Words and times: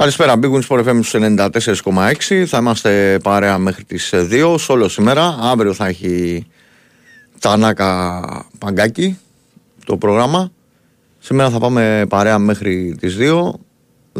Καλησπέρα, 0.00 0.34
Big 0.42 0.52
Wings 0.52 0.84
FM 0.84 1.00
94,6. 1.02 2.44
Θα 2.46 2.58
είμαστε 2.58 3.18
παρέα 3.22 3.58
μέχρι 3.58 3.84
τις 3.84 4.10
2, 4.14 4.56
όλο 4.68 4.88
σήμερα. 4.88 5.38
Αύριο 5.40 5.72
θα 5.72 5.86
έχει 5.86 6.46
Τανάκα 7.38 8.22
Παγκάκι 8.58 9.18
το 9.84 9.96
πρόγραμμα. 9.96 10.52
Σήμερα 11.18 11.50
θα 11.50 11.58
πάμε 11.58 12.04
παρέα 12.08 12.38
μέχρι 12.38 12.96
τις 13.00 13.16
2. 13.18 13.52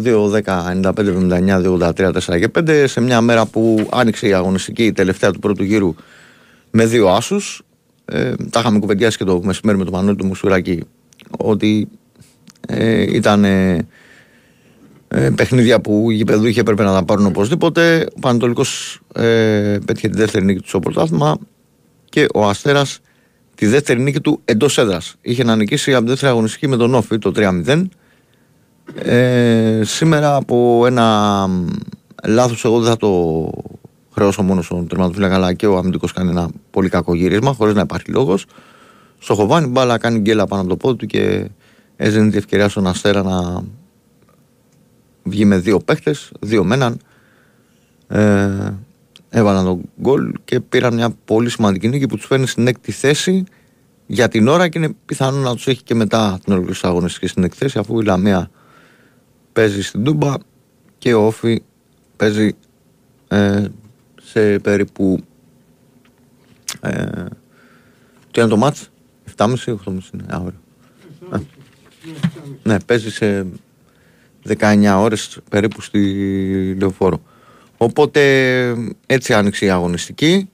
2, 0.05 0.29
10, 0.29 0.67
95, 0.83 0.93
79, 0.97 1.61
2, 1.61 1.73
83, 1.73 2.13
4 2.13 2.39
και 2.39 2.51
5 2.59 2.85
σε 2.87 3.01
μια 3.01 3.21
μέρα 3.21 3.47
που 3.47 3.89
άνοιξε 3.93 4.29
η 4.29 4.33
αγωνιστική 4.33 4.85
η 4.85 4.93
τελευταία 4.93 5.31
του 5.31 5.39
πρώτου 5.39 5.63
γύρου 5.63 5.95
με 6.71 6.87
δύο 6.87 7.09
άσους 7.09 7.63
ε, 8.05 8.35
τα 8.51 8.61
είχαμε 8.61 8.79
κουβεντιάσει 8.79 9.17
και 9.17 9.25
το 9.25 9.41
μεσημέρι 9.43 9.79
με 9.79 9.85
τον 9.85 9.93
Μανώλη 9.93 10.17
του 10.17 10.27
Μουσουράκη 10.27 10.85
ότι 11.39 11.89
ε, 12.69 13.17
ήταν 13.17 13.45
ε, 13.45 13.87
ε, 15.09 15.31
παιχνίδια 15.31 15.81
που 15.81 16.11
οι 16.11 16.15
γηπεδούχοι 16.15 16.59
έπρεπε 16.59 16.83
να 16.83 16.93
τα 16.93 17.05
πάρουν 17.05 17.27
οπωσδήποτε. 17.27 18.07
Ο 18.17 18.19
Πανατολικό 18.21 18.65
ε, 19.15 19.79
πέτυχε 19.87 20.09
τη 20.09 20.17
δεύτερη 20.17 20.45
νίκη 20.45 20.61
του 20.61 20.69
στο 20.69 20.79
πρωτάθλημα 20.79 21.39
και 22.05 22.27
ο 22.35 22.49
Αστέρας 22.49 23.01
τη 23.55 23.67
δεύτερη 23.67 24.01
νίκη 24.01 24.21
του 24.21 24.41
εντός 24.45 24.79
έδρας. 24.79 25.17
Είχε 25.21 25.45
να 25.45 25.57
νικήσει 25.57 25.95
από 25.95 26.05
τη 26.05 26.11
δεύτερη 26.11 26.33
αγωνιστική 26.33 26.69
με 26.69 26.77
τον 26.77 26.95
Όφη 26.95 27.19
το 27.19 27.33
3-0. 27.37 27.87
Ε, 28.95 29.81
σήμερα 29.85 30.35
από 30.37 30.87
ένα 30.87 31.49
λάθος, 32.25 32.65
εγώ 32.65 32.81
δεν 32.81 32.91
θα 32.91 32.97
το 32.97 33.51
χρεώσω 34.15 34.43
μόνο 34.43 34.63
στον 34.63 34.89
τερματοφύλακα, 34.89 35.35
αλλά 35.35 35.53
και 35.53 35.67
ο 35.67 35.77
αμυντικός 35.77 36.13
κάνει 36.13 36.31
ένα 36.31 36.49
πολύ 36.71 36.89
κακό 36.89 37.15
γύρισμα, 37.15 37.53
χωρίς 37.53 37.75
να 37.75 37.81
υπάρχει 37.81 38.11
λόγος. 38.11 38.47
Στο 39.19 39.35
Χοβάνι 39.35 39.67
μπάλα 39.67 39.99
κάνει 39.99 40.19
γκέλα 40.19 40.47
πάνω 40.47 40.61
από 40.61 40.71
το 40.71 40.77
πόδι 40.77 40.97
του 40.97 41.07
και 41.07 41.51
έζηνε 41.97 42.29
την 42.29 42.39
ευκαιρία 42.39 42.69
στον 42.69 42.87
Αστέρα 42.87 43.23
να 43.23 43.63
βγει 45.29 45.45
με 45.45 45.59
δύο 45.59 45.79
παίχτες, 45.79 46.33
δύο 46.41 46.65
με 46.65 46.75
έναν. 46.75 47.01
Ε, 48.09 48.73
έβαλαν 49.29 49.65
τον 49.65 49.81
γκολ 50.01 50.33
και 50.45 50.61
πήραν 50.61 50.95
μια 50.95 51.11
πολύ 51.25 51.51
σημαντική 51.51 51.89
νίκη 51.89 52.07
που 52.07 52.17
τους 52.17 52.27
φέρνει 52.27 52.47
στην 52.47 52.67
έκτη 52.67 52.93
θέση 52.93 53.45
για 54.07 54.29
την 54.29 54.49
ώρα 54.49 54.69
και 54.69 54.79
είναι 54.79 54.95
πιθανό 55.07 55.37
να 55.37 55.55
τους 55.55 55.67
έχει 55.67 55.83
και 55.83 55.95
μετά 55.95 56.39
την 56.45 56.53
ολοκλήρωση 56.53 56.87
αγωνιστικής 56.87 57.31
στην 57.31 57.45
εκθέση 57.45 57.79
αφού 57.79 58.01
η 58.01 58.05
Λαμία 58.05 58.51
παίζει 59.53 59.83
στην 59.83 60.05
Τούμπα 60.05 60.35
και 60.99 61.15
ο 61.15 61.27
Όφη 61.27 61.63
παίζει 62.17 62.57
ε, 63.29 63.65
σε 64.23 64.59
περίπου 64.59 65.19
ε, 66.81 67.25
τι 68.31 68.41
είναι 68.41 68.49
το 68.49 68.57
μάτς 68.57 68.91
7.30 69.37 69.55
8.30 69.65 69.77
είναι 69.87 70.25
αύριο 70.29 70.61
ε. 71.33 71.39
ναι 72.63 72.81
παίζει 72.81 73.11
σε 73.11 73.47
19 74.59 74.97
ώρες 74.99 75.39
περίπου 75.51 75.81
στη 75.81 76.77
Λεωφόρο. 76.79 77.23
Οπότε 77.77 78.23
έτσι 79.07 79.33
άνοιξε 79.33 79.65
η 79.65 79.71
αγωνιστική. 79.71 80.49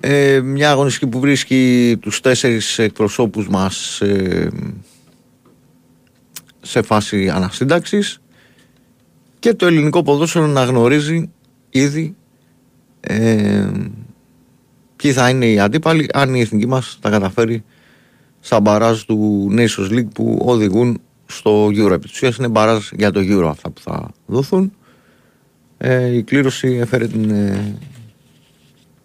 Ε, 0.00 0.40
μια 0.40 0.70
αγωνιστική 0.70 1.06
που 1.06 1.20
βρίσκει 1.20 1.96
τους 2.00 2.20
τέσσερις 2.20 2.78
εκπροσώπους 2.78 3.48
μας 3.48 4.00
ε, 4.00 4.50
σε 6.60 6.82
φάση 6.82 7.28
ανασύνταξης. 7.28 8.20
Και 9.38 9.54
το 9.54 9.66
ελληνικό 9.66 10.02
ποδόσφαιρο 10.02 10.46
να 10.46 10.64
γνωρίζει 10.64 11.30
ήδη 11.70 12.16
ε, 13.00 13.70
ποιοι 14.96 15.12
θα 15.12 15.28
είναι 15.28 15.46
οι 15.46 15.58
αντίπαλοι 15.58 16.08
αν 16.12 16.34
η 16.34 16.40
εθνική 16.40 16.66
μας 16.66 16.98
τα 17.00 17.10
καταφέρει 17.10 17.64
στα 18.40 18.60
μπαράζ 18.60 19.00
του 19.00 19.48
Nations 19.56 19.90
League 19.90 20.10
που 20.14 20.38
οδηγούν 20.42 21.00
στο 21.36 21.66
Euro. 21.66 21.90
Επί 21.90 22.08
είναι 22.38 22.48
μπαράζ 22.48 22.88
για 22.92 23.10
το 23.10 23.20
Euro 23.22 23.46
αυτά 23.48 23.70
που 23.70 23.80
θα 23.80 24.10
δοθούν. 24.26 24.72
Ε, 25.78 26.16
η 26.16 26.22
κλήρωση 26.22 26.68
έφερε 26.68 27.06
την 27.06 27.30
ε, 27.30 27.78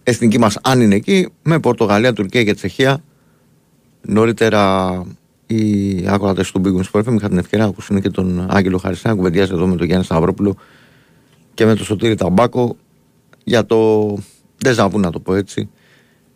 εθνική 0.03 0.39
μας 0.39 0.57
αν 0.61 0.81
είναι 0.81 0.95
εκεί 0.95 1.27
με 1.43 1.59
Πορτογαλία, 1.59 2.13
Τουρκία 2.13 2.43
και 2.43 2.53
Τσεχία 2.53 3.03
νωρίτερα 4.01 5.03
οι 5.47 6.07
άκουατε 6.07 6.43
του 6.53 6.61
Big 6.65 6.75
Wings 6.75 7.01
FM 7.01 7.15
είχα 7.15 7.27
την 7.27 7.37
ευκαιρία 7.37 7.65
να 7.65 7.71
ακούσουν 7.71 8.01
και 8.01 8.09
τον 8.09 8.45
Άγγελο 8.49 8.77
Χαριστά 8.77 9.13
κουβεντιάζει 9.13 9.51
εδώ 9.53 9.67
με 9.67 9.75
τον 9.75 9.85
Γιάννη 9.85 10.05
Σταυρόπουλο 10.05 10.55
και 11.53 11.65
με 11.65 11.75
τον 11.75 11.85
Σωτήρη 11.85 12.15
Ταμπάκο 12.15 12.75
για 13.43 13.65
το 13.65 14.13
δεν 14.57 14.75
να 14.93 15.11
το 15.11 15.19
πω 15.19 15.35
έτσι 15.35 15.69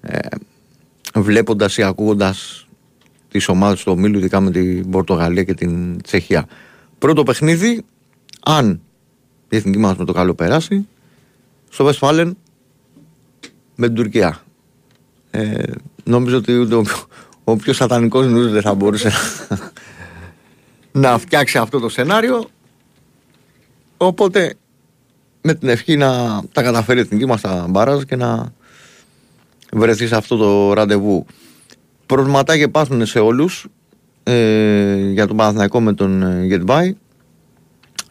ε, 0.01 0.18
βλέποντας 1.16 1.78
ή 1.78 1.84
ακούγοντας 1.84 2.68
τις 3.31 3.47
ομάδες 3.47 3.84
του 3.84 3.92
ομίλου 3.92 4.18
ειδικά 4.18 4.40
με 4.40 4.52
την 4.52 4.90
Πορτογαλία 4.90 5.44
και 5.44 5.53
την 5.53 6.02
Τσεχία. 6.02 6.47
Πρώτο 7.00 7.24
παιχνίδι 7.24 7.86
αν 8.46 8.81
η 9.50 9.56
εθνική 9.56 9.78
μας 9.78 9.97
με 9.97 10.06
το 10.06 10.14
καλό 10.14 10.34
περάσει 10.34 10.88
στο 11.69 11.84
Βεσφάλεν 11.84 12.38
με 13.75 13.88
την 13.88 13.96
Τουρκία. 13.96 14.44
Ε, 15.31 15.64
νομίζω 16.03 16.38
ότι 16.38 16.58
ούτε 16.58 16.75
ο, 16.75 16.84
ο 17.44 17.56
πιο 17.56 17.74
σατανικός 17.74 18.28
νους 18.28 18.52
δεν 18.52 18.62
θα 18.62 18.74
μπορούσε 18.74 19.12
να 20.92 21.18
φτιάξει 21.18 21.58
αυτό 21.58 21.80
το 21.80 21.90
σενάριο. 21.90 22.50
Οπότε 23.98 24.56
με 25.42 25.53
την 25.53 25.69
ευχή 25.69 25.98
να 25.98 26.42
τα 26.52 26.63
καταφέρει 26.63 27.00
η 27.00 27.02
εθνική 27.02 27.25
μας 27.25 27.40
στα 27.40 27.66
μπαράζ 27.69 28.02
και 28.02 28.16
να 28.16 28.53
βρεθεί 29.72 30.08
σε 30.08 30.16
αυτό 30.16 30.38
το 30.38 30.74
ραντεβού. 30.74 31.25
Προβληματάκια 32.11 32.63
υπάρχουν 32.63 33.05
σε 33.05 33.19
όλους 33.19 33.67
ε, 34.23 35.09
για 35.11 35.27
τον 35.27 35.38
Παναθηναϊκό 35.38 35.81
με 35.81 35.94
τον 35.94 36.23
ε, 36.23 36.45
Γετβάη. 36.45 36.95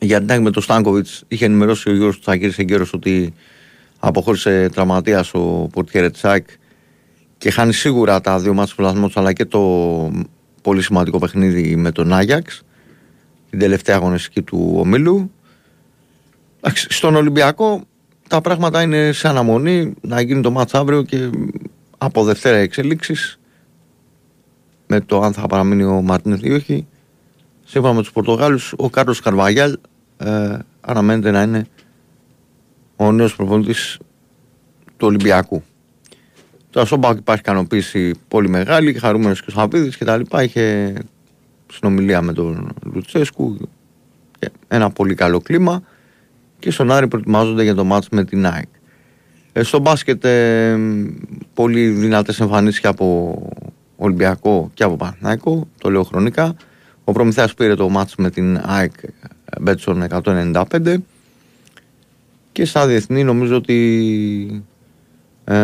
Για 0.01 0.25
την 0.25 0.43
με 0.43 0.51
τον 0.51 0.63
Στάνκοβιτς 0.63 1.25
είχε 1.29 1.45
ενημερώσει 1.45 1.89
ο 1.89 1.93
Γιώργος 1.93 2.21
Τσακίρη 2.21 2.53
εγκαίρω 2.57 2.87
ότι 2.93 3.35
αποχώρησε 3.99 4.69
τραυματίας 4.69 5.35
ο 5.35 5.69
Πορτιέρε 5.73 6.11
Τσάκ 6.11 6.49
και 7.39 7.51
χάνει 7.51 7.73
σίγουρα 7.73 8.21
τα 8.21 8.39
δύο 8.39 8.55
μάτια 8.55 8.75
του 8.95 9.11
αλλά 9.15 9.33
και 9.33 9.45
το 9.45 9.61
πολύ 10.63 10.83
σημαντικό 10.83 11.19
παιχνίδι 11.19 11.77
με 11.77 11.93
τον 11.93 12.13
Άγιαξ 12.13 12.63
την 13.51 13.59
τελευταία 13.59 13.97
αγωνιστική 13.97 14.43
του 14.43 14.75
ομίλου. 14.77 15.31
Στον 16.73 17.15
Ολυμπιακό 17.15 17.83
τα 18.29 18.41
πράγματα 18.41 18.83
είναι 18.83 19.13
σε 19.13 19.29
αναμονή 19.29 19.95
να 20.01 20.21
γίνει 20.21 20.43
το 20.43 20.51
μάτς 20.51 20.75
αύριο 20.75 21.03
και 21.03 21.31
από 21.99 22.25
Δευτέρα 22.25 22.57
εξελίξεις 22.57 23.40
με 24.91 25.01
το 25.01 25.21
αν 25.21 25.33
θα 25.33 25.47
παραμείνει 25.47 25.85
ο 25.85 26.03
Μαρτίνεθ 26.03 26.45
ή 26.45 26.51
όχι. 26.51 26.87
Σύμφωνα 27.65 27.95
με 27.95 28.01
τους 28.01 28.13
Πορτογάλους, 28.13 28.75
ο 28.77 28.91
Κάρλος 28.91 29.21
Καρβαγιάλ 29.21 29.79
ε, 30.17 30.59
αναμένεται 30.81 31.31
να 31.31 31.43
είναι 31.43 31.67
ο 32.97 33.13
νέος 33.13 33.37
προπονητής 33.37 33.99
του 34.97 35.07
Ολυμπιακού. 35.07 35.63
Τώρα 36.71 36.87
στον 36.87 37.01
Πάοκ 37.01 37.19
υπάρχει 37.19 37.43
ικανοποίηση 37.43 38.15
πολύ 38.29 38.49
μεγάλη, 38.49 38.93
χαρούμενος 38.93 39.41
και 39.41 39.47
ο 39.49 39.53
Σαββίδης 39.53 39.97
και 39.97 40.05
τα 40.05 40.17
λοιπά. 40.17 40.43
Είχε 40.43 40.95
συνομιλία 41.73 42.23
με 42.23 42.33
τον 42.33 42.75
Λουτσέσκου. 42.83 43.57
Ένα 44.69 44.91
πολύ 44.91 45.15
καλό 45.15 45.41
κλίμα 45.41 45.83
και 46.59 46.71
στον 46.71 46.91
Άρη 46.91 47.09
προετοιμάζονται 47.09 47.63
για 47.63 47.75
το 47.75 47.85
μάτς 47.85 48.09
με 48.09 48.25
την 48.25 48.47
ΑΕΚ. 48.47 48.69
Ε, 49.53 49.63
στο 49.63 49.79
μπάσκετ 49.79 50.25
ε, 50.25 50.79
πολύ 51.55 51.89
δυνατές 51.89 52.41
εμφανίσεις 52.41 52.81
και 52.81 52.87
από 52.87 53.39
Ολυμπιακό 54.03 54.71
και 54.75 54.85
από 54.85 54.97
Παναθηναϊκό, 54.97 55.69
το 55.79 55.91
λέω 55.91 56.03
χρονικά. 56.03 56.57
Ο 57.05 57.13
Προμηθέας 57.13 57.55
πήρε 57.55 57.75
το 57.75 57.89
μάτς 57.89 58.15
με 58.17 58.31
την 58.31 58.61
ΑΕΚ 58.65 58.93
Μπέτσον 59.61 60.07
195 60.11 60.97
και 62.53 62.65
στα 62.65 62.87
διεθνή 62.87 63.25
νομίζω 63.25 63.57
ότι 63.57 64.65
ε, 65.45 65.57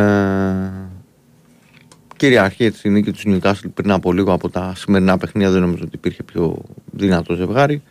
κυριαρχεί 2.17 2.65
έτσι 2.65 2.89
η 2.89 2.91
νίκη 2.91 3.13
του 3.13 3.29
Νιουκάσιλ 3.29 3.69
πριν 3.69 3.91
από 3.91 4.13
λίγο 4.13 4.33
από 4.33 4.49
τα 4.49 4.73
σημερινά 4.77 5.19
παιχνίδια 5.19 5.51
δεν 5.51 5.61
νομίζω 5.61 5.83
ότι 5.85 5.97
υπήρχε 5.97 6.23
πιο 6.23 6.63
δυνατό 6.93 7.35
ζευγάρι. 7.35 7.83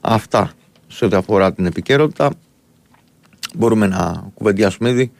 Αυτά 0.00 0.50
σε 0.86 1.04
ό,τι 1.04 1.16
αφορά 1.16 1.52
την 1.52 1.66
επικαιρότητα. 1.66 2.30
Μπορούμε 3.54 3.86
να 3.86 4.30
κουβεντιάσουμε 4.34 4.90
ήδη. 4.90 5.12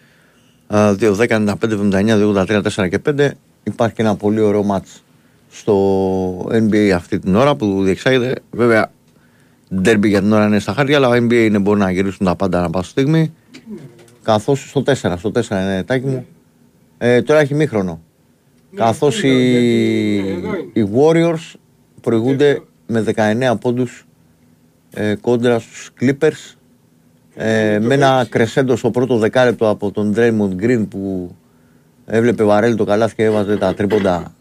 2, 0.70 0.96
10, 0.98 1.26
95, 1.28 1.54
79, 1.60 2.34
83, 2.46 2.62
4 2.62 2.88
και 2.88 3.00
5. 3.06 3.30
Υπάρχει 3.72 3.94
και 3.94 4.02
ένα 4.02 4.16
πολύ 4.16 4.40
ωραίο 4.40 4.62
μάτς 4.62 5.02
στο 5.50 6.38
NBA 6.52 6.90
αυτή 6.94 7.18
την 7.18 7.34
ώρα 7.34 7.56
που 7.56 7.82
διεξάγεται. 7.82 8.34
Βέβαια, 8.50 8.90
ντέρμπι 9.74 10.08
για 10.08 10.20
την 10.20 10.32
ώρα 10.32 10.46
είναι 10.46 10.58
στα 10.58 10.72
χάρια, 10.72 10.96
αλλά 10.96 11.08
NBA 11.10 11.32
είναι 11.32 11.58
μπορεί 11.58 11.78
να 11.78 11.90
γυρίσουν 11.90 12.26
τα 12.26 12.36
πάντα 12.36 12.60
να 12.60 12.70
πάσα 12.70 12.90
στιγμή. 12.90 13.32
Καθώς 14.22 14.68
στο 14.68 14.82
4, 14.86 14.94
στο 15.16 15.30
4 15.34 15.50
είναι 15.50 15.82
τάκι 15.86 16.06
μου. 16.06 16.26
Ε, 16.98 17.22
τώρα 17.22 17.40
έχει 17.40 17.54
μήχρονο. 17.54 18.00
Ναι, 18.70 18.80
Καθώς 18.80 19.22
οι, 19.22 20.16
οι 20.72 20.88
Warriors 20.94 21.54
προηγούνται 22.00 22.62
με 22.86 23.04
19 23.16 23.54
πόντους 23.60 24.06
ε, 24.90 25.14
κόντρα 25.20 25.58
στους 25.58 25.90
Clippers 26.00 26.56
ε, 27.34 27.78
με 27.82 27.94
ένα 27.94 28.26
κρεσέντο 28.28 28.76
στο 28.76 28.90
πρώτο 28.90 29.18
δεκάλεπτο 29.18 29.68
από 29.68 29.90
τον 29.90 30.14
Draymond 30.16 30.62
Green 30.62 30.86
που 30.88 31.34
έβλεπε 32.10 32.44
βαρέλ 32.44 32.76
το 32.76 32.84
καλάθι 32.84 33.14
και 33.14 33.24
έβαζε 33.24 33.56
τα 33.56 33.74
τρίποντα 33.74 34.34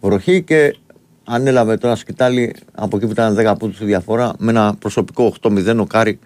βροχή 0.00 0.42
και 0.42 0.76
ανέλαβε 1.24 1.76
τώρα 1.76 1.96
σκυτάλη 1.96 2.54
από 2.74 2.96
εκεί 2.96 3.06
που 3.06 3.12
ήταν 3.12 3.38
10 3.38 3.44
πόντοι 3.44 3.84
διαφορά 3.84 4.32
με 4.38 4.50
ένα 4.50 4.74
προσωπικό 4.78 5.34
8-0 5.42 5.76
ο 5.78 5.86
Κάρι 5.86 6.18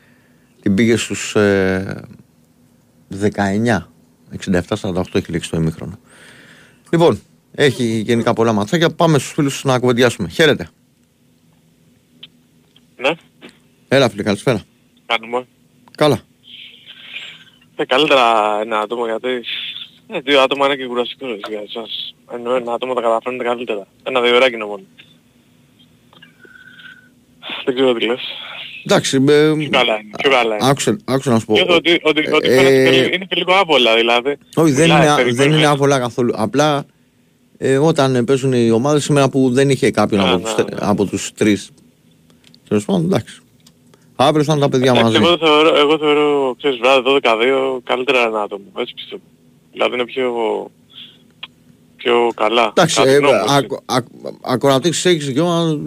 την 0.62 0.74
πήγε 0.74 0.96
στους 0.96 1.34
ε, 1.34 2.04
19 3.20 3.78
67-48 4.38 5.02
έχει 5.12 5.30
λήξει 5.30 5.50
το 5.50 5.56
ημίχρονο. 5.56 5.98
Λοιπόν 6.90 7.20
έχει 7.54 7.84
γενικά 7.84 8.32
πολλά 8.32 8.52
ματσάκια. 8.52 8.90
Πάμε 8.90 9.18
στους 9.18 9.32
φίλους 9.32 9.64
να 9.64 9.78
κουβεντιάσουμε. 9.78 10.28
Χαίρετε. 10.28 10.68
Ναι, 12.96 13.10
έλα 13.88 14.08
φίλε 14.08 14.22
καλησπέρα. 14.22 14.62
Κάνουμε. 15.06 15.46
καλά. 15.96 16.20
Ε, 17.76 17.84
καλύτερα 17.84 18.58
ένα 18.60 18.78
άτομο 18.78 19.06
γιατί 19.06 19.44
ε, 20.12 20.20
δύο 20.20 20.40
άτομα 20.40 20.66
είναι 20.66 20.76
και 20.76 20.86
κουραστικό 20.86 21.26
ρε, 21.26 21.36
για 21.48 21.60
εσάς. 21.68 22.14
Ενώ 22.34 22.54
ένα 22.54 22.72
άτομο 22.72 22.94
τα 22.94 23.00
καταφέρνετε 23.00 23.44
καλύτερα. 23.44 23.86
Ένα 24.02 24.20
δύο 24.20 24.34
ωράκι 24.36 24.54
είναι 24.54 24.64
μόνο. 24.64 24.82
Δεν 27.64 27.74
ξέρω 27.74 27.92
τι 27.94 28.06
λες. 28.06 28.20
εντάξει 28.84 29.16
ε, 29.16 29.20
Πιο 29.58 29.68
καλά 29.70 29.94
είναι. 29.94 30.10
Πιο 30.18 30.30
καλά 30.30 30.54
είναι. 30.54 30.66
άκουσε, 30.68 30.96
άκουσε 31.04 31.30
να 31.30 31.38
σου 31.38 31.46
πω 31.46 31.52
Νιώθω 31.52 31.74
ότι, 31.74 32.00
ότι, 32.02 32.30
ότι 32.32 32.48
Ε, 32.48 32.56
φαίνεται 32.56 32.84
και 32.84 32.90
λίγο- 33.00 33.14
είναι 33.14 33.24
και 33.24 33.36
λίγο 33.36 33.52
άβολα 33.52 33.94
δηλαδή. 33.96 34.36
Όχι, 34.54 34.72
δεν 34.72 34.82
Μιλάει, 34.84 35.02
είναι, 35.06 35.14
περιμένεις. 35.14 35.36
δεν 35.36 35.52
είναι 35.52 35.66
άβολα 35.66 35.98
καθόλου. 35.98 36.32
Απλά 36.36 36.84
ε, 37.58 37.78
όταν 37.78 38.14
ε, 38.14 38.22
παίζουν 38.24 38.52
οι 38.52 38.70
ομάδες 38.70 39.04
σήμερα 39.04 39.28
που 39.28 39.50
δεν 39.52 39.70
είχε 39.70 39.90
κάποιον 39.90 40.20
Ναι, 40.20 40.28
από, 40.28 40.36
ναι, 40.36 40.42
τους, 40.44 40.56
ναι. 40.56 40.64
τε- 40.64 40.78
από 40.82 41.04
τους 41.04 41.32
τρεις 41.32 41.70
Τέλος 42.68 42.84
πάντων, 42.84 43.04
εντάξει. 43.04 43.40
Αύριο 44.16 44.44
θα 44.44 44.52
είναι 44.52 44.62
τα 44.62 44.68
παιδιά 44.68 44.94
μαζί. 44.94 45.16
Εντάξει, 45.16 45.26
εγώ 45.28 45.38
θεωρώ, 45.46 45.76
εγώ 45.78 45.98
θεωρώ, 45.98 46.54
ξέρεις, 46.58 46.78
βράδυ 46.78 47.02
12-2 47.22 47.80
καλύτερα 47.84 48.26
ένα 48.26 48.42
άτομο. 48.42 48.64
Έτσι 48.76 48.94
πιστεύω. 48.94 49.22
Δηλαδή 49.72 49.94
είναι 49.94 50.04
πιο, 50.04 50.32
πιο 51.96 52.30
καλά. 52.34 52.66
Εντάξει, 52.68 52.96
Κάτι 52.96 53.10
ε, 53.10 53.18
νόμος, 53.18 53.40
έτσι. 53.42 53.54
ακο- 53.54 53.82
ακο- 53.86 54.38
ακροατής 54.42 55.04
έχεις 55.04 55.26
δικαίωμα 55.26 55.78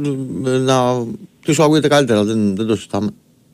ε, 0.45 0.49
να... 0.49 1.05
Τι 1.45 1.53
σου 1.53 1.63
ακούγεται 1.63 1.87
καλύτερα, 1.87 2.23
δεν, 2.23 2.55
δεν 2.55 2.67
το 2.67 2.75
συζητάμε. 2.75 3.09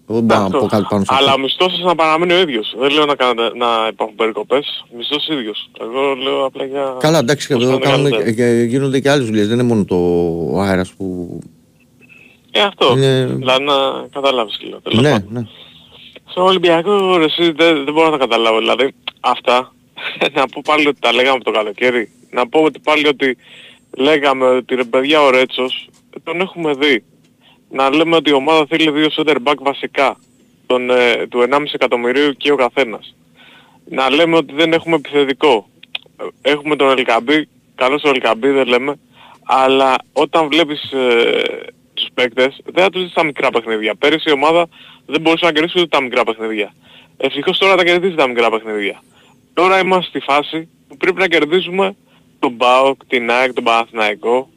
Εγώ 0.09 0.19
δεν 0.19 0.23
μπορώ 0.27 0.39
να 0.39 0.45
Αυτό. 0.45 0.57
πω 0.59 0.65
κάτι 0.67 0.85
πάνω 0.89 1.03
σε 1.03 1.09
Αλλά 1.13 1.27
αυτό. 1.27 1.39
ο 1.39 1.43
μισθός 1.43 1.71
σας 1.71 1.81
να 1.83 1.95
παραμείνει 1.95 2.33
ο 2.33 2.39
ίδιος. 2.39 2.75
Δεν 2.79 2.91
λέω 2.91 3.05
να, 3.05 3.15
κάνετε, 3.15 3.57
να 3.57 3.67
υπάρχουν 3.91 4.15
περικοπές. 4.15 4.85
Μισθός 4.97 5.27
ίδιος. 5.27 5.69
Εγώ 5.81 6.13
λέω 6.15 6.45
απλά 6.45 6.65
για... 6.65 6.95
Καλά, 6.99 7.17
εντάξει, 7.17 7.47
και 7.47 7.53
ώστε 7.53 7.65
εδώ 7.65 7.77
να 7.77 7.79
είναι 7.83 7.91
κάνουμε, 7.91 8.09
καλύτερα. 8.09 8.31
και, 8.51 8.59
και 8.59 8.63
γίνονται 8.69 8.99
και 8.99 9.09
άλλες 9.09 9.25
δουλειές. 9.25 9.47
Δεν 9.47 9.59
είναι 9.59 9.67
μόνο 9.67 9.85
το 9.85 9.95
ο 10.51 10.61
αέρας 10.61 10.91
που... 10.93 11.39
Ε, 12.51 12.61
αυτό. 12.61 12.91
είναι- 12.97 13.25
Δηλαδή 13.25 13.63
να 13.63 13.73
καταλάβεις 14.11 14.57
τι 14.57 14.65
λέω. 14.65 14.79
Τέλος 14.81 15.01
Ναι, 15.01 15.11
πάντων. 15.11 15.27
ναι. 15.33 15.41
Στο 16.29 16.43
Ολυμπιακό 16.43 17.17
ρε, 17.17 17.23
εσύ, 17.25 17.51
δεν, 17.51 17.83
δεν 17.85 17.93
μπορώ 17.93 18.05
να 18.09 18.17
τα 18.17 18.25
καταλάβω. 18.27 18.57
Δηλαδή 18.59 18.93
αυτά 19.19 19.73
να 20.33 20.47
πω 20.47 20.61
πάλι 20.65 20.87
ότι 20.87 20.99
τα 20.99 21.13
λέγαμε 21.13 21.35
από 21.35 21.43
το 21.43 21.51
καλοκαίρι. 21.51 22.11
Να 22.29 22.47
πω 22.47 22.63
ότι 22.63 22.79
πάλι 22.79 23.07
ότι 23.07 23.37
λέγαμε 23.97 24.45
ότι 24.45 24.75
ρε 24.75 24.83
παιδιά 24.83 25.21
ο 25.21 25.29
Ρέτσος 25.29 25.89
τον 26.23 26.41
έχουμε 26.41 26.73
δει. 26.73 27.03
Να 27.69 27.95
λέμε 27.95 28.15
ότι 28.15 28.29
η 28.29 28.33
ομάδα 28.33 28.65
θέλει 28.69 28.91
δύο 28.91 29.07
center 29.15 29.35
back 29.43 29.55
βασικά. 29.59 30.17
Τον, 30.65 30.89
ε, 30.89 31.27
του 31.29 31.39
1,5 31.39 31.73
εκατομμυρίου 31.73 32.33
και 32.33 32.51
ο 32.51 32.55
καθένας. 32.55 33.15
Να 33.89 34.09
λέμε 34.09 34.37
ότι 34.37 34.53
δεν 34.53 34.73
έχουμε 34.73 34.95
επιθετικό. 34.95 35.69
Έχουμε 36.41 36.75
τον 36.75 36.97
Ελκαμπή, 36.97 37.47
καλός 37.75 38.03
ο 38.03 38.09
Ελκαμπή 38.09 38.49
δεν 38.49 38.67
λέμε. 38.67 38.99
Αλλά 39.43 39.95
όταν 40.13 40.47
βλέπεις 40.47 40.91
ε, 40.91 41.41
τους 41.93 42.07
παίκτες 42.13 42.61
δεν 42.65 42.83
θα 42.83 42.89
τους 42.89 43.03
δεις 43.03 43.13
τα 43.13 43.23
μικρά 43.23 43.49
παιχνίδια. 43.49 43.95
Πέρυσι 43.95 44.29
η 44.29 44.31
ομάδα 44.31 44.67
δεν 45.05 45.21
μπορούσε 45.21 45.45
να 45.45 45.51
κερδίσει 45.51 45.79
ούτε 45.79 45.87
τα 45.87 46.01
μικρά 46.01 46.23
παιχνίδια. 46.23 46.73
Ευτυχώς 47.17 47.57
τώρα 47.57 47.75
τα 47.75 47.83
κερδίζει 47.83 48.15
τα 48.15 48.27
μικρά 48.27 48.49
παιχνίδια. 48.49 49.01
Τώρα 49.61 49.79
είμαστε 49.79 50.09
στη 50.09 50.19
φάση 50.19 50.69
που 50.87 50.97
πρέπει 50.97 51.19
να 51.19 51.27
κερδίζουμε 51.27 51.95
τον 52.39 52.57
ΠΑΟΚ, 52.57 53.05
την 53.05 53.31
ΑΕΚ, 53.31 53.53
τον 53.53 53.63
Παναθηναϊκό. 53.63 54.49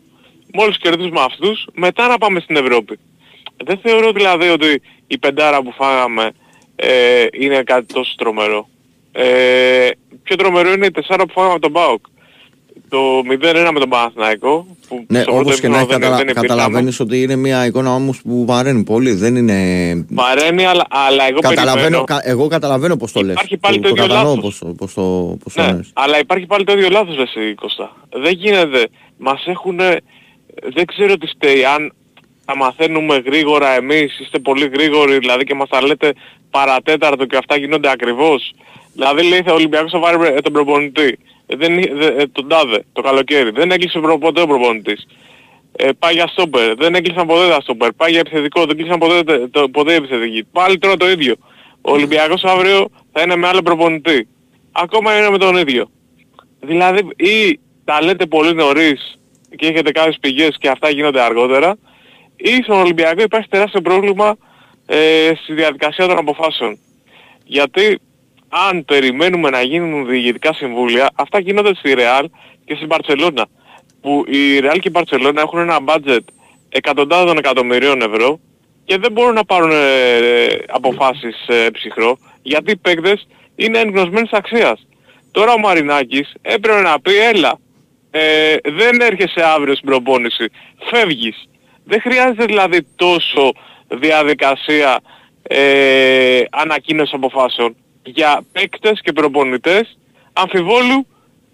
Μόλις 0.52 0.78
κερδίζουμε 0.78 1.20
αυτούς, 1.20 1.66
μετά 1.74 2.08
να 2.08 2.18
πάμε 2.18 2.40
στην 2.40 2.56
Ευρώπη. 2.56 2.98
Δεν 3.64 3.78
θεωρώ 3.78 4.12
δηλαδή 4.12 4.48
ότι 4.48 4.82
η 5.06 5.18
πεντάρα 5.18 5.62
που 5.62 5.72
φάγαμε 5.72 6.30
ε, 6.76 7.26
είναι 7.32 7.62
κάτι 7.62 7.92
τόσο 7.92 8.14
τρομερό. 8.16 8.68
Ε, 9.12 9.88
πιο 10.22 10.36
τρομερό 10.36 10.72
είναι 10.72 10.86
η 10.86 10.90
τεσσάρα 10.90 11.26
που 11.26 11.32
φάγαμε 11.32 11.52
από 11.52 11.62
τον 11.62 11.72
ΠΑΟΚ. 11.72 12.04
Το 12.88 12.98
0-1 13.18 13.70
με 13.72 13.78
τον 13.80 13.88
Παναθηναϊκό. 13.88 14.66
Που 14.88 15.04
Ναι, 15.08 15.20
στο 15.20 15.30
πρώτο 15.30 15.40
όπως 15.48 15.60
και 15.60 15.68
να 15.68 15.74
έχει 15.78 15.84
ημίχρονο 15.84 15.86
δεν- 15.86 16.00
καταλα... 16.00 16.16
δεν 16.16 16.22
υπήρχαμε. 16.28 16.46
καταλαβαίνεις 16.46 17.00
ότι 17.00 17.22
είναι 17.22 17.36
μια 17.36 17.66
εικόνα 17.66 17.94
όμως 17.94 18.22
που 18.22 18.44
βαραίνει 18.46 18.82
πολύ. 18.84 19.12
Δεν 19.12 19.36
είναι... 19.36 19.54
Βαραίνει, 20.10 20.64
αλλά, 20.64 20.84
αλλά 20.88 21.28
εγώ 21.28 21.38
Καταλαβαίνω, 21.40 21.74
περιμένω... 21.80 22.04
κα- 22.04 22.20
εγώ 22.24 22.46
καταλαβαίνω 22.48 22.96
πώς 22.96 23.12
το 23.12 23.20
λες. 23.22 23.32
Υπάρχει 23.34 23.56
πάλι 23.56 23.76
το 23.76 23.82
το, 23.82 23.88
ίδιο 23.88 24.02
κατανοώ 24.06 24.34
λάθος. 24.34 24.58
πώς, 24.58 24.72
πώς 24.76 24.94
το, 24.94 25.36
πώς 25.44 25.54
το 25.54 25.62
Ναι, 25.62 25.72
λες. 25.72 25.90
αλλά 25.94 26.18
υπάρχει 26.18 26.46
πάλι 26.46 26.64
το 26.64 26.72
ίδιο 26.72 26.88
λάθος 26.90 27.16
ρε 27.16 27.22
εσύ, 27.22 27.54
Κώστα. 27.54 27.96
Δεν 28.22 28.32
γίνεται. 28.32 28.88
Μας 29.18 29.44
έχουν... 29.46 29.76
Δεν 30.74 30.84
ξέρω 30.86 31.16
τι 31.16 31.26
φταίει. 31.26 31.64
Αν 31.64 31.92
τα 32.44 32.56
μαθαίνουμε 32.56 33.22
γρήγορα 33.26 33.74
εμείς, 33.76 34.18
είστε 34.20 34.38
πολύ 34.38 34.68
γρήγοροι, 34.72 35.18
δηλαδή 35.18 35.44
και 35.44 35.54
μας 35.54 35.68
τα 35.68 35.82
λέτε 35.86 36.12
παρατέταρτο 36.50 37.24
και 37.24 37.36
αυτά 37.36 37.56
γίνονται 37.58 37.90
ακριβώς. 37.90 38.52
Δηλαδή 38.92 39.28
λέει 39.28 39.42
ο 39.48 39.52
Ολυμπιακός 39.52 39.90
θα 39.90 39.98
βάλει 39.98 40.26
ε, 40.26 40.40
τον 40.40 40.52
προπονητή. 40.52 41.18
Ε, 41.46 41.56
Δεν, 41.56 41.78
εί- 41.78 41.92
δε- 41.94 42.06
ε, 42.22 42.26
τον 42.26 42.48
τάδε, 42.48 42.84
το 42.92 43.02
καλοκαίρι. 43.02 43.50
Δεν 43.50 43.70
έκλεισε 43.70 43.98
προ- 44.00 44.18
ποτέ 44.18 44.40
ο 44.40 44.46
προπονητής. 44.46 45.06
Ε, 45.76 45.88
πάει 45.98 46.14
για 46.14 46.26
στόπερ. 46.26 46.74
Δεν 46.74 46.94
έκλεισαν 46.94 47.26
ποτέ 47.26 47.48
τα 47.48 47.60
στόπερ. 47.60 47.92
Πάει 47.92 48.10
για 48.10 48.20
επιθετικό. 48.20 48.64
Δεν 48.64 48.76
κλείσαν 48.76 48.98
ποτέ, 48.98 49.22
τε- 49.22 49.50
το, 49.50 49.68
ποτέ 49.68 49.92
οι 49.92 49.96
επιθετικοί. 49.96 50.44
Πάλι 50.52 50.78
τώρα 50.78 50.96
το 50.96 51.10
ίδιο. 51.10 51.34
Ο 51.80 51.92
Ολυμπιακός 51.92 52.44
αύριο 52.44 52.88
θα 53.12 53.22
είναι 53.22 53.36
με 53.36 53.46
άλλο 53.48 53.62
προπονητή. 53.62 54.28
Ακόμα 54.72 55.18
είναι 55.18 55.30
με 55.30 55.38
τον 55.38 55.56
ίδιο. 55.56 55.90
Δηλαδή 56.60 56.98
ή 57.16 57.60
τα 57.84 58.02
λέτε 58.02 58.26
πολύ 58.26 58.54
νωρίς 58.54 59.18
και 59.56 59.66
έχετε 59.66 59.90
κάποιες 59.90 60.16
πηγές 60.20 60.56
και 60.58 60.68
αυτά 60.68 60.90
γίνονται 60.90 61.20
αργότερα 61.20 61.76
ή 62.36 62.62
στον 62.62 62.78
Ολυμπιακό 62.78 63.22
υπάρχει 63.22 63.48
τεράστιο 63.48 63.80
πρόβλημα 63.80 64.36
ε, 64.86 65.32
στη 65.42 65.52
διαδικασία 65.54 66.06
των 66.06 66.18
αποφάσεων. 66.18 66.78
Γιατί 67.44 67.98
αν 68.68 68.84
περιμένουμε 68.84 69.50
να 69.50 69.62
γίνουν 69.62 70.06
διηγητικά 70.06 70.52
συμβούλια, 70.52 71.10
αυτά 71.14 71.38
γίνονται 71.38 71.74
στη 71.74 71.94
Ρεάλ 71.94 72.30
και 72.64 72.74
στην 72.74 72.86
Μπαρτσελώνα. 72.86 73.46
Που 74.00 74.24
η 74.26 74.58
Ρεάλ 74.58 74.78
και 74.78 74.88
η 74.88 74.92
Μπαρτσελώνα 74.94 75.40
έχουν 75.40 75.58
ένα 75.58 75.78
budget 75.86 76.24
εκατοντάδων 76.68 77.36
εκατομμυρίων 77.36 78.02
ευρώ 78.02 78.40
και 78.84 78.98
δεν 78.98 79.12
μπορούν 79.12 79.34
να 79.34 79.44
πάρουν 79.44 79.70
ε, 79.70 79.76
αποφάσεις 80.68 81.46
ε, 81.46 81.70
ψυχρό 81.70 82.18
γιατί 82.42 82.70
οι 82.70 82.76
παίκτες 82.76 83.26
είναι 83.56 83.78
εγνωσμένης 83.78 84.32
αξίας. 84.32 84.86
Τώρα 85.30 85.52
ο 85.52 85.58
Μαρινάκης 85.58 86.34
έπρεπε 86.42 86.80
να 86.80 87.00
πει 87.00 87.16
έλα, 87.16 87.58
ε, 88.10 88.56
δεν 88.62 89.00
έρχεσαι 89.00 89.42
αύριο 89.44 89.74
στην 89.74 89.88
προπόνηση, 89.88 90.46
φεύγεις. 90.90 91.48
Δεν 91.84 92.00
χρειάζεται 92.00 92.44
δηλαδή 92.44 92.86
τόσο 92.96 93.52
διαδικασία 93.88 95.00
ε, 95.42 96.42
ανακοίνωση 96.50 97.12
αποφάσεων 97.14 97.76
για 98.04 98.44
παίκτες 98.52 99.00
και 99.00 99.12
προπονητές 99.12 99.98
αμφιβόλου 100.32 101.06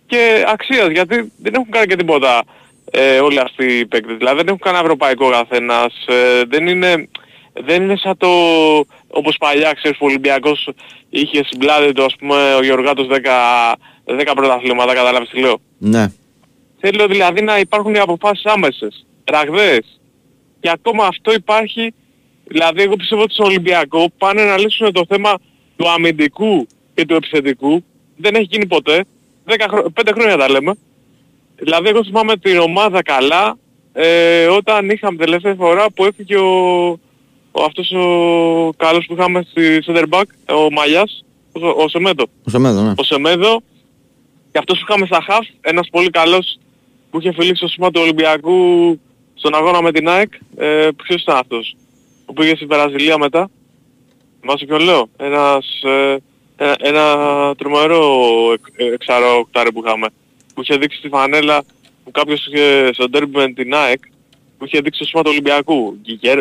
και 0.06 0.44
αξίας 0.46 0.90
γιατί 0.90 1.32
δεν 1.36 1.54
έχουν 1.54 1.70
κάνει 1.70 1.86
και 1.86 1.96
τίποτα 1.96 2.42
ε, 2.90 3.18
όλοι 3.18 3.38
αυτοί 3.40 3.64
οι 3.78 3.86
παίκτες. 3.86 4.16
Δηλαδή 4.16 4.36
δεν 4.36 4.46
έχουν 4.46 4.58
κανένα 4.58 4.82
ευρωπαϊκό 4.82 5.30
καθένας, 5.30 6.04
ε, 6.06 6.42
δεν 6.48 6.66
είναι, 6.66 7.08
δεν 7.52 7.82
είναι 7.82 7.96
σαν 7.96 8.16
το 8.16 8.28
όπως 9.08 9.36
παλιά 9.38 9.72
ξέρεις 9.72 9.98
που 9.98 10.06
ο 10.06 10.08
Ολυμπιακός 10.08 10.68
είχε 11.10 11.44
στην 11.44 11.58
πλάτη 11.58 11.92
του 11.92 12.04
ας 12.04 12.14
πούμε 12.18 12.54
ο 12.54 12.62
Γεωργάτος 12.62 13.06
10, 13.10 13.14
10 14.04 14.32
πρωταθλήματα, 14.34 14.94
κατάλαβες 14.94 15.28
τι 15.28 15.40
λέω; 15.40 15.60
Ναι. 15.78 16.06
Θέλω 16.80 17.06
δηλαδή 17.06 17.42
να 17.42 17.58
υπάρχουν 17.58 17.94
οι 17.94 17.98
αποφάσεις 17.98 18.44
άμεσες, 18.44 19.06
ραγδαίες. 19.24 20.00
Και 20.60 20.70
ακόμα 20.70 21.06
αυτό 21.06 21.32
υπάρχει, 21.32 21.94
δηλαδή 22.44 22.82
εγώ 22.82 22.96
πιστεύω 22.96 23.22
ότι 23.22 23.32
στον 23.32 23.46
Ολυμπιακό 23.46 24.10
πάνε 24.18 24.44
να 24.44 24.58
λύσουν 24.58 24.92
το 24.92 25.04
θέμα 25.08 25.34
του 25.80 25.88
αμυντικού 25.88 26.66
και 26.94 27.06
του 27.06 27.14
επιθετικού. 27.14 27.84
Δεν 28.16 28.34
έχει 28.34 28.48
γίνει 28.50 28.66
ποτέ. 28.66 29.04
10 29.46 29.54
χρο... 29.70 29.92
5 30.04 30.10
χρόνια 30.14 30.36
τα 30.36 30.50
λέμε. 30.50 30.74
Δηλαδή 31.56 31.88
εγώ 31.88 32.04
θυμάμαι 32.04 32.36
την 32.36 32.58
ομάδα 32.58 33.02
καλά 33.02 33.58
ε, 33.92 34.46
όταν 34.46 34.90
είχαμε 34.90 35.16
τελευταία 35.16 35.54
φορά 35.54 35.90
που 35.90 36.04
έφυγε 36.04 36.36
ο, 36.36 36.88
ο 37.50 37.62
αυτός 37.66 37.90
ο 37.92 38.72
καλός 38.76 39.06
που 39.06 39.14
είχαμε 39.14 39.46
στη 39.50 39.82
center 39.86 40.04
back, 40.10 40.54
ο 40.54 40.70
Μαλιάς, 40.70 41.24
ο, 41.52 41.68
ο 41.68 41.88
Σεμέτο 41.88 42.24
Ο 42.44 42.50
Σεμέδο, 42.50 42.82
ναι. 42.82 42.92
ο 42.96 43.02
Σεμέδο 43.02 43.62
και 44.52 44.58
αυτός 44.58 44.78
που 44.78 44.84
είχαμε 44.88 45.06
στα 45.06 45.20
χαφ, 45.26 45.46
ένας 45.60 45.88
πολύ 45.90 46.10
καλός 46.10 46.58
που 47.10 47.20
είχε 47.20 47.32
φιλήσει 47.32 47.60
το 47.60 47.68
σήμα 47.68 47.90
του 47.90 48.00
Ολυμπιακού 48.02 48.58
στον 49.34 49.54
αγώνα 49.54 49.82
με 49.82 49.92
την 49.92 50.08
ΑΕΚ. 50.08 50.32
Ε, 50.56 50.88
ποιος 51.02 51.22
ήταν 51.22 51.36
αυτός 51.36 51.76
που 52.26 52.32
πήγε 52.32 52.56
στη 52.56 52.64
Βραζιλία 52.64 53.18
μετά; 53.18 53.50
Θυμάσαι 54.40 54.64
ποιον 54.64 54.80
λέω. 54.80 55.08
Ένας, 55.16 55.82
ε, 55.82 56.16
ένα, 56.56 56.76
ένα 56.78 57.54
τρομερό 57.56 58.02
εξ, 58.52 58.92
εξαρό 58.92 59.38
οκτάρι 59.38 59.72
που 59.72 59.82
είχαμε. 59.84 60.06
Που 60.54 60.62
είχε 60.62 60.76
δείξει 60.76 60.98
στη 60.98 61.08
φανέλα 61.08 61.62
που 62.04 62.10
κάποιος 62.10 62.46
είχε 62.46 62.90
στο 62.92 63.08
ντέρμπι 63.08 63.36
με 63.36 63.52
την 63.52 63.74
ΑΕΚ 63.74 64.00
που 64.58 64.64
είχε 64.64 64.80
δείξει 64.80 64.98
το 65.00 65.06
σήμα 65.06 65.22
του 65.22 65.30
Ολυμπιακού. 65.32 65.98
Γιγέρ, 66.02 66.38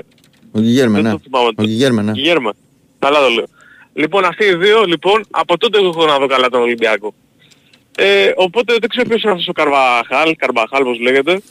Ο 0.52 0.60
Γιγέρμε, 0.60 0.94
δεν 0.94 1.04
ναι. 1.04 1.12
το 1.12 1.20
θυμάμαι. 1.24 1.50
Ο 1.58 1.64
Γιγέρμε, 1.64 2.02
ναι. 2.02 2.12
Γιγέρμε. 2.12 2.52
Καλά 3.00 3.20
το 3.20 3.30
λέω. 3.30 3.46
Λοιπόν, 3.94 4.26
αυτοί 4.26 4.46
οι 4.46 4.56
δύο, 4.56 4.84
λοιπόν, 4.84 5.26
από 5.30 5.58
τότε 5.58 5.78
εγώ 5.78 5.88
έχω 5.88 6.06
να 6.06 6.20
δω 6.20 6.28
καλά 6.28 6.50
τον 6.50 6.62
Ολυμπιακό. 6.62 7.14
Ε, 7.98 8.32
οπότε 8.36 8.76
δεν 8.80 8.90
ξέρω 8.90 9.08
ποιος 9.08 9.22
είναι 9.22 9.32
αυτός 9.32 9.48
ο 9.48 9.52
Καρβαχάλ, 9.52 10.36
Καρβαχάλ 10.36 10.84
πώς 10.84 11.00
λέγεται. 11.00 11.42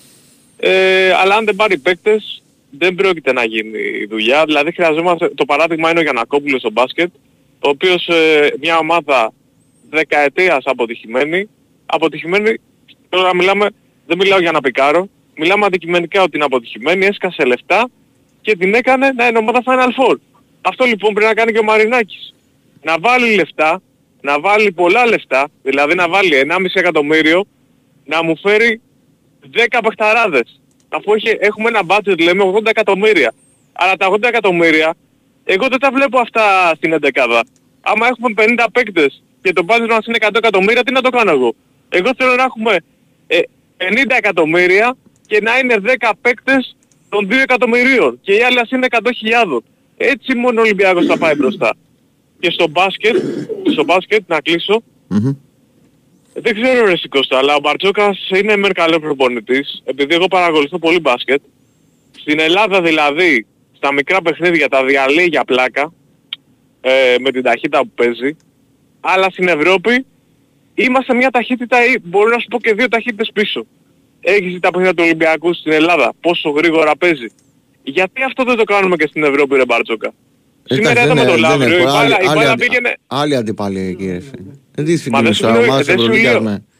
Ε, 0.56 1.12
αλλά 1.12 1.34
αν 1.34 1.44
δεν 1.44 1.56
πάρει 1.56 1.78
παίκτες 1.78 2.42
δεν 2.70 2.94
πρόκειται 2.94 3.32
να 3.32 3.44
γίνει 3.44 3.78
η 3.78 4.06
δουλειά. 4.06 4.44
Δηλαδή 4.44 4.72
χρειαζόμαστε, 4.72 5.28
το 5.28 5.44
παράδειγμα 5.44 5.90
είναι 5.90 5.98
ο 5.98 6.02
Γιανακόπουλος 6.02 6.60
στο 6.60 6.70
μπάσκετ, 6.70 7.10
ο 7.60 7.68
οποίος 7.68 8.08
ε, 8.08 8.48
μια 8.60 8.78
ομάδα 8.78 9.32
δεκαετίας 9.90 10.62
αποτυχημένη, 10.64 11.48
αποτυχημένη, 11.86 12.60
τώρα 13.08 13.34
μιλάμε, 13.34 13.70
δεν 14.06 14.16
μιλάω 14.18 14.40
για 14.40 14.52
να 14.52 14.60
πικάρω, 14.60 15.08
μιλάμε 15.36 15.66
αντικειμενικά 15.66 16.22
ότι 16.22 16.36
είναι 16.36 16.44
αποτυχημένη, 16.44 17.06
έσκασε 17.06 17.44
λεφτά 17.44 17.88
και 18.40 18.56
την 18.56 18.74
έκανε 18.74 19.10
να 19.10 19.26
είναι 19.26 19.38
ομάδα 19.38 19.62
Final 19.64 20.02
Four. 20.02 20.16
Αυτό 20.60 20.84
λοιπόν 20.84 21.14
πρέπει 21.14 21.28
να 21.28 21.34
κάνει 21.34 21.52
και 21.52 21.58
ο 21.58 21.64
Μαρινάκης. 21.64 22.34
Να 22.82 22.98
βάλει 22.98 23.34
λεφτά, 23.34 23.82
να 24.20 24.40
βάλει 24.40 24.72
πολλά 24.72 25.06
λεφτά, 25.06 25.48
δηλαδή 25.62 25.94
να 25.94 26.08
βάλει 26.08 26.46
1,5 26.50 26.64
εκατομμύριο, 26.72 27.44
να 28.04 28.22
μου 28.24 28.38
φέρει 28.38 28.80
10 29.54 29.78
παιχταράδες. 29.82 30.60
Αφού 30.88 31.12
έχει, 31.12 31.36
έχουμε 31.40 31.68
ένα 31.68 31.80
budget 31.86 32.18
λέμε 32.18 32.52
80 32.54 32.66
εκατομμύρια. 32.66 33.32
Αλλά 33.72 33.96
τα 33.96 34.08
80 34.10 34.22
εκατομμύρια, 34.22 34.94
εγώ 35.44 35.68
δεν 35.68 35.78
τα 35.78 35.90
βλέπω 35.90 36.18
αυτά 36.18 36.72
στην 36.76 36.94
11 37.00 37.42
Άμα 37.80 38.06
έχουμε 38.06 38.34
50 38.36 38.66
παίκτες 38.72 39.22
και 39.42 39.52
το 39.52 39.64
budget 39.68 39.88
μας 39.88 40.06
είναι 40.06 40.18
100 40.20 40.28
εκατομμύρια, 40.34 40.82
τι 40.82 40.92
να 40.92 41.00
το 41.00 41.10
κάνω 41.10 41.30
εγώ; 41.30 41.54
Εγώ 41.88 42.10
θέλω 42.16 42.34
να 42.34 42.42
έχουμε 42.42 42.76
ε, 43.26 43.38
50 43.76 43.86
εκατομμύρια 44.16 44.96
και 45.26 45.40
να 45.40 45.58
είναι 45.58 45.76
10 46.00 46.10
παίκτες 46.20 46.76
των 47.08 47.26
2 47.30 47.32
εκατομμυρίων 47.32 48.18
και 48.22 48.32
οι 48.32 48.42
άλλοι 48.42 48.58
ας 48.58 48.70
είναι 48.70 48.86
100.000. 48.90 49.58
Έτσι 49.96 50.34
μόνο 50.34 50.60
ο 50.60 50.62
Ολυμπιακός 50.62 51.06
θα 51.06 51.18
πάει 51.18 51.34
μπροστά. 51.34 51.76
Και 52.40 52.50
στο 52.50 52.68
μπάσκετ, 52.68 53.16
στο 53.72 53.84
μπάσκετ 53.84 54.22
να 54.26 54.40
κλεισω 54.40 54.82
δεν 56.40 56.54
ξέρω 56.54 56.86
ρε 56.86 56.96
Σικώστα, 56.96 57.38
αλλά 57.38 57.54
ο 57.54 57.60
Μπαρτζόκας 57.60 58.28
είναι 58.28 58.56
μεν 58.56 58.72
καλός 58.72 58.98
προπονητής, 58.98 59.82
επειδή 59.84 60.14
εγώ 60.14 60.26
παρακολουθώ 60.26 60.78
πολύ 60.78 61.00
μπάσκετ. 61.00 61.42
Στην 62.20 62.40
Ελλάδα 62.40 62.82
δηλαδή, 62.82 63.46
στα 63.76 63.92
μικρά 63.92 64.22
παιχνίδια 64.22 64.68
τα 64.68 64.84
διαλύει 64.84 65.26
για 65.30 65.44
πλάκα, 65.44 65.92
ε, 66.80 67.14
με 67.20 67.30
την 67.30 67.42
ταχύτητα 67.42 67.80
που 67.80 67.90
παίζει, 67.94 68.36
αλλά 69.00 69.30
στην 69.30 69.48
Ευρώπη 69.48 70.06
είμαστε 70.74 71.14
μια 71.14 71.30
ταχύτητα 71.30 71.84
ή 71.84 71.94
μπορώ 72.02 72.28
να 72.28 72.38
σου 72.38 72.46
πω 72.48 72.60
και 72.60 72.74
δύο 72.74 72.88
ταχύτητες 72.88 73.30
πίσω. 73.34 73.66
Έχεις 74.20 74.60
τα 74.60 74.70
παιχνίδια 74.70 74.94
του 74.94 75.02
Ολυμπιακού 75.04 75.54
στην 75.54 75.72
Ελλάδα, 75.72 76.12
πόσο 76.20 76.50
γρήγορα 76.50 76.96
παίζει. 76.96 77.26
Γιατί 77.82 78.22
αυτό 78.22 78.44
δεν 78.44 78.56
το 78.56 78.64
κάνουμε 78.64 78.96
και 78.96 79.06
στην 79.06 79.24
Ευρώπη 79.24 79.56
ρε 79.56 79.64
Μπαρτζόκα; 79.64 80.12
Σήμερα 80.64 81.04
είδαμε 81.04 81.24
το 81.24 81.36
Λαύριο, 81.36 81.78
η 81.78 81.84
μπάλα 82.34 82.54
πήγαινε... 82.54 82.96
Άλλη 83.06 83.36
αντιπάλη 83.36 83.96
κύριε. 83.98 84.22
Δεν 84.78 84.86
τη 84.86 84.96
συγκρίνεις 84.96 85.38
τα 85.38 85.58
ομάδες 85.58 85.86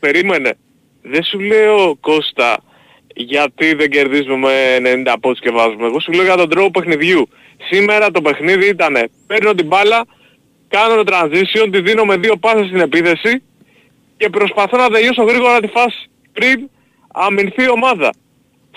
Περίμενε. 0.01 0.55
Δεν 1.03 1.23
σου 1.23 1.41
λέω 1.41 1.97
Κώστα 2.01 2.63
γιατί 3.15 3.75
δεν 3.75 3.91
κερδίζουμε 3.91 4.51
με 4.81 4.93
90 5.07 5.15
πόντους 5.21 5.41
και 5.41 5.51
βάζουμε. 5.51 5.87
Εγώ 5.87 6.01
σου 6.01 6.13
λέω 6.13 6.25
για 6.25 6.37
τον 6.37 6.49
τρόπο 6.49 6.71
παιχνιδιού. 6.71 7.29
Σήμερα 7.71 8.11
το 8.11 8.21
παιχνίδι 8.21 8.69
ήταν 8.69 9.11
παίρνω 9.27 9.55
την 9.55 9.67
μπάλα, 9.67 10.05
κάνω 10.69 11.03
το 11.03 11.13
transition, 11.15 11.69
τη 11.71 11.81
δίνω 11.81 12.05
με 12.05 12.17
δύο 12.17 12.37
πάσες 12.37 12.67
στην 12.67 12.81
επίθεση 12.81 13.43
και 14.17 14.29
προσπαθώ 14.29 14.77
να 14.77 14.89
τελειώσω 14.91 15.23
γρήγορα 15.23 15.61
τη 15.61 15.67
φάση 15.67 16.11
πριν 16.33 16.69
αμυνθεί 17.13 17.63
η 17.63 17.71
ομάδα. 17.71 18.13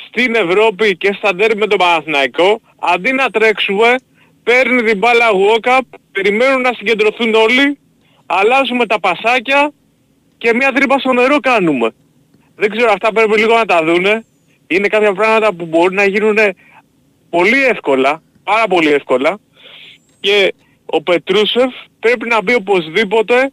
Στην 0.08 0.36
Ευρώπη 0.36 0.98
και 0.98 1.14
στα 1.14 1.36
ντέρμπι 1.36 1.60
με 1.60 1.68
τον 1.68 1.78
Παναθηναϊκό, 1.78 2.62
αντί 2.80 3.12
να 3.12 3.30
τρέξουμε, 3.30 3.96
παίρνει 4.44 4.84
την 4.84 4.98
μπάλα 4.98 5.26
walk-up, 5.32 5.86
περιμένουν 6.12 6.62
να 6.62 6.74
συγκεντρωθούν 6.74 7.34
όλοι, 7.34 7.80
αλλάζουμε 8.40 8.86
τα 8.86 9.00
πασάκια 9.00 9.72
και 10.38 10.54
μια 10.54 10.72
τρύπα 10.72 11.00
στο 11.00 11.14
νερό 11.14 11.40
κάνουμε. 11.40 11.92
Δεν 12.56 12.70
ξέρω, 12.70 12.92
αυτά 12.92 13.12
πρέπει 13.14 13.40
λίγο 13.40 13.56
να 13.56 13.66
τα 13.66 13.84
δούνε. 13.84 14.26
Είναι 14.68 14.88
κάποια 14.88 15.14
πράγματα 15.14 15.54
που 15.54 15.66
μπορούν 15.66 15.94
να 15.94 16.06
γίνουν 16.06 16.38
πολύ 17.30 17.64
εύκολα, 17.64 18.22
πάρα 18.44 18.68
πολύ 18.68 18.92
εύκολα 18.92 19.40
και 20.20 20.54
ο 20.86 21.02
Πετρούσεφ 21.02 21.74
πρέπει 22.00 22.28
να 22.28 22.42
μπει 22.42 22.54
οπωσδήποτε 22.54 23.52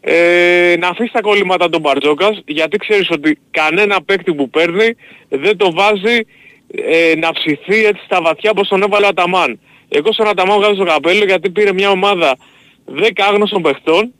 ε, 0.00 0.74
να 0.78 0.88
αφήσει 0.88 1.12
τα 1.12 1.20
κολλήματα 1.20 1.68
των 1.68 1.80
Μπαρτζόκας 1.80 2.42
γιατί 2.46 2.76
ξέρεις 2.76 3.10
ότι 3.10 3.38
κανένα 3.50 4.02
παίκτη 4.02 4.34
που 4.34 4.50
παίρνει 4.50 4.96
δεν 5.28 5.56
το 5.56 5.72
βάζει 5.72 6.26
ε, 6.74 7.14
να 7.16 7.32
ψηθεί 7.32 7.84
έτσι 7.84 8.04
στα 8.04 8.22
βαθιά 8.22 8.50
όπως 8.50 8.68
τον 8.68 8.82
έβαλε 8.82 9.06
ο 9.06 9.08
Αταμάν. 9.08 9.60
Εγώ 9.88 10.12
στον 10.12 10.28
Αταμάν 10.28 10.58
βγάζω 10.58 10.74
το 10.74 10.84
καπέλο 10.84 11.24
γιατί 11.24 11.50
πήρε 11.50 11.72
μια 11.72 11.90
ομάδα 11.90 12.36
10 12.96 13.10
άγνωστων 13.16 13.62
παιχτών 13.62 14.12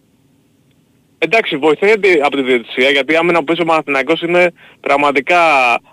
Εντάξει, 1.22 1.56
βοηθάει 1.56 1.92
από 2.24 2.36
τη 2.36 2.42
διαιτησία 2.42 2.90
γιατί 2.90 3.16
άμα 3.16 3.32
να 3.32 3.44
πεις 3.44 3.58
ο 3.58 3.64
Μαθηναϊκός 3.64 4.20
είναι 4.20 4.52
πραγματικά 4.80 5.40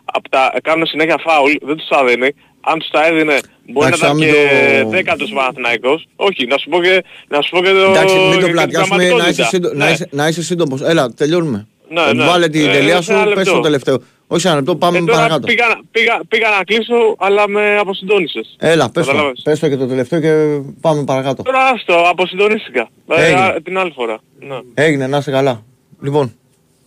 από 0.05 0.29
τα, 0.29 0.53
κάνουν 0.63 0.85
συνέχεια 0.85 1.17
φάουλ, 1.17 1.51
δεν 1.61 1.75
τους 1.77 1.87
τα 1.87 2.05
δίνει. 2.05 2.35
Αν 2.61 2.79
τους 2.79 2.89
τα 2.89 3.07
έδινε 3.07 3.39
μπορεί 3.67 3.89
να 3.89 3.95
ήταν 3.95 4.17
και 4.17 4.33
το... 4.81 4.89
δέκατος 4.89 5.31
Μαθηναϊκός. 5.31 6.07
Όχι, 6.15 6.45
να 6.45 6.57
σου 6.57 6.69
πω 6.69 6.81
και, 6.81 7.03
να 7.27 7.41
σου 7.41 7.49
πω 7.49 7.61
και 7.61 7.69
το... 7.69 7.89
Εντάξει, 7.89 8.15
μην 8.15 8.39
το 8.39 8.47
πλατιάσουμε, 8.47 9.09
να 9.09 9.27
είσαι, 9.27 9.43
σύντο... 9.43 9.69
ναι. 9.73 9.85
να, 9.85 9.89
είσαι, 9.89 10.07
να 10.11 10.27
είσαι 10.27 10.43
σύντομος. 10.43 10.81
Έλα, 10.81 11.13
τελειώνουμε. 11.13 11.67
Ναι, 11.89 12.13
ναι. 12.13 12.25
Βάλε 12.25 12.47
την 12.47 12.67
ε, 12.67 12.71
τελεία 12.71 13.01
σου, 13.01 13.13
πες 13.33 13.47
το 13.47 13.59
τελευταίο. 13.59 14.01
Όχι 14.27 14.47
ένα 14.47 14.55
λεπτό, 14.55 14.75
πάμε 14.75 14.97
ε, 14.97 15.01
παρακάτω. 15.01 15.47
Πήγα, 15.47 15.81
πήγα, 15.91 16.19
πήγα 16.27 16.49
να 16.49 16.63
κλείσω, 16.63 17.15
αλλά 17.17 17.49
με 17.49 17.77
αποσυντώνησες. 17.77 18.55
Έλα, 18.59 18.91
πες 18.91 19.05
το, 19.05 19.31
πες 19.43 19.59
το 19.59 19.69
και 19.69 19.77
το 19.77 19.87
τελευταίο 19.87 20.19
και 20.19 20.61
πάμε 20.81 21.03
παρακάτω. 21.03 21.43
Τώρα 21.43 21.65
άστο, 21.65 22.03
αποσυντονίστηκα. 22.09 22.89
Ε, 23.07 23.59
την 23.63 23.77
άλλη 23.77 23.91
φορά. 23.91 24.19
Ναι. 24.39 24.59
Έγινε, 24.73 25.07
να 25.07 25.17
είσαι 25.17 25.31
καλά. 25.31 25.63
Λοιπόν, 26.01 26.35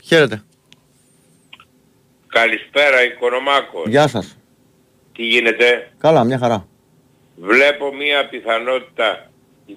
χαίρετε. 0.03 0.43
Καλησπέρα, 2.27 3.05
Οικονομάκος. 3.05 3.87
Γεια 3.87 4.09
σας. 4.09 4.37
Τι 5.13 5.23
γίνεται; 5.23 5.93
Καλά, 5.99 6.25
μια 6.25 6.39
χαρά. 6.39 6.67
Βλέπω 7.37 7.95
μια 7.95 8.29
πιθανότητα, 8.29 9.31
20, 9.67 9.73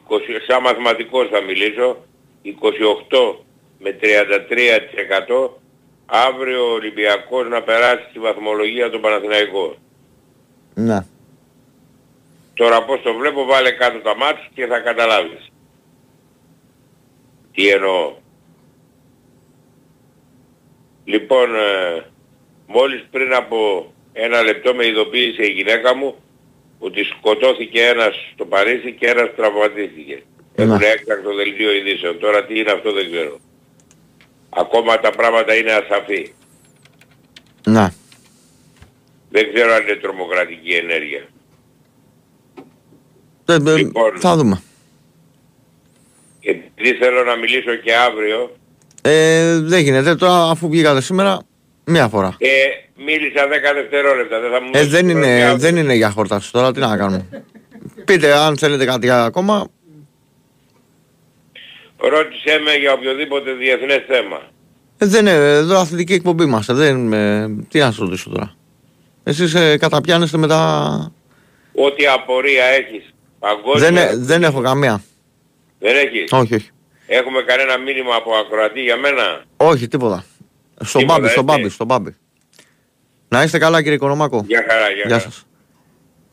σαν 0.47 0.61
μαθηματικός 0.61 1.29
θα 1.31 1.41
μιλήσω, 1.41 1.97
28 2.43 3.43
με 3.79 3.91
33% 3.91 5.61
αύριο 6.05 6.69
ο 6.69 6.73
Ολυμπιακός 6.73 7.47
να 7.47 7.61
περάσει 7.61 8.05
στη 8.09 8.19
βαθμολογία 8.19 8.89
των 8.89 9.01
Παναθηναϊκών. 9.01 9.77
Ναι. 10.73 11.05
Τώρα 12.53 12.85
πώς 12.85 13.01
το 13.01 13.13
βλέπω 13.13 13.45
βάλε 13.45 13.71
κάτω 13.71 13.99
τα 13.99 14.15
μάτια 14.15 14.49
και 14.53 14.65
θα 14.65 14.79
καταλάβεις. 14.79 15.51
Τι 17.53 17.67
εννοώ. 17.69 18.13
Λοιπόν, 21.05 21.55
ε, 21.55 22.05
μόλις 22.67 23.05
πριν 23.11 23.33
από 23.33 23.91
ένα 24.13 24.41
λεπτό 24.43 24.73
με 24.75 24.87
ειδοποίησε 24.87 25.45
η 25.45 25.51
γυναίκα 25.51 25.95
μου 25.95 26.15
ότι 26.79 27.03
σκοτώθηκε 27.03 27.81
ένας 27.81 28.15
στο 28.33 28.45
Παρίσι 28.45 28.93
και 28.93 29.07
ένας 29.07 29.35
τραυματίστηκε. 29.35 30.23
Ναι. 30.55 30.63
Έχουν 30.63 30.81
έκτακτο 30.81 31.33
δελτίο 31.33 31.73
ειδήσεων. 31.73 32.19
Τώρα 32.19 32.45
τι 32.45 32.59
είναι 32.59 32.71
αυτό 32.71 32.91
δεν 32.91 33.11
ξέρω. 33.11 33.39
Ακόμα 34.55 34.99
τα 34.99 35.09
πράγματα 35.09 35.55
είναι 35.55 35.71
ασαφή. 35.71 36.31
Να. 37.65 37.93
Δεν 39.29 39.53
ξέρω 39.53 39.73
αν 39.73 39.81
είναι 39.81 39.95
τρομοκρατική 39.95 40.71
ενέργεια. 40.71 41.27
Ε, 43.45 43.53
ε, 43.53 43.75
λοιπόν, 43.75 44.19
θα 44.19 44.35
δούμε. 44.35 44.61
Επειδή 46.41 46.97
θέλω 46.97 47.23
να 47.23 47.35
μιλήσω 47.35 47.75
και 47.75 47.95
αύριο. 47.95 48.55
Ε, 49.01 49.59
δεν 49.59 49.81
γίνεται. 49.81 50.15
Τώρα 50.15 50.49
αφού 50.49 50.69
βγήκατε 50.69 51.01
σήμερα, 51.01 51.39
μία 51.85 52.07
φορά. 52.07 52.35
Ε, 52.37 52.47
μίλησα 52.95 53.47
10 53.47 53.49
δευτερόλεπτα. 53.75 54.39
Δεν, 54.39 54.51
θα 54.51 54.61
μου 54.61 54.69
ε, 54.73 54.85
δεν, 54.85 55.09
είναι, 55.09 55.55
δεν 55.57 55.75
είναι 55.75 55.93
για 55.93 56.09
χορτάση 56.09 56.51
τώρα. 56.51 56.71
Τι 56.71 56.79
να 56.79 56.97
κάνουμε. 56.97 57.27
Πείτε 58.05 58.33
αν 58.33 58.57
θέλετε 58.57 58.85
κάτι 58.85 59.09
ακόμα. 59.09 59.67
Ρώτησέ 62.09 62.59
με 62.63 62.73
για 62.73 62.93
οποιοδήποτε 62.93 63.51
διεθνές 63.51 64.03
θέμα. 64.07 64.41
Ε, 64.97 65.05
δεν 65.05 65.25
είναι, 65.25 65.31
εδώ 65.31 65.79
αθλητική 65.79 66.13
εκπομπή 66.13 66.43
είμαστε. 66.43 66.73
Δεν, 66.73 67.13
ε, 67.13 67.47
τι 67.69 67.79
να 67.79 67.91
σου 67.91 68.03
ρωτήσω 68.03 68.29
τώρα. 68.29 68.55
Εσείς 69.23 69.53
ε, 69.53 69.77
καταπιάνεστε 69.77 70.37
με 70.37 70.47
τα... 70.47 71.11
Ό,τι 71.73 72.07
απορία 72.07 72.65
έχεις. 72.65 73.13
Παγκόσμια. 73.39 73.91
Δεν, 73.91 73.97
ε, 73.97 74.15
δεν 74.15 74.43
έχω 74.43 74.61
καμία. 74.61 75.03
Δεν 75.79 75.95
έχεις; 75.95 76.31
Όχι, 76.31 76.55
όχι. 76.55 76.69
Έχουμε 77.07 77.41
κανένα 77.41 77.77
μήνυμα 77.77 78.15
από 78.15 78.31
ακροατή 78.35 78.81
για 78.81 78.97
μένα; 78.97 79.43
Όχι, 79.57 79.87
τίποτα. 79.87 80.25
Στον 80.81 81.03
Μπάμπη, 81.03 81.27
στον 81.27 81.43
Μπάμπη, 81.43 81.69
στον 81.69 81.87
Μπάμπη. 81.87 82.15
Να 83.27 83.43
είστε 83.43 83.57
καλά 83.57 83.81
κύριε 83.81 83.95
Οικονομάκο. 83.95 84.43
Γεια 84.47 84.65
χαρά, 84.69 84.89
γεια, 84.89 85.03
γεια 85.07 85.19
σας. 85.19 85.45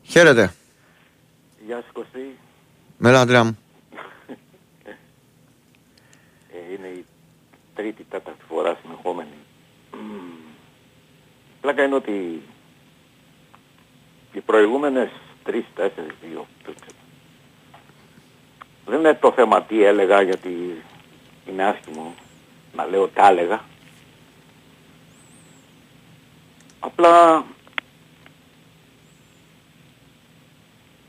Χαίρετε. 0.03 0.53
Γεια 1.65 1.75
σας 1.75 1.91
Κωστή. 1.93 2.37
Μελά, 2.97 3.43
μου. 3.43 3.57
τρίτη, 7.81 8.03
τέταρτη 8.03 8.43
φορά 8.47 8.77
συνεχόμενη. 8.81 9.37
Πλάκα 11.61 11.83
είναι 11.83 11.95
ότι 11.95 12.41
οι 14.33 14.39
προηγούμενες 14.39 15.09
τρεις, 15.43 15.65
τέσσερις, 15.75 16.13
δύο, 16.21 16.47
δεν 18.85 18.99
είναι 18.99 19.13
το 19.13 19.31
θέμα 19.31 19.63
τι 19.63 19.83
έλεγα 19.83 20.21
γιατί 20.21 20.83
είναι 21.47 21.63
άσχημο 21.63 22.13
να 22.75 22.85
λέω 22.85 23.07
τα 23.07 23.27
έλεγα. 23.27 23.61
Απλά 26.79 27.45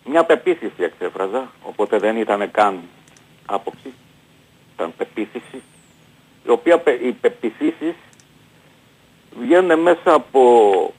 μια 0.04 0.24
πεποίθηση 0.24 0.82
εξέφραζα, 0.82 1.52
οπότε 1.62 1.98
δεν 1.98 2.16
ήταν 2.16 2.50
καν 2.50 2.80
άποψη, 3.46 3.92
ήταν 4.74 4.94
πεποίθηση 4.96 5.62
η 6.46 6.50
οποία 6.50 6.78
πε- 6.78 7.02
οι 7.02 7.12
πεποιθήσεις 7.12 7.94
βγαίνουν 9.40 9.80
μέσα 9.80 10.14
από 10.14 10.94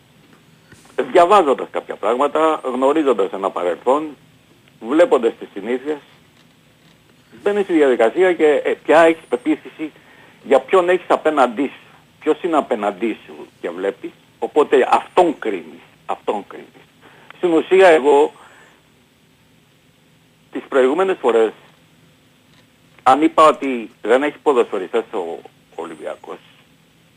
διαβάζοντας 1.12 1.67
κάποια 1.71 1.95
πράγματα, 1.95 2.62
γνωρίζοντας 2.63 3.31
ένα 3.31 3.50
παρελθόν, 3.50 4.15
βλέποντας 4.79 5.33
τις 5.39 5.47
συνήθειες, 5.53 5.97
μπαίνεις 7.43 7.63
στη 7.63 7.73
διαδικασία 7.73 8.33
και 8.33 8.62
ε, 8.63 8.73
πια 8.73 9.00
έχεις 9.01 9.23
πεποίθηση 9.29 9.91
για 10.43 10.59
ποιον 10.59 10.89
έχεις 10.89 11.05
απέναντίς 11.09 11.69
σου. 11.71 11.77
Ποιος 12.19 12.43
είναι 12.43 12.57
απέναντίς 12.57 13.17
σου 13.25 13.47
και 13.62 13.69
βλέπεις, 13.69 14.12
οπότε 14.39 14.88
αυτόν 14.91 15.39
κρίνεις, 15.39 15.81
αυτόν 16.05 16.47
κρίνεις. 16.47 16.83
Στην 17.38 17.53
ουσία 17.53 17.88
εγώ 17.88 18.31
τις 20.51 20.62
προηγούμενες 20.69 21.17
φορές 21.19 21.51
αν 23.03 23.22
είπα 23.22 23.48
ότι 23.48 23.91
δεν 24.01 24.24
έχει 24.24 24.38
ποδοσφαιριστές 24.38 25.03
ο 25.13 25.39
Ολυμπιακός, 25.75 26.38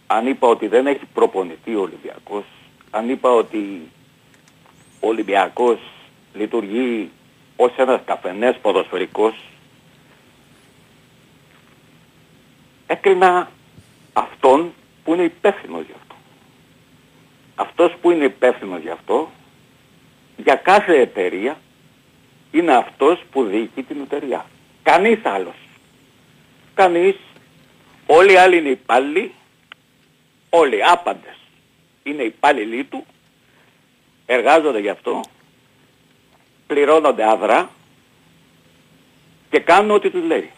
αν 0.07 0.27
είπα 0.27 0.49
ότι 0.49 0.67
δεν 0.67 0.87
έχει 0.87 1.07
προπονητή 1.15 1.75
ο 1.75 1.81
Ολυμπιακός, 1.81 2.45
αν 2.91 3.09
είπα 3.09 3.31
ότι 3.31 3.91
ο 5.01 5.09
Ολυμπιακός 5.09 5.79
λειτουργεί 6.35 7.11
ως 7.57 7.73
ένας 7.77 8.01
καφενές 8.05 8.57
ποδοσφαιρικός, 8.63 9.35
έκρινα 12.87 13.51
αυτόν 14.13 14.73
που 15.05 15.15
είναι 15.15 15.23
υπεύθυνος 15.23 15.85
γι' 15.87 15.95
αυτό. 16.01 16.15
Αυτός 17.55 17.95
που 18.01 18.11
είναι 18.11 18.25
υπεύθυνος 18.25 18.81
γι' 18.81 18.91
αυτό, 18.91 19.31
για 20.37 20.55
κάθε 20.55 21.01
εταιρεία, 21.01 21.57
είναι 22.51 22.75
αυτός 22.75 23.25
που 23.31 23.45
διοικεί 23.45 23.83
την 23.83 24.01
εταιρεία. 24.01 24.47
Κανείς 24.83 25.25
άλλος. 25.25 25.55
Κανείς. 26.77 27.17
Όλοι 28.07 28.33
οι 28.33 28.37
άλλοι 28.37 28.57
είναι 28.57 28.69
υπάλληλοι. 28.69 29.33
Όλοι, 30.51 30.85
άπαντες. 30.85 31.37
Είναι 32.03 32.23
υπάλληλοι 32.23 32.85
του. 32.85 33.07
Εργάζονται 34.27 34.79
γι' 34.79 34.89
αυτό. 34.89 35.21
Πληρώνονται 36.67 37.29
άδρα. 37.31 37.71
Και 39.51 39.59
κάνουν 39.59 39.91
ό,τι 39.91 40.11
τους 40.11 40.25
λέει. 40.25 40.51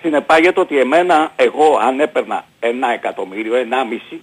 Συνεπάγεται 0.00 0.60
ότι 0.60 0.78
εμένα, 0.78 1.32
εγώ 1.36 1.76
αν 1.76 2.00
έπαιρνα 2.00 2.44
ένα 2.60 2.88
εκατομμύριο, 2.88 3.54
ενάμιση, 3.54 4.22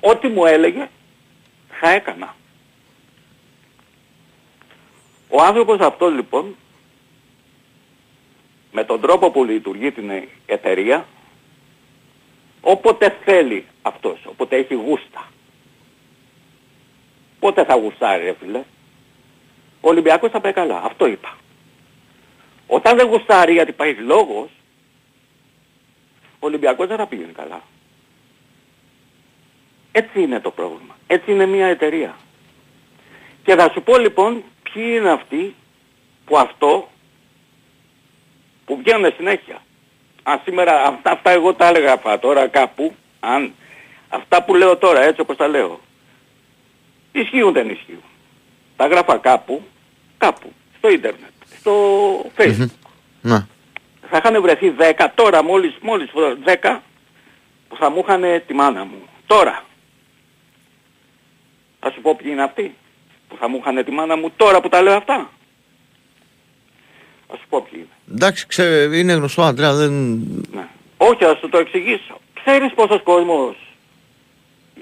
ό,τι 0.00 0.28
μου 0.28 0.46
έλεγε 0.46 0.88
θα 1.68 1.90
έκανα. 1.90 2.34
Ο 5.28 5.42
άνθρωπος 5.42 5.80
αυτός 5.80 6.14
λοιπόν, 6.14 6.56
με 8.72 8.84
τον 8.84 9.00
τρόπο 9.00 9.30
που 9.30 9.44
λειτουργεί 9.44 9.92
την 9.92 10.10
εταιρεία, 10.46 11.06
όποτε 12.60 13.16
θέλει 13.24 13.66
αυτός, 13.82 14.18
όποτε 14.24 14.56
έχει 14.56 14.74
γούστα, 14.74 15.28
πότε 17.38 17.64
θα 17.64 17.74
γουστάρει 17.74 18.24
ρε 18.24 18.34
φίλε, 18.40 18.62
ο 19.80 19.88
Ολυμπιακός 19.88 20.30
θα 20.30 20.40
πάει 20.40 20.52
καλά. 20.52 20.82
Αυτό 20.84 21.06
είπα. 21.06 21.36
Όταν 22.66 22.96
δεν 22.96 23.06
γουστάρει 23.06 23.52
γιατί 23.52 23.72
πάει 23.72 23.94
λόγος, 23.94 24.50
ο 26.38 26.46
Ολυμπιακός 26.46 26.86
δεν 26.86 26.96
θα 26.96 27.06
πηγαίνει 27.06 27.32
καλά. 27.32 27.62
Έτσι 29.92 30.22
είναι 30.22 30.40
το 30.40 30.50
πρόβλημα. 30.50 30.96
Έτσι 31.06 31.32
είναι 31.32 31.46
μια 31.46 31.66
εταιρεία. 31.66 32.16
Και 33.44 33.54
θα 33.54 33.70
σου 33.70 33.82
πω 33.82 33.98
λοιπόν 33.98 34.42
ποιοι 34.62 34.84
είναι 34.96 35.10
αυτοί 35.10 35.54
που 36.24 36.38
αυτό 36.38 36.88
που 38.64 38.76
βγαίνουν 38.76 39.12
συνέχεια. 39.16 39.62
Αν 40.22 40.40
σήμερα 40.44 40.82
αυτά, 40.82 41.10
αυτά 41.10 41.30
εγώ 41.30 41.54
τα 41.54 41.66
έλεγα 41.66 41.92
αυτά 41.92 42.18
τώρα 42.18 42.48
κάπου, 42.48 42.94
αν 43.20 43.54
αυτά 44.08 44.42
που 44.42 44.54
λέω 44.54 44.76
τώρα 44.76 45.00
έτσι 45.00 45.20
όπως 45.20 45.36
τα 45.36 45.48
λέω, 45.48 45.80
ισχύουν 47.12 47.52
δεν 47.52 47.68
ισχύουν. 47.68 48.02
Τα 48.76 48.86
γράφα 48.86 49.18
κάπου, 49.18 49.62
κάπου, 50.18 50.52
στο 50.76 50.90
ίντερνετ, 50.90 51.30
στο 51.58 51.72
facebook. 52.36 52.66
Ναι. 53.20 53.46
Θα 54.10 54.16
είχαν 54.16 54.42
βρεθεί 54.42 54.74
10 54.78 55.06
τώρα 55.14 55.42
μόλις, 55.42 55.74
μόλις 55.80 56.10
10 56.44 56.80
που 57.68 57.76
θα 57.76 57.90
μου 57.90 57.98
είχαν 57.98 58.42
τη 58.46 58.54
μάνα 58.54 58.84
μου. 58.84 59.02
Τώρα. 59.26 59.64
Θα 61.80 61.90
σου 61.90 62.00
πω 62.00 62.14
ποιοι 62.14 62.30
είναι 62.32 62.42
αυτοί 62.42 62.74
που 63.28 63.36
θα 63.36 63.48
μου 63.48 63.56
είχαν 63.56 63.84
τη 63.84 63.90
μάνα 63.90 64.16
μου 64.16 64.30
τώρα 64.36 64.60
που 64.60 64.68
τα 64.68 64.82
λέω 64.82 64.96
αυτά. 64.96 65.30
Θα 67.32 67.38
σου 67.38 67.46
πω 67.48 67.66
ποιοι 67.70 67.80
είναι. 67.84 68.14
Εντάξει, 68.14 68.46
ξέ, 68.46 68.88
είναι 68.92 69.12
γνωστό 69.12 69.42
Αντρέα, 69.42 69.74
δεν... 69.74 69.92
Ναι. 70.52 70.68
Όχι, 70.96 71.24
θα 71.24 71.36
σου 71.40 71.48
το 71.48 71.58
εξηγήσω. 71.58 72.20
Ξέρεις 72.34 72.74
πόσος 72.74 73.02
κόσμος... 73.02 73.56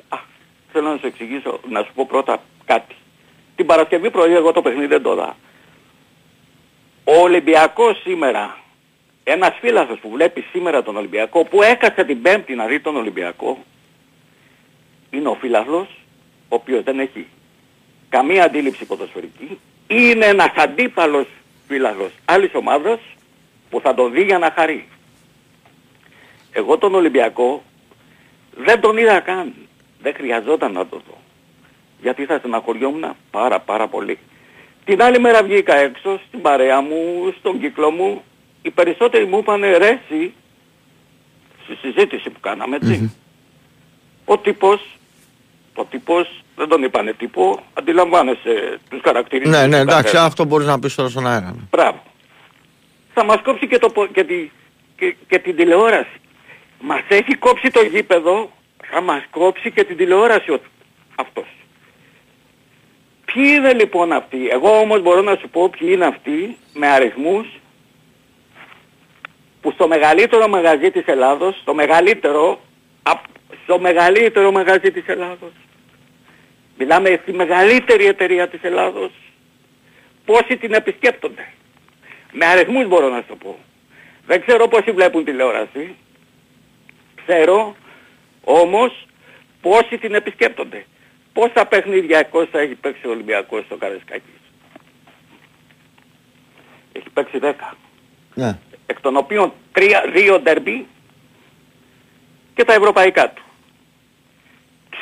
Α, 0.08 0.16
θέλω 0.72 0.88
να 0.88 0.96
σου 0.96 1.06
εξηγήσω, 1.06 1.60
να 1.68 1.82
σου 1.82 1.92
πω 1.94 2.06
πρώτα 2.06 2.42
κάτι. 2.64 2.94
Την 3.56 3.66
Παρασκευή 3.66 4.10
πρωί 4.10 4.32
εγώ 4.32 4.52
το 4.52 4.62
παιχνίδι 4.62 4.86
δεν 4.86 5.02
το 5.02 5.14
δα. 5.14 5.36
Ο 7.04 7.12
Ολυμπιακός 7.12 8.00
σήμερα, 8.00 8.58
ένας 9.24 9.56
φίλαθος 9.60 9.98
που 9.98 10.10
βλέπει 10.10 10.44
σήμερα 10.52 10.82
τον 10.82 10.96
Ολυμπιακό, 10.96 11.44
που 11.44 11.62
έκατσε 11.62 12.04
την 12.04 12.22
Πέμπτη 12.22 12.54
να 12.54 12.66
δει 12.66 12.80
τον 12.80 12.96
Ολυμπιακό, 12.96 13.64
είναι 15.10 15.28
ο 15.28 15.34
φίλαθλος, 15.40 15.88
ο 16.48 16.54
οποίος 16.54 16.82
δεν 16.82 16.98
έχει 16.98 17.26
καμία 18.08 18.44
αντίληψη 18.44 18.84
ποδοσφαιρική, 18.84 19.58
είναι 19.86 20.26
ένας 20.26 20.52
αντίπαλος 20.56 21.26
φίλαθλος 21.70 22.12
άλλης 22.24 22.50
ομάδας 22.54 22.98
που 23.70 23.80
θα 23.80 23.94
τον 23.94 24.12
δει 24.12 24.22
για 24.22 24.38
να 24.38 24.50
χαρεί. 24.50 24.88
Εγώ 26.52 26.78
τον 26.78 26.94
Ολυμπιακό 26.94 27.62
δεν 28.56 28.80
τον 28.80 28.96
είδα 28.96 29.20
καν. 29.20 29.54
Δεν 30.02 30.14
χρειαζόταν 30.14 30.72
να 30.72 30.86
το 30.86 30.96
δω. 31.08 31.18
Γιατί 32.00 32.24
θα 32.24 32.38
στεναχωριόμουν 32.38 33.04
πάρα 33.30 33.60
πάρα 33.60 33.88
πολύ. 33.88 34.18
Την 34.84 35.02
άλλη 35.02 35.18
μέρα 35.18 35.42
βγήκα 35.42 35.76
έξω 35.76 36.20
στην 36.26 36.40
παρέα 36.40 36.80
μου, 36.80 37.34
στον 37.38 37.60
κύκλο 37.60 37.90
μου. 37.90 38.22
Οι 38.62 38.70
περισσότεροι 38.70 39.26
μου 39.26 39.38
είπαν 39.38 39.60
ρε 39.60 39.88
εσύ, 39.88 40.34
στη 41.64 41.74
συζήτηση 41.74 42.30
που 42.30 42.40
κάναμε 42.40 42.76
έτσι. 42.76 43.16
Ο 44.24 44.38
τύπος, 44.38 44.98
ο 45.74 45.84
τύπος 45.84 46.42
δεν 46.60 46.68
τον 46.68 46.82
είπανε 46.82 47.12
τύπο, 47.12 47.62
αντιλαμβάνεσαι 47.74 48.78
τους 48.90 49.00
χαρακτηριστικούς. 49.04 49.60
Ναι, 49.60 49.66
ναι, 49.66 49.76
του 49.76 49.82
εντάξει, 49.82 50.02
καθένας. 50.04 50.26
αυτό 50.26 50.44
μπορείς 50.44 50.66
να 50.66 50.78
πεις 50.78 50.94
τώρα 50.94 51.08
στον 51.08 51.26
αέρα. 51.26 51.50
ναι. 51.56 51.62
Μπράβο. 51.70 52.02
Θα 53.14 53.24
μας 53.24 53.40
κόψει 53.42 53.66
και, 53.66 53.78
το, 53.78 53.88
πο- 53.88 54.06
και, 54.06 54.24
τη, 54.24 54.50
και, 54.96 55.14
και 55.28 55.38
την 55.38 55.56
τηλεόραση. 55.56 56.20
Μας 56.80 57.00
έχει 57.08 57.34
κόψει 57.34 57.70
το 57.70 57.80
γήπεδο, 57.82 58.50
θα 58.90 59.00
μας 59.00 59.22
κόψει 59.30 59.70
και 59.70 59.84
την 59.84 59.96
τηλεόραση 59.96 60.50
ο, 60.50 60.60
αυτός. 61.14 61.46
Ποιοι 63.24 63.44
είναι 63.56 63.72
λοιπόν 63.72 64.12
αυτοί; 64.12 64.48
Εγώ 64.48 64.78
όμως 64.78 65.02
μπορώ 65.02 65.20
να 65.20 65.36
σου 65.36 65.48
πω 65.48 65.68
ποιοι 65.78 65.88
είναι 65.92 66.04
αυτοί 66.06 66.56
με 66.74 66.86
αριθμούς 66.86 67.46
που 69.60 69.70
στο 69.72 69.88
μεγαλύτερο 69.88 70.48
μαγαζί 70.48 70.90
της 70.90 71.04
Ελλάδος, 71.06 71.58
στο 71.62 71.74
μεγαλύτερο, 71.74 72.60
απ- 73.02 73.24
στο 73.64 73.78
μεγαλύτερο 73.78 74.50
μαγαζί 74.52 74.90
της 74.90 75.02
Ελλάδος, 75.06 75.52
μιλάμε 76.80 77.18
στη 77.22 77.32
μεγαλύτερη 77.32 78.06
εταιρεία 78.06 78.48
της 78.48 78.62
Ελλάδος, 78.62 79.10
πόσοι 80.24 80.56
την 80.56 80.72
επισκέπτονται. 80.72 81.52
Με 82.32 82.46
αριθμούς 82.46 82.86
μπορώ 82.86 83.08
να 83.08 83.20
σου 83.20 83.26
το 83.28 83.36
πω. 83.36 83.58
Δεν 84.26 84.40
ξέρω 84.46 84.68
πόσοι 84.68 84.90
βλέπουν 84.92 85.24
τηλεόραση. 85.24 85.96
Ξέρω 87.14 87.76
όμως 88.44 89.06
πόσοι 89.60 89.98
την 89.98 90.14
επισκέπτονται. 90.14 90.84
Πόσα 91.32 91.66
παιχνίδια 91.66 92.22
Κώστα 92.22 92.58
έχει 92.58 92.74
παίξει 92.74 93.06
ο 93.06 93.10
Ολυμπιακός 93.10 93.64
στο 93.64 93.76
Καρεσκάκης. 93.76 94.40
Έχει 96.92 97.10
παίξει 97.12 97.38
10. 97.42 97.76
Ναι. 98.34 98.58
Εκ 98.86 99.00
των 99.00 99.16
οποίων 99.16 99.52
τρία, 99.72 100.04
δύο 100.12 100.40
ντερμπι 100.40 100.86
και 102.54 102.64
τα 102.64 102.72
ευρωπαϊκά 102.72 103.30
του. 103.30 103.42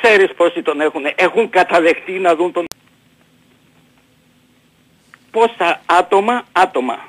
Ξέρεις 0.01 0.33
πόσοι 0.33 0.61
τον 0.61 0.81
έχουν. 0.81 1.05
Έχουν 1.15 1.49
καταδεχτεί 1.49 2.11
να 2.11 2.35
δουν 2.35 2.51
τον... 2.51 2.65
Πόσα 5.31 5.81
άτομα, 5.85 6.43
άτομα. 6.51 7.07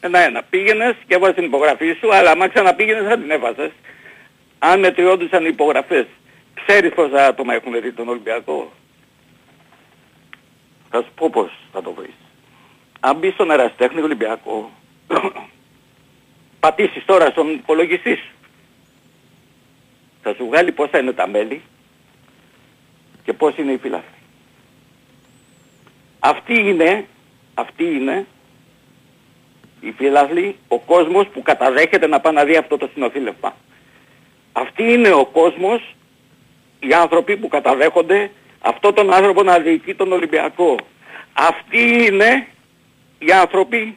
Ένα-ένα. 0.00 0.42
Πήγαινες 0.42 0.94
και 1.06 1.14
έβαζες 1.14 1.34
την 1.34 1.44
υπογραφή 1.44 1.92
σου, 2.00 2.14
αλλά 2.14 2.30
άμα 2.30 2.48
ξαναπήγαινες 2.48 3.08
θα 3.08 3.18
την 3.18 3.30
έβαζες. 3.30 3.70
Αν 4.58 4.78
μετριόντουσαν 4.80 5.44
οι 5.44 5.48
υπογραφές. 5.52 6.06
Ξέρεις 6.54 6.94
πόσα 6.94 7.26
άτομα 7.26 7.54
έχουν 7.54 7.80
δει 7.80 7.92
τον 7.92 8.08
Ολυμπιακό. 8.08 8.72
Θα 10.90 11.02
σου 11.02 11.10
πω 11.14 11.30
πώς 11.30 11.50
θα 11.72 11.82
το 11.82 11.92
βρεις. 11.92 12.14
Αν 13.00 13.16
μπεις 13.16 13.32
στον 13.32 13.50
Εραστέχνη 13.50 14.00
Ολυμπιακό, 14.00 14.70
πατήσεις 16.60 17.04
τώρα 17.04 17.30
στον 17.30 17.50
υπολογιστή 17.50 18.14
σου. 18.14 18.37
Θα 20.22 20.34
σου 20.34 20.46
βγάλει 20.46 20.72
πόσα 20.72 20.98
είναι 20.98 21.12
τα 21.12 21.28
μέλη 21.28 21.62
και 23.24 23.32
πώς 23.32 23.56
είναι 23.56 23.72
οι 23.72 23.76
φίλαθλοι. 23.76 24.18
Αυτή 26.18 26.58
είναι, 26.58 27.06
αυτή 27.54 27.84
είναι 27.84 28.26
η 29.80 29.92
φίλαθλοι, 29.92 30.56
ο 30.68 30.78
κόσμος 30.78 31.28
που 31.28 31.42
καταδέχεται 31.42 32.06
να 32.06 32.20
πάει 32.20 32.32
να 32.32 32.44
δει 32.44 32.56
αυτό 32.56 32.76
το 32.76 32.88
συνοθήλευμα. 32.92 33.56
Αυτή 34.52 34.92
είναι 34.92 35.12
ο 35.12 35.26
κόσμος, 35.26 35.94
οι 36.80 36.92
άνθρωποι 36.92 37.36
που 37.36 37.48
καταδέχονται 37.48 38.30
αυτό 38.60 38.92
τον 38.92 39.12
άνθρωπο 39.12 39.42
να 39.42 39.58
διοικεί 39.58 39.94
τον 39.94 40.12
Ολυμπιακό. 40.12 40.76
Αυτοί 41.32 42.04
είναι 42.04 42.46
οι 43.18 43.32
άνθρωποι 43.32 43.96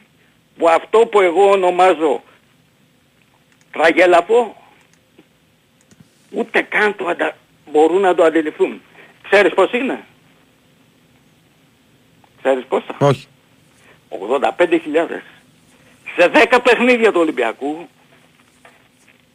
που 0.58 0.68
αυτό 0.68 0.98
που 0.98 1.20
εγώ 1.20 1.50
ονομάζω 1.50 2.22
τραγέλαφο 3.72 4.61
ούτε 6.32 6.62
καν 6.62 6.96
το 6.96 7.06
αντα... 7.06 7.36
μπορούν 7.70 8.00
να 8.00 8.14
το 8.14 8.24
αντιληφθούν. 8.24 8.82
Ξέρεις 9.22 9.54
πώς 9.54 9.72
είναι; 9.72 10.04
Ξέρεις 12.42 12.64
πόσα. 12.64 12.96
Όχι. 12.98 13.26
85.000. 14.08 15.20
Σε 16.16 16.30
10 16.50 16.58
παιχνίδια 16.62 17.12
του 17.12 17.20
Ολυμπιακού 17.20 17.88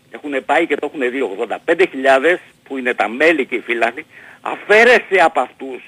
έχουν 0.10 0.46
πάει 0.46 0.68
και 0.68 0.76
το 0.76 0.92
έχουν 0.94 1.12
δει 1.12 1.30
85.000 1.66 2.38
που 2.64 2.78
είναι 2.78 2.94
τα 2.94 3.08
μέλη 3.08 3.46
και 3.46 3.56
οι 3.56 3.60
φίλαθλοι 3.60 4.06
αφαίρεσε 4.42 5.22
από 5.22 5.40
αυτούς 5.40 5.84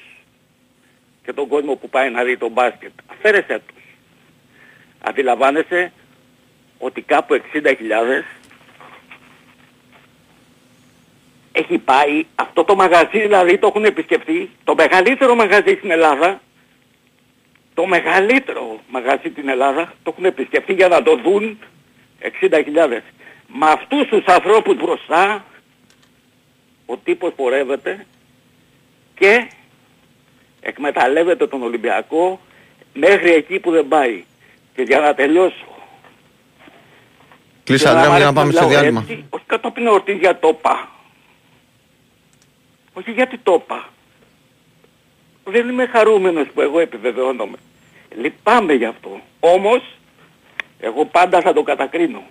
και 1.23 1.33
τον 1.33 1.47
κόσμο 1.47 1.75
που 1.75 1.89
πάει 1.89 2.09
να 2.09 2.23
δει 2.23 2.37
τον 2.37 2.51
μπάσκετ 2.51 2.91
αφαίρεσε 3.07 3.61
τους 3.67 3.83
αντιλαμβάνεσαι 5.01 5.91
ότι 6.77 7.01
κάπου 7.01 7.41
60.000 7.53 7.73
έχει 11.51 11.77
πάει 11.77 12.25
αυτό 12.35 12.63
το 12.63 12.75
μαγαζί 12.75 13.19
δηλαδή 13.19 13.57
το 13.57 13.67
έχουν 13.67 13.85
επισκεφτεί 13.85 14.49
το 14.63 14.75
μεγαλύτερο 14.75 15.35
μαγαζί 15.35 15.75
στην 15.77 15.91
Ελλάδα 15.91 16.41
το 17.73 17.85
μεγαλύτερο 17.85 18.79
μαγαζί 18.89 19.29
στην 19.31 19.49
Ελλάδα 19.49 19.93
το 20.03 20.11
έχουν 20.11 20.25
επισκεφτεί 20.25 20.73
για 20.73 20.87
να 20.87 21.03
το 21.03 21.15
δουν 21.15 21.57
60.000 22.41 22.61
με 23.47 23.69
αυτούς 23.69 24.07
τους 24.07 24.25
ανθρώπους 24.25 24.75
μπροστά 24.75 25.45
ο 26.85 26.97
τύπος 26.97 27.33
πορεύεται 27.35 28.05
και 29.15 29.47
εκμεταλλεύεται 30.61 31.47
τον 31.47 31.63
Ολυμπιακό 31.63 32.39
μέχρι 32.93 33.33
εκεί 33.33 33.59
που 33.59 33.71
δεν 33.71 33.87
πάει. 33.87 34.23
Και 34.75 34.81
για 34.81 34.99
να 34.99 35.13
τελειώσω. 35.13 35.67
Κλείσα 37.63 37.91
Αντρέα 37.91 38.17
για 38.17 38.25
να 38.25 38.33
πάμε 38.33 38.51
σε 38.51 38.65
διάλειμμα. 38.65 38.99
Έτσι, 39.07 39.25
όχι 39.29 39.43
κατόπιν 39.45 39.85
εορτής 39.85 40.17
για 40.17 40.39
το 40.39 40.53
πα. 40.53 40.89
Όχι 42.93 43.11
γιατί 43.11 43.37
το 43.37 43.59
πα. 43.59 43.89
Δεν 45.43 45.69
είμαι 45.69 45.85
χαρούμενος 45.85 46.47
που 46.53 46.61
εγώ 46.61 46.79
επιβεβαιώνομαι. 46.79 47.57
Λυπάμαι 48.15 48.73
γι' 48.73 48.85
αυτό. 48.85 49.21
Όμως, 49.39 49.81
εγώ 50.79 51.05
πάντα 51.05 51.41
θα 51.41 51.53
το 51.53 51.63
κατακρίνω. 51.63 52.23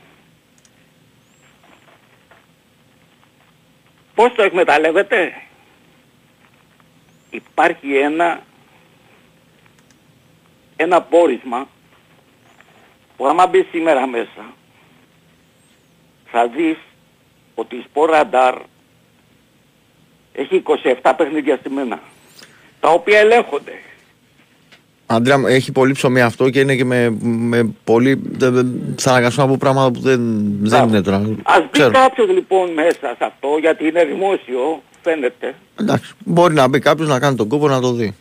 Πώς 4.15 4.35
το 4.35 4.43
εκμεταλλεύεται; 4.43 5.43
Υπάρχει 7.31 7.97
ένα, 7.97 8.43
ένα 10.77 11.03
πόρισμα 11.03 11.69
που 13.17 13.27
άμα 13.27 13.47
μπει 13.47 13.63
σήμερα 13.71 14.07
μέσα 14.07 14.55
θα 16.31 16.49
δεις 16.49 16.77
ότι 17.55 17.77
η 17.77 17.85
Σποραντάρ 17.89 18.55
έχει 20.41 20.63
27 21.03 21.13
παιχνίδια 21.17 21.57
στη 21.57 21.71
μένα 21.71 22.01
τα 22.81 22.89
οποία 22.89 23.19
ελέγχονται. 23.19 23.73
Αντρέα, 25.07 25.43
έχει 25.47 25.73
πολύ 25.73 25.93
ψωμί 25.93 26.21
αυτό 26.21 26.51
και 26.51 26.61
είναι 26.61 26.77
και 26.77 26.85
με, 26.85 27.17
με 27.23 27.75
πολύ. 27.85 28.23
Θα 28.97 29.11
αναγκαστώ 29.11 29.43
από 29.43 29.57
πράγματα 29.57 29.91
που 29.91 30.01
δεν, 30.01 30.21
δεν 30.61 30.89
είναι 30.89 31.03
τώρα. 31.03 31.17
Ας 31.43 31.65
μπει 31.73 31.91
κάποιος 31.91 32.29
λοιπόν 32.29 32.73
μέσα 32.73 33.15
σε 33.19 33.25
αυτό 33.25 33.49
γιατί 33.61 33.87
είναι 33.87 34.05
δημόσιο, 34.05 34.83
φαίνεται. 35.03 35.55
Εντάξει, 35.81 36.13
μπορεί 36.25 36.55
να 36.55 36.69
μπει 36.69 36.79
κάποιος 36.79 37.09
να 37.09 37.19
κάνει 37.19 37.37
τον 37.37 37.49
κόπο 37.49 37.69
να 37.69 37.81
το 37.81 37.93
δει. 37.93 38.15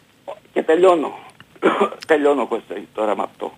Και 0.54 0.62
τελειώνω. 0.62 1.14
τελειώνω 2.08 2.48
Κώστα 2.48 2.76
τώρα 2.94 3.16
με 3.16 3.24
αυτό. 3.24 3.54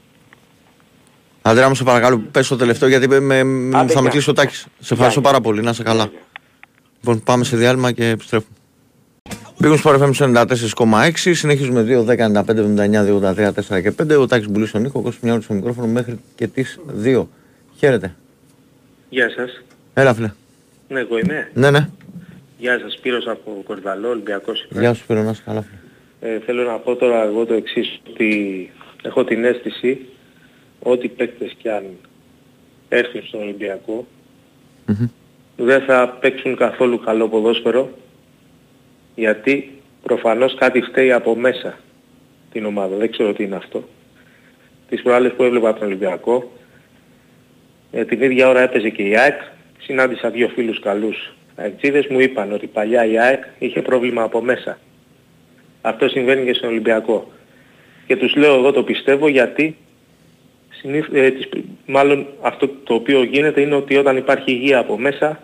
Αντρέα 1.41 1.67
μου 1.67 1.75
σε 1.75 1.83
παρακαλώ 1.83 2.17
πες 2.31 2.47
το 2.47 2.55
τελευταίο 2.55 2.89
γιατί 2.89 3.07
με, 3.07 3.39
Άντε, 3.77 3.93
θα 3.93 4.01
με 4.01 4.09
κλείσει 4.09 4.29
ο 4.29 4.33
Τάκης. 4.33 4.67
Σε 4.79 4.93
ευχαριστώ 4.93 5.21
πάρα 5.21 5.41
πολύ, 5.41 5.61
να 5.61 5.69
είσαι 5.69 5.83
καλά. 5.83 6.11
Λοιπόν 7.01 7.23
πάμε 7.23 7.43
σε 7.43 7.57
διάλειμμα 7.57 7.91
και 7.91 8.09
επιστρέφουμε. 8.09 8.53
Μπήκαμε 9.57 9.77
στο 9.77 10.13
FM 10.19 10.35
94,6. 10.75 11.11
Συνεχίζουμε 11.15 11.81
2, 11.81 12.05
10, 12.05 12.17
95, 12.17 12.59
79, 12.59 13.05
83, 13.05 13.51
4 13.53 13.81
και 13.81 13.91
5. 13.91 14.19
Ο 14.19 14.27
Τάκης 14.27 14.49
Μπουλής 14.49 14.69
στον 14.69 14.81
Νίκος, 14.81 15.15
ο 15.15 15.19
μια 15.21 15.41
στο 15.41 15.53
μικρόφωνο 15.53 15.87
μέχρι 15.87 16.19
και 16.35 16.47
τις 16.47 16.79
2. 17.03 17.27
Χαίρετε. 17.77 18.15
Γεια 19.09 19.29
σας. 19.29 19.63
Έλα 19.93 20.13
φίλε. 20.13 20.31
Ναι, 20.87 20.99
εγώ 20.99 21.17
είμαι. 21.17 21.49
Ναι, 21.53 21.71
ναι. 21.71 21.89
Γεια 22.57 22.79
σας, 22.79 22.93
Σπύρος 22.93 23.27
από 23.27 23.61
Κορδαλό, 23.65 24.09
Ολυμπιακός. 24.09 24.67
Γεια 24.69 24.93
σου 24.93 25.03
Σπύρο, 25.03 25.23
να 25.23 25.29
είσαι 25.31 25.41
καλά 25.45 25.61
φίλε. 25.61 26.33
Ε, 26.33 26.39
θέλω 26.39 26.63
να 26.63 26.77
πω 26.77 26.95
τώρα 26.95 27.23
εγώ 27.23 27.45
το 27.45 27.53
εξής, 27.53 28.01
ότι 28.09 28.71
έχω 29.01 29.23
την 29.23 29.45
αίσθηση 29.45 30.05
ότι 30.79 31.07
παίκτες 31.07 31.55
κι 31.57 31.69
αν 31.69 31.83
έρθουν 32.89 33.21
στον 33.27 33.41
Ολυμπιακό 33.41 34.07
mm-hmm. 34.87 35.07
Δεν 35.63 35.81
θα 35.81 36.17
παίξουν 36.19 36.55
καθόλου 36.55 36.99
καλό 36.99 37.27
ποδόσφαιρο 37.27 37.89
γιατί 39.15 39.71
προφανώς 40.03 40.55
κάτι 40.55 40.81
φταίει 40.81 41.11
από 41.11 41.35
μέσα 41.35 41.79
την 42.51 42.65
ομάδα. 42.65 42.95
Δεν 42.95 43.11
ξέρω 43.11 43.33
τι 43.33 43.43
είναι 43.43 43.55
αυτό. 43.55 43.83
Τις 44.89 45.01
προάλλες 45.01 45.31
που 45.31 45.43
έβλεπα 45.43 45.73
τον 45.73 45.87
Ολυμπιακό, 45.87 46.51
ε, 47.91 48.05
την 48.05 48.21
ίδια 48.21 48.47
ώρα 48.49 48.61
έπαιζε 48.61 48.89
και 48.89 49.01
η 49.01 49.17
ΑΕΚ, 49.17 49.41
συνάντησα 49.79 50.29
δύο 50.29 50.47
φίλους 50.47 50.79
καλούς 50.79 51.33
αεξίδες, 51.55 52.07
μου 52.07 52.19
είπαν 52.19 52.53
ότι 52.53 52.67
παλιά 52.67 53.05
η 53.05 53.19
ΑΕΚ 53.19 53.43
είχε 53.59 53.81
πρόβλημα 53.81 54.23
από 54.23 54.41
μέσα. 54.41 54.79
Αυτό 55.81 56.07
συμβαίνει 56.07 56.45
και 56.45 56.53
στον 56.53 56.69
Ολυμπιακό. 56.69 57.31
Και 58.07 58.15
τους 58.15 58.35
λέω 58.35 58.53
εγώ 58.55 58.71
το 58.71 58.83
πιστεύω 58.83 59.27
γιατί 59.27 59.77
ε, 61.13 61.29
μάλλον 61.85 62.27
αυτό 62.41 62.67
το 62.67 62.93
οποίο 62.93 63.23
γίνεται 63.23 63.61
είναι 63.61 63.75
ότι 63.75 63.97
όταν 63.97 64.17
υπάρχει 64.17 64.51
υγεία 64.51 64.79
από 64.79 64.97
μέσα, 64.97 65.39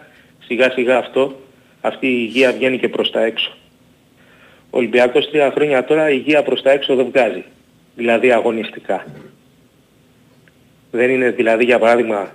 σιγά 0.45 0.71
σιγά 0.71 0.97
αυτό, 0.97 1.39
αυτή 1.81 2.07
η 2.07 2.17
υγεία 2.27 2.51
βγαίνει 2.51 2.79
και 2.79 2.89
προς 2.89 3.11
τα 3.11 3.23
έξω. 3.23 3.51
Ο 4.69 4.77
Ολυμπιακός 4.77 5.29
τρία 5.29 5.51
χρόνια 5.51 5.83
τώρα 5.83 6.09
υγεία 6.09 6.43
προς 6.43 6.61
τα 6.61 6.71
έξω 6.71 6.95
δεν 6.95 7.05
βγάζει. 7.05 7.43
Δηλαδή 7.95 8.31
αγωνιστικά. 8.31 9.05
Δεν 10.91 11.09
είναι 11.09 11.29
δηλαδή 11.29 11.63
για 11.63 11.79
παράδειγμα 11.79 12.33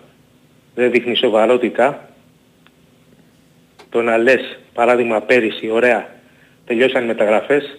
δεν 0.75 0.91
δείχνει 0.91 1.17
σοβαρότητα 1.17 2.09
το 3.91 4.03
να 4.03 4.17
λες 4.17 4.59
παράδειγμα 4.73 5.21
πέρυσι 5.21 5.71
ωραία 5.71 6.09
τελειώσαν 6.67 7.05
οι 7.05 7.07
μεταγραφές 7.07 7.79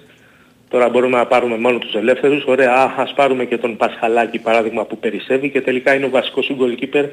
τώρα 0.69 0.89
μπορούμε 0.89 1.17
να 1.17 1.25
πάρουμε 1.25 1.57
μόνο 1.57 1.77
τους 1.77 1.93
ελεύθερους 1.93 2.45
ωραία 2.45 2.73
α, 2.73 2.93
ας 2.97 3.13
πάρουμε 3.13 3.45
και 3.45 3.57
τον 3.57 3.77
Πασχαλάκη 3.77 4.39
παράδειγμα 4.39 4.85
που 4.85 4.97
περισσεύει 4.97 5.49
και 5.49 5.61
τελικά 5.61 5.93
είναι 5.93 6.05
ο 6.05 6.09
βασικός 6.09 6.45
σου 6.45 6.57
goalkeeper 6.59 7.05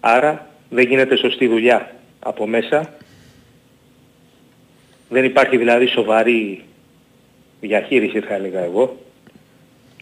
άρα 0.00 0.46
δεν 0.68 0.86
γίνεται 0.86 1.16
σωστή 1.16 1.46
δουλειά 1.46 1.90
από 2.22 2.46
μέσα 2.46 2.94
δεν 5.08 5.24
υπάρχει 5.24 5.56
δηλαδή 5.56 5.86
σοβαρή 5.86 6.64
διαχείριση 7.60 8.20
θα 8.20 8.34
έλεγα 8.34 8.60
εγώ. 8.60 8.96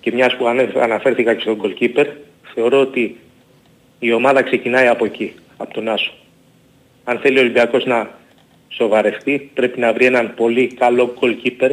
Και 0.01 0.13
μιας 0.13 0.37
που 0.37 0.47
αναφέρθηκα 0.81 1.35
και 1.35 1.41
στον 1.41 1.61
goalkeeper, 1.63 2.07
θεωρώ 2.55 2.81
ότι 2.81 3.17
η 3.99 4.13
ομάδα 4.13 4.43
ξεκινάει 4.43 4.87
από 4.87 5.05
εκεί, 5.05 5.35
από 5.57 5.75
τον 5.75 5.89
Άσο. 5.89 6.13
Αν 7.05 7.19
θέλει 7.19 7.39
ο 7.39 7.41
Ολυμπιακός 7.41 7.85
να 7.85 8.11
σοβαρευτεί, 8.69 9.51
πρέπει 9.55 9.81
να 9.81 9.93
βρει 9.93 10.05
έναν 10.05 10.35
πολύ 10.35 10.67
καλό 10.67 11.15
goalkeeper 11.21 11.71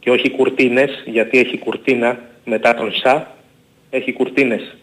και 0.00 0.10
όχι 0.10 0.30
κουρτίνες, 0.30 1.02
γιατί 1.06 1.38
έχει 1.38 1.58
κουρτίνα 1.58 2.18
μετά 2.44 2.74
τον 2.74 2.92
Σα, 2.92 3.36
έχει 3.90 4.12
κουρτίνες. 4.12 4.76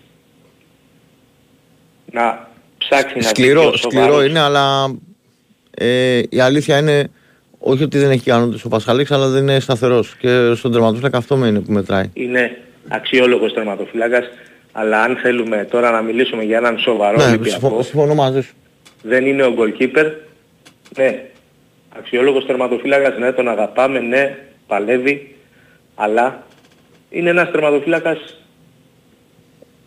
Να 2.11 2.44
ψάξει 2.89 3.21
σκληρό, 3.21 3.69
να 3.69 3.77
Σκληρό 3.77 4.23
είναι, 4.23 4.39
αλλά 4.39 4.95
ε, 5.71 6.21
η 6.29 6.39
αλήθεια 6.39 6.77
είναι 6.77 7.09
όχι 7.59 7.83
ότι 7.83 7.97
δεν 7.97 8.11
έχει 8.11 8.23
κανόνε 8.23 8.57
ο 8.63 8.67
Πασχαλής, 8.67 9.11
αλλά 9.11 9.27
δεν 9.27 9.41
είναι 9.41 9.59
σταθερός. 9.59 10.15
Και 10.15 10.53
στον 10.55 10.71
τερματοφύλακα 10.71 11.17
αυτό 11.17 11.35
είναι 11.35 11.59
που 11.59 11.71
μετράει. 11.71 12.09
Είναι 12.13 12.57
αξιόλογος 12.87 13.53
τερματοφύλακας, 13.53 14.25
αλλά 14.71 15.01
αν 15.01 15.15
θέλουμε 15.15 15.67
τώρα 15.71 15.91
να 15.91 16.01
μιλήσουμε 16.01 16.43
για 16.43 16.57
έναν 16.57 16.79
σοβαρό 16.79 17.17
ναι, 17.17 17.23
Ολυμπιακό. 17.23 17.81
Συμφωνώ 17.81 18.15
μαζί 18.15 18.41
σου. 18.41 18.53
Δεν 19.01 19.25
είναι 19.25 19.43
ο 19.43 19.53
goalkeeper. 19.57 20.11
Ναι, 20.97 21.23
αξιόλογος 21.97 22.45
τερματοφύλακας, 22.45 23.17
ναι, 23.17 23.31
τον 23.31 23.47
αγαπάμε, 23.47 23.99
ναι, 23.99 24.37
παλεύει, 24.67 25.35
αλλά 25.95 26.43
είναι 27.09 27.29
ένας 27.29 27.51
τερματοφύλακας 27.51 28.17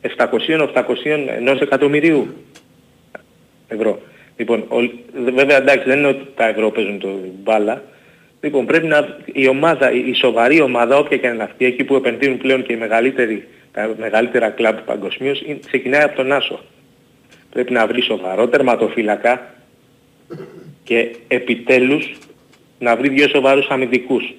700-800 0.03 0.09
ενός 1.37 1.61
εκατομμυρίου 1.61 2.35
ευρώ. 3.68 4.00
Λοιπόν, 4.37 4.64
ο, 4.68 4.76
βέβαια 5.33 5.57
εντάξει 5.57 5.88
δεν 5.88 5.98
είναι 5.98 6.09
ότι 6.09 6.26
τα 6.35 6.46
ευρώ 6.46 6.70
παίζουν 6.70 6.98
το 6.98 7.09
μπάλα, 7.42 7.83
Λοιπόν, 8.40 8.66
πρέπει 8.66 8.87
να 8.87 9.16
η 9.24 9.48
ομάδα, 9.48 9.92
η 9.92 10.14
σοβαρή 10.14 10.61
ομάδα, 10.61 10.96
όποια 10.96 11.16
και 11.16 11.26
είναι 11.26 11.42
αυτή, 11.42 11.64
εκεί 11.64 11.85
που 11.85 11.94
επενδύουν 11.94 12.38
πλέον 12.38 12.62
και 12.62 12.72
οι 12.72 12.76
μεγαλύτεροι, 12.76 13.48
τα 13.72 13.94
μεγαλύτερα 13.98 14.50
κλαμπ 14.50 14.76
παγκοσμίως, 14.78 15.42
ξεκινάει 15.66 16.02
από 16.02 16.16
τον 16.16 16.33
Άσο. 16.33 16.61
Πρέπει 17.50 17.72
να 17.72 17.87
βρει 17.87 18.02
σοβαρό 18.02 18.48
τερματοφύλακα 18.48 19.54
και 20.85 21.16
επιτέλους 21.28 22.18
να 22.78 22.96
βρει 22.96 23.09
δύο 23.09 23.28
σοβαρούς 23.28 23.66
αμυντικούς. 23.68 24.35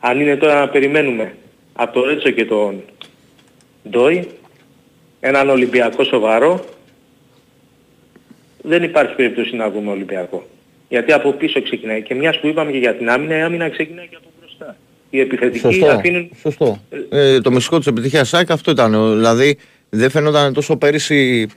Αν 0.00 0.20
είναι 0.20 0.36
τώρα 0.36 0.60
να 0.60 0.68
περιμένουμε 0.68 1.34
από 1.72 2.00
το 2.00 2.06
Ρέτσο 2.06 2.30
και 2.30 2.44
τον 2.44 2.82
Ντόι, 3.88 4.28
έναν 5.20 5.50
Ολυμπιακό 5.50 6.04
σοβαρό, 6.04 6.64
δεν 8.62 8.82
υπάρχει 8.82 9.14
περίπτωση 9.14 9.56
να 9.56 9.70
βγούμε 9.70 9.90
Ολυμπιακό. 9.90 10.46
Γιατί 10.88 11.12
από 11.12 11.32
πίσω 11.32 11.62
ξεκινάει. 11.62 12.02
Και 12.02 12.14
μιας 12.14 12.40
που 12.40 12.46
είπαμε 12.46 12.70
και 12.70 12.78
για 12.78 12.94
την 12.94 13.10
άμυνα, 13.10 13.36
η 13.38 13.40
άμυνα 13.40 13.68
ξεκινάει 13.68 14.06
και 14.06 14.16
από 14.16 14.28
μπροστά. 14.40 14.76
Οι 15.10 15.20
επιθετικοί 15.20 15.58
Σωστό. 15.58 15.86
αφήνουν... 15.86 16.30
Σωστό. 16.40 16.78
Ε, 17.10 17.40
το 17.40 17.50
μυστικό 17.50 17.78
της 17.78 17.86
επιτυχίας 17.86 18.28
ΣΑΚ 18.28 18.50
αυτό 18.50 18.70
ήταν. 18.70 19.14
Δηλαδή 19.14 19.58
δεν 19.88 20.10
φαινόταν 20.10 20.52
τόσο 20.52 20.76
πέρυσι 20.76 21.48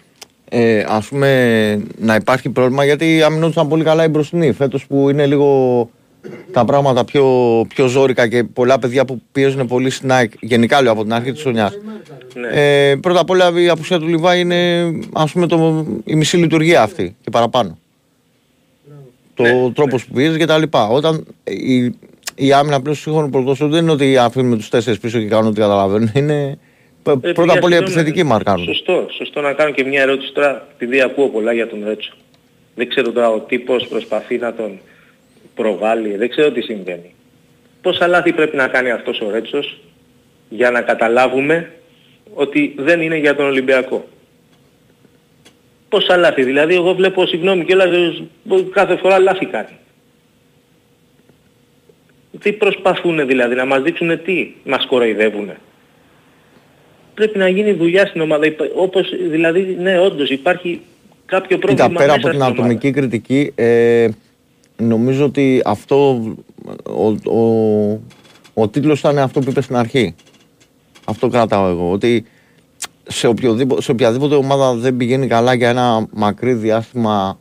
ε, 0.50 0.84
ας 0.88 1.08
πούμε 1.08 1.84
να 1.98 2.16
υπάρχει 2.16 2.50
πρόβλημα 2.50 2.86
γιατί 2.86 3.24
αμυνόντουσαν 3.24 3.68
πολύ 3.68 3.84
καλά 3.84 4.04
οι 4.04 4.08
μπροστινοί. 4.08 4.52
Φέτος 4.52 4.88
που 4.88 5.10
είναι 5.10 5.26
λίγο 5.26 5.90
τα 6.52 6.66
πράγματα 6.66 7.06
πιο, 7.06 7.26
πιο 7.68 7.88
ζώρικα 7.88 8.28
και 8.28 8.44
πολλά 8.44 8.80
παιδιά 8.80 9.06
που 9.06 9.22
πιέζουν 9.32 9.68
πολύ 9.68 9.90
στην 9.90 10.12
ΑΕΚ, 10.12 10.32
γενικά 10.40 10.82
λέω 10.82 10.92
από 10.92 11.04
την 11.04 11.14
αρχή 11.14 11.32
της 11.32 11.42
χρονιάς. 11.42 11.78
Ναι. 12.34 12.48
Ε, 12.90 12.96
πρώτα 12.96 13.20
απ' 13.20 13.30
όλα 13.30 13.52
η 13.62 13.70
απουσία 13.70 14.00
του 14.00 14.08
Λιβά 14.08 14.36
είναι 14.36 14.92
ας 15.14 15.32
πούμε 15.32 15.48
το, 15.48 15.86
η 16.06 16.16
μισή 16.16 16.38
λειτουργία 16.38 16.82
αυτή 16.82 17.16
και 17.22 17.30
παραπάνω. 17.30 17.78
Το 19.34 19.44
Ναι, 19.44 19.72
τρόπος 19.72 20.06
που 20.06 20.14
πιέζεις 20.14 20.38
και 20.38 20.46
τα 20.46 20.58
λοιπά. 20.58 20.88
Όταν 20.88 21.26
η, 21.44 21.84
η 22.36 22.54
άμυνα 22.54 22.82
πλέον 22.82 22.96
στο 22.96 23.04
σύγχρονο 23.04 23.30
πρωτόσφαιρο 23.30 23.70
δεν 23.70 23.82
είναι 23.84 23.92
ότι 23.92 24.18
αφήνουμε 24.18 24.56
τους 24.56 24.70
τέσσερις 24.70 25.00
πίσω 25.00 25.20
και 25.20 25.26
κάνουν 25.26 25.48
ό,τι 25.48 25.60
καταλαβαίνουν. 25.60 26.12
Είναι 26.14 26.58
π- 27.04 27.08
Ε, 27.08 27.32
πρώτα 27.32 27.54
απ' 27.54 27.64
όλα 27.64 27.76
οι 27.76 27.78
συγγνώμη, 27.78 27.78
επιθετικοί 27.78 28.24
μαρκάρουν. 28.24 28.64
Σωστό, 28.66 29.06
σωστό 29.18 29.42
να 29.42 29.54
κάνω 29.54 29.72
και 29.72 29.84
μια 29.84 30.02
ερώτηση 30.02 30.34
τώρα, 30.34 30.68
επειδή 30.78 31.02
ακούω 31.02 31.28
πολλά 31.28 31.54
για 31.54 31.68
τον 31.70 31.84
Ρέτσο. 31.86 32.14
Δεν 32.76 32.90
ξέρω 32.90 33.12
τώρα 33.12 33.30
ο 33.30 33.40
τύπος 33.40 33.88
προσπαθεί 33.88 34.38
να 34.38 34.54
τον 34.54 34.72
προβάλλει, 35.56 36.16
δεν 36.16 36.30
ξέρω 36.30 36.52
τι 36.52 36.62
συμβαίνει. 36.62 37.14
Πόσα 37.82 38.08
λάθη 38.08 38.34
πρέπει 38.34 38.56
να 38.56 38.68
κάνει 38.68 38.92
αυτός 38.92 39.22
ο 39.22 39.30
Ρέτσος 39.30 39.80
για 40.50 40.72
να 40.72 40.82
καταλάβουμε 40.82 41.72
ότι 42.34 42.74
δεν 42.78 43.02
είναι 43.02 43.18
για 43.18 43.36
τον 43.36 43.46
Ολυμπιακό. 43.46 44.06
Πόσα 45.90 46.18
λάθη, 46.18 46.44
δηλαδή 46.44 46.76
εγώ 46.76 46.94
βλέπω 46.94 47.26
συγγνώμη 47.26 47.66
κιόλας 47.66 47.88
ε, 47.96 48.56
κάθε 48.72 48.96
φορά 48.96 49.20
λάθη 49.20 49.46
κάνει. 49.46 49.78
Τι 52.40 52.52
προσπαθούν 52.52 53.28
δηλαδή, 53.28 53.56
να 53.56 53.66
μας 53.66 53.82
δείξουν 53.82 54.24
τι, 54.24 54.54
μας 54.64 54.86
κοροϊδεύουνε 54.86 55.58
πρέπει 57.14 57.38
να 57.38 57.48
γίνει 57.48 57.72
δουλειά 57.74 58.06
στην 58.06 58.22
ομάδα. 58.22 58.46
Υπά- 58.46 58.72
Όπως 58.76 59.10
δηλαδή, 59.30 59.78
ναι, 59.80 60.00
όντως 60.00 60.30
υπάρχει 60.30 60.82
κάποιο 61.26 61.58
πρόβλημα 61.58 61.88
Κοίτα, 61.88 62.00
πέρα 62.00 62.14
μέσα 62.14 62.28
από 62.28 62.30
την 62.30 62.30
στην 62.30 62.42
ομάδα. 62.42 62.62
ατομική 62.62 62.92
κριτική, 62.92 63.52
ε, 63.56 64.08
νομίζω 64.78 65.26
ότι 65.26 65.62
αυτό 65.66 66.22
ο, 66.84 67.08
ο, 67.40 68.00
ο 68.54 68.68
τίτλος 68.68 69.00
ήταν 69.00 69.18
αυτό 69.18 69.40
που 69.40 69.50
είπες 69.50 69.64
στην 69.64 69.76
αρχή. 69.76 70.16
Αυτό 71.06 71.28
κρατάω 71.28 71.70
εγώ. 71.70 71.92
Ότι 71.92 72.26
σε, 73.08 73.28
οποιοδήποτε, 73.28 73.82
σε 73.82 73.92
οποιαδήποτε 73.92 74.36
ομάδα 74.36 74.74
δεν 74.74 74.98
πηγαίνει 74.98 75.28
καλά 75.28 75.54
για 75.54 75.70
ένα 75.70 76.08
μακρύ 76.12 76.54
διάστημα 76.54 77.40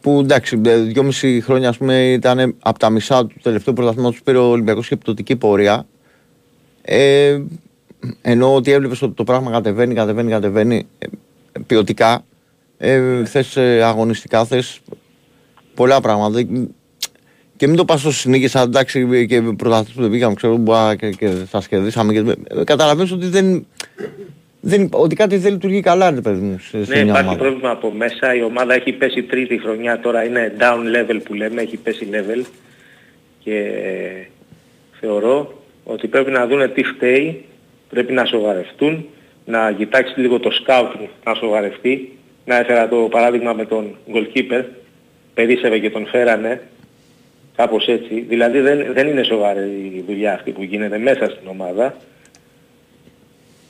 που 0.00 0.18
εντάξει, 0.20 0.60
ε, 0.64 0.76
δυόμιση 0.76 1.40
χρόνια 1.40 1.68
ας 1.68 1.76
πούμε, 1.76 2.10
ήταν 2.12 2.56
από 2.62 2.78
τα 2.78 2.90
μισά 2.90 3.26
του 3.26 3.34
τελευταίου 3.42 3.72
πρωταθλήματος 3.72 4.16
που 4.18 4.24
πήρε 4.24 4.38
ο 4.38 4.50
Ολυμπιακός 4.50 4.88
και 4.88 4.96
πτωτική 4.96 5.36
πορεία. 5.36 5.86
Ε, 6.82 7.40
ενώ 8.22 8.54
ότι 8.54 8.70
έβλεπες 8.70 9.02
ότι 9.02 9.14
το 9.14 9.24
πράγμα 9.24 9.50
κατεβαίνει, 9.50 9.94
κατεβαίνει, 9.94 10.30
κατεβαίνει 10.30 10.86
ε, 10.98 11.06
ποιοτικά. 11.66 12.24
Ε, 12.78 13.24
θες 13.24 13.56
ε, 13.56 13.82
αγωνιστικά, 13.82 14.44
θες 14.44 14.80
πολλά 15.74 16.00
πράγματα. 16.00 16.30
Δεν- 16.30 16.74
Και 17.56 17.66
μην 17.68 17.76
το 17.76 17.84
πας 17.84 18.02
τόσο 18.02 18.18
συνήγησα, 18.18 18.60
εντάξει, 18.62 19.26
και 19.28 19.42
πρωταθλητές 19.56 19.94
που 19.94 20.02
δεν 20.02 20.10
πήγαμε, 20.10 20.34
ξέρω, 20.34 20.56
μπορεί 20.56 20.78
να 20.78 20.94
και, 20.94 21.10
και 21.10 21.28
θα 21.28 21.62
κερδίσαμε. 21.68 22.12
Και, 22.12 22.18
ε, 22.60 22.64
καταλαβαίνεις 22.64 23.12
ότι 23.12 23.26
δεν, 23.26 23.66
δεν, 24.60 24.88
ότι 24.92 25.14
κάτι 25.14 25.36
δεν 25.36 25.52
λειτουργεί 25.52 25.80
καλά, 25.80 26.10
ρε 26.10 26.20
παιδί 26.20 26.40
μου, 26.40 26.58
σε, 26.58 26.84
σε 26.84 26.90
Ναι, 26.94 27.02
μια 27.02 27.04
υπάρχει 27.12 27.22
ομάδα. 27.28 27.38
πρόβλημα 27.42 27.70
από 27.70 27.90
μέσα. 27.92 28.34
Η 28.34 28.42
ομάδα 28.42 28.74
έχει 28.74 28.92
πέσει 28.92 29.22
τρίτη 29.22 29.58
χρονιά 29.58 30.00
τώρα, 30.00 30.24
είναι 30.24 30.52
down 30.58 30.96
level 30.96 31.20
που 31.24 31.34
λέμε, 31.34 31.60
έχει 31.62 31.76
πέσει 31.76 32.06
level. 32.12 32.44
Και 33.38 33.56
ε, 33.56 34.26
θεωρώ 35.00 35.62
ότι 35.84 36.06
πρέπει 36.08 36.30
να 36.30 36.46
δούνε 36.46 36.68
τι 36.68 36.82
φταίει, 36.82 37.44
πρέπει 37.88 38.12
να 38.12 38.24
σοβαρευτούν, 38.24 39.06
να 39.44 39.72
κοιτάξει 39.72 40.20
λίγο 40.20 40.38
το 40.40 40.50
scouting 40.66 41.08
να 41.24 41.34
σοβαρευτεί. 41.34 42.16
Να 42.44 42.56
έφερα 42.56 42.88
το 42.88 42.96
παράδειγμα 42.96 43.52
με 43.52 43.64
τον 43.64 43.96
goalkeeper, 44.14 44.64
περίσευε 45.34 45.78
και 45.78 45.90
τον 45.90 46.06
φέρανε, 46.06 46.62
κάπως 47.56 47.86
έτσι. 47.86 48.20
Δηλαδή 48.20 48.60
δεν, 48.60 48.92
δεν 48.92 49.08
είναι 49.08 49.22
σοβαρή 49.22 49.60
η 49.94 50.04
δουλειά 50.06 50.34
αυτή 50.34 50.50
που 50.50 50.62
γίνεται 50.62 50.98
μέσα 50.98 51.24
στην 51.24 51.48
ομάδα. 51.48 51.96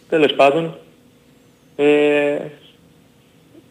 Τέλος 0.08 0.32
πάντων, 0.32 0.78
ε, 1.76 2.36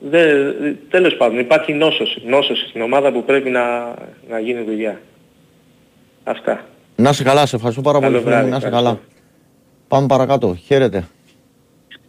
Δε, 0.09 0.51
τέλος 0.89 1.15
πάντων 1.15 1.39
υπάρχει 1.39 1.73
νόσος, 1.73 2.17
νόσος 2.25 2.65
στην 2.69 2.81
ομάδα 2.81 3.11
που 3.11 3.23
πρέπει 3.23 3.49
να, 3.49 3.93
να 4.29 4.39
γίνει 4.39 4.61
δουλειά. 4.63 5.01
Αυτά. 6.23 6.65
Να 6.95 7.09
είσαι 7.09 7.23
καλά, 7.23 7.45
σε 7.45 7.55
ευχαριστώ 7.55 7.81
πάρα 7.81 7.99
Καλό 7.99 8.11
πολύ. 8.11 8.23
φίλε 8.23 8.35
μου, 8.35 8.37
βράδυ, 8.41 8.51
Να 8.51 8.57
είσαι 8.57 8.65
ευχαριστώ. 8.67 8.89
καλά. 8.91 8.99
Πάμε 9.87 10.07
παρακάτω. 10.07 10.55
Χαίρετε. 10.65 11.07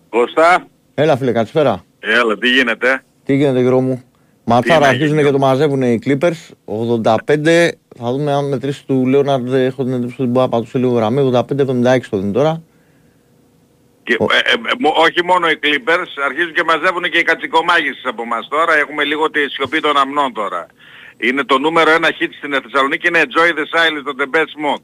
Κωστά, 0.08 0.66
Έλα, 0.94 1.16
φίλε, 1.16 1.32
καλησπέρα. 1.32 1.84
έλα, 2.00 2.38
τι 2.38 2.48
γίνεται; 2.48 3.02
Τι 3.24 3.34
γίνεται, 3.34 3.60
γύρω 3.60 3.80
μου; 3.80 4.02
Ματσάρα 4.44 4.80
να 4.80 4.86
αρχίζουν 4.86 5.14
γίνει, 5.16 5.22
και 5.26 5.32
το 5.32 5.38
μαζεύουν 5.38 5.82
οι 5.82 5.98
Clippers. 6.04 6.50
85. 6.64 7.72
Θα 7.98 8.12
δούμε 8.12 8.32
αν 8.32 8.48
μετρήσει 8.48 8.86
του 8.86 9.06
Λέοναρντ. 9.06 9.52
Έχω 9.52 9.84
την 9.84 9.92
εντύπωση 9.92 10.16
ότι 10.18 10.30
μπορεί 10.30 10.44
να 10.46 10.48
πατούσε 10.48 10.78
λίγο 10.78 10.92
γραμμή. 10.92 11.20
85-76 11.20 12.08
το 12.10 12.16
δίνει 12.18 12.32
τώρα. 12.32 12.62
Και, 14.02 14.16
Ο- 14.18 14.24
ε, 14.32 14.38
ε, 14.52 14.54
μο- 14.78 14.94
όχι 14.96 15.24
μόνο 15.24 15.48
οι 15.48 15.58
Clippers, 15.62 16.12
αρχίζουν 16.26 16.52
και 16.52 16.62
μαζεύουν 16.64 17.02
και 17.02 17.18
οι 17.18 17.22
κατσικομάγισσες 17.22 18.04
από 18.04 18.24
μας 18.26 18.48
τώρα. 18.48 18.74
Έχουμε 18.76 19.04
λίγο 19.04 19.30
τη 19.30 19.40
σιωπή 19.50 19.80
των 19.80 19.96
αμνών 19.96 20.32
τώρα. 20.32 20.66
Είναι 21.16 21.44
το 21.44 21.58
νούμερο 21.58 21.90
ένα 21.90 22.08
hit 22.08 22.28
στην 22.38 22.60
Θεσσαλονίκη, 22.62 23.06
είναι 23.08 23.22
Enjoy 23.26 23.48
the 23.58 23.66
Silence, 23.74 24.02
των 24.04 24.14
Depeche 24.20 24.54
Mode. 24.66 24.82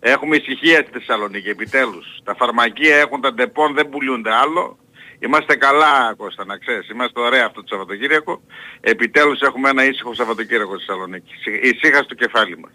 Έχουμε 0.00 0.36
ησυχία 0.36 0.76
στη 0.76 0.90
Θεσσαλονίκη, 0.92 1.48
επιτέλους. 1.48 2.06
Τα 2.24 2.34
φαρμακεία 2.34 2.96
έχουν 2.96 3.20
τα 3.20 3.32
Depon, 3.34 3.74
δεν 3.74 3.88
πουλούνται 3.88 4.30
άλλο. 4.32 4.78
Είμαστε 5.24 5.56
καλά, 5.56 6.14
Κώστα, 6.16 6.44
να 6.44 6.56
ξέρεις. 6.58 6.88
Είμαστε 6.88 7.20
ωραία 7.20 7.46
αυτό 7.46 7.60
το 7.60 7.66
Σαββατοκύριακο. 7.70 8.42
Επιτέλους 8.80 9.40
έχουμε 9.40 9.68
ένα 9.68 9.84
ήσυχο 9.84 10.14
Σαββατοκύριακο 10.14 10.76
στη 10.76 10.84
Θεσσαλονίκη. 10.86 11.34
Συ- 11.42 11.64
Ησυχία 11.64 12.02
στο 12.02 12.14
κεφάλι 12.14 12.58
μας. 12.58 12.72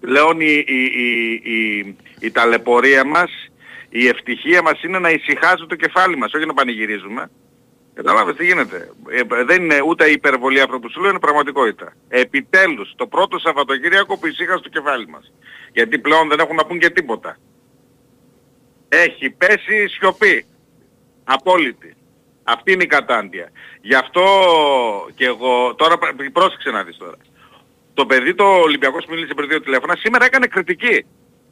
Πλέον 0.00 0.40
η, 0.40 0.64
η, 0.66 0.82
η, 0.84 1.32
η, 1.44 1.96
η 2.20 2.30
ταλαιπωρία 2.30 3.04
μας, 3.06 3.30
η 3.88 4.06
ευτυχία 4.06 4.62
μας 4.62 4.82
είναι 4.82 4.98
να 4.98 5.10
ησυχάζει 5.10 5.66
το 5.68 5.74
κεφάλι 5.74 6.16
μας, 6.16 6.32
όχι 6.32 6.46
να 6.46 6.54
πανηγυρίζουμε. 6.54 7.30
Καταλάβες 7.94 8.36
τι 8.36 8.44
γίνεται. 8.44 8.90
Ε, 9.08 9.44
δεν 9.44 9.62
είναι 9.62 9.80
ούτε 9.86 10.04
υπερβολή 10.10 10.60
αυτό 10.60 10.78
που 10.78 10.90
σου 10.90 11.00
λέω, 11.00 11.10
είναι 11.10 11.18
πραγματικότητα. 11.18 11.92
Επιτέλους, 12.08 12.92
το 12.96 13.06
πρώτο 13.06 13.38
Σαββατοκύριακο 13.38 14.18
που 14.18 14.26
ησύχασε 14.26 14.62
το 14.62 14.68
κεφάλι 14.68 15.08
μας. 15.08 15.32
Γιατί 15.72 15.98
πλέον 15.98 16.28
δεν 16.28 16.38
έχουν 16.38 16.56
να 16.56 16.66
πούν 16.66 16.78
και 16.78 16.90
τίποτα. 16.90 17.36
Έχει 18.88 19.30
πέσει 19.30 19.88
σιωπή. 19.88 20.46
Απόλυτη. 21.24 21.96
Αυτή 22.44 22.72
είναι 22.72 22.82
η 22.82 22.86
κατάντια. 22.86 23.50
Γι' 23.80 23.94
αυτό 23.94 24.22
και 25.14 25.24
εγώ, 25.26 25.74
τώρα 25.74 25.98
πρέ- 25.98 26.30
πρόσεξε 26.30 26.70
να 26.70 26.82
δεις 26.82 26.96
τώρα. 26.96 27.16
Το 27.94 28.06
παιδί 28.06 28.34
το 28.34 28.44
Ολυμπιακός 28.44 29.04
που 29.04 29.10
μίλησε 29.14 29.34
πριν 29.34 29.48
δύο 29.48 29.60
τηλέφωνα 29.60 29.96
σήμερα 29.96 30.24
έκανε 30.24 30.46
κριτική. 30.46 31.04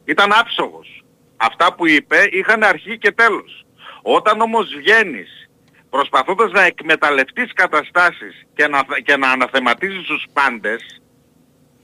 Ήταν 0.05 0.31
άψογος. 0.39 1.03
Αυτά 1.37 1.73
που 1.73 1.87
είπε 1.87 2.27
είχαν 2.31 2.63
αρχή 2.63 2.97
και 2.97 3.11
τέλος. 3.11 3.65
Όταν 4.01 4.41
όμως 4.41 4.67
βγαίνεις 4.77 5.49
προσπαθώντας 5.89 6.51
να 6.51 6.63
εκμεταλλευτείς 6.63 7.53
καταστάσεις 7.53 8.45
και 8.55 8.67
να, 8.67 8.79
και 9.03 9.17
να 9.17 9.29
αναθεματίζεις 9.31 10.01
τους 10.03 10.25
πάντες, 10.33 11.01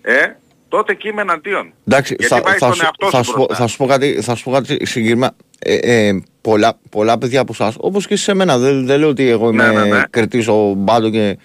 ε, 0.02 0.26
τότε 0.68 0.92
εκεί 0.92 1.08
είμαι 1.08 1.22
εναντίον. 1.22 1.74
Εντάξει, 1.88 2.16
Γιατί 2.20 2.34
θα, 2.34 2.42
βάζεις 2.42 2.60
θα, 2.60 2.66
τον 2.68 2.76
σου, 2.76 2.84
εαυτό 2.84 3.10
θα, 3.10 3.18
σου 3.18 3.24
σου, 3.24 3.32
πω- 3.36 3.46
μπροστά. 3.46 3.64
θα 3.64 3.68
σου 3.68 3.78
πω 3.78 3.86
κάτι, 3.86 4.22
θα 4.22 4.36
σου 4.36 4.44
πω 4.44 4.52
κάτι 4.52 4.86
συγκεκριμένα. 4.86 5.36
Ε, 5.60 6.08
ε, 6.08 6.22
πολλά, 6.42 6.80
πολλά 6.90 7.18
παιδιά 7.18 7.40
από 7.40 7.52
εσάς, 7.54 7.76
όπως 7.80 8.08
και 8.08 8.16
σε 8.16 8.34
μένα, 8.34 8.58
δεν, 8.58 8.86
δεν 8.86 9.00
λέω 9.00 9.10
ότι 9.10 9.30
εγώ 9.30 9.50
είμαι 9.50 9.68
Ναι, 9.68 9.80
ναι, 9.80 9.86
ναι. 9.86 10.04
κριτής 10.10 10.48
μπάντο 10.78 11.10
και. 11.10 11.38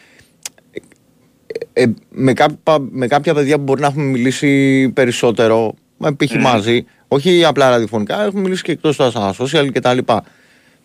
Ε, 1.73 1.83
ε, 1.83 1.95
με, 2.11 2.33
κάποια, 2.33 2.59
με 2.91 3.07
κάποια 3.07 3.35
παιδιά 3.35 3.57
που 3.57 3.63
μπορεί 3.63 3.81
να 3.81 3.87
έχουμε 3.87 4.05
μιλήσει 4.05 4.89
περισσότερο, 4.89 5.75
με 5.97 6.13
π.χ. 6.13 6.35
μαζί, 6.41 6.85
όχι 7.09 7.45
απλά 7.45 7.71
ραδιοφωνικά, 7.71 8.25
έχουμε 8.25 8.41
μιλήσει 8.41 8.63
και 8.63 8.73
εκτός 8.73 8.95
στα 8.95 9.35
social 9.39 9.69
κτλ. 9.73 9.99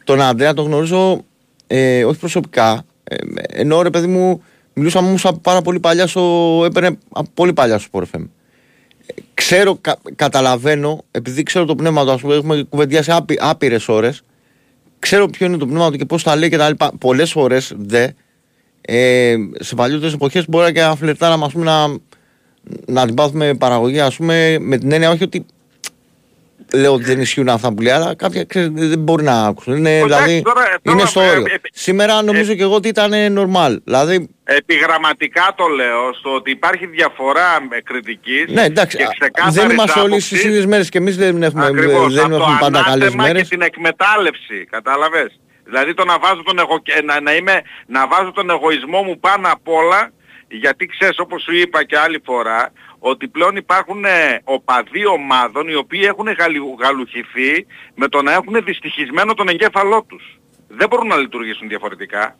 Τον 0.03 0.21
Αντρέα 0.21 0.53
τον 0.53 0.65
γνωρίζω 0.65 1.23
ε, 1.67 2.03
όχι 2.03 2.19
προσωπικά, 2.19 2.83
ε, 3.03 3.15
ενώ 3.47 3.81
ρε 3.81 3.89
παιδί 3.89 4.07
μου 4.07 4.43
μιλούσαμε 4.73 5.07
όμως 5.07 5.25
από 5.25 5.39
πάρα 5.39 5.61
πολύ 5.61 5.79
παλιά 5.79 6.07
στο, 6.07 6.61
έπαιρνε 6.65 6.97
από 7.11 7.29
πολύ 7.33 7.53
παλιά 7.53 7.77
στο 7.77 7.89
Sport 7.93 8.17
FM 8.17 8.23
ξέρω, 9.39 9.77
κα, 9.81 9.97
καταλαβαίνω, 10.15 11.03
επειδή 11.11 11.43
ξέρω 11.43 11.65
το 11.65 11.75
πνεύμα 11.75 12.05
του, 12.05 12.11
ας 12.11 12.21
πούμε, 12.21 12.35
έχουμε 12.35 12.63
κουβεντιάσει 12.69 13.11
άπει, 13.11 13.37
άπειρες 13.41 13.87
ώρες, 13.87 14.21
ξέρω 14.99 15.27
ποιο 15.27 15.45
είναι 15.45 15.57
το 15.57 15.65
πνεύμα 15.65 15.91
του 15.91 15.97
και 15.97 16.05
πώς 16.05 16.23
τα 16.23 16.35
λέει 16.35 16.49
και 16.49 16.57
τα 16.57 16.69
λοιπά. 16.69 16.91
Πολλές 16.99 17.31
φορές, 17.31 17.73
δε, 17.77 18.07
ε, 18.81 19.35
σε 19.59 19.75
παλιότερες 19.75 20.13
εποχές 20.13 20.49
μπορεί 20.49 20.71
και 20.71 20.81
να 20.81 20.95
φλερτάραμε, 20.95 21.45
ας 21.45 21.51
πούμε, 21.51 21.65
να, 21.65 21.87
να 22.85 23.05
την 23.05 23.15
πάθουμε 23.15 23.53
παραγωγή, 23.53 23.99
ας 23.99 24.15
πούμε, 24.15 24.57
με 24.59 24.77
την 24.77 24.91
έννοια 24.91 25.09
όχι 25.09 25.23
ότι 25.23 25.45
λέω 26.73 26.93
ότι 26.93 27.03
δεν 27.03 27.21
ισχύουν 27.21 27.49
αυτά 27.49 27.73
που 27.73 27.81
λέει, 27.81 27.93
αλλά 27.93 28.15
κάποια 28.15 28.43
ξέρετε, 28.43 28.85
δεν 28.85 28.99
μπορεί 28.99 29.23
να 29.23 29.43
ακούσουν. 29.45 29.75
Είναι, 29.75 29.97
Εντάξει, 29.97 30.15
δηλαδή, 30.23 30.41
τώρα- 30.41 30.55
τώρα, 30.81 30.97
είναι 30.97 31.05
στο 31.05 31.21
ε, 31.21 31.29
όριο. 31.29 31.43
ε, 31.49 31.53
ε, 31.53 31.57
Σήμερα 31.73 32.21
νομίζω 32.21 32.53
και 32.53 32.61
εγώ 32.63 32.75
ότι 32.75 32.87
ήταν 32.87 33.11
normal. 33.37 33.75
Δηλαδή, 33.83 34.29
Επιγραμματικά 34.43 35.53
το 35.57 35.67
λέω, 35.67 36.13
στο 36.19 36.35
ότι 36.35 36.51
υπάρχει 36.51 36.85
διαφορά 36.85 37.61
με 37.69 37.77
κριτικής 37.83 38.45
ναι, 38.47 38.63
εντάξει, 38.63 38.97
και 38.97 39.03
α, 39.03 39.07
ξεκάθαρης 39.19 39.53
δεν 39.55 39.69
είμαστε 39.69 39.99
όλοι 39.99 40.07
άποψης. 40.09 40.25
στις 40.27 40.43
ίδιες 40.43 40.65
μέρες 40.65 40.89
και 40.89 40.97
εμείς 40.97 41.17
δεν 41.17 41.43
έχουμε, 41.43 41.65
Ακριβώς, 41.65 42.13
δεν 42.13 42.23
από 42.25 42.35
το 42.35 42.41
έχουμε 42.41 42.57
πάντα 42.59 42.81
καλές 42.83 43.01
ανάθεμα 43.07 43.23
μέρες. 43.23 43.41
και 43.41 43.47
την 43.47 43.61
εκμετάλλευση, 43.61 44.65
κατάλαβες; 44.69 45.39
Δηλαδή 45.65 45.93
το 45.93 46.05
να 46.05 46.19
βάζω 46.19 46.43
τον, 46.43 46.59
εγω... 46.59 46.81
ε, 46.85 47.01
να, 47.01 47.21
να, 47.21 47.35
είμαι... 47.35 47.61
να 47.87 48.07
βάζω 48.07 48.31
τον 48.31 48.49
εγωισμό 48.49 49.01
μου 49.03 49.19
πάνω 49.19 49.47
απ' 49.51 49.67
όλα, 49.67 50.11
γιατί 50.47 50.85
ξέρεις 50.85 51.19
όπως 51.19 51.41
σου 51.41 51.55
είπα 51.55 51.83
και 51.83 51.97
άλλη 51.97 52.21
φορά, 52.25 52.71
ότι 52.99 53.27
πλέον 53.27 53.55
υπάρχουν 53.55 54.05
ε, 54.05 54.41
οπαδοί 54.43 55.05
ομάδων 55.05 55.67
οι 55.67 55.75
οποίοι 55.75 56.01
έχουν 56.03 56.31
γαλου... 56.31 56.77
γαλουχηθεί 56.79 57.65
με 57.95 58.07
το 58.07 58.21
να 58.21 58.31
έχουν 58.31 58.63
δυστυχισμένο 58.63 59.33
τον 59.33 59.47
εγκέφαλό 59.47 60.03
τους. 60.07 60.39
Δεν 60.67 60.87
μπορούν 60.87 61.07
να 61.07 61.17
λειτουργήσουν 61.17 61.67
διαφορετικά. 61.67 62.37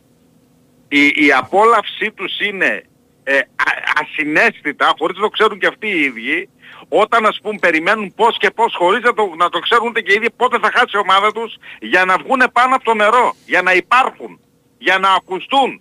Η, 0.88 1.06
η 1.06 1.32
απόλαυσή 1.32 2.12
τους 2.14 2.40
είναι 2.40 2.82
ε, 3.22 3.36
α- 3.38 4.00
ασυναίσθητα, 4.00 4.94
χωρίς 4.98 5.16
να 5.16 5.22
το 5.22 5.28
ξέρουν 5.28 5.58
και 5.58 5.66
αυτοί 5.66 5.88
οι 5.88 6.00
ίδιοι, 6.00 6.48
όταν 6.88 7.26
ας 7.26 7.38
πούμε 7.42 7.58
περιμένουν 7.60 8.14
πώς 8.14 8.36
και 8.38 8.50
πώς 8.50 8.74
χωρίς 8.76 9.02
να 9.02 9.12
το, 9.12 9.32
να 9.36 9.48
το 9.48 9.58
ξέρουν 9.58 9.88
ούτε 9.88 10.00
και 10.00 10.12
οι 10.12 10.14
ίδιοι 10.14 10.30
πότε 10.36 10.58
θα 10.58 10.70
χάσει 10.74 10.96
η 10.96 10.98
ομάδα 10.98 11.32
τους 11.32 11.56
για 11.80 12.04
να 12.04 12.16
βγουν 12.16 12.42
πάνω 12.52 12.74
από 12.74 12.84
το 12.84 12.94
νερό, 12.94 13.34
για 13.46 13.62
να 13.62 13.72
υπάρχουν, 13.72 14.40
για 14.78 14.98
να 14.98 15.12
ακουστούν. 15.12 15.80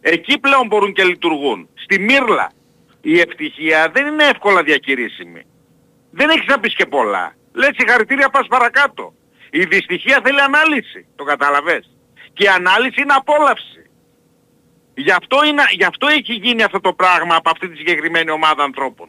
Εκεί 0.00 0.38
πλέον 0.38 0.66
μπορούν 0.66 0.92
και 0.92 1.04
λειτουργούν. 1.04 1.68
Στη 1.74 1.98
Μύρλα 2.00 2.52
η 3.00 3.18
ευτυχία 3.20 3.90
δεν 3.94 4.06
είναι 4.06 4.24
εύκολα 4.24 4.62
διακηρύσιμη. 4.62 5.42
Δεν 6.10 6.28
έχεις 6.28 6.46
να 6.46 6.60
πεις 6.60 6.74
και 6.74 6.86
πολλά. 6.86 7.34
Λες 7.52 7.70
συγχαρητήρια 7.76 8.28
πας 8.28 8.46
παρακάτω. 8.46 9.14
Η 9.50 9.64
δυστυχία 9.64 10.20
θέλει 10.24 10.40
ανάλυση. 10.40 11.06
Το 11.16 11.24
καταλαβες. 11.24 11.90
Και 12.32 12.44
η 12.44 12.48
ανάλυση 12.48 13.00
είναι 13.02 13.12
απόλαυση. 13.16 13.82
Γι' 14.94 15.10
αυτό, 15.10 15.44
είναι, 15.44 15.62
γι' 15.70 15.84
αυτό 15.84 16.06
έχει 16.06 16.32
γίνει 16.32 16.62
αυτό 16.62 16.80
το 16.80 16.92
πράγμα 16.92 17.34
από 17.36 17.50
αυτή 17.50 17.68
τη 17.68 17.76
συγκεκριμένη 17.76 18.30
ομάδα 18.30 18.62
ανθρώπων. 18.62 19.08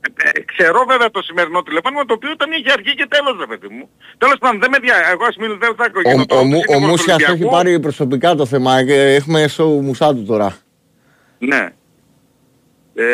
Ε, 0.00 0.28
ε, 0.28 0.42
ξέρω 0.44 0.84
βέβαια 0.88 1.10
το 1.10 1.22
σημερινό 1.22 1.62
τηλεφώνημα 1.62 2.04
το 2.04 2.14
οποίο 2.14 2.30
ήταν 2.30 2.52
είχε 2.52 2.72
αρχή 2.72 2.94
και 2.94 3.06
τέλος 3.08 3.36
ρε 3.38 3.46
παιδί 3.46 3.68
μου. 3.74 3.88
Τέλος 4.18 4.36
πάντων 4.38 4.60
δεν 4.60 4.70
με 4.70 4.78
δια... 4.78 4.94
Εγώ 5.12 5.24
ας 5.24 5.36
μην 5.36 5.58
δεν 5.58 5.74
θα 5.74 5.90
Ο, 6.04 6.38
ο, 6.38 6.44
Μου- 6.44 6.62
ο 6.68 6.78
Μούσιας 6.78 7.22
το 7.22 7.32
έχει 7.32 7.46
πάρει 7.48 7.80
προσωπικά 7.80 8.34
το 8.34 8.46
θέμα 8.46 8.84
και 8.84 9.14
έχουμε 9.14 9.48
σοου 9.48 9.82
μουσάτου 9.82 10.24
τώρα. 10.24 10.56
Ναι. 11.38 11.68
Ε, 12.94 13.04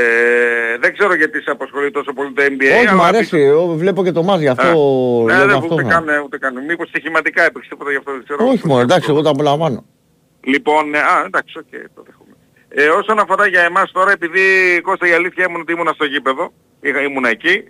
δεν 0.81 0.93
ξέρω 0.93 1.15
γιατί 1.15 1.43
σε 1.43 1.51
απασχολεί 1.51 1.91
τόσο 1.91 2.13
πολύ 2.13 2.33
το 2.33 2.43
NBA. 2.43 2.77
Όχι, 2.85 2.95
μου 2.95 3.01
αλλά 3.01 3.07
αρέσει, 3.07 3.39
εγώ 3.39 3.67
βλέπω 3.67 4.05
και 4.05 4.13
το 4.13 4.23
μας 4.23 4.41
γι' 4.41 4.49
αυτό 4.49 4.73
Ναι, 5.27 5.35
λέω 5.37 5.47
δεν 5.47 5.57
αυτό. 5.57 5.75
ούτε 5.75 5.83
θα- 5.83 5.89
καν, 5.89 6.05
ούτε 6.25 6.39
καν. 6.39 6.65
Μήπως 6.65 6.89
στοιχηματικά 6.89 7.43
έπαιξε 7.45 7.69
τίποτα 7.69 7.91
γι' 7.91 7.97
αυτό 7.97 8.13
δεν 8.13 8.25
ξέρω. 8.25 8.47
Όχι 8.49 8.67
μόνο, 8.67 8.81
εντάξει, 8.81 9.11
εγώ 9.11 9.23
το 9.23 9.29
απολαμβάνω. 9.29 9.85
Λοιπόν, 10.41 10.95
ε, 10.95 10.99
α, 10.99 11.23
εντάξει, 11.27 11.59
οκ, 11.59 11.71
το 11.95 12.03
δέχομαι. 12.07 12.35
Ε, 12.69 12.89
όσον 12.89 13.19
αφορά 13.19 13.47
για 13.47 13.61
εμάς 13.63 13.91
τώρα, 13.93 14.11
επειδή 14.13 14.41
Κώστα 14.83 15.09
η 15.09 15.13
αλήθεια 15.13 15.47
ήμουν 15.49 15.61
ότι 15.61 15.73
ήμουν 15.73 15.91
στο 15.95 16.05
γήπεδο, 16.05 16.53
είχα, 16.81 17.01
ήμουν 17.03 17.25
εκεί, 17.25 17.63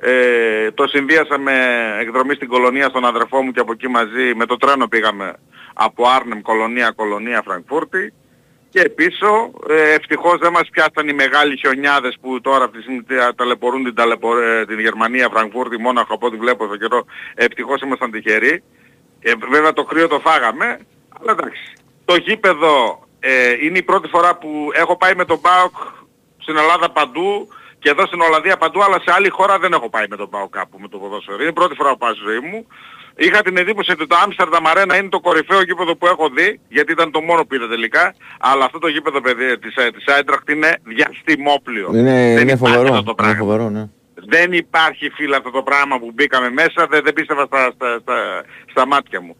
ε, 0.00 0.70
το 0.70 0.86
συνδύασα 0.86 1.38
με 1.38 1.52
εκδρομή 2.00 2.34
στην 2.34 2.48
κολονία 2.48 2.88
στον 2.88 3.04
αδερφό 3.04 3.42
μου 3.42 3.50
και 3.50 3.60
από 3.60 3.72
εκεί 3.72 3.88
μαζί 3.88 4.34
με 4.36 4.46
το 4.46 4.56
τρένο 4.56 4.86
πήγαμε 4.88 5.32
από 5.74 6.04
Άρνεμ, 6.16 6.40
κολονία, 6.40 6.92
κολονία, 6.96 7.42
Φραγκφούρτη 7.44 8.12
και 8.70 8.88
πίσω. 8.88 9.50
Ε, 9.68 9.92
ευτυχώς 9.92 10.38
δεν 10.38 10.52
μας 10.52 10.68
πιάσαν 10.70 11.08
οι 11.08 11.12
μεγάλοι 11.12 11.56
χιονιάδες 11.56 12.16
που 12.20 12.40
τώρα 12.40 12.64
αυτή 12.64 12.76
τη 12.76 12.82
στιγμή 12.82 13.02
τα- 13.02 13.34
ταλαιπωρούν 13.34 13.84
την, 13.84 13.94
ταλαιπω- 13.94 14.38
ε, 14.38 14.64
την 14.64 14.78
Γερμανία, 14.80 15.28
Φραγκφούρτη, 15.28 15.78
Μόναχο 15.78 16.14
από 16.14 16.26
ό,τι 16.26 16.36
βλέπω 16.36 16.64
εδώ 16.64 16.76
καιρό. 16.76 17.04
Ευτυχώς 17.34 17.80
ήμασταν 17.80 18.10
τυχεροί. 18.10 18.62
Ε, 19.20 19.32
βέβαια 19.50 19.72
το 19.72 19.84
κρύο 19.84 20.08
το 20.08 20.20
φάγαμε, 20.20 20.78
αλλά 21.20 21.32
εντάξει. 21.32 21.72
Το 22.04 22.16
γήπεδο 22.16 23.02
ε, 23.20 23.52
είναι 23.64 23.78
η 23.78 23.82
πρώτη 23.82 24.08
φορά 24.08 24.36
που 24.36 24.70
έχω 24.72 24.96
πάει 24.96 25.14
με 25.14 25.24
τον 25.24 25.40
ΠΑΟΚ 25.40 25.74
στην 26.38 26.56
Ελλάδα 26.56 26.90
παντού 26.90 27.48
και 27.78 27.88
εδώ 27.90 28.06
στην 28.06 28.20
Ολλανδία 28.20 28.56
παντού, 28.56 28.82
αλλά 28.82 28.98
σε 29.04 29.12
άλλη 29.16 29.28
χώρα 29.28 29.58
δεν 29.58 29.72
έχω 29.72 29.90
πάει 29.90 30.04
με 30.08 30.16
τον 30.16 30.30
ΠΑΟΚ 30.30 30.50
κάπου 30.50 30.78
με 30.80 30.88
το 30.88 30.98
ποδόσφαιρο. 30.98 31.36
Είναι 31.40 31.48
η 31.48 31.52
πρώτη 31.52 31.74
φορά 31.74 31.90
που 31.90 31.98
πάω 31.98 32.14
στη 32.14 32.24
ζωή 32.24 32.38
μου. 32.38 32.66
Είχα 33.20 33.42
την 33.42 33.56
εντύπωση 33.56 33.90
ότι 33.92 34.06
το 34.06 34.16
Άμστερνταμ 34.24 34.68
Αρένα 34.68 34.96
είναι 34.96 35.08
το 35.08 35.20
κορυφαίο 35.20 35.62
γήπεδο 35.62 35.96
που 35.96 36.06
έχω 36.06 36.28
δει, 36.28 36.60
γιατί 36.68 36.92
ήταν 36.92 37.10
το 37.10 37.20
μόνο 37.20 37.44
που 37.46 37.54
είδα 37.54 37.68
τελικά, 37.68 38.14
αλλά 38.40 38.64
αυτό 38.64 38.78
το 38.78 38.88
γήπεδο 38.88 39.20
παιδί, 39.20 39.58
της, 39.58 39.76
ε, 39.76 39.90
της 39.90 40.06
Άιντραχτ 40.14 40.48
είναι 40.50 40.76
διαστημόπλιο. 40.84 41.88
Είναι, 41.94 42.10
Δεν 42.12 42.30
είναι 42.42 42.52
υπάρχει 42.52 42.56
φοβερό. 42.56 42.80
αυτό 42.94 43.02
το 43.02 43.14
Είναι 43.18 43.22
πράγμα. 43.22 43.36
φοβερό, 43.44 43.70
ναι. 43.70 43.88
Δεν 44.14 44.52
υπάρχει 44.52 45.10
φίλε 45.10 45.36
αυτό 45.36 45.50
το 45.50 45.62
πράγμα 45.62 45.98
που 45.98 46.10
μπήκαμε 46.14 46.50
μέσα, 46.50 46.86
δεν, 46.90 47.00
δεν 47.04 47.12
πίστευα 47.12 47.44
στα, 47.46 47.72
στα, 47.74 47.98
στα, 48.02 48.16
στα 48.70 48.86
μάτια 48.86 49.20
μου. 49.20 49.36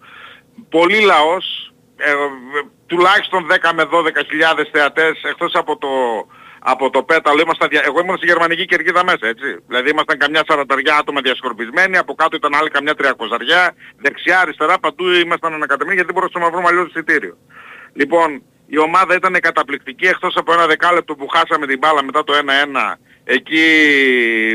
Πολύ 0.68 1.00
λαός, 1.00 1.72
ε, 1.96 2.10
ε, 2.10 2.14
τουλάχιστον 2.86 3.46
10 3.50 3.70
με 3.74 3.84
12 3.84 4.24
χιλιάδες 4.28 4.68
θεατές, 4.72 5.22
εκτός 5.22 5.52
από 5.54 5.76
το, 5.78 5.88
από 6.60 6.90
το 6.90 7.02
πέταλο, 7.02 7.40
ήμασταν, 7.40 7.68
δια- 7.68 7.82
εγώ 7.86 8.00
ήμουν 8.00 8.16
στη 8.16 8.26
γερμανική 8.26 8.64
κερκίδα 8.64 9.04
μέσα, 9.04 9.26
έτσι. 9.26 9.56
Δηλαδή 9.66 9.90
ήμασταν 9.90 10.18
καμιά 10.18 10.42
σαρανταριά 10.48 10.96
άτομα 10.96 11.20
διασκορπισμένοι, 11.20 11.96
από 11.96 12.14
κάτω 12.14 12.36
ήταν 12.36 12.54
άλλοι 12.54 12.70
καμιά 12.70 12.94
τριακοζαριά, 12.94 13.74
δεξιά, 13.96 14.40
αριστερά, 14.40 14.78
παντού 14.78 15.08
ήμασταν 15.10 15.52
ανακατεμένοι 15.54 15.94
γιατί 15.96 16.12
δεν 16.12 16.20
μπορούσαμε 16.20 16.44
να 16.44 16.50
βρούμε 16.50 16.68
αλλιώς 16.68 16.88
εισιτήριο. 16.88 17.36
Λοιπόν, 17.92 18.42
η 18.66 18.78
ομάδα 18.78 19.14
ήταν 19.14 19.36
καταπληκτική 19.40 20.06
εκτός 20.06 20.36
από 20.36 20.52
ένα 20.52 20.66
δεκάλεπτο 20.66 21.14
που 21.14 21.28
χάσαμε 21.28 21.66
την 21.66 21.78
μπάλα 21.78 22.02
μετά 22.04 22.24
το 22.24 22.32
1-1. 22.34 22.98
Εκεί 23.24 23.64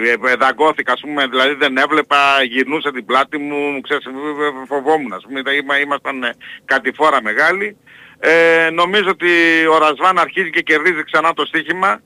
ε, 0.03 0.31
ε, 0.31 0.35
δαγκώθηκα, 0.35 0.91
ας 0.93 0.99
πούμε, 1.01 1.27
δηλαδή 1.27 1.53
δεν 1.53 1.77
έβλεπα, 1.77 2.43
γυρνούσα 2.43 2.91
την 2.91 3.05
πλάτη 3.05 3.37
μου, 3.37 3.81
ξέρεις, 3.81 4.05
ε, 4.05 4.09
ε, 4.09 4.65
φοβόμουν, 4.67 5.13
ας 5.13 5.23
πούμε, 5.23 5.39
ήταν- 5.39 5.55
είμα- 5.55 5.79
ήμασταν 5.79 6.23
ε, 6.23 6.33
κατηφόρα 6.65 7.21
μεγάλη. 7.21 7.77
Ε, 8.25 8.69
νομίζω 8.69 9.09
ότι 9.09 9.31
ο 9.67 9.77
Ρασβάν 9.77 10.19
αρχίζει 10.19 10.49
και 10.49 10.61
κερδίζει 10.61 11.03
ξανά 11.03 11.33
το 11.33 11.45
στοίχημα. 11.45 12.01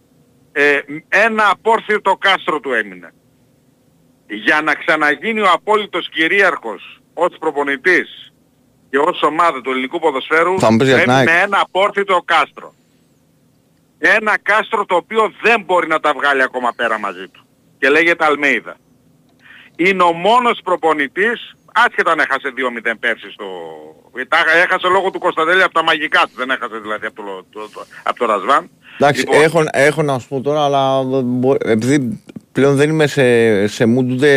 Ε, 0.52 0.80
ένα 1.10 1.50
απόρθυρτο 1.50 2.18
κάστρο 2.20 2.60
του 2.60 2.74
έμεινε. 2.74 3.14
Για 4.28 4.62
να 4.62 4.74
ξαναγίνει 4.74 5.42
ο 5.42 5.50
απόλυτος 5.54 6.10
κυρίαρχος 6.10 7.02
ως 7.14 7.36
προπονητής 7.40 8.34
και 8.90 8.98
ως 8.98 9.22
ομάδα 9.22 9.62
του 9.62 9.70
ελληνικού 9.72 10.00
ποδοσφαίρου 10.00 10.60
Θα 10.60 10.72
μου 10.72 10.78
πεις 10.78 10.88
για 10.88 10.98
την 10.98 11.10
έμεινε 11.10 11.32
ΑΕΚ. 11.32 11.44
ένα 11.44 11.60
απόρθητο 11.62 12.22
κάστρο. 12.26 12.74
Ένα 13.98 14.38
κάστρο 14.42 14.86
το 14.86 14.96
οποίο 14.96 15.34
δεν 15.42 15.62
μπορεί 15.66 15.88
να 15.88 16.00
τα 16.00 16.14
βγάλει 16.14 16.44
ακόμα 16.44 16.74
πέρα 16.76 17.00
μαζί 17.00 17.28
του. 17.28 17.46
Και 17.80 17.90
λέγεται 17.90 18.26
Αλμέιδα. 18.26 18.78
Είναι 19.76 20.04
ο 20.04 20.12
μόνος 20.12 20.60
προπονητής, 20.64 21.56
άσχετα 21.86 22.12
αν 22.12 22.20
έχασε 22.20 22.48
2-0 22.92 22.94
πέρσι 23.00 23.32
στο... 23.32 23.46
Τα 24.28 24.38
έχασε 24.64 24.88
λόγω 24.88 25.10
του 25.10 25.20
Κωνσταντέλη 25.20 25.64
από 25.64 25.74
τα 25.74 25.84
μαγικά 25.84 26.20
του, 26.22 26.32
δεν 26.36 26.50
έχασε 26.50 26.78
δηλαδή 26.82 27.06
από 27.06 27.16
το, 27.16 27.46
το, 27.52 27.70
το, 27.74 27.86
από 28.04 28.18
το 28.18 28.26
Ρασβάν. 28.26 28.70
Εντάξει, 29.00 29.22
Λοιπόν, 29.22 29.42
έχω, 29.42 29.64
έχω 29.72 30.02
να 30.04 30.20
σου 30.20 30.28
πω 30.28 30.42
τώρα, 30.42 30.64
αλλά 30.64 31.04
μπο- 31.24 31.56
επειδή 31.66 32.22
πλέον 32.52 32.76
δεν 32.76 32.90
είμαι 32.90 33.08
σε, 33.08 33.68
σε 33.68 33.84
mood 33.84 34.06
ούτε, 34.12 34.30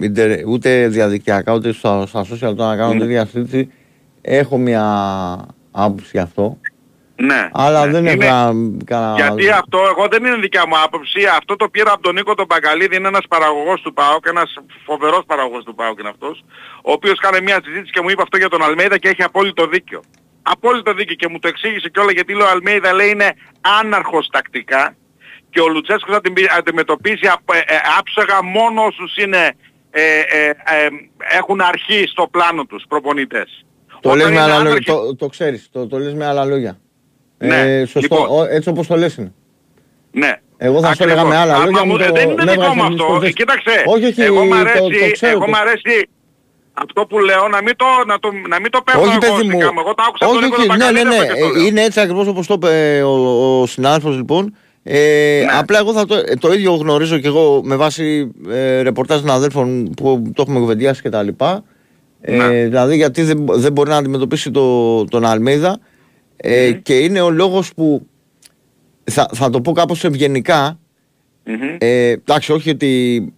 ιντερ- 0.00 0.46
ούτε 0.46 0.88
διαδικτυακά, 0.88 1.52
ούτε 1.54 1.72
στα, 1.72 2.06
στα 2.06 2.20
social 2.24 2.38
τώρα 2.56 2.66
να 2.66 2.76
κάνω 2.76 2.92
Mm. 2.94 2.98
τέτοια 2.98 3.26
συζήτηση, 3.26 3.70
έχω 4.20 4.56
μια 4.58 4.84
άποψη 5.70 6.08
γι' 6.12 6.18
αυτό. 6.18 6.58
Ναι. 7.16 7.48
Αλλά 7.52 7.86
ναι. 7.86 7.92
δεν 7.92 8.06
έχω 8.06 8.14
Είναι- 8.14 8.26
κα- 8.26 8.52
κανένα... 8.84 9.14
Γιατί 9.16 9.50
αυτό, 9.50 9.78
εγώ 9.90 10.06
δεν 10.10 10.24
είναι 10.24 10.36
δικιά 10.36 10.66
μου 10.68 10.74
άποψη, 10.84 11.20
αυτό 11.38 11.56
το 11.56 11.68
πήρα 11.68 11.92
από 11.92 12.02
τον 12.02 12.14
Νίκο 12.14 12.34
τον 12.34 12.46
Παγκαλίδη, 12.46 12.96
είναι 12.96 13.08
ένας 13.08 13.24
παραγωγός 13.28 13.80
του 13.80 13.92
ΠΑΟΚ, 13.92 14.26
ένας 14.26 14.54
φοβερός 14.84 15.22
παραγωγός 15.26 15.64
του 15.64 15.74
ΠΑΟΚ 15.74 15.98
είναι 16.00 16.08
αυτός, 16.08 16.44
ο 16.84 16.92
οποίος 16.92 17.18
κάνει 17.18 17.40
μια 17.40 17.60
συζήτηση 17.64 17.92
και 17.92 18.00
μου 18.02 18.08
είπε 18.10 18.22
αυτό 18.22 18.36
για 18.36 18.48
τον 18.48 18.62
Αλμέιδα 18.62 18.98
και 18.98 19.08
έχει 19.08 19.22
απόλυτο 19.22 19.66
δίκιο. 19.66 20.02
Απόλυτο 20.42 20.94
δίκιο 20.94 21.14
και 21.14 21.28
μου 21.30 21.38
το 21.38 21.48
εξήγησε 21.48 21.88
και 21.88 22.00
όλα 22.00 22.12
γιατί 22.12 22.32
λέει 22.34 22.46
ο 22.46 22.50
Αλμέιδα 22.50 22.92
λέει 22.92 23.10
είναι 23.10 23.32
άναρχος 23.80 24.28
τακτικά 24.32 24.96
και 25.50 25.60
ο 25.60 25.68
Λουτσέσκος 25.68 26.14
θα 26.14 26.20
την 26.20 26.32
πει- 26.32 26.50
αντιμετωπίσει 26.58 27.26
απ- 27.26 27.52
ε, 27.54 27.58
ε, 27.58 27.62
άψογα 27.98 28.42
μόνο 28.42 28.82
όσους 28.84 29.16
είναι, 29.16 29.52
ε, 29.90 30.02
ε, 30.18 30.48
ε, 30.48 30.54
έχουν 31.38 31.60
αρχή 31.60 32.04
στο 32.06 32.28
πλάνο 32.30 32.64
τους 32.64 32.84
προπονητές. 32.88 33.64
Το 34.00 34.10
Όταν 34.10 34.16
λες 34.16 34.26
με 34.26 34.32
είναι 34.32 34.40
άλλα 34.42 34.52
λόγια, 34.54 34.70
άναρχοι- 34.70 34.86
το, 34.86 35.16
το 35.16 35.26
ξέρεις, 35.28 35.68
το, 35.72 35.86
το 35.86 35.98
λες 35.98 36.14
με 36.14 36.26
άλλα 36.26 36.44
λόγια. 36.44 36.78
Ναι, 37.38 37.60
Ε, 37.60 37.84
σωστό, 37.86 38.16
λοιπόν. 38.16 38.38
ο- 38.38 38.44
έτσι 38.50 38.68
όπως 38.68 38.86
το 38.86 38.96
λες 38.96 39.14
είναι. 39.14 39.32
Ναι. 40.12 40.32
Εγώ 40.56 40.80
θα 40.80 40.94
σου 40.94 41.02
έλεγα 41.02 41.20
Ακριβώς. 41.20 41.36
με 41.38 41.42
άλλα 41.42 41.54
Άμα 41.54 41.64
λόγια, 41.64 41.84
μου- 41.84 41.92
μου 41.92 41.98
το- 41.98 42.04
ε, 42.04 42.10
Δεν 42.12 42.22
είναι 42.30 42.44
με 42.44 42.50
δικό 42.50 42.62
έβγαζε 42.64 42.74
μου 42.82 42.88
τις 42.88 43.00
αυτό. 43.00 43.12
κολλές. 43.12 43.28
Ε, 43.28 43.32
Κοίταξε, 43.32 43.70
Όχι, 43.86 44.04
όχι, 44.06 44.22
εγώ 44.22 44.44
μ' 44.44 44.48
το- 44.48 44.54
αρέσει, 44.56 44.78
το 44.78 45.10
ξέρω, 45.12 45.32
εγώ 45.32 45.44
το- 45.44 45.50
μ' 45.50 45.54
αρέσει 45.54 46.08
αυτό 46.72 47.06
που 47.06 47.18
λέω 47.18 47.48
να 47.48 47.62
μην 47.62 47.76
το, 47.76 47.84
να 48.06 48.18
το, 48.18 48.28
να 48.48 48.60
μην 48.60 48.70
το 48.70 48.80
παίρνω 48.84 49.00
Όχι, 49.00 49.10
εγώ 49.10 49.18
παιδί 49.20 49.34
στην 49.36 49.50
μου. 49.50 49.58
κάμα. 49.58 49.80
Εγώ 49.84 49.94
το 49.94 50.02
άκουσα 50.08 50.24
από 50.24 50.32
όχι, 50.32 50.40
τον 50.40 50.48
Νίκο 50.48 50.56
όχι, 50.60 50.68
τον 50.68 50.76
ναι, 50.78 50.84
ναι, 50.84 50.92
Παγκαλίδη, 50.92 51.16
ναι. 51.16 51.22
αυτό 51.22 51.34
και 51.34 51.40
το 51.40 51.46
Ε, 51.46 51.52
λέω. 51.58 51.66
Είναι 51.66 51.82
έτσι 51.82 52.00
ακριβώς 52.00 52.26
όπως 52.26 52.46
το 52.46 52.54
είπε 52.54 53.02
ο, 53.02 53.14
ο 53.60 53.66
συνάδελφος 53.66 54.16
λοιπόν. 54.16 54.56
Ε, 54.82 55.42
Ναι. 55.46 55.58
Απλά 55.58 55.78
εγώ 55.78 55.92
θα 55.92 56.06
το, 56.06 56.14
ε, 56.14 56.34
το 56.40 56.52
ίδιο 56.52 56.72
γνωρίζω 56.74 57.18
και 57.18 57.26
εγώ 57.26 57.60
με 57.64 57.76
βάση 57.76 58.30
ε, 58.50 58.80
ρεπορτάζ 58.82 59.20
των 59.20 59.30
αδέλφων 59.30 59.90
που 59.96 60.22
το 60.34 60.42
έχουμε 60.42 60.58
κουβεντιάσει 60.60 61.02
και 61.02 61.08
τα 61.08 61.22
λοιπά. 61.22 61.64
Ε, 62.20 62.36
Ναι. 62.36 62.48
Δηλαδή 62.64 62.96
γιατί 62.96 63.22
δεν, 63.22 63.46
δεν 63.50 63.72
μπορεί 63.72 63.90
να 63.90 63.96
αντιμετωπίσει 63.96 64.50
το, 64.50 65.04
τον 65.04 65.24
Αλμίδα 65.24 65.78
ε, 66.36 66.72
και 66.72 66.98
είναι 66.98 67.20
ο 67.20 67.30
λόγος 67.30 67.74
που 67.74 68.06
θα, 69.04 69.28
θα 69.34 69.50
το 69.50 69.60
πω 69.60 69.72
κάπως 69.72 70.04
ευγενικά 70.04 70.78
Μμμ. 71.44 71.76
ε, 71.78 72.08
εντάξει, 72.10 72.52
όχι 72.52 72.70
ότι 72.70 73.32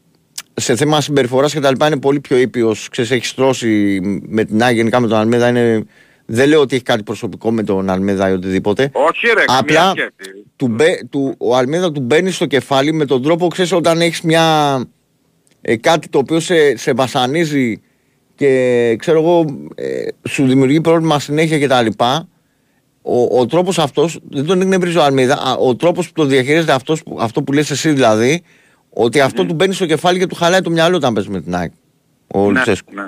σε 0.55 0.77
θέμα 0.77 1.01
συμπεριφοράς 1.01 1.53
και 1.53 1.61
τα 1.61 1.71
λοιπά 1.71 1.87
είναι 1.87 1.99
πολύ 1.99 2.21
πιο 2.21 2.37
ήπιος. 2.37 2.89
Ξέρεις, 2.89 3.11
έχεις 3.11 3.29
στρώσει 3.29 4.01
με 4.27 4.45
την 4.45 4.63
Άγια 4.63 4.77
γενικά 4.77 5.01
με 5.01 5.07
τον 5.09 5.19
Αλμίδα. 5.19 5.49
Είναι... 5.49 5.85
Δεν 6.27 6.49
λέω 6.49 6.61
ότι 6.61 6.75
έχει 6.75 6.85
κάτι 6.85 7.03
προσωπικό 7.03 7.51
με 7.51 7.63
τον 7.63 7.91
Αλμίδα 7.91 8.31
ή 8.31 8.33
οτιδήποτε. 8.33 8.91
Όχι 8.93 9.27
ρε, 9.27 9.45
καμία 9.45 9.59
Απλά 9.61 9.91
σχέση. 9.91 10.45
του, 10.57 10.69
μπε- 10.69 11.05
του, 11.11 11.35
ο 11.39 11.57
Αλμίδα 11.57 11.93
του 11.93 12.01
μπαίνει 12.01 12.31
στο 12.31 12.47
κεφάλι 12.47 12.93
με 12.93 13.05
τον 13.05 13.23
τρόπο, 13.23 13.49
ξέρεις, 13.49 13.73
όταν 13.73 14.01
έχεις 14.01 14.21
μια, 14.21 14.77
ε, 15.61 15.77
κάτι 15.77 16.09
το 16.09 16.19
οποίο 16.19 16.41
σε, 16.41 16.77
σε 16.77 16.93
βασανίζει 16.93 17.81
και 18.35 18.95
ξέρω 18.99 19.21
εγώ, 19.21 19.45
ε, 19.75 20.07
σου 20.29 20.47
δημιουργεί 20.47 20.81
πρόβλημα 20.81 21.19
συνέχεια 21.19 21.59
κτλ. 21.67 22.05
Ο, 23.09 23.39
ο 23.41 23.47
τρόπος 23.47 23.79
αυτός, 23.79 24.19
δεν 24.31 24.45
τον 24.47 24.61
εκνευρίζει 24.61 24.97
ο 24.99 25.03
Αλμίδα, 25.03 25.35
α, 25.35 25.53
ο 25.53 25.77
τρόπος 25.77 26.07
που 26.07 26.13
το 26.13 26.25
διαχειρίζεται 26.25 26.73
αυτός, 26.73 27.03
που- 27.03 27.19
αυτό 27.21 27.43
που 27.43 27.53
λες 27.53 27.71
εσύ 27.71 27.93
δηλαδή, 27.93 28.43
ότι 28.91 29.21
αυτό 29.21 29.45
του 29.45 29.55
μπαίνει 29.55 29.75
στο 29.75 29.87
κεφάλι 29.87 30.19
και 30.19 30.27
του 30.27 30.35
χαλάει 30.35 30.61
το 30.61 30.71
μυαλό 30.71 30.97
όταν 30.97 31.15
παίζει 31.15 31.31
με 31.31 31.41
την 31.41 31.55
ΑΕΚ. 31.57 31.73
Ο 32.27 32.41
Ναι, 32.41 32.47
Λουτσέσκου. 32.49 32.95
ναι. 32.95 33.07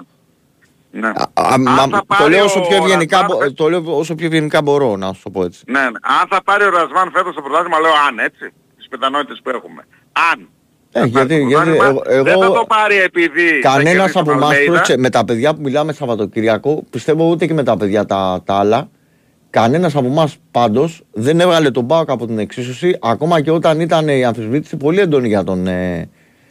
Ναι. 0.91 1.09
Α, 1.09 1.13
α, 1.35 1.53
Αν 1.53 1.63
μα- 1.63 1.77
θα 1.77 1.89
το, 1.89 2.05
πάρει 2.07 2.31
λέω 2.31 2.43
ο 2.43 2.45
όσο 2.45 2.61
πιο 2.61 2.77
ευγενικά, 2.77 3.17
Ρασβάν 3.21 3.37
μπο- 3.39 3.45
φε- 3.45 3.55
το 3.57 3.69
λέω 3.71 3.83
όσο 3.99 4.15
πιο 4.15 4.27
ευγενικά 4.27 4.63
μπορώ 4.63 4.97
να 4.97 5.13
σου 5.13 5.21
το 5.23 5.31
πω 5.31 5.45
έτσι. 5.45 5.61
Ναι, 5.67 5.81
ναι. 5.81 5.87
Αν 5.87 6.29
θα 6.29 6.43
πάρει 6.45 6.65
ο 6.65 6.71
Ρασβάν 6.71 7.11
φέτος 7.15 7.35
το 7.35 7.43
πρωτάθλημα, 7.43 7.79
λέω 7.81 7.91
αν, 8.09 8.19
έτσι. 8.19 8.53
Τις 8.77 8.89
πιθανότητες 8.89 9.41
που 9.43 9.51
έχουμε. 9.51 9.87
Αν. 10.33 10.49
Ε, 10.93 11.01
θα 11.01 11.07
γιατί- 11.07 11.29
πάρει 11.29 11.41
το 11.43 11.49
γιατί 11.49 11.71
πρωτάθλημα, 11.71 11.87
εγώ- 12.11 12.25
δεν 12.25 12.27
εγώ- 12.33 12.43
θα 12.55 12.59
το 12.61 12.65
πάρει 12.69 12.97
επειδή 12.97 13.49
θα 13.63 13.69
Κανένας 13.69 13.93
κερδίσει 13.93 14.13
τον 14.13 14.23
από 14.23 14.33
εμάς 14.33 14.57
Αλμέιδα. 14.57 14.85
με 14.99 15.11
τα 15.11 15.25
παιδιά 15.25 15.55
που 15.55 15.61
μιλάμε 15.61 15.93
Σαββατοκυριακό, 15.93 16.83
πιστεύω 16.91 17.29
ούτε 17.31 17.47
και 17.47 17.55
με 17.55 17.63
τα 17.63 17.77
παιδιά 17.77 18.05
τα, 18.07 18.43
τα 18.45 18.55
άλλα, 18.55 18.89
κανένας 19.61 19.97
από 19.97 20.07
εμάς 20.07 20.37
πάντως 20.51 21.03
δεν 21.13 21.41
έβγαλε 21.41 21.71
τον 21.71 21.87
Πάοκ 21.87 22.11
από 22.11 22.27
την 22.27 22.39
εξίσωση, 22.39 22.99
ακόμα 23.03 23.41
και 23.41 23.51
όταν 23.51 23.81
ήταν 23.81 24.09
η 24.09 24.25
αμφισβήτηση 24.25 24.77
πολύ 24.77 25.01
έντονη 25.01 25.29
για 25.29 25.45
τον, 25.45 25.67
ε, 25.67 26.09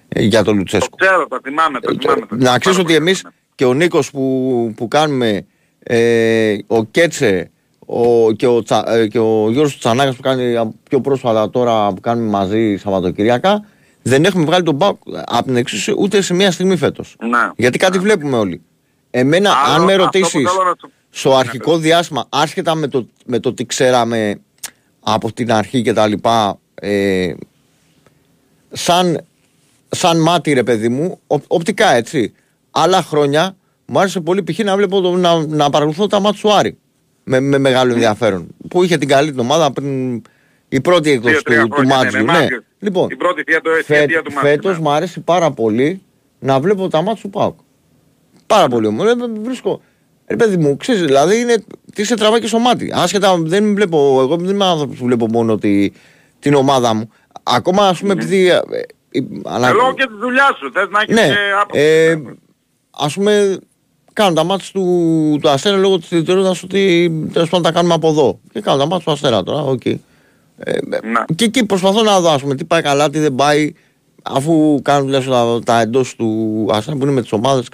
ε, 0.09 0.21
για 0.21 0.37
τον 0.43 0.53
Το 0.53 0.57
Λουτσέσκου. 0.59 0.95
ξέρω, 0.97 1.27
το 1.27 1.39
θυμάμαι, 1.43 1.79
το 1.79 1.95
θυμάμαι. 2.01 2.19
το 2.19 2.27
Να 2.31 2.37
θυμάμαι 2.37 2.57
ξέρεις 2.59 2.77
ότι 2.79 2.93
πάρα 2.93 3.03
εμεί 3.05 3.11
πολύ. 3.21 3.33
και 3.55 3.65
ο 3.65 3.73
Νίκος 3.73 4.11
που, 4.11 4.73
που 4.77 4.87
κάνουμε, 4.87 5.45
ε, 5.79 6.57
ο 6.67 6.83
Κέτσε 6.85 7.51
ο, 7.85 8.31
και, 8.31 8.47
ο, 8.47 8.63
Τσα, 8.63 8.83
ε, 8.93 9.07
και 9.07 9.19
ο 9.19 9.49
Γιώργος 9.51 9.77
Τσανάκας 9.79 10.15
που 10.15 10.21
κάνει 10.21 10.55
α, 10.55 10.71
πιο 10.89 11.01
πρόσφατα 11.01 11.49
τώρα 11.49 11.93
που 11.93 12.01
κάνουμε 12.01 12.29
μαζί 12.29 12.75
Σαββατοκυριακά, 12.75 13.65
δεν 14.01 14.25
έχουμε 14.25 14.45
βγάλει 14.45 14.63
τον 14.63 14.77
Πάοκ 14.77 14.97
από 15.25 15.43
την 15.43 15.55
εξίσωση 15.55 15.93
ούτε 15.97 16.21
σε 16.21 16.33
μία 16.33 16.51
στιγμή 16.51 16.75
φέτος. 16.77 17.15
Ναι. 17.19 17.51
Γιατί 17.55 17.77
κάτι 17.77 17.99
βλέπουμε 17.99 18.37
όλοι. 18.37 18.61
Εμένα, 19.11 19.49
Άλλο, 19.65 19.73
αν 19.75 19.83
με 19.83 19.91
αυτό 19.93 20.03
που 20.05 20.11
ρωτήσει 20.13 20.37
θέλω 20.37 20.63
να 20.63 20.75
σου- 20.79 20.91
στο 21.09 21.35
αρχικό 21.35 21.77
διάστημα, 21.77 22.25
άσχετα 22.29 22.75
με 22.75 22.87
το, 22.87 23.07
με 23.25 23.39
το 23.39 23.53
τι 23.53 23.65
ξέραμε 23.65 24.39
από 24.99 25.33
την 25.33 25.51
αρχή 25.51 25.81
και 25.81 25.93
τα 25.93 26.07
λοιπά, 26.07 26.59
ε, 26.75 27.33
σαν, 28.71 29.25
σαν 29.89 30.21
μάτι 30.21 30.53
ρε 30.53 30.63
παιδί 30.63 30.89
μου, 30.89 31.19
οπ- 31.27 31.43
οπτικά 31.47 31.93
έτσι. 31.93 32.33
Άλλα 32.71 33.01
χρόνια 33.01 33.55
μου 33.85 33.99
άρεσε 33.99 34.19
πολύ 34.19 34.43
π.χ. 34.43 34.59
να 34.59 34.75
βλέπω 34.75 35.01
το, 35.01 35.15
να, 35.15 35.45
να 35.45 35.69
παρακολουθώ 35.69 36.07
τα 36.07 36.19
μάτια 36.19 36.41
του 36.41 36.53
Άρη. 36.53 36.77
Με, 37.23 37.39
με 37.39 37.57
μεγάλο 37.57 37.93
ενδιαφέρον. 37.93 38.47
Που 38.69 38.83
είχε 38.83 38.97
την 38.97 39.07
καλή 39.07 39.29
την 39.31 39.39
ομάδα 39.39 39.71
πριν 39.71 40.21
η 40.69 40.81
πρώτη 40.81 41.09
έκδοση 41.11 41.33
Δύο-τρία 41.33 41.61
του, 41.61 41.67
του 41.67 41.73
χρόνια, 41.73 41.95
ναι, 41.95 42.01
Μάτζιου. 42.03 42.23
ναι, 42.25 42.31
Ναι. 42.31 42.39
Μάτζιο. 42.39 42.61
Λοιπόν, 42.79 43.07
Την 43.07 43.17
πρώτη 43.17 43.43
θεία, 43.43 43.61
το, 43.61 43.69
Φε, 43.85 44.05
θεία 44.05 44.21
του 44.21 44.31
Μάτζιου, 44.33 44.49
φέτος 44.51 44.75
ναι. 44.75 44.81
μου 44.81 44.91
αρέσει 44.91 45.19
πάρα 45.19 45.51
πολύ 45.51 46.01
να 46.39 46.59
βλέπω 46.59 46.87
τα 46.87 47.01
μάτια 47.01 47.21
του 47.21 47.29
Πάουκ. 47.29 47.59
Πάρα 48.47 48.67
πολύ 48.67 48.87
όμω. 48.87 49.03
Βρίσκω. 49.41 49.81
Ρε 50.27 50.35
παιδί 50.35 50.57
μου, 50.57 50.77
ξέρεις, 50.77 51.01
δηλαδή 51.01 51.39
είναι, 51.39 51.63
τι 51.95 52.03
σε 52.03 52.15
τραβάει 52.15 52.39
και 52.39 52.47
στο 52.47 52.59
μάτι. 52.59 52.91
Άσχετα, 52.95 53.35
δεν 53.39 53.73
βλέπω, 53.75 54.17
εγώ 54.21 54.35
δεν 54.35 54.49
είμαι 54.53 54.65
άνθρωπος 54.65 54.97
που 54.97 55.05
βλέπω 55.05 55.27
μόνο 55.27 55.57
τη, 55.57 55.91
την 56.39 56.53
ομάδα 56.53 56.93
μου. 56.93 57.09
Ακόμα 57.43 57.87
ας 57.87 57.99
πούμε 57.99 58.13
επειδή. 58.13 58.49
ε, 58.49 58.55
ε, 59.11 59.19
ανα- 59.45 59.67
Ε, 59.67 59.71
Λόγω 59.71 59.93
και 59.93 60.05
τη 60.07 60.13
δουλειά 60.19 60.55
σου, 60.59 60.71
θες 60.73 60.87
να 60.89 60.99
έχεις 61.01 61.15
ναι, 61.15 61.27
και 61.27 61.35
άποψη. 61.61 61.79
ε, 61.81 62.17
ας 62.97 63.13
πούμε, 63.13 63.57
κάνουν 64.13 64.35
τα 64.35 64.43
μάτια 64.43 64.67
του, 64.73 65.37
του 65.41 65.49
Αστέρα 65.49 65.77
λόγω 65.77 65.97
της 65.99 66.11
ιδιαιτερότητας 66.11 66.63
ότι 66.63 67.11
τέλος 67.33 67.49
πάντων 67.49 67.65
τα 67.65 67.71
κάνουμε 67.71 67.93
από 67.93 68.07
εδώ. 68.09 68.39
Και 68.51 68.61
κάνουν 68.61 68.79
τα 68.79 68.85
μάτια 68.87 69.05
του 69.05 69.11
Αστέρα 69.11 69.43
τώρα, 69.43 69.61
οκ. 69.61 69.85
Ε, 69.85 69.99
ε, 70.57 70.77
Να. 71.11 71.25
και 71.35 71.45
εκεί 71.45 71.65
προσπαθώ 71.65 72.03
να 72.03 72.19
δω 72.19 72.29
ας 72.29 72.41
πούμε, 72.41 72.55
τι 72.55 72.65
πάει 72.65 72.81
καλά, 72.81 73.09
τι 73.09 73.19
δεν 73.19 73.35
πάει. 73.35 73.73
Αφού 74.23 74.79
κάνουν 74.83 75.05
τουλάχιστον 75.05 75.63
τα, 75.63 75.73
τα 75.73 75.81
εντός 75.81 76.15
του 76.15 76.67
Αστέρα 76.71 76.97
που 76.97 77.03
είναι 77.03 77.11
με 77.11 77.21
τις 77.21 77.31
ομάδες 77.31 77.67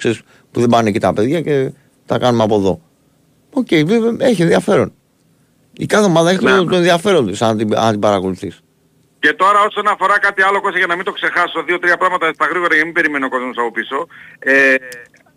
που 0.50 0.60
δεν 0.60 0.68
πάνε 0.68 0.88
εκεί 0.88 0.98
τα 1.00 1.12
παιδιά 1.12 1.40
και 1.40 1.72
τα 2.06 2.18
κάνουμε 2.18 2.42
από 2.42 2.54
εδώ. 2.54 2.80
Οκ, 3.52 3.68
βέβαια 3.70 4.16
έχει 4.18 4.42
ενδιαφέρον. 4.42 4.92
Η 5.72 5.86
κάθε 5.86 6.04
ομάδα 6.04 6.30
έχει 6.30 6.44
Ναι, 6.44 6.50
το, 6.50 6.64
ναι. 6.64 6.70
το 6.70 6.76
ενδιαφέρον 6.76 7.26
της 7.26 7.42
αν 7.42 7.56
την, 7.56 7.76
αν 7.76 7.90
την 7.90 8.00
παρακολουθείς. 8.00 8.60
Και 9.18 9.32
τώρα 9.32 9.60
όσον 9.60 9.86
αφορά 9.88 10.18
κάτι 10.18 10.42
άλλο 10.42 10.60
Κώστα 10.60 10.78
για 10.78 10.86
να 10.86 10.96
μην 10.96 11.04
το 11.04 11.12
ξεχάσω, 11.12 11.62
δύο-τρία 11.62 11.96
πράγματα 11.96 12.32
στα 12.34 12.46
γρήγορα 12.46 12.68
για 12.74 12.78
να 12.78 12.84
μην 12.84 12.94
περιμένει 12.94 13.24
ο 13.24 13.28
κόσμος 13.28 13.56
από 13.58 13.70
πίσω. 13.70 14.06
Ε, 14.38 14.74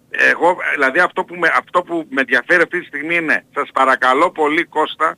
εγώ, 0.09 0.57
δηλαδή 0.73 0.99
αυτό 0.99 1.23
που, 1.23 1.35
με, 1.35 1.49
αυτό 1.57 1.81
που 1.81 2.05
με 2.09 2.21
ενδιαφέρει 2.21 2.61
αυτή 2.61 2.79
τη 2.79 2.85
στιγμή 2.85 3.15
είναι, 3.15 3.45
σας 3.53 3.69
παρακαλώ 3.73 4.31
πολύ 4.31 4.63
Κώστα, 4.63 5.17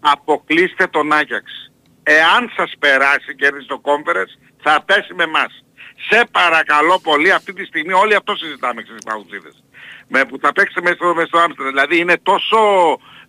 αποκλείστε 0.00 0.86
τον 0.86 1.12
Άγιαξ. 1.12 1.72
Εάν 2.02 2.52
σας 2.56 2.72
περάσει 2.78 3.34
και 3.36 3.46
έρθει 3.46 3.62
στο 3.62 3.80
conference, 3.88 4.32
θα 4.62 4.82
πέσει 4.86 5.14
με 5.14 5.22
εμάς. 5.22 5.64
Σε 6.10 6.24
παρακαλώ 6.30 7.00
πολύ 7.00 7.32
αυτή 7.32 7.52
τη 7.52 7.64
στιγμή, 7.64 7.92
όλοι 7.92 8.14
αυτό 8.14 8.36
συζητάμε 8.36 8.82
στις 8.82 8.96
παγκοσίδες. 9.04 9.64
Με 10.08 10.24
που 10.24 10.38
θα 10.40 10.52
παίξετε 10.52 10.80
μέσα 10.82 10.94
στο, 10.94 11.14
μέσα 11.14 11.26
στο 11.26 11.38
Άμστερνταμ. 11.38 11.72
Δηλαδή 11.74 11.98
είναι 11.98 12.16
τόσο 12.22 12.58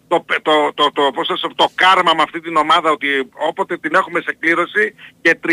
το, 0.08 0.26
το, 0.41 0.52
το, 0.74 0.91
το, 0.93 1.02
πώς 1.14 1.28
θα 1.28 1.36
σου 1.36 1.47
πω, 1.47 1.56
το 1.56 1.68
κάρμα 1.76 2.12
με 2.16 2.22
αυτή 2.24 2.39
την 2.41 2.56
ομάδα 2.56 2.91
ότι 2.91 3.08
όποτε 3.49 3.78
την 3.78 3.93
έχουμε 3.95 4.20
σε 4.22 4.36
κλήρωση 4.39 4.95
και 5.22 5.39
300 5.47 5.49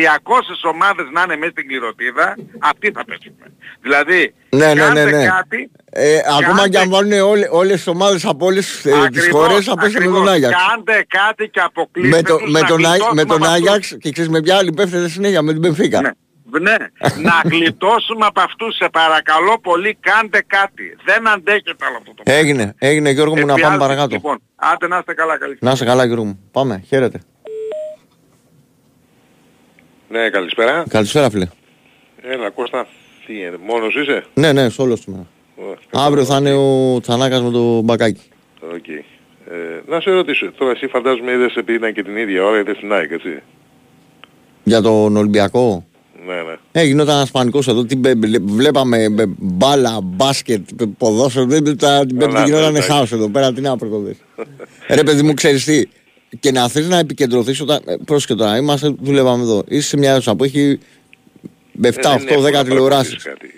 ομάδες 0.72 1.06
να 1.12 1.22
είναι 1.22 1.36
μέσα 1.36 1.50
στην 1.50 1.66
κληροτίδα, 1.68 2.36
αυτοί 2.58 2.90
θα 2.94 3.04
πέσουμε. 3.04 3.44
Δηλαδή, 3.80 4.34
Ναι, 4.48 4.66
ναι, 4.66 4.72
ναι, 4.74 4.80
κάντε 4.80 5.04
ναι. 5.04 5.26
κάτι, 5.26 5.70
Ε, 5.92 6.18
ακόμα 6.38 6.54
Κάντε- 6.54 6.70
και 6.72 6.78
αν 6.78 6.90
βάλουν 6.90 7.12
όλες 7.12 7.48
όλες 7.50 7.74
τις 7.76 7.86
ομάδες 7.86 8.24
από 8.24 8.46
όλες 8.46 8.84
ε, 8.84 8.90
τις 8.90 8.92
ακριβώς, 9.04 9.30
χώρες 9.40 9.64
θα 9.64 9.74
πέσουν 9.76 9.98
με 9.98 10.04
τον 10.04 10.14
ακριβώς, 10.14 10.28
Άγιαξ. 10.34 10.56
Κάντε 10.68 11.04
κάτι 11.08 11.48
και 11.48 11.60
αποκλείστε 11.60 12.16
Με, 12.16 12.22
το, 12.22 12.36
τους 12.36 12.50
με, 12.50 12.60
να 12.60 12.66
τον, 12.66 12.76
Άγι- 12.78 12.86
γλιτώσουμε 12.88 13.22
με 13.22 13.28
τον 13.28 13.36
από 13.36 13.46
αυτούς. 13.52 13.68
Άγιαξ 13.68 13.96
και 14.00 14.10
ξέρεις 14.10 14.30
με 14.30 14.40
ποια 14.42 14.56
άλλη 14.56 14.72
πέφτεται 14.72 15.08
συνέχεια 15.08 15.42
με 15.42 15.52
την 15.52 15.62
Πενφύκα. 15.62 16.00
Ναι. 16.00 16.10
Ναι, 16.50 16.76
να 17.22 17.40
γλιτώσουμε 17.50 18.26
από 18.26 18.40
αυτούς, 18.40 18.76
σε 18.76 18.88
παρακαλώ 18.92 19.58
πολύ, 19.62 19.98
κάντε 20.00 20.42
κάτι. 20.46 20.96
Δεν 21.04 21.28
αντέχετε 21.28 21.84
άλλο 21.86 21.96
αυτό 21.96 22.14
το 22.14 22.22
πράγμα. 22.22 22.40
Έγινε, 22.40 22.74
έγινε 22.78 23.10
Γιώργο 23.10 23.34
μου 23.36 23.40
να 23.40 23.46
πάμε 23.46 23.60
Εφιάλτη, 23.60 23.78
παρακάτω. 23.78 24.14
Λοιπόν, 24.14 24.38
άντε 24.56 24.86
να 24.88 24.98
είστε 24.98 25.14
καλά, 25.14 25.38
καλή. 25.38 25.56
Να 25.60 25.70
είσαι 25.70 25.84
καλά 25.84 26.04
Γιώργο 26.04 26.24
μου. 26.24 26.40
Πάμε, 26.52 26.82
χαίρετε. 26.86 27.20
Ναι, 30.08 30.30
καλησπέρα. 30.30 30.84
Καλησπέρα 30.88 31.30
φίλε. 31.30 31.48
Έλα, 32.22 32.50
Κώστα. 32.50 32.86
Τι 33.26 33.32
γίνεται, 33.32 33.56
μόνος 33.66 33.94
είσαι; 33.94 34.24
Ναι, 34.34 34.52
ναι, 34.52 34.68
σε 34.68 34.82
όλος 34.82 35.00
σήμερα. 35.00 35.26
Ω, 35.56 35.62
Αύριο 35.90 36.24
θα 36.24 36.36
είναι 36.36 36.52
ο 36.54 37.00
Τσανάκας 37.00 37.42
με 37.42 37.50
το 37.50 37.80
μπακάκι. 37.80 38.28
Οκ. 38.74 38.88
Ε, 38.88 39.82
να 39.86 40.00
σε 40.00 40.10
ρωτήσω, 40.10 40.52
τώρα 40.52 40.70
εσύ 40.70 40.86
φαντάζομαι 40.86 41.32
είδες 41.32 41.54
επειδή 41.54 41.78
ήταν 41.78 41.92
και 41.92 42.02
την 42.02 42.16
ίδια 42.16 42.44
ώρα, 42.44 42.58
είδες 42.58 42.78
την 42.78 42.92
ΑΕΚ, 42.92 43.10
έτσι. 43.10 43.42
Για 44.64 44.80
τον 44.80 45.16
Ολυμπιακό; 45.16 45.86
Ναι, 46.28 46.34
ναι. 46.34 46.56
Ε, 46.72 46.84
γινόταν 46.84 47.16
ένας 47.16 47.30
πανικός 47.30 47.68
εδώ. 47.68 47.84
Τι, 47.84 47.96
μπε- 47.96 48.16
μπε- 48.16 48.40
βλέπαμε 48.44 49.08
μπε- 49.08 49.28
μπάλα, 49.38 50.00
μπάσκετ, 50.02 50.68
πε- 50.76 50.88
ποδόσφαιρο. 50.98 51.46
Δεν 51.46 51.78
τα, 51.78 52.06
την 52.06 52.16
πέμπτη 52.16 52.34
Καλά, 52.34 52.46
γινόταν 52.46 52.72
ναι, 52.72 52.80
χάος 52.80 53.12
εδώ 53.12 53.28
πέρα. 53.28 53.52
Τι 53.52 53.60
να 53.60 53.76
πρωτοδείς. 53.76 54.16
Ρε 54.88 55.02
παιδί 55.02 55.22
μου, 55.22 55.34
ξέρεις 55.34 55.64
τι. 55.64 55.82
Και 56.40 56.50
να 56.52 56.68
θες 56.68 56.88
να 56.88 56.98
επικεντρωθείς 56.98 57.60
όταν... 57.60 57.80
Ε, 57.86 57.94
πρόσεχε 58.04 58.34
τώρα, 58.34 58.56
είμαστε, 58.56 58.94
δουλεύαμε 59.00 59.42
εδώ. 59.42 59.62
Είσαι 59.68 59.88
σε 59.88 59.96
μια 59.96 60.10
αίθουσα 60.12 60.36
που 60.36 60.44
έχει 60.44 60.78
7, 61.82 61.86
8, 61.86 61.90
10 61.90 61.92
Ε, 61.92 62.40
δεν 62.40 62.44
έχω 62.44 62.50
να 62.50 62.64
τηλεοράσεις. 62.64 63.16
παρακολουθήσεις 63.16 63.22
κάτι. 63.24 63.48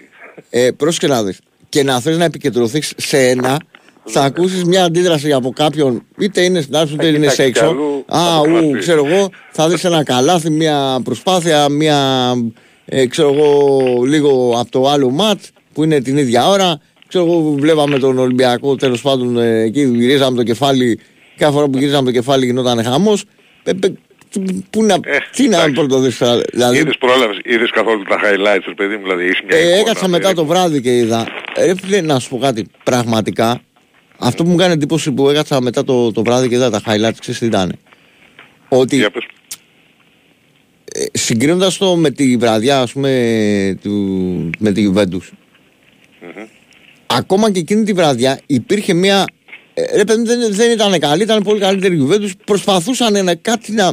Ε, 0.51 0.71
πρόσεχε 0.71 1.07
να 1.07 1.25
δεις. 1.25 1.39
Και 1.69 1.83
να 1.83 2.01
θες 2.01 2.17
να 2.19 2.25
επικεντρωθείς 2.25 2.93
σε 2.97 3.29
ένα, 3.29 3.61
θα 4.05 4.23
ακούσεις 4.23 4.65
μια 4.65 4.85
αντίδραση 4.85 5.33
από 5.33 5.51
κάποιον, 5.51 6.03
είτε 6.19 6.43
είναι 6.43 6.61
στην 6.61 6.77
άρχη, 6.77 6.95
είτε 6.95 7.07
είναι 7.07 7.17
κοιτάξει 7.17 7.37
σε 7.37 7.43
έξω. 7.43 7.63
κι 7.65 7.69
αλλού, 7.71 8.05
Α, 8.07 8.19
θα 8.21 8.43
το 8.45 8.51
ου, 8.51 8.53
κλαστεί. 8.61 8.79
ξέρω 8.79 9.07
εγώ, 9.07 9.29
θα 9.51 9.69
δεις 9.69 9.85
ένα 9.85 10.03
καλάθι, 10.05 10.51
μια 10.51 11.01
προσπάθεια, 11.05 11.69
μια, 11.69 12.33
ε, 12.85 13.07
ξέρω 13.07 13.33
εγώ, 13.35 13.81
λίγο 14.05 14.55
από 14.61 14.71
το 14.71 14.89
άλλο 14.89 15.11
μάτς 15.11 15.51
που 15.73 15.85
είναι 15.85 16.01
την 16.01 16.17
ίδια 16.17 16.49
ώρα. 16.49 16.81
Ξέρω 17.09 17.25
εγώ, 17.25 17.41
βλέπαμε 17.59 17.99
τον 17.99 18.19
Ολυμπιακό, 18.19 18.77
τέλος 18.77 19.01
πάντων, 19.01 19.39
ε, 19.39 19.61
εκεί 19.63 19.81
γυρίζαμε 19.83 20.37
το 20.37 20.43
κεφάλι, 20.43 20.99
κάθε 21.37 21.53
φορά 21.53 21.69
που 21.69 21.79
γυρίζαμε 21.79 22.05
το 22.05 22.11
κεφάλι 22.13 22.45
γινόταν 22.47 22.85
χαμός. 22.85 23.25
Ε, 23.63 23.71
ε, 23.71 23.93
Πού 24.71 24.83
να, 24.85 24.95
Ε, 24.95 24.99
τι 25.37 25.49
να 25.49 25.57
εντάξει. 25.57 25.75
πρωτοδείς 25.75 26.19
τώρα, 26.19 26.41
δηλαδή. 26.53 26.79
Είδες 26.79 26.97
πρόλαβες, 26.99 27.39
είδες 27.45 27.71
καθόλου 27.71 28.03
τα 28.03 28.17
highlights, 28.17 28.63
ρε 28.67 28.75
παιδί 28.75 28.97
μου, 28.97 29.03
δηλαδή 29.03 29.25
έχεις 29.25 29.41
μια 29.49 29.57
Ε, 29.59 29.61
εικόνα 29.63 29.79
έκατσα 29.81 30.09
μετά 30.09 30.23
περίπου. 30.23 30.41
το 30.41 30.47
βράδυ 30.47 30.81
και 30.81 30.97
είδα. 30.97 31.27
Ε, 31.55 31.65
Ρε 31.65 31.75
φίλε, 31.83 32.01
να 32.01 32.19
σου 32.19 32.29
πω 32.29 32.39
κάτι. 32.39 32.67
Πραγματικά, 32.85 33.61
αυτό 34.21 34.45
που 34.45 34.51
μου 34.51 34.57
κάνει 34.57 34.73
εντύπωση 34.73 35.13
που 35.13 35.29
έκατσα 35.29 35.61
μετά 35.61 35.85
το, 35.85 36.13
το 36.13 36.23
βράδυ 36.23 36.49
και 36.49 36.55
είδα 36.55 36.71
τα 36.71 36.83
highlights, 36.87 37.17
ξέρεις 37.19 37.41
τι 37.41 37.47
ήταν. 37.47 37.79
Ότι 38.69 38.97
Για 38.97 39.11
πες. 39.11 39.27
συγκρίνοντας 41.13 41.77
το 41.77 41.97
με 41.97 42.11
τη 42.11 42.37
βραδιά 42.37 42.81
ας 42.81 42.93
πούμε 42.93 43.79
του, 43.83 44.51
με 44.59 44.73
τη 44.73 44.93
Juventus 44.95 45.29
ακόμα 47.07 47.51
και 47.51 47.59
εκείνη 47.59 47.85
τη 47.85 47.93
βραδιά 47.93 48.41
υπήρχε 48.47 48.95
μια 48.95 49.25
ε, 49.75 49.97
ρε 49.97 50.05
παιδί 50.05 50.23
δεν, 50.23 50.55
δεν 50.55 50.71
ήταν 50.71 50.99
καλή, 50.99 51.23
ήταν 51.23 51.43
πολύ 51.43 51.61
καλύτερη 51.61 51.97
η 51.97 52.09
Juventus 52.09 52.31
προσπαθούσαν 52.45 53.25
να, 53.25 53.35
κάτι 53.35 53.73
να 53.73 53.93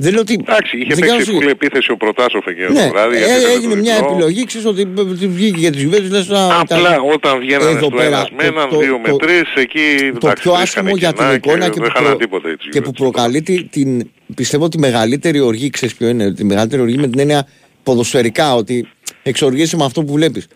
δεν 0.00 0.12
λέω 0.12 0.20
ότι. 0.20 0.36
Εντάξει, 0.40 0.76
είχε 0.76 0.94
δεν 0.94 0.98
παίξει 1.08 1.24
κάνω- 1.26 1.38
φουλ 1.38 1.48
επίθεση 1.50 1.90
ο 1.90 1.96
Προτάσοφ 1.96 2.46
εκείνο 2.46 2.68
ναι, 2.72 2.82
το 2.82 2.88
βράδυ. 2.88 3.16
ε, 3.16 3.18
γιατί 3.18 3.32
ήταν 3.40 3.50
έγινε 3.56 3.74
το 3.74 3.80
μια 3.80 3.94
διπλό. 3.94 4.10
επιλογή, 4.12 4.44
ξέρεις 4.44 4.66
ότι 4.66 4.80
ε, 4.80 5.26
βγήκε 5.26 5.58
για 5.58 5.70
τις 5.72 5.84
Juventus 5.86 6.10
λες, 6.10 6.28
α, 6.30 6.60
Απλά 6.60 6.78
ήταν- 6.80 7.10
όταν 7.14 7.38
βγαίνανε 7.38 7.70
εδώ 7.70 7.78
στο 7.78 7.88
πέρα, 7.96 8.06
ένας 8.06 8.30
με 8.30 8.42
το- 8.42 8.48
έναν, 8.52 8.68
το- 8.68 8.78
δύο 8.78 8.98
με 8.98 9.08
το- 9.08 9.16
τρεις, 9.16 9.48
εκεί 9.56 9.80
το 9.98 10.04
εντάξει, 10.26 10.42
πιο 10.42 10.52
βρίσκανε 10.52 10.62
άσχημο 10.62 10.96
για 10.96 11.08
την 11.12 11.16
κενά 11.18 11.34
εικόνα 11.34 11.68
και, 11.68 11.80
δεν 11.80 11.88
που, 11.88 11.94
χάνανε 11.96 12.14
προ- 12.14 12.18
τίποτα 12.20 12.48
έτσι. 12.48 12.68
και 12.68 12.80
που 12.80 12.90
προκαλεί 12.92 13.42
τη- 13.42 13.64
την, 13.64 14.10
πιστεύω 14.34 14.68
τη 14.68 14.78
μεγαλύτερη 14.78 15.40
οργή, 15.40 15.70
ξέρεις 15.70 15.94
ποιο 15.94 16.08
είναι, 16.08 16.32
τη 16.34 16.44
μεγαλύτερη 16.44 16.82
οργή 16.82 16.96
με 16.98 17.08
την 17.08 17.18
έννοια 17.18 17.46
ποδοσφαιρικά, 17.82 18.54
ότι 18.54 18.88
εξοργήσει 19.22 19.76
με 19.76 19.84
αυτό 19.84 20.02
που 20.04 20.12
βλέπεις. 20.12 20.46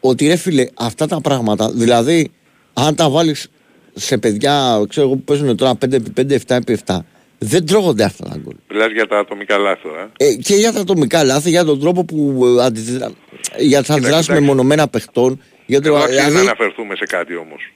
Ότι 0.00 0.26
ρε 0.26 0.36
φίλε, 0.36 0.66
αυτά 0.74 1.06
τα 1.06 1.20
πράγματα, 1.20 1.70
δηλαδή 1.74 2.30
αν 2.72 2.94
τα 2.94 3.10
βάλεις 3.10 3.48
σε 3.94 4.18
παιδιά, 4.18 4.84
ξέρω 4.88 5.06
εγώ 5.06 5.16
που 5.16 5.22
παίζουν 5.22 5.56
τώρα 5.56 5.74
5x5, 5.78 6.34
7x7, 6.46 6.98
δεν 7.44 7.66
τρώγονται 7.66 8.04
αυτά 8.04 8.24
τα 8.28 8.36
γκολ. 8.42 8.54
Μιλάς 8.70 8.92
για 8.92 9.06
τα 9.06 9.18
ατομικά 9.18 9.58
λάθη 9.58 9.82
τώρα. 9.82 10.10
ε. 10.16 10.26
Ε, 10.26 10.34
και 10.34 10.54
για 10.54 10.72
τα 10.72 10.80
ατομικά 10.80 11.24
λάθη, 11.24 11.50
για 11.50 11.64
τον 11.64 11.80
τρόπο 11.80 12.04
που 12.04 12.44
ε, 12.58 12.64
αντιδρα... 12.64 13.12
για 13.58 13.80
τις 13.80 13.90
αντιδράσεις 13.90 14.26
κοιτάξτε. 14.26 14.32
μεμονωμένα 14.32 14.88
παιχτών. 14.88 15.42
Για 15.66 15.80
το, 15.80 15.88
Εδώ 15.88 15.96
αξίζει 15.96 16.20
να 16.20 16.26
δηλαδή, 16.26 16.46
αναφερθούμε 16.46 16.96
σε 16.96 17.06
κάτι 17.06 17.36
όμως. 17.36 17.72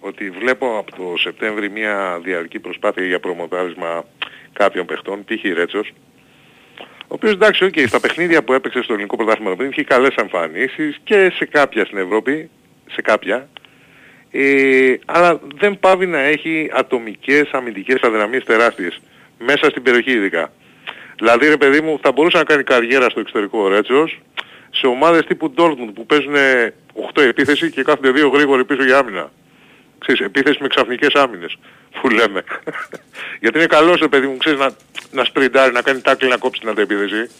Ότι 0.00 0.30
βλέπω 0.30 0.78
από 0.78 0.90
το 0.90 1.14
Σεπτέμβρη 1.18 1.70
μια 1.70 2.20
διαρκή 2.24 2.58
προσπάθεια 2.58 3.04
για 3.04 3.20
προμοτάρισμα 3.20 4.04
κάποιων 4.52 4.86
παιχτών, 4.86 5.24
π.χ. 5.24 5.54
Ρέτσος, 5.54 5.92
ο 6.78 7.14
οποίος 7.14 7.32
εντάξει, 7.32 7.64
οκ, 7.64 7.74
στα 7.86 8.00
παιχνίδια 8.00 8.42
που 8.44 8.52
έπαιξε 8.52 8.82
στο 8.82 8.92
ελληνικό 8.92 9.16
πρωτάθλημα 9.16 9.56
πριν 9.56 9.70
είχε 9.70 9.84
καλές 9.84 10.14
εμφανίσεις 10.14 10.96
και 11.04 11.32
σε 11.34 11.44
κάποια 11.44 11.84
στην 11.84 11.98
Ευρώπη, 11.98 12.50
σε 12.90 13.02
κάποια, 13.02 13.48
ε, 14.32 14.94
αλλά 15.04 15.40
δεν 15.54 15.78
παύει 15.80 16.06
να 16.06 16.18
έχει 16.18 16.70
ατομικές 16.72 17.50
αμυντικές 17.50 18.00
αδυναμίες 18.00 18.44
τεράστιες, 18.44 19.00
μέσα 19.38 19.70
στην 19.70 19.82
περιοχή 19.82 20.10
ειδικά. 20.10 20.52
Δηλαδή 21.16 21.48
ρε 21.48 21.56
παιδί 21.56 21.80
μου 21.80 21.98
θα 22.02 22.12
μπορούσε 22.12 22.36
να 22.36 22.44
κάνει 22.44 22.62
καριέρα 22.62 23.10
στο 23.10 23.20
εξωτερικό 23.20 23.58
ο 23.58 23.68
Ρέτσος 23.68 24.20
σε 24.70 24.86
ομάδες 24.86 25.26
τύπου 25.26 25.54
Dortmund 25.56 25.90
που 25.94 26.06
παίζουν 26.06 26.34
8 27.14 27.22
επίθεση 27.22 27.70
και 27.70 27.82
κάθονται 27.82 28.10
δύο 28.10 28.28
γρήγοροι 28.28 28.64
πίσω 28.64 28.84
για 28.84 28.98
άμυνα. 28.98 29.30
Ξέρεις, 29.98 30.20
επίθεση 30.20 30.58
με 30.60 30.68
ξαφνικές 30.68 31.14
άμυνες 31.14 31.58
που 32.00 32.08
λέμε. 32.08 32.44
Γιατί 33.40 33.58
είναι 33.58 33.66
καλός 33.66 34.00
ρε 34.00 34.08
παιδί 34.08 34.26
μου, 34.26 34.36
ξέρεις, 34.36 34.58
να, 34.58 34.70
να 35.10 35.24
σπριντάρει, 35.24 35.72
να 35.72 35.82
κάνει 35.82 36.00
τάκλι 36.00 36.28
να 36.28 36.36
κόψει 36.36 36.60
την 36.60 36.68
αντεπίθεση. 36.68 37.30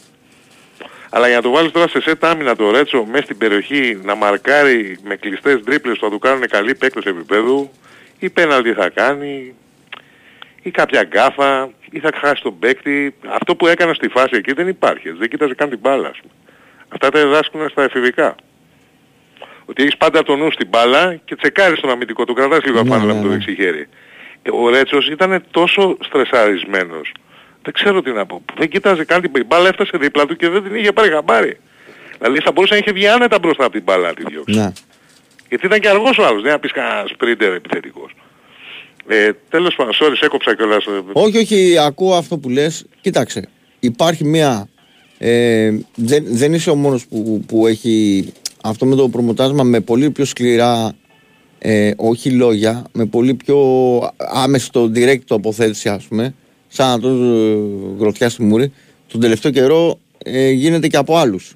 Αλλά 1.15 1.27
για 1.27 1.37
να 1.37 1.43
το 1.43 1.51
βάλεις 1.51 1.71
τώρα 1.71 1.89
σε 1.89 2.01
σετ 2.01 2.25
άμυνα 2.25 2.57
το 2.57 2.71
Ρέτσο 2.71 3.05
μέσα 3.05 3.25
στην 3.25 3.39
περιοχή 3.39 4.01
να 4.03 4.15
μαρκάρει 4.15 4.99
με 5.05 5.17
κλειστές 5.17 5.61
τρίπλες 5.65 5.99
που 5.99 6.05
θα 6.05 6.11
του 6.11 6.19
κάνουν 6.19 6.49
καλοί 6.49 6.75
παίκτες 6.75 7.05
επίπεδου 7.05 7.71
ή 8.19 8.31
πέναλτι 8.31 8.73
θα 8.73 8.89
κάνει 8.89 9.55
ή 10.63 10.71
κάποια 10.71 11.03
γκάφα 11.03 11.71
ή 11.91 11.99
θα 11.99 12.11
χάσει 12.15 12.43
τον 12.43 12.59
παίκτη. 12.59 13.15
Αυτό 13.29 13.57
που 13.57 13.67
έκανα 13.67 13.95
στη 13.95 14.09
φάση 14.09 14.31
εκεί 14.37 14.53
δεν 14.53 14.69
υπάρχει. 14.69 15.11
Δεν 15.11 15.29
κοίταζε 15.29 15.55
καν 15.55 15.69
την 15.69 15.79
μπάλα. 15.79 16.09
ας 16.09 16.19
πούμε. 16.21 16.33
Αυτά 16.89 17.09
τα 17.09 17.21
διδάσκουν 17.21 17.69
στα 17.69 17.83
εφηβικά. 17.83 18.35
Ότι 19.65 19.83
έχεις 19.83 19.97
πάντα 19.97 20.23
το 20.23 20.37
νου 20.37 20.51
στην 20.51 20.69
μπάλα 20.69 21.15
και 21.25 21.37
τσεκάρεις 21.37 21.81
τον 21.81 21.91
αμυντικό, 21.91 22.25
του 22.25 22.35
κρατάς 22.35 22.65
λίγο 22.65 22.83
Ναι, 22.83 22.89
απάνω 22.89 23.05
ναι, 23.07 23.13
με 23.15 23.21
το 23.21 23.27
ναι. 23.27 23.33
δεξί 23.35 23.55
χέρι. 23.55 23.89
Ε, 24.43 24.51
Ο 24.51 24.69
Ρέτσος 24.69 25.09
ήταν 25.09 25.45
τόσο 25.51 25.97
στρεσαρισμένος. 26.01 27.13
Δεν 27.63 27.73
ξέρω 27.73 28.03
τι 28.03 28.11
να 28.11 28.27
πω. 28.27 28.43
Δεν 28.59 28.69
κοιτάζει 28.69 29.05
καν 29.05 29.21
την 29.21 29.31
η 29.35 29.45
μπάλα, 29.45 29.69
έφτασε 29.69 29.99
δίπλα 29.99 30.27
του 30.27 30.37
και 30.37 30.49
δεν 30.49 30.63
την 30.63 30.75
είχε 30.75 30.93
πάρει 30.93 31.11
χαμπάρι. 31.11 31.59
Δηλαδή 32.19 32.41
θα 32.41 32.53
μπορούσε 32.53 32.73
να 32.75 32.79
είχε 32.79 32.93
βγει 32.93 33.07
άνετα 33.09 33.39
μπροστά 33.39 33.65
από 33.65 33.73
την 33.73 33.83
μπάλα 33.83 34.09
να 34.09 34.15
τη 34.15 34.23
διώξει. 34.25 34.59
ναι. 34.59 34.73
Γιατί 35.49 35.67
ήταν 35.67 35.81
και 35.81 35.89
αργός 35.89 36.19
ο 36.19 36.27
άλλος, 36.27 36.43
δεν 36.43 36.53
να 36.53 36.59
πεις 36.59 36.73
κανένα 36.73 37.05
σπρίντερ 37.07 37.53
επιθετικός. 37.53 38.15
Ε, 39.07 39.31
τέλος 39.49 39.75
πάντων, 39.75 39.93
sorry, 39.93 40.13
σε 40.17 40.25
έκοψα 40.25 40.57
κιόλας. 40.57 40.87
ε, 40.87 40.91
Όχι, 41.13 41.39
όχι, 41.39 41.79
ακούω 41.79 42.15
αυτό 42.15 42.39
που 42.39 42.49
λες. 42.49 42.87
Κοίταξε, 43.01 43.49
υπάρχει 43.81 44.25
μια... 44.25 44.69
Ε, 45.19 45.73
δεν, 45.95 46.25
δεν 46.27 46.55
είσαι 46.55 46.71
ο 46.71 46.75
μόνος 46.75 47.07
που, 47.07 47.45
που 47.47 47.67
έχει 47.67 48.27
αυτό 48.63 48.87
με 48.87 48.97
το 48.97 49.09
προμοτάσμα 49.09 49.63
με 49.63 49.81
πολύ 49.81 50.11
πιο 50.11 50.25
σκληρά 50.25 50.95
ε, 51.59 51.91
όχι 51.97 52.31
λόγια, 52.31 52.85
με 52.93 53.07
πολύ 53.07 53.35
πιο 53.35 53.59
άμεση 54.17 54.73
το 54.73 54.91
direct 54.95 55.25
τοποθέτηση 55.25 55.89
ας 55.89 56.05
πούμε, 56.05 56.35
σαν 56.73 56.89
να 56.91 56.99
το 57.01 57.09
ε, 57.09 57.57
γροθιά 57.99 58.29
στη 58.29 58.43
μούρη. 58.43 58.73
Τον 59.09 59.21
τελευταίο 59.21 59.51
καιρό 59.53 59.99
ε, 60.25 60.51
γίνεται 60.51 60.89
και 60.89 60.97
από 60.97 61.17
άλλους 61.17 61.55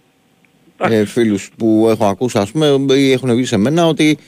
ε, 0.78 1.04
φίλους 1.04 1.50
που 1.58 1.86
έχω 1.90 2.06
ακούσει 2.06 2.38
ας 2.38 2.50
πούμε 2.50 2.94
ή 2.94 3.12
έχουν 3.12 3.34
βγει 3.34 3.44
σε 3.44 3.56
μένα 3.56 3.86
ότι 3.86 4.18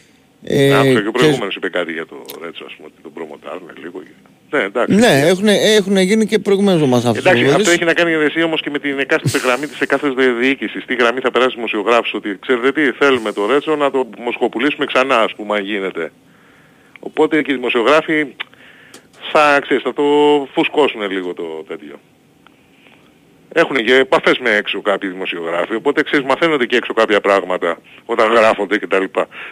ε, 0.45 0.75
Άκουσα 0.75 0.83
και 0.83 0.89
ο 0.89 0.93
ξέρεις- 0.93 1.11
προηγούμενος 1.13 1.55
είπε 1.57 1.69
κάτι 1.69 1.93
για 1.93 2.07
το 2.07 2.17
Ρέτσο, 2.43 2.65
ας 2.67 2.75
πούμε, 2.77 2.89
ότι 2.93 3.03
τον 3.03 3.13
προμοτάρουν 3.13 3.69
λίγο. 3.83 4.03
Ναι, 4.51 4.63
εντάξει. 4.63 4.95
ναι, 4.95 5.23
έχουν, 5.27 5.47
έχουν 5.49 5.97
γίνει 5.97 6.27
και 6.27 6.39
προηγουμένως 6.39 6.89
μας 6.89 7.05
αυτός. 7.05 7.25
Εντάξει, 7.25 7.45
αυτό 7.55 7.71
έχει 7.71 7.85
να 7.85 7.93
κάνει 7.95 8.13
εσύ 8.13 8.43
όμως 8.43 8.61
και 8.63 8.71
με 8.71 8.79
την 8.79 8.99
εκάστοτε 8.99 9.39
γραμμή 9.39 9.67
της 9.67 9.81
εκάστοτε 9.81 10.31
διοίκησης. 10.33 10.85
Τι 10.87 10.95
γραμμή 10.95 11.21
θα 11.21 11.31
περάσει 11.31 11.55
δημοσιογράφους 11.55 12.15
ότι 12.15 12.39
ξέρετε 12.41 12.73
τι 12.73 12.93
θέλουμε 12.93 13.33
το 13.33 13.47
Ρέτσο 13.47 13.77
να 13.77 13.91
το 13.91 14.09
μοσχοπουλήσουμε 14.25 14.85
ξανά 14.87 15.19
ας 15.21 15.35
πούμε 15.35 15.57
αν 15.57 15.65
γίνεται. 15.65 16.13
Οπότε 17.01 17.43
και 17.43 17.53
οι 17.53 17.55
δημοσιογράφοι 17.55 18.27
θα, 19.33 19.61
ξέρεις, 19.61 19.83
θα 19.83 19.93
το 19.93 20.03
φουσκώσουν 20.53 21.11
λίγο 21.11 21.35
το 21.35 21.65
τέτοιο. 21.69 22.01
Έχουν 23.53 23.77
και 23.77 23.95
επαφές 23.95 24.39
με 24.39 24.51
έξω 24.51 24.81
κάποιοι 24.81 25.11
δημοσιογράφοι, 25.11 25.75
οπότε 25.75 26.03
ξέρεις 26.03 26.27
μαθαίνονται 26.27 26.67
και 26.67 26.77
έξω 26.77 26.93
κάποια 26.93 27.21
πράγματα 27.21 27.79
όταν 28.05 28.33
γράφονται 28.33 28.79
κτλ. 28.79 29.05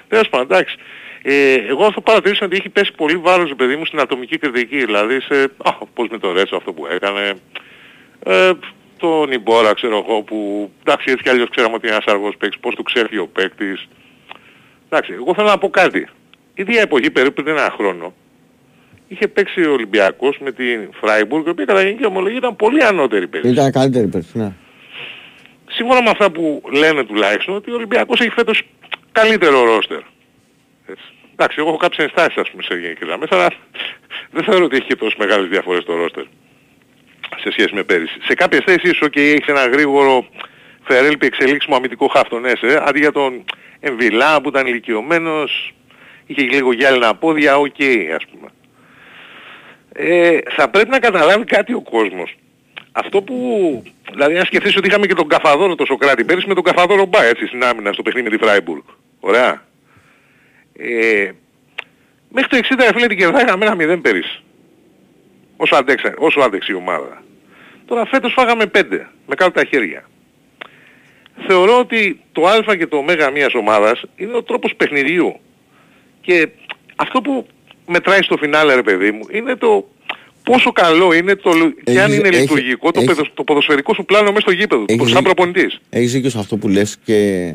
Τέλος 0.09 0.29
πάντων, 0.29 0.47
εντάξει. 0.51 0.77
Ε, 1.23 1.55
εγώ 1.55 1.85
αυτό 1.85 2.01
παρατηρήσα 2.01 2.45
ότι 2.45 2.57
έχει 2.57 2.69
πέσει 2.69 2.93
πολύ 2.93 3.17
βάρος, 3.17 3.55
παιδί 3.57 3.77
μου, 3.77 3.85
στην 3.85 4.01
ατομική 4.01 4.39
κριτική. 4.39 4.85
Δηλαδή, 4.85 5.21
σε, 5.21 5.43
α, 5.43 5.71
πώς 5.95 6.09
με 6.09 6.19
το 6.19 6.33
Ρέτσο 6.33 6.57
αυτό 6.57 6.73
που 6.73 6.87
έκανε, 6.87 7.33
ε, 8.25 8.51
τον 8.99 9.33
Ιμπόρα, 9.33 9.75
ξέρω 9.75 10.05
εγώ, 10.07 10.23
που 10.23 10.71
εντάξει 10.85 11.11
έτσι 11.11 11.23
κι 11.23 11.29
αλλιώς 11.29 11.49
ξέραμε 11.51 11.75
ότι 11.75 11.87
είναι 11.87 11.95
ένας 11.95 12.15
αργός 12.15 12.37
παίκτης, 12.37 12.61
πώς 12.61 12.75
του 12.75 12.83
ξέφυγε 12.83 13.21
ο 13.21 13.27
παίκτης. 13.27 13.89
Εντάξει, 14.89 15.13
εγώ 15.13 15.35
θέλω 15.35 15.49
να 15.49 15.59
πω 15.59 15.71
κάτι. 15.71 15.99
Η 16.55 16.63
ίδια 16.63 16.81
εποχή 16.81 17.11
περίπου 17.11 17.43
πριν 17.43 17.57
ένα 17.57 17.75
χρόνο, 17.77 18.15
είχε 19.09 19.29
παίξει 19.29 19.65
ο 19.65 19.73
Ολυμπιακός 19.73 20.39
με 20.41 20.53
την 20.53 20.91
Φράιμπουργκ, 21.01 21.47
η 21.47 21.51
οποία 21.51 21.65
κατά 21.65 21.83
γενική 21.83 22.07
ομολογία 22.07 22.39
ήταν 22.39 22.57
πολύ 22.57 22.85
ανώτερη 22.85 23.29
πέρυσι. 23.29 23.53
Ήταν 23.53 23.73
καλύτερη 23.73 24.07
πέρσι, 24.07 24.39
ναι. 24.39 24.53
Σύμφωνα 25.71 26.03
με 26.03 26.11
αυτά 26.11 26.31
που 26.31 26.63
λένε 26.73 27.05
τουλάχιστον, 27.05 27.55
ότι 27.55 27.71
ο 27.71 27.75
Ολυμπιακός 27.75 28.21
έχει 28.21 28.31
φέτος 28.31 28.63
καλύτερο 29.13 29.65
ρόστερ. 29.65 30.01
Έτσι. 30.87 31.05
Εντάξει, 31.33 31.57
εγώ 31.59 31.69
έχω 31.69 31.77
κάποιες 31.77 32.07
ενστάσεις 32.07 32.37
ας 32.37 32.51
πούμε 32.51 32.63
σε 32.63 32.75
γενικές 32.75 33.09
γραμμές, 33.09 33.29
αλλά 33.31 33.49
δεν 34.35 34.45
θεωρώ 34.45 34.65
ότι 34.65 34.77
έχει 34.77 34.87
και 34.87 34.97
τόσο 34.97 35.17
μεγάλες 35.19 35.49
διαφορές 35.49 35.85
το 35.85 35.97
ρόστερ 35.97 36.25
σε 37.41 37.51
σχέση 37.51 37.75
με 37.75 37.83
πέρυσι. 37.83 38.19
Σε 38.25 38.35
κάποιες 38.35 38.63
θέσεις, 38.65 38.99
ok, 39.03 39.17
έχεις 39.17 39.47
ένα 39.47 39.67
γρήγορο 39.67 40.27
φερέλπι 40.83 41.27
εξελίξιμο 41.27 41.77
αμυντικό 41.77 42.07
χάφτον 42.07 42.45
ε, 42.45 42.53
αντί 42.85 42.99
για 42.99 43.13
τον 43.13 43.45
Εμβιλά 43.81 44.41
που 44.41 44.49
ήταν 44.49 44.67
ηλικιωμένος, 44.67 45.75
είχε 46.27 46.43
λίγο 46.43 46.73
γυάλινα 46.73 47.15
πόδια, 47.15 47.57
οκ, 47.59 47.81
ας 48.17 48.25
πούμε. 48.31 48.49
Ε, 49.99 50.39
θα 50.51 50.69
πρέπει 50.69 50.91
να 50.91 50.99
καταλάβει 50.99 51.45
κάτι 51.45 51.73
ο 51.73 51.81
κόσμος. 51.81 52.37
Αυτό 52.93 53.23
που, 53.23 53.83
δηλαδή 54.11 54.39
αν 54.39 54.45
σκεφτείς 54.45 54.77
ότι 54.77 54.89
είχαμε 54.89 55.07
και 55.07 55.15
τον 55.15 55.29
Καφαδόρο 55.29 55.75
το 55.75 55.85
Σοκράτη 55.85 56.25
πέρυσι 56.25 56.49
με 56.49 56.55
τον 56.55 56.63
Καφαδόρο 56.63 57.05
Μπά 57.05 57.25
έτσι 57.25 57.47
στην 57.47 57.65
άμυνα 57.65 57.93
στο 57.93 58.03
παιχνίδι 58.03 58.31
με 58.31 58.37
τη 58.37 58.45
Φράιμπουργκ. 58.45 58.83
Ωραία. 59.21 59.63
Ε, 60.79 61.31
μέχρι 62.29 62.49
το 62.49 62.57
60 62.77 62.91
φίλε 62.95 63.07
την 63.07 63.19
κερδάγαμε 63.19 63.65
ένα 63.65 63.95
0 63.95 63.99
πέρυσι. 64.03 64.43
Όσο, 65.57 65.77
αντέξα, 65.77 66.15
όσο 66.19 66.41
άντεξε 66.41 66.73
η 66.73 66.75
ομάδα. 66.75 67.23
Τώρα 67.87 68.07
φέτος 68.07 68.33
φάγαμε 68.33 68.71
5 68.75 68.83
με 69.27 69.35
κάτω 69.35 69.51
τα 69.51 69.65
χέρια. 69.65 70.09
Θεωρώ 71.47 71.79
ότι 71.79 72.21
το 72.33 72.47
α 72.47 72.77
και 72.77 72.87
το 72.87 72.97
ω 72.97 73.31
μιας 73.33 73.55
ομάδας 73.55 74.03
είναι 74.17 74.37
ο 74.37 74.43
τρόπος 74.43 74.75
παιχνιδιού. 74.77 75.41
Και 76.21 76.49
αυτό 76.97 77.21
που 77.21 77.47
μετράει 77.87 78.23
στο 78.23 78.37
φινάλε 78.37 78.75
ρε 78.75 78.83
παιδί 78.83 79.11
μου 79.11 79.21
είναι 79.33 79.57
το 79.57 79.89
πόσο 80.43 80.73
καλό 80.73 81.13
είναι 81.15 81.35
το, 81.37 81.51
και 81.85 82.01
αν 82.01 82.11
Έχεις- 82.11 82.19
είναι 82.19 82.29
έχει- 82.29 82.41
λειτουργικό 82.41 82.91
το, 82.91 83.01
έχει- 83.01 83.09
παιδο- 83.09 83.31
το 83.35 83.45
ποδοσφαιρικό 83.45 83.95
σου 83.95 84.05
πλάνο 84.05 84.29
μέσα 84.29 84.41
στο 84.41 84.51
γήπεδο, 84.51 84.85
Έχεις 84.87 84.99
σαν 85.03 85.07
δίκιο. 85.09 85.23
προπονητής. 85.23 85.79
Έχεις 85.91 86.13
δίκιο 86.13 86.31
σε 86.31 86.39
αυτό 86.39 86.57
που 86.57 86.69
λες 86.69 86.97
και 87.05 87.53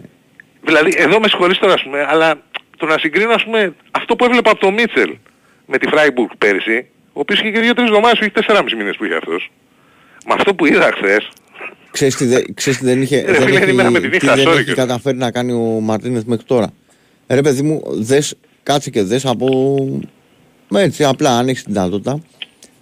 Δηλαδή 0.66 0.94
εδώ 0.98 1.20
με 1.20 1.28
συγχωρείς 1.28 1.58
τώρα 1.58 1.74
ας 1.74 1.84
πούμε, 1.84 2.06
αλλά 2.10 2.42
το 2.78 2.86
να 2.86 2.98
συγκρίνω 2.98 3.34
ας 3.34 3.44
πούμε 3.44 3.74
αυτό 3.92 4.16
που 4.16 4.26
έβλεπα 4.26 4.52
από 4.52 4.60
τον 4.60 4.74
Μίτσελ 4.74 5.16
με 5.66 5.78
τη 5.78 5.88
Φράιμπουργκ 5.88 6.30
πέρυσι, 6.38 6.86
ο 7.14 7.20
οποίος 7.20 7.40
είχε 7.40 7.52
και 7.52 7.60
δύο-τρεις 7.60 7.88
εβδομάδες 7.88 8.18
που 8.18 8.24
είχε 8.24 8.34
τέσσεράμισι 8.34 8.76
μήνες 8.76 8.96
που 8.98 9.06
είχε 9.06 9.16
αυτός. 9.16 9.52
Με 10.28 10.34
αυτό 10.38 10.56
που 10.56 10.66
είδα 10.66 10.92
χθες, 10.96 11.30
ξέρεις 11.92 12.16
τι, 12.16 12.26
δε- 12.26 12.44
ξέρεις 12.54 12.80
τι 12.80 12.86
δεν 12.86 13.02
είχε, 13.02 13.22
Ρε 13.26 13.32
δεν 13.32 13.42
φίλε, 13.42 13.62
είναι 13.62 13.72
η 13.72 13.74
μέρα 13.74 13.90
με 13.90 13.98
έχει, 13.98 14.10
τη 14.10 14.18
τι 14.18 14.26
νύχτα, 14.26 14.36
δεν 14.38 14.48
sorry 14.48 14.56
έχει 14.56 14.64
κιόλας. 14.64 14.86
καταφέρει 14.86 15.18
να 15.18 15.32
κάνει 15.32 15.52
ο 15.52 15.80
Μαρτίνεθ 15.82 16.24
μέχρι 16.26 16.46
τώρα. 16.46 16.70
Ε, 17.28 17.36
Ρε 17.36 17.42
παιδί 17.42 17.62
μου, 17.62 17.82
δες, 17.88 18.36
κάτσε 18.64 18.90
και 18.90 19.02
δες 19.04 19.26
από... 19.26 19.48
Έτσι, 20.76 21.04
απλά 21.04 21.38
αν 21.38 21.48
έχεις 21.48 21.64
την 21.64 21.74
δυνατότητα. 21.74 22.20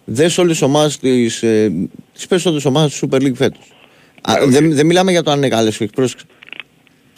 Δες 0.06 0.38
όλες 0.38 0.52
τις 0.52 0.62
ομάδες, 0.62 0.98
τις, 0.98 1.44
ε, 1.44 1.72
τις 2.14 2.28
περισσότερες 2.28 2.66
ομάδες 2.66 3.00
του 3.00 3.10
Super 3.12 3.16
League 3.22 3.36
φέτος. 3.36 3.72
Α, 4.22 4.34
δεν, 4.48 4.74
δεν 4.76 4.86
μιλάμε 4.86 5.12
για 5.12 5.24
το 5.24 5.32
αν 5.32 5.38
είναι 5.38 5.48
καλές 5.48 5.78
ή 5.78 5.90
όχι. 6.00 6.14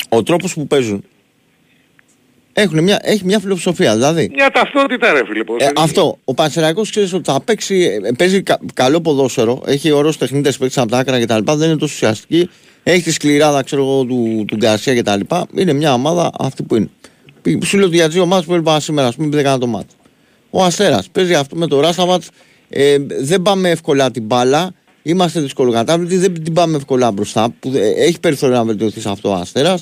Ο 0.10 0.24
τρόπος 0.24 0.54
που 0.54 0.68
παίζουν 0.68 1.04
έχουν 2.54 2.84
μια, 2.84 3.00
έχει 3.02 3.26
μια 3.26 3.40
φιλοσοφία. 3.40 3.94
Δηλαδή, 3.94 4.30
Μια 4.34 4.50
ταυτότητα 4.50 5.12
ρε 5.14 5.26
φίλε. 5.26 5.44
πώς 5.44 5.62
ε, 5.62 5.64
είναι. 5.64 5.74
αυτό. 5.78 6.18
Ο 6.24 6.34
Πανσεραϊκός 6.34 6.90
ξέρεις 6.90 7.14
ότι 7.14 7.32
θα 7.32 7.42
παίξει, 7.42 8.00
ε, 8.04 8.12
παίζει 8.18 8.42
κα- 8.44 8.60
καλό 8.74 9.02
ποδόσφαιρο. 9.02 9.62
Έχει 9.66 9.92
ωραίους 9.92 10.18
τεχνίτες 10.18 10.58
παίξει 10.58 10.80
από 10.80 10.92
τα 10.92 10.98
άκρα 10.98 11.20
κτλ. 11.26 11.52
Δεν 11.52 11.70
είναι 11.70 11.78
τόσο 11.78 11.94
ουσιαστική. 11.94 12.50
Έχει 12.84 13.04
τη 13.04 13.12
σκληράδα 13.12 13.64
ξέρω 13.64 13.82
εγώ, 13.82 14.04
του, 14.06 14.46
του 14.48 14.56
Γκαρσία 14.56 15.02
κτλ. 15.02 15.20
Είναι 15.56 15.74
μια 15.74 15.94
ομάδα 15.94 16.32
αυτή 16.40 16.64
που 16.64 16.76
είναι. 16.76 16.90
Π- 17.42 17.66
Σου 17.66 17.78
λέω 17.78 17.86
ότι 17.88 17.96
για 17.96 18.10
τι 18.10 18.20
ομάδες 18.20 18.46
που 18.46 18.54
έλειπαν 18.54 18.82
σήμερα, 18.82 19.08
ας 19.08 19.16
πούμε, 19.16 19.28
επειδή 19.28 19.42
δεν 19.44 19.52
κάνα 19.52 19.62
το 19.62 19.68
μάτι. 19.68 19.94
Ο 20.52 20.64
Αστέρας 20.64 21.10
παίζει 21.12 21.34
αυτό 21.34 21.56
με 21.56 21.68
το 21.68 21.80
Ράσαβατς. 21.80 22.30
Ε, 22.70 22.98
δεν 23.20 23.42
πάμε 23.42 23.70
εύκολα 23.70 24.12
την 24.12 24.24
μπάλα. 24.24 24.74
Είμαστε 25.04 25.40
δυσκολοκατάβλητοι. 25.40 26.16
Δεν 26.18 26.44
την 26.44 26.54
πάμε 26.54 26.78
εύκολα 26.78 27.12
μπροστά. 27.12 27.54
Που, 27.60 27.72
ε, 27.76 27.90
έχει 28.06 28.20
περιθώριο 28.20 28.56
να 28.56 28.64
βελτιωθεί 28.64 29.00
σε 29.02 29.10
αυτό 29.10 29.30
ο 29.30 29.34
Αστέρας. 29.34 29.82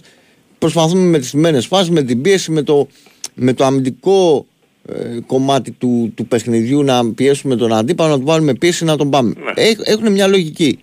Προσπαθούμε 0.58 1.02
με 1.04 1.20
τις 1.20 1.28
σημαίνε 1.30 1.62
φάσεις, 1.62 1.90
με 1.90 2.02
την 2.04 2.22
πίεση, 2.22 2.52
με 2.52 2.62
το, 2.62 2.88
με 3.34 3.54
το 3.54 3.66
αμυντικό 3.66 4.46
ε, 4.90 5.20
κομμάτι 5.28 5.72
του, 5.72 6.12
του 6.16 6.28
παιχνιδιού 6.28 6.84
να 6.84 7.12
πιέσουμε 7.14 7.56
τον 7.56 7.74
αντίπαλο, 7.74 8.10
να 8.12 8.20
του 8.20 8.26
βάλουμε 8.26 8.54
πίεση 8.54 8.84
να 8.84 8.98
τον 8.98 9.10
πάμε. 9.10 9.34
Ναι. 9.38 9.64
Έχ- 9.64 9.82
έχουν 9.90 10.12
μια 10.12 10.28
λογική. 10.28 10.80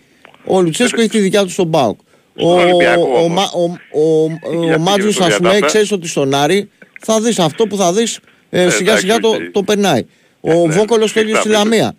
Ο 0.47 0.61
Λουτσέσκο 0.61 1.01
έχει 1.01 1.11
τη 1.11 1.19
δικιά 1.19 1.43
του 1.43 1.51
στον 1.51 1.67
Μπάουκ. 1.67 1.99
Ο, 2.39 2.41
Στον 2.41 2.59
Ολυμπιακό 2.59 3.03
ο, 3.03 3.19
όμως. 3.19 3.29
Μα- 3.29 3.51
ο, 3.61 3.63
ο, 4.01 4.23
ο, 4.59 4.65
Για 4.65 4.75
ο 4.75 4.79
Μάτζιος, 4.79 5.15
πήγαινε 5.15 5.27
ας 5.27 5.33
στο 5.33 5.37
πούμε, 5.37 5.51
διατάφτα. 5.51 5.67
ξέρεις 5.67 5.93
ότι 5.93 6.09
στον 6.09 6.35
Άρη 6.35 6.69
θα 7.01 7.21
δεις 7.21 7.39
αυτό 7.39 7.67
που 7.67 7.77
θα 7.77 7.93
δεις 7.93 8.19
ε, 8.51 8.71
σιγά 8.71 8.97
σιγά 8.97 9.19
το, 9.19 9.29
εντάξει, 9.29 9.51
το 9.51 9.63
περνάει. 9.63 10.07
Ο 10.41 10.51
ναι, 10.53 10.75
Βόκολος 10.75 10.89
το 11.13 11.19
σωστά 11.19 11.21
ίδιο 11.21 11.35
στη 11.37 11.49
πείτε. 11.49 11.59
Λαμία. 11.59 11.95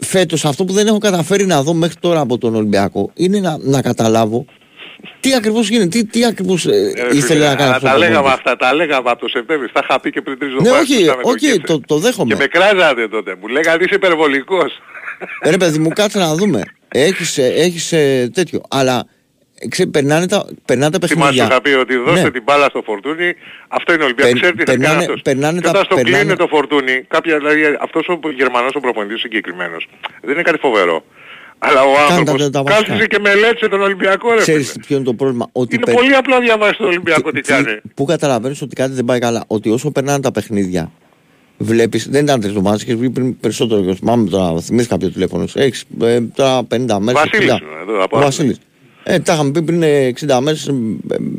Φέτος 0.00 0.44
αυτό 0.44 0.64
που 0.64 0.72
δεν 0.72 0.86
έχω 0.86 0.98
καταφέρει 0.98 1.46
να 1.46 1.62
δω 1.62 1.74
μέχρι 1.74 1.96
τώρα 2.00 2.20
από 2.20 2.38
τον 2.38 2.54
Ολυμπιακό 2.54 3.10
είναι 3.14 3.40
να, 3.40 3.56
να 3.60 3.82
καταλάβω 3.82 4.44
τι 5.20 5.34
ακριβώς 5.34 5.68
γίνεται, 5.68 5.88
τι, 5.88 6.04
τι 6.04 6.24
ακριβώς 6.24 6.66
Ε, 6.66 6.70
ρε 6.70 7.16
ήθελε 7.16 7.22
φίλε, 7.22 7.44
να 7.48 7.54
κάνει 7.54 7.62
αλλά 7.62 7.74
αυτό. 7.74 7.86
τα 7.86 7.94
ο 7.94 7.98
λέγαμε 7.98 8.14
προπονητής. 8.14 8.38
αυτά, 8.44 8.56
τα 8.56 8.74
λέγαμε 8.74 9.10
από 9.10 9.20
το 9.20 9.28
Σεπτέμβριο. 9.28 9.70
Τα 9.72 9.80
είχα 9.88 10.00
πει 10.00 10.10
και 10.10 10.20
πριν 10.20 10.38
τρεις 10.38 10.50
Ναι, 10.50 10.56
εβδομάδες 10.56 10.82
όχι, 10.88 10.94
που 10.96 11.02
ήταν 11.02 11.16
με 11.16 11.22
τον 11.22 11.32
όχι, 11.32 11.46
Κέφε. 11.46 11.58
το, 11.66 11.80
το 11.86 11.98
δέχομαι. 11.98 12.34
Και 12.34 12.40
με 12.40 12.46
κράζατε 12.46 13.08
τότε. 13.08 13.34
Μου 13.40 13.46
λέγατε 13.46 13.84
είσαι 13.84 13.94
υπερβολικός. 13.94 14.72
Ε, 15.40 15.50
Ρε 15.50 15.56
παιδί 15.56 15.78
μου, 15.78 15.88
κάτσε 15.88 16.18
να 16.18 16.34
δούμε. 16.34 16.62
Έχεις, 16.88 17.38
ε, 17.38 17.46
έχεις 17.46 17.92
ε, 17.92 18.30
τέτοιο. 18.34 18.60
Αλλά 18.70 19.06
ε, 19.58 19.68
ξέρει, 19.68 19.88
περνάνε 19.90 20.26
τα, 20.28 20.46
περνάνε 20.64 20.98
τα 20.98 21.06
Θυμάσαι 21.06 21.30
παιχνίδια. 21.32 21.44
είχα 21.50 21.60
πει 21.60 21.70
ότι 21.70 21.96
δώστε 21.96 22.22
Ναι. 22.22 22.30
την 22.30 22.42
μπάλα 22.46 22.66
στο 22.68 22.82
φορτούνι, 22.84 23.34
αυτό 23.68 23.92
είναι 23.92 24.02
ο 24.02 24.04
Ολυμπιακός. 24.04 24.32
Περ- 24.32 24.42
Ξέρετε 24.42 24.62
τι 24.64 24.70
θα 24.70 24.76
κάνει 24.76 24.82
περνάνε- 24.84 25.08
αυτός. 25.08 25.22
περνάνε 25.22 25.56
και 25.58 25.64
τα- 25.64 25.70
όταν 25.70 25.84
στο 25.84 25.94
περνάνε- 25.94 26.20
κλείνει 26.20 26.36
το 26.36 26.46
φορτούνι, 26.46 26.94
κάποια, 27.08 27.34
δηλαδή 27.38 27.60
αυτός 27.80 28.08
ο 28.08 28.18
Γερμανός 28.40 28.72
ο 28.74 28.80
προπονητής 28.80 29.20
συγκεκριμένος, 29.20 29.88
δεν 30.22 30.32
είναι 30.34 30.42
κάτι 30.42 30.58
φοβερό. 30.58 31.04
Αλλά 31.58 31.82
ο 31.82 31.94
τα- 31.94 32.14
άνθρωπος 32.14 32.50
τα 32.50 32.62
βασικά. 32.62 32.86
κάθισε 32.86 33.06
και 33.06 33.18
μελέτησε 33.18 33.68
τον 33.68 33.80
Ολυμπιακό 33.80 34.32
ρε 34.32 34.38
Ξέρεις 34.38 34.70
φίλε. 34.70 34.84
ποιο 34.86 34.96
είναι 34.96 35.04
το 35.04 35.14
πρόβλημα; 35.14 35.48
Ότι 35.52 35.74
Είναι 35.74 35.84
περ- 35.84 35.96
πολύ 35.96 36.14
απλό 36.14 36.34
να 36.34 36.40
διαβάσεις 36.40 36.76
τον 36.76 36.86
Ολυμπιακό 36.86 37.30
τι 37.32 37.40
τι- 37.40 37.48
κάνει. 37.52 37.80
Πού 37.94 38.04
καταλαβαίνεις 38.04 38.62
ότι 38.62 38.74
κάτι 38.74 38.92
δεν 38.92 39.04
πάει 39.04 39.18
καλά; 39.18 39.44
Ότι 39.46 39.70
όσο 39.70 39.90
περνάνε 39.90 40.20
τα 40.20 40.32
παιχνίδια, 40.32 40.90
βλέπεις, 41.58 42.08
δεν 42.08 42.24
ήταν 42.24 42.40
τρεις 42.40 42.50
εβδομάδες, 42.52 42.82
είχες 42.82 42.94
βγει 42.94 43.10
πριν 43.10 43.38
περισσότερο 43.40 43.84
και 43.84 43.94
θυμάμαι 43.94 44.28
τώρα, 44.28 44.60
θυμήθηκα 44.60 44.94
κάποιο 44.94 45.10
τηλέφωνο. 45.10 45.44
Έχεις 45.54 45.84
ε, 46.02 46.20
τώρα 46.20 46.64
50 46.64 46.98
μέρες. 47.00 47.20
Βασίλης 47.22 47.50
60. 47.52 47.60
είναι 47.62 47.80
εδώ, 47.92 48.02
από 48.04 48.16
Ο 48.16 48.18
άλλο. 48.18 48.26
Βασίλης. 48.26 48.58
Ε, 49.08 49.18
τα 49.18 49.32
είχαμε 49.32 49.50
πει 49.50 49.62
πριν 49.62 49.82
ε, 49.82 50.12
60 50.26 50.38
μέρες, 50.42 50.66
ε, 50.68 50.72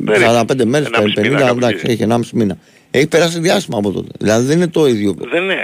Περίπου. 0.04 0.30
45 0.30 0.64
μέρες, 0.64 0.86
Ενάμιση 0.86 1.14
50, 1.18 1.22
μήνα 1.28 1.40
κάπου 1.40 1.56
εντάξει, 1.56 1.84
εκεί. 1.88 1.92
έχει 2.02 2.10
1,5 2.10 2.20
μήνα. 2.32 2.56
Έχει 2.90 3.06
περάσει 3.06 3.38
διάστημα 3.40 3.78
από 3.78 3.90
τότε. 3.92 4.08
Δηλαδή 4.18 4.46
δεν 4.46 4.56
είναι 4.56 4.66
το 4.68 4.86
ίδιο. 4.86 5.14
Δεν 5.32 5.42
είναι, 5.42 5.54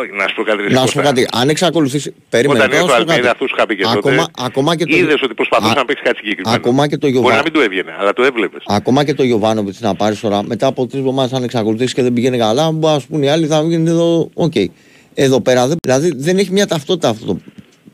όχι, 0.00 0.10
να 0.18 0.28
σου 0.28 0.34
πω 0.34 0.42
κάτι. 0.42 0.62
ρε 0.62 0.68
Να 0.68 0.68
σου 0.86 0.92
πω 0.92 1.00
Κώστα. 1.00 1.02
κάτι, 1.02 1.28
αν 1.32 1.48
εξακολουθήσει. 1.48 2.14
Περίμενε. 2.28 2.58
Όταν 2.64 2.70
τώρα 2.70 2.82
ήρθε 2.82 2.92
ο 2.92 2.96
να 2.96 2.98
σου 3.00 3.04
πω 3.04 3.12
Αλμίδα, 3.12 3.28
κάτι. 3.28 3.44
αυτούς 3.44 3.50
είχα 3.56 3.66
πει 3.66 3.76
και 3.76 3.82
τότε, 3.82 3.98
ακόμα, 3.98 4.26
ακόμα 4.38 4.76
και 4.76 4.84
το, 4.86 4.96
είδες 4.96 5.22
ότι 5.22 5.34
προσπαθούσε 5.34 5.72
Α- 5.72 5.74
να 5.76 5.84
παίξει 5.84 6.02
κάτι 6.02 6.16
συγκεκριμένο. 6.16 6.56
Ακόμα 6.56 6.86
και 6.86 6.96
το 6.96 7.06
Μπορεί 7.06 7.12
Γιωβά- 7.12 7.36
να 7.36 7.42
μην 7.42 7.52
του 7.52 7.60
έβγαινε, 7.60 7.92
αλλά 7.98 8.12
το 8.12 8.22
έβλεπες. 8.22 8.62
Ακόμα 8.66 9.04
και 9.04 9.14
το 9.14 9.22
Γιωβάνοβιτς 9.22 9.80
να 9.80 9.94
πάρει 9.94 10.16
ώρα 10.22 10.42
μετά 10.42 10.66
από 10.66 10.86
τρεις 10.86 10.98
εβδομάδες, 11.00 11.32
αν 11.32 11.42
εξακολουθήσει 11.42 11.94
και 11.94 12.02
δεν 12.02 12.12
πηγαίνει 12.12 12.38
καλά, 12.38 12.70
μπορεί 12.70 12.94
να 12.94 13.00
σου 13.00 13.06
πούνε 13.08 13.26
οι 13.26 13.28
άλλοι 13.28 13.46
θα 13.46 13.62
βγει 13.62 13.74
εδώ. 13.74 14.30
Οκ. 14.34 14.52
Εδώ 15.14 15.40
πέρα 15.40 15.66
δεν, 15.66 15.76
δηλαδή 15.82 16.12
δεν 16.16 16.38
έχει 16.38 16.52
μια 16.52 16.66
ταυτότητα 16.66 17.08
αυτό 17.08 17.26
το, 17.26 17.38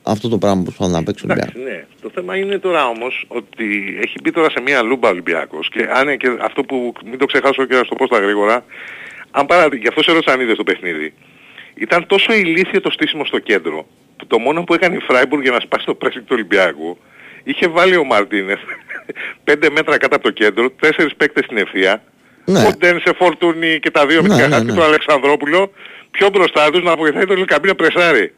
αυτό 0.03 0.29
το 0.29 0.39
πράγμα 0.39 0.57
που 0.59 0.63
προσπαθεί 0.65 0.93
να 0.93 1.03
παίξει 1.03 1.25
ο 1.25 1.29
Ολυμπιακός. 1.31 1.55
Εντάξει, 1.61 1.77
ναι. 1.77 1.87
Το 2.03 2.11
θέμα 2.15 2.37
είναι 2.37 2.59
τώρα 2.59 2.87
όμως 2.87 3.25
ότι 3.29 3.99
έχει 4.03 4.15
μπει 4.23 4.31
τώρα 4.31 4.51
σε 4.51 4.61
μια 4.61 4.83
λούμπα 4.83 5.09
ο 5.09 5.11
Ολυμπιακός 5.11 5.69
και, 5.69 5.89
αν, 5.93 6.17
και 6.17 6.29
αυτό 6.41 6.63
που 6.63 6.93
μην 7.05 7.19
το 7.19 7.27
ξεχάσω 7.27 7.65
και 7.65 7.75
να 7.75 7.85
στο 7.85 7.95
πω 7.95 8.07
στα 8.07 8.19
γρήγορα, 8.19 8.65
αν 9.31 9.47
παρά, 9.47 9.69
γι' 9.77 9.89
αυτό 9.89 10.03
σε 10.03 10.13
ρώτησα 10.13 10.33
αν 10.33 10.41
είδες 10.41 10.57
το 10.57 10.63
παιχνίδι, 10.65 11.15
ήταν 11.75 12.07
τόσο 12.07 12.33
ηλίθιο 12.33 12.81
το 12.81 12.91
στήσιμο 12.91 13.25
στο 13.25 13.39
κέντρο 13.39 13.87
που 14.17 14.27
το 14.27 14.39
μόνο 14.39 14.65
που 14.65 14.75
έκανε 14.75 14.97
η 14.97 15.01
Φράιμπουργκ 15.01 15.43
για 15.43 15.53
να 15.53 15.61
σπάσει 15.61 15.87
το 15.87 15.99
pressing 16.03 16.13
του 16.27 16.31
Ολυμπιακού 16.31 16.99
είχε 17.45 17.69
βάλει 17.69 17.97
ο 17.97 18.05
Μαρτίνεθ 18.05 18.59
5 19.51 19.69
μέτρα 19.73 19.99
κάτω 19.99 20.15
από 20.17 20.25
το 20.25 20.31
κέντρο, 20.31 20.71
τέσσερις 20.71 21.15
παίκτες 21.17 21.45
στην 21.45 21.57
ευθεία, 21.57 22.03
Ναι. 22.45 22.61
ο 22.67 22.71
Ντένσε 22.79 23.13
Φορτούνη 23.17 23.79
και 23.81 23.91
τα 23.91 24.07
δύο 24.07 24.23
με 24.23 24.29
Ναι, 24.29 24.35
την 24.35 24.43
ναι, 24.43 24.49
Καχάτη 24.49 24.65
ναι. 24.65 24.71
και 24.73 24.79
τον 24.79 24.87
Αλεξανδρόπουλο 24.87 25.73
πιο 26.11 26.29
μπροστά 26.29 26.71
τους 26.71 26.83
να 26.83 26.97
βοηθάει 26.97 27.25
τον 27.25 27.37
Λεκαμπή 27.39 27.69
να 27.69 27.75
πρεσάρει. 27.75 28.35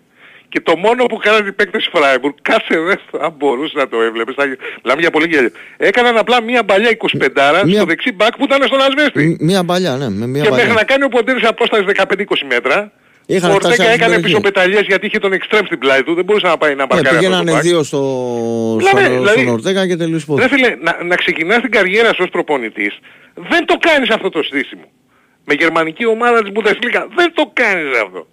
Και 0.53 0.61
το 0.61 0.77
μόνο 0.77 1.05
που 1.05 1.17
κάνανε 1.17 1.49
οι 1.49 1.53
παίκτες 1.53 1.89
Φράιμπουργκ, 1.93 2.35
κάθε 2.43 2.79
δεύτερο, 2.81 3.25
αν 3.25 3.33
μπορούσες 3.39 3.73
να 3.75 3.89
το 3.89 3.97
έβλεπες, 4.03 4.35
θα... 4.39 4.45
μιλάμε 4.83 5.01
για 5.01 5.11
πολύ 5.11 5.27
γέλιο, 5.31 5.51
έκαναν 5.77 6.17
απλά 6.19 6.43
μία 6.43 6.65
παλιά 6.65 6.91
25 6.99 7.29
Μία- 7.65 7.77
στο 7.77 7.85
δεξί 7.85 8.13
μπακ 8.13 8.37
που 8.37 8.45
ήταν 8.45 8.63
στον 8.67 8.81
Ασβέστη. 8.81 9.29
Μ- 9.29 9.41
Μία 9.43 9.65
παλιά, 9.65 9.97
ναι, 9.97 10.09
με 10.11 10.27
μία 10.27 10.43
Και 10.43 10.51
μέχρι 10.51 10.67
παλιά. 10.67 10.75
να 10.81 10.85
κάνει 10.85 11.05
ο 11.05 11.09
Ποντέρης 11.09 11.45
απόσταση 11.49 11.85
15-20 11.87 12.25
μέτρα, 12.49 12.93
Είχαν 13.27 13.51
ο 13.51 13.55
φτάσει 13.55 13.67
Ορτέγκα 13.67 13.83
αυτή 13.83 13.85
την 13.85 14.03
έκανε 14.03 14.15
περιοχή. 14.15 14.23
πίσω 14.23 14.41
πεταλιές 14.41 14.81
γιατί 14.87 15.07
είχε 15.07 15.19
τον 15.19 15.33
εξτρέμ 15.33 15.65
στην 15.65 15.79
πλάτη 15.79 16.03
του, 16.05 16.15
δεν 16.15 16.25
μπορούσε 16.25 16.47
να 16.47 16.57
πάει 16.59 16.75
να 16.75 16.77
Ναι, 16.77 16.87
μπαρκάρει 16.87 17.17
αυτό 17.17 17.21
το 17.21 17.27
πηγαίνανε 17.27 17.53
μπακ. 17.53 17.63
δύο 17.63 17.83
στο, 17.83 18.01
Μιλάμε, 18.79 19.01
στον, 19.01 19.13
δηλαδή- 19.19 19.41
στον 19.41 19.53
Ορτέγα 19.53 19.87
και 19.87 19.97
τελείωσε 19.97 20.27
πόδι. 20.27 20.43
Ρε 20.43 20.49
φίλε, 20.49 20.77
να, 20.81 21.05
να 21.05 21.15
ξεκινάς 21.17 21.61
την 21.61 21.71
καριέρα 21.71 22.09
σου 22.09 22.21
ως 22.23 22.29
προπονητής, 22.31 22.99
δεν 23.35 23.67
το 23.67 23.77
κάνεις 23.81 24.11
αυτό 24.11 24.29
το 24.29 24.43
στήσιμο. 24.43 24.85
Με 25.45 25.55
γερμανική 25.55 26.07
ομάδα 26.07 26.43
της 26.43 26.53
Bundesliga, 26.55 27.03
δεν 27.17 27.33
το 27.35 27.51
κάνεις 27.53 27.99
αυτό. 28.05 28.27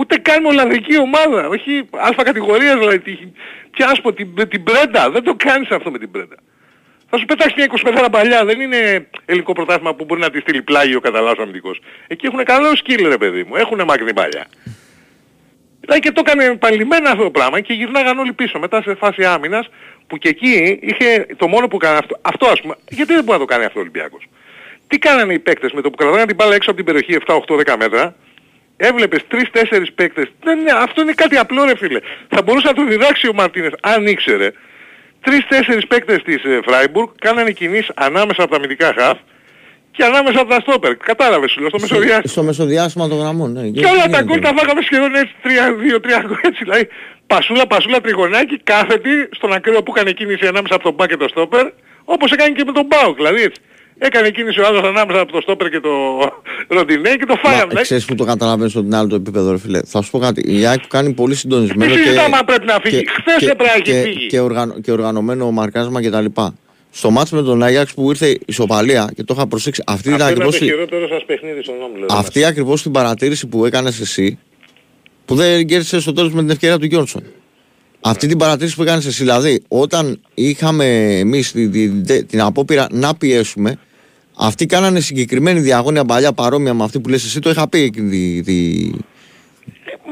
Ούτε 0.00 0.16
καν 0.18 0.42
με 0.42 0.48
Ολλανδική 0.48 0.98
ομάδα, 0.98 1.48
όχι 1.48 1.88
αλφα 1.96 2.22
κατηγορίας 2.22 2.74
δηλαδή, 2.78 2.98
τι- 2.98 3.32
ποια 3.70 3.86
ας 3.88 4.00
πω, 4.00 4.12
την, 4.12 4.48
την 4.48 4.62
Πρέντα, 4.62 5.10
δεν 5.10 5.22
το 5.22 5.34
κάνεις 5.36 5.70
αυτό 5.70 5.90
με 5.90 5.98
την 5.98 6.10
Πρέντα. 6.10 6.36
Θα 7.10 7.18
σου 7.18 7.24
πετάξεις 7.24 7.54
μια 7.56 7.66
25 8.04 8.08
παλιά, 8.10 8.44
δεν 8.44 8.60
είναι 8.60 9.08
ελληνικό 9.24 9.52
πρωτάθλημα 9.52 9.94
που 9.94 10.04
μπορεί 10.04 10.20
να 10.20 10.30
τη 10.30 10.40
στείλει 10.40 10.62
πλάγιο 10.62 11.00
κατά 11.00 11.20
λάθος 11.20 11.38
αμυντικός. 11.38 11.80
Εκεί 12.06 12.26
έχουν 12.26 12.44
καλό 12.44 12.76
σκύλ 12.76 13.08
ρε 13.08 13.16
παιδί 13.16 13.44
μου, 13.44 13.56
έχουν 13.56 13.82
μακρινή 13.84 14.12
παλιά. 14.14 14.46
Δηλαδή 15.80 16.00
και 16.00 16.10
το 16.12 16.22
έκανε 16.26 16.44
επανειλημμένα 16.44 17.10
αυτό 17.10 17.22
το 17.22 17.30
πράγμα 17.30 17.60
και 17.60 17.72
γυρνάγαν 17.72 18.18
όλοι 18.18 18.32
πίσω 18.32 18.58
μετά 18.58 18.82
σε 18.82 18.94
φάση 18.94 19.24
άμυνας 19.24 19.68
που 20.06 20.16
και 20.16 20.28
εκεί 20.28 20.78
είχε 20.82 21.26
το 21.36 21.48
μόνο 21.48 21.68
που 21.68 21.76
έκανε 21.80 21.96
αυτό. 21.98 22.18
Αυτό 22.22 22.46
ας 22.46 22.60
πούμε, 22.60 22.74
γιατί 22.88 23.12
δεν 23.14 23.24
μπορεί 23.24 23.38
να 23.38 23.46
το 23.46 23.52
κάνει 23.52 23.64
αυτό 23.64 23.78
ο 23.78 23.82
Ολυμπιακός. 23.82 24.26
Τι 24.86 24.98
κάνανε 24.98 25.32
οι 25.32 25.38
παίκτες 25.38 25.72
με 25.72 25.80
το 25.80 25.90
που 25.90 25.96
κρατάγανε 25.96 26.26
την 26.26 26.36
μπάλα 26.36 26.54
έξω 26.54 26.70
από 26.70 26.82
την 26.82 26.92
περιοχή 26.94 27.22
7, 27.26 27.34
8, 27.34 27.56
10 27.72 27.76
μέτρα, 27.78 28.14
έβλεπες 28.80 29.20
3-4 29.30 29.86
παίκτες. 29.94 30.26
Δεν 30.42 30.58
είναι, 30.58 30.72
αυτό 30.76 31.02
είναι 31.02 31.12
κάτι 31.12 31.36
απλό 31.36 31.64
ρε 31.64 31.76
φίλε. 31.76 32.00
Θα 32.28 32.42
μπορούσε 32.42 32.66
να 32.66 32.72
το 32.72 32.84
διδάξει 32.84 33.28
ο 33.28 33.32
Μαρτίνες 33.32 33.72
αν 33.80 34.06
ήξερε. 34.06 34.52
3-4 35.24 35.80
παίκτες 35.88 36.22
της 36.22 36.44
ε, 36.44 36.60
Φράιμπουργκ 36.64 37.08
κάνανε 37.18 37.50
κινήσεις 37.50 37.90
ανάμεσα 37.94 38.42
από 38.42 38.50
τα 38.50 38.56
αμυντικά 38.56 38.94
χαφ 38.98 39.18
και 39.90 40.04
ανάμεσα 40.04 40.40
από 40.40 40.50
τα 40.50 40.60
στόπερ. 40.60 40.96
Κατάλαβες 40.96 41.50
σου 41.50 41.60
λέω, 41.60 41.68
στο 41.68 41.78
μεσοδιάστημα. 41.80 42.32
Στο 42.32 42.42
μεσοδιάστημα 42.42 43.08
των 43.08 43.18
γραμμών. 43.18 43.52
Ναι. 43.52 43.68
Και 43.68 43.84
όλα 43.84 44.06
τα 44.08 44.22
γκολ 44.22 44.40
τα 44.40 44.52
φάγαμε 44.56 44.82
σχεδόν 44.82 45.14
έτσι, 45.14 45.34
3-2-3 45.44 46.26
γκολ 46.26 46.38
έτσι. 46.42 46.64
Δηλαδή 46.64 46.88
πασούλα, 47.26 47.66
πασούλα, 47.66 48.00
τριγωνάκι, 48.00 48.58
κάθετη 48.64 49.28
στον 49.30 49.52
ακραίο 49.52 49.82
που 49.82 49.92
έκανε 49.96 50.12
κίνηση 50.12 50.46
ανάμεσα 50.46 50.74
από 50.74 50.84
τον 50.84 50.94
Μπα 50.94 51.06
και 51.06 51.16
τον 51.16 51.28
Στόπερ, 51.28 51.66
όπως 52.04 52.32
έκανε 52.32 52.50
και 52.50 52.64
με 52.66 52.72
τον 52.72 52.86
Μπάουκ. 52.86 53.16
Δηλαδή 53.16 53.42
έτσι. 53.42 53.60
Έκανε 54.02 54.30
κίνηση 54.30 54.60
ο 54.60 54.66
άλλος 54.66 54.82
ανάμεσα 54.82 55.20
από 55.20 55.32
τον 55.32 55.42
Στόπερ 55.42 55.68
και 55.70 55.80
τον 55.80 55.92
Ροντινέ 56.68 57.10
και 57.16 57.24
το 57.26 57.34
φάγαμε. 57.42 57.64
Δηλαδή, 57.68 57.82
Ξέρεις 57.84 58.04
που 58.04 58.14
το 58.14 58.24
καταλαβαίνεις 58.24 58.76
ότι 58.76 58.86
είναι 58.86 58.96
άλλο 58.96 59.08
το 59.08 59.14
επίπεδο, 59.14 59.50
ρε 59.50 59.58
φίλε. 59.58 59.80
Θα 59.86 60.02
σου 60.02 60.10
πω 60.10 60.18
κάτι. 60.18 60.58
Η 60.58 60.66
ΑΕΚ 60.66 60.86
κάνει 60.88 61.12
πολύ 61.12 61.34
συντονισμένο. 61.34 61.94
Τι 61.94 61.98
συζητάμε 62.02 62.36
αν 62.36 62.44
πρέπει 62.44 62.66
να 62.66 62.78
φύγει. 62.82 63.04
Χθες 63.08 63.36
έπρεπε 63.42 63.64
να 63.64 63.72
έχει 63.72 63.82
και, 63.82 64.00
φύγει. 64.04 64.26
και, 64.26 64.40
οργανω, 64.40 64.74
και 64.80 64.92
οργανωμένο 64.92 65.50
μαρκάσμα 65.50 66.02
κτλ. 66.02 66.24
Στο 66.90 67.10
μάτς 67.10 67.30
με 67.30 67.42
τον 67.42 67.62
Άγιαξ 67.62 67.94
που 67.94 68.10
ήρθε 68.10 68.38
ισοπαλία 68.46 69.10
και 69.16 69.22
το 69.24 69.34
είχα 69.36 69.46
προσέξει. 69.46 69.82
Αυτή 69.86 70.08
ήταν 70.08 70.20
Αυτό 70.20 70.32
ήταν 70.32 70.38
ακριβώς 70.42 70.58
το 70.58 70.64
η- 70.64 70.68
χειρότερο 70.68 71.08
σας 71.08 71.24
παιχνίδι 71.26 71.62
στον 71.62 71.74
Όμιλο. 71.82 72.06
αυτή 72.10 72.44
ακριβώς 72.44 72.82
την 72.82 72.90
παρατήρηση 72.92 73.46
που 73.46 73.64
έκανες 73.64 74.00
εσύ 74.00 74.38
που 75.24 75.34
δεν 75.34 75.66
κέρδισε 75.66 76.00
στο 76.00 76.12
τέλος 76.12 76.32
με 76.32 76.40
την 76.40 76.50
ευκαιρία 76.50 76.78
του 76.78 76.86
Γιόνσον. 76.86 77.22
Αυτή 78.00 78.26
την 78.26 78.38
παρατήρηση 78.38 78.76
που 78.76 78.82
έκανες 78.82 79.06
εσύ, 79.06 79.22
δηλαδή 79.22 79.62
όταν 79.68 80.20
είχαμε 80.34 80.84
εμείς 81.18 81.52
την, 81.52 81.72
την, 81.72 82.26
την 82.26 82.40
απόπειρα 82.40 82.86
να 82.90 83.14
πιέσουμε, 83.14 83.78
αυτοί 84.40 84.66
κάνανε 84.66 85.00
συγκεκριμένη 85.00 85.60
διαγώνια 85.60 86.04
παλιά 86.04 86.32
παρόμοια 86.32 86.74
με 86.74 86.84
αυτή 86.84 87.00
που 87.00 87.08
λες 87.08 87.24
εσύ, 87.24 87.40
το 87.40 87.50
είχα 87.50 87.68
πει 87.68 87.78
εκείνη 87.78 88.10
τη, 88.10 88.42
τη, 88.42 88.90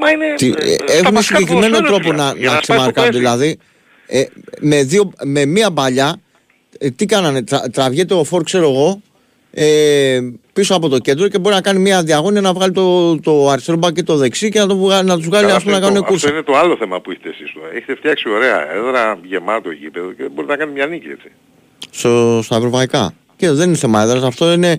Μα 0.01 0.11
είναι... 0.11 0.35
τι- 0.37 0.55
ε, 0.59 0.73
ε, 0.73 0.77
στα 0.87 0.93
Έχουν 0.99 1.15
βασικά 1.15 1.37
συγκεκριμένο 1.39 1.77
ποδοσφαίρα, 1.77 1.87
τρόπο 1.87 2.03
φίλε, 2.11 2.23
να, 2.23 2.33
για 2.39 2.51
να 2.51 2.51
σπάσει 2.51 2.67
το 2.67 2.73
ξεμαρκάρουν. 2.73 3.11
pressing. 3.11 3.15
Δηλαδή, 3.19 3.59
ε, 4.07 4.25
με, 4.61 4.83
δύο, 4.83 5.13
με 5.25 5.45
μία 5.45 5.71
μπαλιά, 5.71 6.21
ε, 6.79 6.91
τι 6.91 7.07
κάνανε, 7.07 7.43
τρα, 7.43 7.61
τραβιέται 7.61 8.15
ο 8.15 8.25
Φόρ, 8.25 8.43
ξέρω 8.43 8.69
εγώ, 8.71 9.03
ε, 9.51 10.19
πίσω 10.53 10.75
από 10.75 10.89
το 10.89 10.99
κέντρο 10.99 11.29
και 11.29 11.39
μπορεί 11.39 11.55
να 11.55 11.61
κάνει 11.61 11.79
μια 11.79 12.03
διαγώνια 12.03 12.41
να 12.41 12.53
βγάλει 12.53 12.73
το, 12.73 13.21
το 13.21 13.49
αριστερό 13.51 13.77
μπακ 13.77 13.95
και 13.95 14.03
το 14.03 14.17
δεξί 14.17 14.49
και 14.51 14.59
να, 14.59 14.67
το 14.67 14.77
βγάλει, 14.77 15.09
να 15.09 15.17
τους 15.17 15.27
βγάλει 15.27 15.45
Καλά, 15.45 15.57
ας 15.57 15.63
πούμε, 15.63 15.73
να 15.73 15.79
αυτό, 15.79 15.89
κάνουν 15.93 16.03
αυτό 16.05 16.13
κούρσα. 16.19 16.31
είναι 16.31 16.43
το 16.43 16.57
άλλο 16.57 16.77
θέμα 16.77 17.01
που 17.01 17.11
έχετε 17.11 17.29
εσείς 17.29 17.53
τώρα. 17.55 17.67
Έχετε 17.75 17.95
φτιάξει 17.95 18.29
ωραία 18.29 18.73
έδρα, 18.75 19.19
γεμάτο 19.25 19.71
γήπεδο 19.71 20.13
και 20.13 20.23
μπορείτε 20.35 20.53
να 20.53 20.59
κάνετε 20.59 20.77
μια 20.79 20.87
νίκη 20.87 21.09
έτσι. 21.09 21.29
Στο, 21.91 22.41
στα 22.43 22.57
ευρωπαϊκά. 22.57 23.13
Και 23.39 23.51
δεν 23.51 23.69
είναι 23.69 23.77
θέμα 23.77 24.03
έδρας, 24.03 24.23
αυτό 24.23 24.53
είναι 24.53 24.79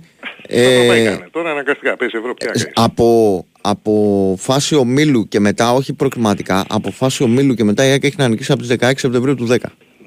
Ε, 0.52 0.64
ε, 1.04 1.18
Τώρα 1.32 1.52
αναγκαστικά 1.52 1.98
πέσει 1.98 2.18
Ευρώπη 2.18 2.40
τι 2.40 2.46
να 2.46 2.52
κάνεις. 2.52 2.72
από, 2.76 3.46
από 3.62 4.36
φάση 4.40 4.76
ομίλου 4.76 5.28
και 5.28 5.40
μετά, 5.40 5.74
όχι 5.74 5.94
προκριματικά, 5.94 6.66
από 6.70 6.92
φάση 6.92 7.24
ομίλου 7.24 7.54
και 7.54 7.64
μετά 7.64 7.86
η 7.86 7.90
ΑΕΚ 7.90 8.04
έχει 8.04 8.16
να 8.18 8.28
νικήσει 8.28 8.52
από 8.52 8.62
τις 8.62 8.76
16 8.80 8.92
Σεπτεμβρίου 8.96 9.36
του 9.36 9.48
10. 9.52 9.56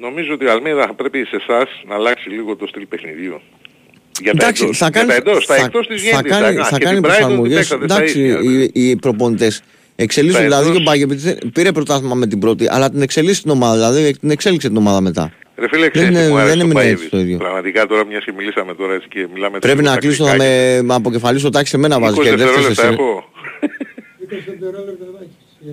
Νομίζω 0.00 0.32
ότι 0.32 0.44
η 0.44 0.48
Αλμίδα 0.48 0.86
θα 0.86 0.94
πρέπει 0.94 1.18
σε 1.24 1.36
εσάς 1.36 1.68
να 1.88 1.94
αλλάξει 1.94 2.28
λίγο 2.30 2.56
το 2.56 2.66
στυλ 2.66 2.86
παιχνιδίου. 2.86 3.40
Για 4.22 4.32
τα 4.34 4.44
Εντάξει, 4.44 4.62
εντός. 4.64 4.78
θα 4.78 4.90
κάνει, 4.90 5.12
για 5.12 5.22
τα 5.22 5.30
εντός, 5.30 5.46
τα 5.46 5.54
θα, 5.54 5.64
εκτός 5.64 5.86
της 5.86 6.02
θα 6.02 6.08
γέννης. 6.10 6.30
κάνει, 6.38 6.58
Α, 6.58 6.64
θα 6.64 6.78
και 6.78 6.84
κάνει 6.84 7.00
την 7.00 7.04
Brighton 7.10 7.12
την 7.14 7.20
προσαρμογές. 7.26 7.54
παίξατε 7.56 7.84
στα 7.88 7.94
Εντάξει, 7.96 8.20
ίδια. 8.20 8.38
οι, 8.42 8.70
οι 8.90 8.96
προπονητές 8.96 9.62
εξελίσσουν. 9.96 10.38
Τα 10.40 10.46
Δηλαδή 10.46 10.66
εντός- 10.68 10.80
ο 10.80 10.82
Μπάγκεβιτς 10.82 11.34
πήρε 11.52 11.72
πρωτάθλημα 11.72 12.14
με 12.14 12.26
την 12.26 12.38
πρώτη, 12.38 12.66
αλλά 12.70 12.90
την 12.90 13.02
εξελίσσει 13.02 13.42
την 13.42 13.50
ομάδα, 13.50 13.92
δηλαδή 13.92 14.16
την 14.18 14.30
εξέλιξε 14.30 14.68
την 14.68 14.76
ομάδα 14.76 15.00
μετά. 15.00 15.32
Ρε 15.62 15.68
φίλε, 15.68 15.88
ξέρεις 15.88 16.08
είναι- 16.08 16.22
τι 16.24 16.28
μου 16.30 16.36
άρεσε 16.36 16.48
δεν 16.48 16.58
το 16.58 16.64
έμεινε 16.64 16.74
Πάιεβιτς. 16.80 17.02
έτσι 17.02 17.10
το 17.16 17.18
ίδιο. 17.18 17.36
Πραγματικά 17.38 17.86
τώρα 17.86 18.06
μιας 18.06 18.24
και 18.24 18.32
μιλήσαμε 18.36 18.74
τώρα 18.74 18.94
έτσι 18.94 19.08
και 19.08 19.26
μιλάμε... 19.34 19.58
Πρέπει 19.58 19.78
λίγο 19.80 19.90
να 19.90 19.96
κλείσω 19.98 20.24
να 20.24 20.30
τακτικά 20.30 20.50
με, 20.50 20.74
και- 20.76 20.82
με 20.82 20.94
αποκεφαλίσω 20.94 21.50
τάξη 21.50 21.70
σε 21.70 21.78
μένα 21.78 22.00
βάζει 22.00 22.14
20 22.20 22.22
και 22.22 22.30
δεύτερες 22.36 22.66
δευτερόλεπτα 22.66 22.82
εσύ. 22.86 22.92
έχω. 23.02 23.30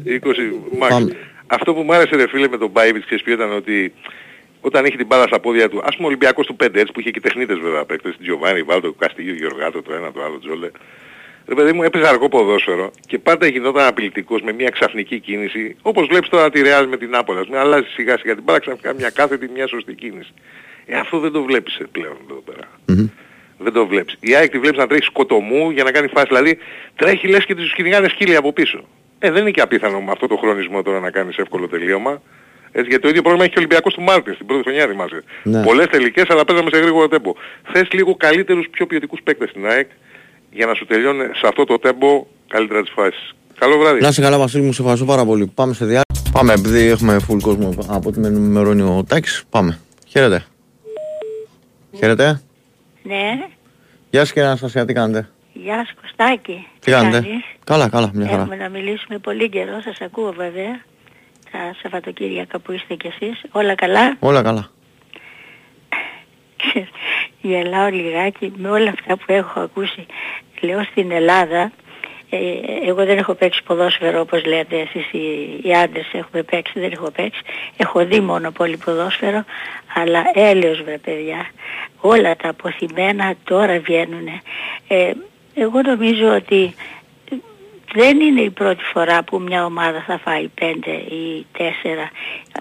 20 0.05 0.77
μάξ. 0.79 0.93
Πάμε. 0.93 1.15
Αυτό 1.47 1.73
που 1.73 1.81
μου 1.81 1.93
άρεσε 1.93 2.15
ρε 2.15 2.27
φίλε 2.27 2.47
με 2.47 2.57
τον 2.57 2.69
Μπάιβιτς 2.69 3.05
ξέρεις 3.05 3.23
ποιο 3.23 3.33
ήταν 3.33 3.51
ότι 3.55 3.93
όταν 4.61 4.85
είχε 4.85 4.97
την 4.97 5.05
μπάλα 5.05 5.23
στα 5.27 5.39
πόδια 5.39 5.69
του, 5.69 5.77
ας 5.83 5.93
πούμε 5.95 6.05
ο 6.07 6.07
Ολυμπιακός 6.07 6.45
του 6.45 6.55
5 6.63 6.67
έτσι 6.73 6.91
που 6.93 6.99
είχε 6.99 7.11
και 7.11 7.19
τεχνίτες 7.19 7.57
βέβαια 7.59 7.85
παίκτες, 7.85 8.15
Τζιοβάνι, 8.21 8.61
Βάλτο, 8.61 8.93
Καστίγιο, 8.93 9.33
Γεωργάτο, 9.33 9.81
το 9.81 9.93
ένα, 9.93 10.11
το 10.11 10.23
άλλο, 10.25 10.39
Τζόλε. 10.39 10.69
Ρε 11.49 11.55
παιδί 11.55 11.73
μου 11.73 11.83
έπαιζε 11.83 12.07
αργό 12.07 12.29
ποδόσφαιρο 12.29 12.91
και 13.07 13.19
πάντα 13.19 13.47
γινόταν 13.47 13.87
απειλητικός 13.87 14.41
με 14.41 14.51
μια 14.51 14.69
ξαφνική 14.69 15.19
κίνηση, 15.19 15.75
όπως 15.81 16.07
βλέπεις 16.07 16.29
τώρα 16.29 16.49
τη 16.49 16.61
Ρεάλ 16.61 16.87
με 16.87 16.97
την 16.97 17.09
Νάπολη, 17.09 17.39
ας 17.39 17.45
πούμε, 17.45 17.59
αλλάζει 17.59 17.87
σιγά 17.87 18.17
σιγά 18.17 18.33
την 18.35 18.43
μπάλα 18.43 18.59
ξαφνικά 18.59 18.93
μια 18.93 19.09
κάθετη, 19.09 19.49
μια 19.53 19.67
σωστή 19.67 19.93
κίνηση. 19.93 20.33
Ε, 20.85 20.97
αυτό 20.97 21.19
δεν 21.19 21.31
το 21.31 21.43
βλέπεις 21.43 21.75
ε, 21.75 21.85
πλέον 21.91 22.17
εδώ 22.29 22.43
πέρα. 22.45 22.67
Μμμ. 22.85 23.07
Δεν 23.57 23.73
το 23.73 23.87
βλέπεις. 23.87 24.17
Η 24.19 24.35
ΑΕΚ 24.35 24.51
τη 24.51 24.59
βλέπεις 24.59 24.77
να 24.77 24.87
τρέχει 24.87 25.03
σκοτωμού 25.03 25.69
για 25.69 25.83
να 25.83 25.91
κάνει 25.91 26.07
φάση. 26.07 26.25
Δηλαδή 26.27 26.57
τρέχει 26.95 27.27
λες 27.27 27.45
και 27.45 27.55
τους 27.55 27.73
κυνηγάνε 27.73 28.07
σκύλοι 28.07 28.35
από 28.35 28.53
πίσω. 28.53 28.83
Ε, 29.19 29.31
δεν 29.31 29.41
είναι 29.41 29.51
και 29.51 29.61
απίθανο 29.61 30.01
με 30.01 30.11
αυτό 30.11 30.27
το 30.27 30.35
χρονισμό 30.35 30.81
τώρα 30.81 30.99
να 30.99 31.11
κάνεις 31.11 31.37
εύκολο 31.37 31.67
τελείωμα. 31.67 32.21
Έτσι, 32.71 32.87
γιατί 32.87 33.01
το 33.01 33.09
ίδιο 33.09 33.21
πρόβλημα 33.21 33.45
έχει 33.45 33.53
και 33.53 33.59
ο 33.59 33.61
Ολυμπιακός 33.63 33.93
του 33.93 34.01
Μάρτιν 34.01 34.33
στην 34.33 34.45
πρώτη 34.45 34.63
χρονιά 34.63 34.87
θυμάσαι. 34.87 35.23
Ναι. 35.43 35.63
Πολλές 35.63 35.87
τελικές 35.87 36.25
αλλά 36.29 36.45
παίζαμε 36.45 36.69
σε 36.73 36.79
γρήγορο 36.79 37.07
τέμπο. 37.07 37.33
Θες 37.71 37.87
λίγο 37.91 38.15
καλύτερους 38.15 38.67
πιο 38.69 38.85
ποιοτικούς 38.85 39.19
παίκτες 39.23 39.49
στην 39.49 39.67
ΑΕΚ 39.67 39.89
για 40.51 40.65
να 40.65 40.73
σου 40.73 40.85
τελειώνει 40.85 41.23
σε 41.23 41.47
αυτό 41.47 41.63
το 41.65 41.79
τέμπο 41.79 42.25
καλύτερα 42.47 42.81
τις 42.81 42.91
φάσεις. 42.95 43.33
Καλό 43.59 43.77
βράδυ. 43.77 44.01
Να 44.01 44.07
είσαι 44.07 44.21
καλά 44.21 44.37
Βασίλη 44.37 44.63
μου, 44.63 44.73
σε 44.73 44.81
ευχαριστώ 44.81 45.05
πάρα 45.07 45.25
πολύ. 45.25 45.47
Πάμε 45.47 45.73
σε 45.73 45.85
διάρκεια. 45.85 46.31
Πάμε, 46.31 46.53
επειδή 46.53 46.87
έχουμε 46.87 47.19
full 47.29 47.39
κόσμο 47.41 47.73
από 47.87 48.09
ό,τι 48.09 48.19
με 48.19 48.27
ενημερώνει 48.27 48.81
ο 48.81 49.03
Τάκης. 49.07 49.43
Πάμε. 49.49 49.79
Χαίρετε. 50.07 50.45
Χαίρετε. 51.97 52.41
Ναι, 53.03 53.47
Γεια 54.09 54.19
σας 54.19 54.31
κύριε 54.33 54.47
Αναστασία, 54.47 54.85
τι 54.85 54.93
κάνετε; 54.93 55.29
γεια 55.53 55.85
σου 55.87 55.95
Κωστάκη. 56.01 56.67
Τι 56.79 56.91
κάνετε; 56.91 57.21
κάνεις; 57.21 57.43
Καλά, 57.63 57.89
καλά, 57.89 58.11
μια 58.13 58.27
χαρά. 58.27 58.41
Έχουμε 58.41 58.55
να 58.55 58.69
μιλήσουμε 58.69 59.17
πολύ 59.17 59.49
καιρό, 59.49 59.81
σας 59.83 60.01
ακούω 60.01 60.31
βέβαια. 60.31 60.81
Τα 61.51 61.75
Σαββατοκύριακα 61.81 62.59
που 62.59 62.71
είστε 62.71 62.95
κι 62.95 63.07
εσείς. 63.07 63.41
Όλα 63.51 63.75
καλά; 63.75 64.15
Όλα 64.19 64.41
καλά. 64.41 64.69
Γελάω 67.41 67.89
λιγάκι 67.89 68.53
με 68.55 68.69
όλα 68.69 68.89
αυτά 68.89 69.17
που 69.17 69.25
έχω 69.27 69.59
ακούσει. 69.59 70.05
Λέω 70.61 70.83
στην 70.83 71.11
Ελλάδα, 71.11 71.71
ε, 72.29 72.37
εγώ 72.87 73.05
δεν 73.05 73.17
έχω 73.17 73.33
παίξει 73.33 73.63
ποδόσφαιρο 73.63 74.19
όπως 74.19 74.45
λέτε 74.45 74.79
εσείς 74.79 75.11
οι, 75.11 75.59
οι 75.63 75.73
άντρες 75.73 76.09
έχουμε 76.11 76.43
παίξει, 76.43 76.79
δεν 76.79 76.91
έχω 76.91 77.11
παίξει. 77.11 77.41
Έχω 77.77 78.05
δει 78.05 78.19
μόνο 78.19 78.51
πολύ 78.51 78.77
ποδόσφαιρο, 78.77 79.43
αλλά 79.93 80.23
έλεος 80.33 80.81
βρε 80.83 80.97
παιδιά. 80.97 81.49
Όλα 81.99 82.35
τα 82.35 82.49
αποθυμένα 82.49 83.33
τώρα 83.43 83.79
βγαίνουν. 83.79 84.27
Ε, 84.87 85.11
εγώ 85.53 85.81
νομίζω 85.81 86.35
ότι 86.35 86.75
δεν 87.93 88.19
είναι 88.19 88.41
η 88.41 88.49
πρώτη 88.49 88.83
φορά 88.83 89.23
που 89.23 89.39
μια 89.39 89.65
ομάδα 89.65 90.03
θα 90.07 90.17
φάει 90.17 90.47
πέντε 90.47 90.91
ή 90.91 91.45
τέσσερα 91.51 92.09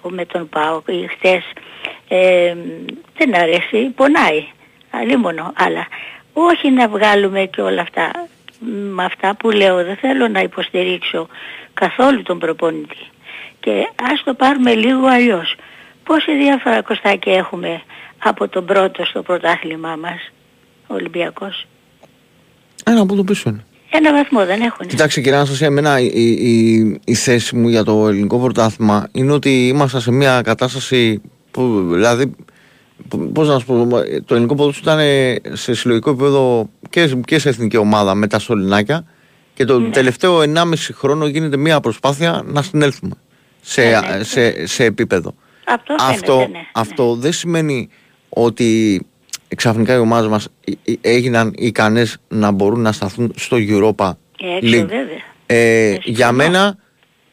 με 0.08 0.24
τον 0.24 0.48
ΠΑΟΚ 0.48 0.88
ή 0.88 1.06
χτες 1.06 1.44
ε, 2.08 2.54
δεν 3.16 3.34
αρέσει, 3.34 3.92
πονάει. 3.96 4.46
Αλίμονο, 4.90 5.52
αλλά 5.56 5.86
όχι 6.32 6.70
να 6.70 6.88
βγάλουμε 6.88 7.44
και 7.44 7.60
όλα 7.60 7.82
αυτά 7.82 8.28
με 8.94 9.04
αυτά 9.04 9.34
που 9.36 9.50
λέω 9.50 9.84
δεν 9.84 9.96
θέλω 9.96 10.28
να 10.28 10.40
υποστηρίξω 10.40 11.28
καθόλου 11.74 12.22
τον 12.22 12.38
προπονητή. 12.38 13.06
Και 13.60 13.88
ας 14.12 14.22
το 14.24 14.34
πάρουμε 14.34 14.74
λίγο 14.74 15.06
αλλιώς. 15.06 15.54
Πόση 16.04 16.36
διάφορα 16.36 16.82
κοστάκια 16.82 17.34
έχουμε 17.34 17.82
από 18.18 18.48
τον 18.48 18.64
πρώτο 18.64 19.04
στο 19.04 19.22
πρωτάθλημά 19.22 19.96
μας 19.96 20.30
ο 20.86 20.94
Ολυμπιακός; 20.94 21.66
Ένα 22.84 23.00
από 23.00 23.14
το 23.14 23.24
πίσω 23.24 23.48
είναι. 23.50 23.64
ένα 23.90 24.12
βαθμό 24.12 24.44
δεν 24.44 24.60
έχουν 24.60 24.86
Κοιτάξτε 24.86 25.20
κύριε 25.20 25.36
Αναστασία, 25.36 25.66
εμένα 25.66 26.00
η, 26.00 26.06
η, 26.38 27.00
η 27.04 27.14
θέση 27.14 27.56
μου 27.56 27.68
για 27.68 27.84
το 27.84 28.08
ελληνικό 28.08 28.38
πρωτάθλημα 28.38 29.08
είναι 29.12 29.32
ότι 29.32 29.68
είμαστε 29.68 30.00
σε 30.00 30.10
μια 30.10 30.42
κατάσταση 30.42 31.20
που 31.58 31.88
δηλαδή 31.92 32.32
Πώς 33.32 33.48
να 33.48 33.58
σου 33.58 33.66
πω, 33.66 33.88
το 34.24 34.34
ελληνικό 34.34 34.54
ποδόσφαιρο 34.54 34.92
ήταν 35.00 35.06
σε 35.56 35.74
συλλογικό 35.74 36.10
επίπεδο 36.10 36.68
και, 36.90 37.06
και 37.24 37.38
σε 37.38 37.48
εθνική 37.48 37.76
ομάδα 37.76 38.14
με 38.14 38.26
τα 38.26 38.38
σωληνάκια 38.38 39.04
και 39.54 39.64
το 39.64 39.78
Ναι. 39.80 39.90
τελευταίο 39.90 40.38
1,5 40.40 40.74
χρόνο 40.92 41.26
γίνεται 41.26 41.56
μια 41.56 41.80
προσπάθεια 41.80 42.42
να 42.46 42.62
συνέλθουμε 42.62 43.14
σε, 43.60 43.82
Ναι, 43.82 44.16
ναι. 44.16 44.22
σε, 44.24 44.66
σε 44.66 44.84
επίπεδο. 44.84 45.34
αυτό, 45.66 45.94
αυτό, 45.98 46.32
φαίνεται, 46.32 46.52
ναι, 46.52 46.58
ναι. 46.58 46.64
αυτό 46.72 47.14
δεν 47.14 47.32
σημαίνει 47.32 47.88
ότι 48.28 49.02
ξαφνικά 49.56 49.94
οι 49.94 49.98
ομάδες 49.98 50.28
μας 50.30 50.48
ε, 50.64 50.72
ε, 50.84 50.94
έγιναν 51.00 51.52
ικανές 51.56 52.16
να 52.28 52.50
μπορούν 52.50 52.80
να 52.80 52.92
σταθούν 52.92 53.32
στο 53.36 53.56
Europa 53.60 54.10
Ε, 54.40 54.56
έξω 54.56 54.82
League. 54.82 54.86
βέβαια. 54.88 55.18
Ε, 55.46 55.88
συμφωνώ. 55.92 56.02
για 56.16 56.32
μένα 56.32 56.76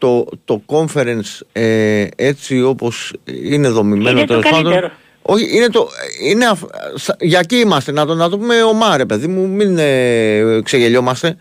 το, 0.05 0.27
το 0.45 0.61
conference 0.65 1.39
ε, 1.51 2.07
έτσι 2.15 2.61
όπως 2.61 3.13
είναι 3.51 3.67
δομημένο 3.69 4.09
Είναι 4.09 4.27
το 4.27 4.27
τέλος 4.27 4.49
πάντων, 4.49 4.63
καλύτερο. 4.63 4.91
όχι, 5.21 5.55
είναι 5.57 5.67
το, 5.67 5.87
είναι, 6.29 6.45
αφ- 6.45 6.69
σα- 6.95 7.25
για 7.25 7.39
εκεί 7.39 7.55
είμαστε, 7.55 7.91
να 7.91 8.05
το, 8.05 8.13
να 8.15 8.29
το 8.29 8.37
πούμε 8.37 8.63
ομά 8.63 8.97
ρε 8.97 9.05
παιδί 9.05 9.27
μου, 9.27 9.47
μην 9.47 9.77
ε, 9.77 10.61
ξεγελιόμαστε. 10.63 11.37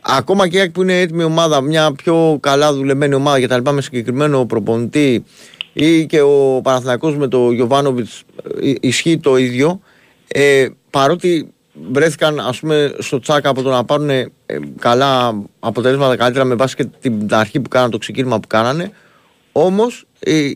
Ακόμα 0.00 0.48
και 0.48 0.56
η 0.56 0.60
ΑΕΚ 0.60 0.70
που 0.70 0.82
είναι 0.82 1.00
έτοιμη 1.00 1.22
ομάδα, 1.22 1.60
μια 1.60 1.92
πιο 1.92 2.38
καλά 2.40 2.72
δουλεμένη 2.72 3.14
ομάδα 3.14 3.38
για 3.38 3.48
τα 3.48 3.56
λοιπά 3.56 3.72
με 3.72 3.80
συγκεκριμένο 3.82 4.44
προπονητή 4.46 5.24
ή 5.72 6.06
και 6.06 6.20
ο 6.20 6.60
Παναθηναϊκός 6.62 7.16
με 7.16 7.28
το 7.28 7.50
Γιωβάνοβιτς 7.50 8.22
ε, 8.62 8.72
ισχύει 8.80 9.18
το 9.18 9.36
ίδιο. 9.36 9.80
Ε, 10.28 10.66
παρότι 10.90 11.48
βρέθηκαν 11.92 12.40
ας 12.40 12.60
πούμε 12.60 12.94
στο 12.98 13.18
τσάκα 13.20 13.48
από 13.48 13.62
το 13.62 13.70
να 13.70 13.84
πάρουν 13.84 14.10
ε, 14.10 14.28
καλά 14.78 15.42
αποτελέσματα 15.60 16.16
καλύτερα 16.16 16.44
με 16.44 16.54
βάση 16.54 16.76
και 16.76 16.84
την 16.84 17.34
αρχή 17.34 17.60
που 17.60 17.68
κάνανε, 17.68 17.90
το 17.90 17.98
ξεκίνημα 17.98 18.40
που 18.40 18.46
κάνανε. 18.46 18.90
Όμως 19.52 20.06
ε, 20.18 20.50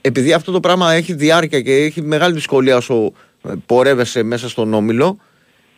επειδή 0.00 0.32
αυτό 0.32 0.52
το 0.52 0.60
πράγμα 0.60 0.92
έχει 0.92 1.12
διάρκεια 1.12 1.60
και 1.60 1.74
έχει 1.74 2.02
μεγάλη 2.02 2.34
δυσκολία 2.34 2.76
όσο 2.76 3.12
ε, 3.48 3.52
πορεύεσαι 3.66 4.22
μέσα 4.22 4.48
στον 4.48 4.74
όμιλο 4.74 5.18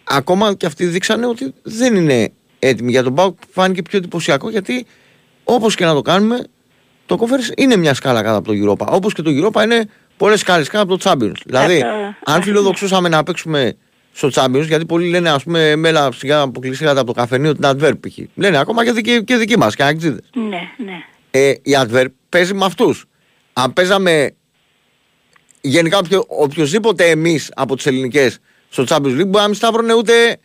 ακόμα 0.04 0.54
και 0.54 0.66
αυτοί 0.66 0.86
δείξανε 0.86 1.26
ότι 1.26 1.54
δεν 1.62 1.94
είναι 1.94 2.32
έτοιμοι 2.58 2.90
για 2.90 3.02
τον 3.02 3.14
Πάουκ 3.14 3.38
φάνηκε 3.50 3.82
πιο 3.82 3.98
εντυπωσιακό 3.98 4.50
γιατί 4.50 4.86
όπως 5.44 5.74
και 5.74 5.84
να 5.84 5.94
το 5.94 6.02
κάνουμε 6.02 6.44
το 7.06 7.18
Conference 7.20 7.58
είναι 7.58 7.76
μια 7.76 7.94
σκάλα 7.94 8.22
κάτω 8.22 8.36
από 8.36 8.52
το 8.52 8.54
Europa. 8.62 8.86
Όπως 8.92 9.12
και 9.12 9.22
το 9.22 9.30
Europa 9.30 9.62
είναι 9.62 9.88
πολλές 10.16 10.40
σκάλες 10.40 10.68
κάτω 10.68 10.94
από 10.94 11.02
το 11.02 11.10
Champions. 11.10 11.40
Δηλαδή 11.44 11.74
Αυτό, 11.74 11.86
αν 11.94 12.14
αυτό. 12.24 12.42
φιλοδοξούσαμε 12.42 13.08
να 13.08 13.22
παίξουμε 13.22 13.76
στο 14.12 14.28
Champions 14.32 14.66
γιατί 14.66 14.86
πολλοί 14.86 15.08
λένε 15.08 15.30
ας 15.30 15.42
πούμε 15.42 15.76
μέλα 15.76 16.12
σιγά 16.12 16.40
αποκλειστήκατε 16.40 17.00
από 17.00 17.14
το 17.14 17.20
καφενείο 17.20 17.52
την 17.54 17.62
Adverb 17.64 17.94
π.χ. 18.00 18.18
λένε 18.34 18.58
ακόμα 18.58 18.84
και 18.84 18.92
δικοί, 18.92 19.24
και 19.24 19.36
δικοί 19.36 19.58
μας 19.58 19.74
και 19.76 19.82
αγκτζίδες 19.82 20.30
Ναι, 20.34 20.60
ναι. 20.84 21.02
ε, 21.30 21.48
η 21.50 21.76
Adverb 21.76 22.06
παίζει 22.28 22.54
με 22.54 22.64
αυτούς. 22.64 23.04
Αν 23.52 23.72
παίζαμε 23.72 24.30
γενικά 25.60 25.98
οποιο, 25.98 26.24
οποιοδήποτε 26.28 27.10
εμείς 27.10 27.52
από 27.56 27.76
τις 27.76 27.86
ελληνικές 27.86 28.38
στο 28.68 28.84
Champions 28.88 28.96
League 29.20 29.26
μπορεί 29.26 29.30
να 29.30 29.44
μην 29.46 29.54
σταύρωνε 29.54 29.92
ούτε. 29.94 30.36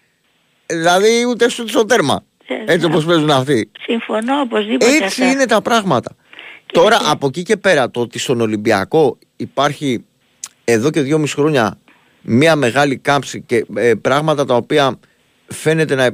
Δηλαδή 0.65 1.25
ούτε 1.29 1.49
στο, 1.49 1.67
στο 1.67 1.85
τέρμα. 1.85 2.23
Ε, 2.47 2.73
Έτσι 2.73 2.85
όπως 2.85 3.05
παίζουν 3.05 3.29
αυτοί. 3.31 3.71
Συμφωνώ 3.85 4.39
οπωσδήποτε 4.41 4.91
Έτσι 4.91 5.03
αυτά. 5.05 5.31
είναι 5.31 5.45
τα 5.45 5.61
πράγματα. 5.61 6.15
Τώρα 6.65 6.99
από 7.05 7.27
εκεί 7.27 7.43
και 7.43 7.57
πέρα 7.57 7.91
το 7.91 7.99
ότι 7.99 8.19
στον 8.19 8.41
Ολυμπιακό 8.41 9.17
υπάρχει 9.35 10.05
εδώ 10.63 10.89
και 10.89 11.01
δυόμιση 11.01 11.35
χρόνια 11.35 11.77
μια 12.29 12.55
μεγάλη 12.55 12.97
κάμψη 12.97 13.41
και 13.41 13.65
ε, 13.75 13.93
πράγματα 14.01 14.45
τα 14.45 14.55
οποία 14.55 14.99
φαίνεται 15.47 15.95
να 15.95 16.03
ε, 16.03 16.13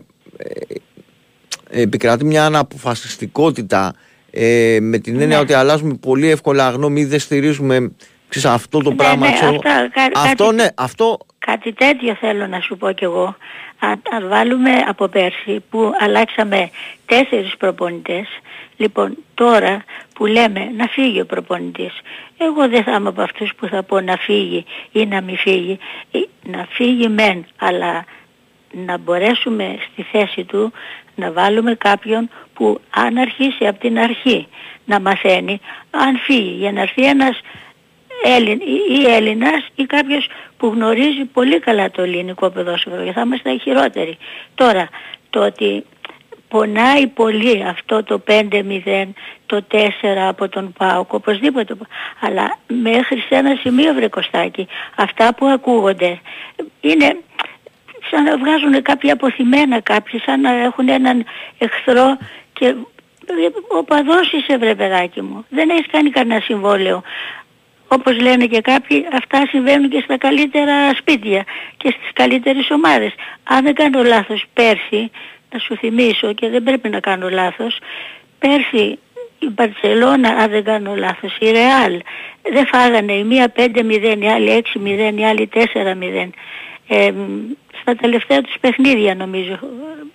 ε, 1.69 1.81
επικρατεί 1.81 2.25
μια 2.25 2.45
αναποφασιστικότητα 2.45 3.93
ε, 4.31 4.77
με 4.81 4.97
την 4.97 5.13
έννοια 5.21 5.35
Ναι. 5.37 5.41
ότι 5.43 5.53
αλλάζουμε 5.53 5.93
πολύ 5.93 6.29
εύκολα 6.29 6.69
γνώμη 6.69 7.01
ή 7.01 7.05
δεν 7.05 7.19
στηρίζουμε 7.19 7.91
ξέρεις, 8.27 8.49
αυτό 8.49 8.79
το 8.79 8.89
Ναι, 8.89 8.95
πράγμα. 8.95 9.27
ναι, 9.27 9.33
ξέρω. 9.33 9.55
αυτά, 9.55 9.89
κα- 9.93 10.19
αυτό 10.21 10.43
κάτι- 10.45 10.55
ναι, 10.55 10.67
αυτό 10.75 11.17
Κάτι 11.45 11.73
τέτοιο 11.73 12.15
θέλω 12.19 12.47
να 12.47 12.59
σου 12.59 12.77
πω 12.77 12.91
κι 12.91 13.03
εγώ. 13.03 13.35
Αν, 13.79 14.01
αν 14.11 14.27
βάλουμε 14.29 14.71
από 14.87 15.07
πέρσι 15.07 15.63
που 15.69 15.91
αλλάξαμε 15.99 16.69
τέσσερις 17.05 17.57
προπονητές, 17.57 18.27
λοιπόν 18.77 19.17
τώρα 19.33 19.83
που 20.15 20.25
λέμε 20.25 20.71
να 20.77 20.87
φύγει 20.87 21.21
ο 21.21 21.25
προπονητής, 21.25 21.93
εγώ 22.37 22.69
δεν 22.69 22.83
θα 22.83 22.91
είμαι 22.91 23.09
από 23.09 23.21
αυτούς 23.21 23.55
που 23.55 23.67
θα 23.67 23.83
πω 23.83 23.99
να 24.01 24.17
φύγει 24.17 24.65
ή 24.91 25.05
να 25.05 25.21
μην 25.21 25.37
φύγει. 25.37 25.79
Ε, 26.11 26.19
να 26.43 26.67
φύγει 26.69 27.07
μεν, 27.07 27.45
αλλά 27.57 28.05
να 28.71 28.97
μπορέσουμε 28.97 29.77
στη 29.91 30.03
θέση 30.03 30.43
του 30.43 30.71
να 31.15 31.31
βάλουμε 31.31 31.75
κάποιον 31.75 32.29
που 32.53 32.79
αν 32.89 33.17
αρχίσει 33.17 33.67
από 33.67 33.79
την 33.79 33.99
αρχή 33.99 34.47
να 34.85 34.99
μαθαίνει, 34.99 35.59
αν 35.91 36.17
φύγει 36.17 36.55
για 36.59 36.71
να 36.71 36.81
έρθει 36.81 37.05
ένας 37.05 37.39
Έλλην, 38.23 38.59
ή 38.89 39.05
Έλληνας 39.07 39.67
ή 39.75 39.85
κάποιος 39.85 40.27
που 40.57 40.67
γνωρίζει 40.67 41.25
πολύ 41.33 41.59
καλά 41.59 41.91
το 41.91 42.01
ελληνικό 42.01 42.49
ποδόσφαιρο 42.49 43.11
θα 43.11 43.21
είμαστε 43.21 43.57
χειρότεροι. 43.57 44.17
Τώρα, 44.55 44.89
το 45.29 45.45
ότι 45.45 45.85
πονάει 46.53 47.07
πολύ 47.07 47.63
αυτό 47.67 48.03
το 48.03 48.23
5-0, 48.27 49.07
το 49.45 49.65
4 49.71 49.77
από 50.27 50.49
τον 50.49 50.73
ΠΑΟΚ, 50.77 51.13
οπωσδήποτε, 51.13 51.75
αλλά 52.19 52.57
μέχρι 52.67 53.19
σε 53.19 53.35
ένα 53.35 53.55
σημείο 53.61 53.93
βρε 53.93 54.07
Κωστάκη, 54.07 54.67
αυτά 54.95 55.33
που 55.35 55.45
ακούγονται 55.45 56.19
είναι 56.81 57.17
σαν 58.09 58.23
να 58.23 58.37
βγάζουν 58.37 58.81
κάποια 58.81 59.13
αποθυμένα 59.13 59.79
κάποιοι, 59.79 60.19
σαν 60.19 60.41
να 60.41 60.51
έχουν 60.51 60.89
έναν 60.89 61.25
εχθρό 61.57 62.17
και 62.53 62.75
ο 63.77 63.83
παδός 63.83 64.31
είσαι 64.31 64.57
βρε 64.57 64.75
παιδάκι 64.75 65.21
μου. 65.21 65.45
Δεν 65.49 65.69
έχεις 65.69 65.87
κάνει 65.91 66.09
κανένα 66.09 66.39
συμβόλαιο. 66.39 67.01
Όπως 67.87 68.19
λένε 68.21 68.45
και 68.45 68.61
κάποιοι, 68.61 69.07
αυτά 69.13 69.45
συμβαίνουν 69.47 69.89
και 69.89 70.01
στα 70.03 70.17
καλύτερα 70.17 70.93
σπίτια 70.95 71.43
και 71.77 71.93
στις 71.97 72.09
καλύτερες 72.13 72.69
ομάδες. 72.69 73.13
Αν 73.43 73.63
δεν 73.63 73.73
κάνω 73.73 74.03
λάθος 74.03 74.43
πέρσι, 74.53 75.11
να 75.53 75.59
σου 75.59 75.77
θυμίσω 75.77 76.33
και 76.33 76.49
δεν 76.49 76.63
πρέπει 76.63 76.89
να 76.89 76.99
κάνω 76.99 77.29
λάθος, 77.29 77.77
πέρσι 78.39 78.99
η 79.39 79.49
Μπαρτσελώνα, 79.49 80.29
αν 80.29 80.49
δεν 80.49 80.63
κάνω 80.63 80.95
λάθος, 80.95 81.37
η 81.39 81.51
Ρεάλ, 81.51 82.01
δεν 82.51 82.67
φάγανε 82.67 83.13
η 83.13 83.23
μία 83.23 83.53
5-0, 83.55 84.17
η 84.19 84.27
άλλη 84.27 84.63
6-0, 84.75 85.17
η 85.17 85.25
άλλη 85.25 85.49
4-0 85.53 85.59
ε, 86.87 87.11
στα 87.81 87.95
τελευταία 87.95 88.41
τους 88.41 88.55
παιχνίδια 88.59 89.15
νομίζω 89.15 89.59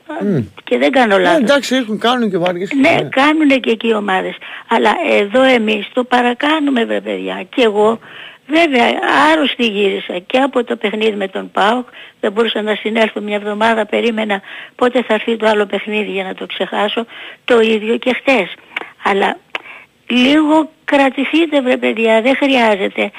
mm. 0.08 0.44
και 0.64 0.78
δεν 0.78 0.90
κάνω 0.90 1.18
λάθος. 1.18 1.40
Ε, 1.40 1.42
εντάξει 1.42 1.74
έχουν, 1.74 1.98
κάνουν 1.98 2.30
και 2.30 2.38
βάργες. 2.38 2.70
Ναι, 2.72 2.90
ναι, 2.90 3.08
κάνουν 3.08 3.60
και 3.60 3.70
εκεί 3.70 3.88
οι 3.88 3.94
ομάδες. 3.94 4.36
Αλλά 4.68 4.90
εδώ 5.10 5.42
εμείς 5.42 5.88
το 5.92 6.04
παρακάνουμε 6.04 6.84
βρε 6.84 7.00
παιδιά 7.00 7.46
και 7.48 7.62
εγώ 7.62 7.98
Βέβαια, 8.50 8.86
άρρωστη 9.32 9.66
γύρισα 9.66 10.18
και 10.18 10.38
από 10.38 10.64
το 10.64 10.76
παιχνίδι 10.76 11.16
με 11.16 11.28
τον 11.28 11.50
ΠΑΟΚ. 11.50 11.86
Δεν 12.20 12.32
μπορούσα 12.32 12.62
να 12.62 12.74
συνέλθω 12.74 13.20
μια 13.20 13.36
εβδομάδα, 13.36 13.86
περίμενα 13.86 14.40
πότε 14.74 15.02
θα 15.02 15.14
έρθει 15.14 15.36
το 15.36 15.46
άλλο 15.46 15.66
παιχνίδι 15.66 16.10
για 16.10 16.24
να 16.24 16.34
το 16.34 16.46
ξεχάσω. 16.46 17.06
Το 17.44 17.60
ίδιο 17.60 17.96
και 17.96 18.14
χτες. 18.14 18.54
Αλλά 19.02 19.38
λίγο 20.06 20.70
κρατηθείτε 20.84 21.60
βρε 21.60 21.76
παιδιά, 21.76 22.22
δεν 22.22 22.36
χρειάζεται. 22.36 23.10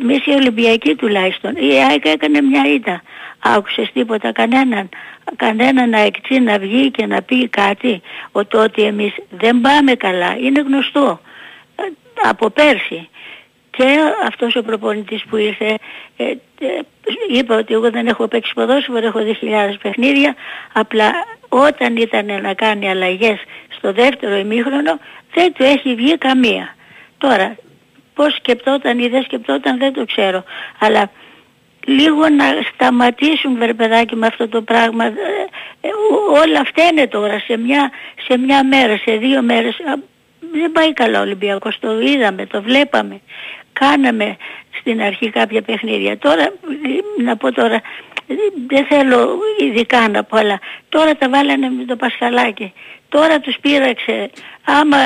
Εμείς 0.00 0.26
οι 0.26 0.30
Ολυμπιακοί 0.30 0.94
τουλάχιστον, 0.94 1.56
η 1.56 1.84
ΑΕΚ 1.84 2.04
έκανε 2.04 2.40
μια 2.40 2.62
ήττα. 2.74 3.02
Άκουσες 3.38 3.90
τίποτα 3.92 4.32
κανέναν, 4.32 4.88
κανέναν 5.36 5.90
να 5.90 5.98
εκτσεί 5.98 6.40
να 6.40 6.58
βγει 6.58 6.90
και 6.90 7.06
να 7.06 7.22
πει 7.22 7.48
κάτι. 7.48 8.02
Ότι, 8.32 8.56
ότι 8.56 8.82
εμείς 8.82 9.14
δεν 9.30 9.60
πάμε 9.60 9.94
καλά, 9.94 10.36
είναι 10.40 10.60
γνωστό. 10.60 11.20
Ε, 11.76 11.82
από 12.28 12.50
πέρσι. 12.50 13.08
Και 13.76 13.98
αυτός 14.26 14.56
ο 14.56 14.62
προπονητής 14.62 15.24
που 15.28 15.36
ήρθε 15.36 15.78
ε, 16.16 16.24
ε, 16.24 16.36
είπε 17.32 17.54
ότι 17.54 17.74
εγώ 17.74 17.90
δεν 17.90 18.06
έχω 18.06 18.28
παίξει 18.28 18.52
ποδόσφαιρο, 18.54 19.06
έχω 19.06 19.20
2.000 19.42 19.74
παιχνίδια. 19.82 20.34
Απλά 20.72 21.12
όταν 21.48 21.96
ήταν 21.96 22.42
να 22.42 22.54
κάνει 22.54 22.90
αλλαγές 22.90 23.38
στο 23.76 23.92
δεύτερο 23.92 24.36
ημίχρονο 24.36 24.98
δεν 25.34 25.52
του 25.52 25.62
έχει 25.62 25.94
βγει 25.94 26.18
καμία. 26.18 26.74
Τώρα, 27.18 27.56
πώς 28.14 28.34
σκεπτόταν 28.34 28.98
ή 28.98 29.08
δεν 29.08 29.22
σκεπτόταν 29.22 29.78
δεν 29.78 29.92
το 29.92 30.04
ξέρω. 30.04 30.44
Αλλά 30.78 31.10
λίγο 31.84 32.28
να 32.28 32.44
σταματήσουν 32.74 33.58
βερπεδάκι 33.58 34.16
με 34.16 34.26
αυτό 34.26 34.48
το 34.48 34.62
πράγμα. 34.62 35.04
Ε, 35.04 35.10
ε, 35.80 35.88
όλα 36.44 36.60
αυτά 36.60 36.82
είναι 36.84 37.06
τώρα 37.06 37.38
σε 37.38 37.56
μια, 37.56 37.90
σε 38.28 38.38
μια 38.38 38.64
μέρα, 38.64 38.96
σε 38.96 39.16
δύο 39.16 39.42
μέρες. 39.42 39.76
Δεν 40.52 40.72
πάει 40.72 40.92
καλά 40.92 41.18
ο 41.18 41.22
Ολυμπιακός, 41.22 41.78
το 41.80 42.00
είδαμε, 42.00 42.46
το 42.46 42.62
βλέπαμε. 42.62 43.20
Κάναμε 43.84 44.36
στην 44.78 45.02
αρχή 45.02 45.30
κάποια 45.30 45.62
παιχνίδια. 45.62 46.18
Τώρα, 46.18 46.52
να 47.24 47.36
πω 47.36 47.52
τώρα, 47.52 47.80
δεν 48.66 48.84
θέλω 48.86 49.38
ειδικά 49.60 50.08
να 50.08 50.24
πω, 50.24 50.36
αλλά 50.36 50.58
τώρα 50.88 51.16
τα 51.16 51.28
βάλανε 51.28 51.68
με 51.78 51.84
το 51.84 51.96
Πασχαλάκι. 51.96 52.72
Τώρα 53.08 53.40
τους 53.40 53.56
πείραξε. 53.60 54.30
Άμα 54.64 54.96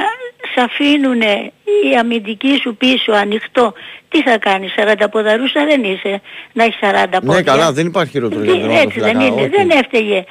σ' 0.54 0.58
αφήνουν 0.58 1.20
οι 1.20 1.96
αμυντικοί 2.00 2.58
σου 2.62 2.76
πίσω 2.76 3.12
ανοιχτό, 3.12 3.72
τι 4.08 4.22
θα 4.22 4.38
κάνεις, 4.38 4.74
40 4.76 5.06
ποδαρούσα 5.10 5.64
δεν 5.64 5.84
είσαι, 5.84 6.20
να 6.52 6.64
έχεις 6.64 6.78
40 6.80 7.06
πόδια. 7.10 7.34
Ναι 7.34 7.42
καλά, 7.42 7.72
δεν 7.72 7.86
υπάρχει 7.86 8.10
χειρότερο 8.10 8.44
για 8.44 8.60
τον 8.60 8.70
Έτσι 8.70 9.00
δεν 9.00 9.20
είναι, 9.20 9.40
όχι. 9.40 9.48
δεν 9.48 9.70
έφταιγε 9.70 10.24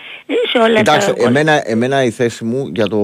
σε 0.51 0.57
όλα 0.57 0.79
Εντάξει, 0.79 1.13
τα 1.13 1.23
εμένα, 1.27 1.61
εμένα 1.65 2.03
η 2.03 2.09
θέση 2.09 2.43
μου 2.43 2.69
για 2.73 2.87
το 2.87 3.01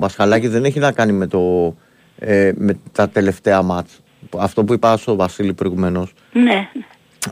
Πασχαλάκι 0.00 0.48
δεν 0.48 0.64
έχει 0.64 0.78
να 0.78 0.92
κάνει 0.92 1.12
με, 1.12 1.26
το, 1.26 1.74
ε, 2.18 2.52
με 2.54 2.78
τα 2.92 3.08
τελευταία 3.08 3.62
μάτς. 3.62 4.00
Αυτό 4.38 4.64
που 4.64 4.72
είπα 4.72 4.96
στο 4.96 5.16
Βασίλη 5.16 5.54
προηγουμένως. 5.54 6.12
Ναι. 6.32 6.68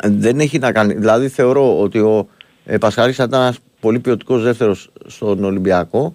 Δεν 0.03 0.40
έχει 0.40 0.59
να 0.59 0.72
κάνει. 0.72 0.94
Δηλαδή 0.94 1.28
θεωρώ 1.28 1.80
ότι 1.80 1.99
ο 1.99 2.28
ε, 2.64 2.78
Πασχαλάκης 2.78 3.18
ήταν 3.18 3.40
ένας 3.40 3.59
πολύ 3.80 3.99
ποιοτικός 3.99 4.42
δεύτερος 4.42 4.90
στον 5.07 5.44
Ολυμπιακό 5.44 6.14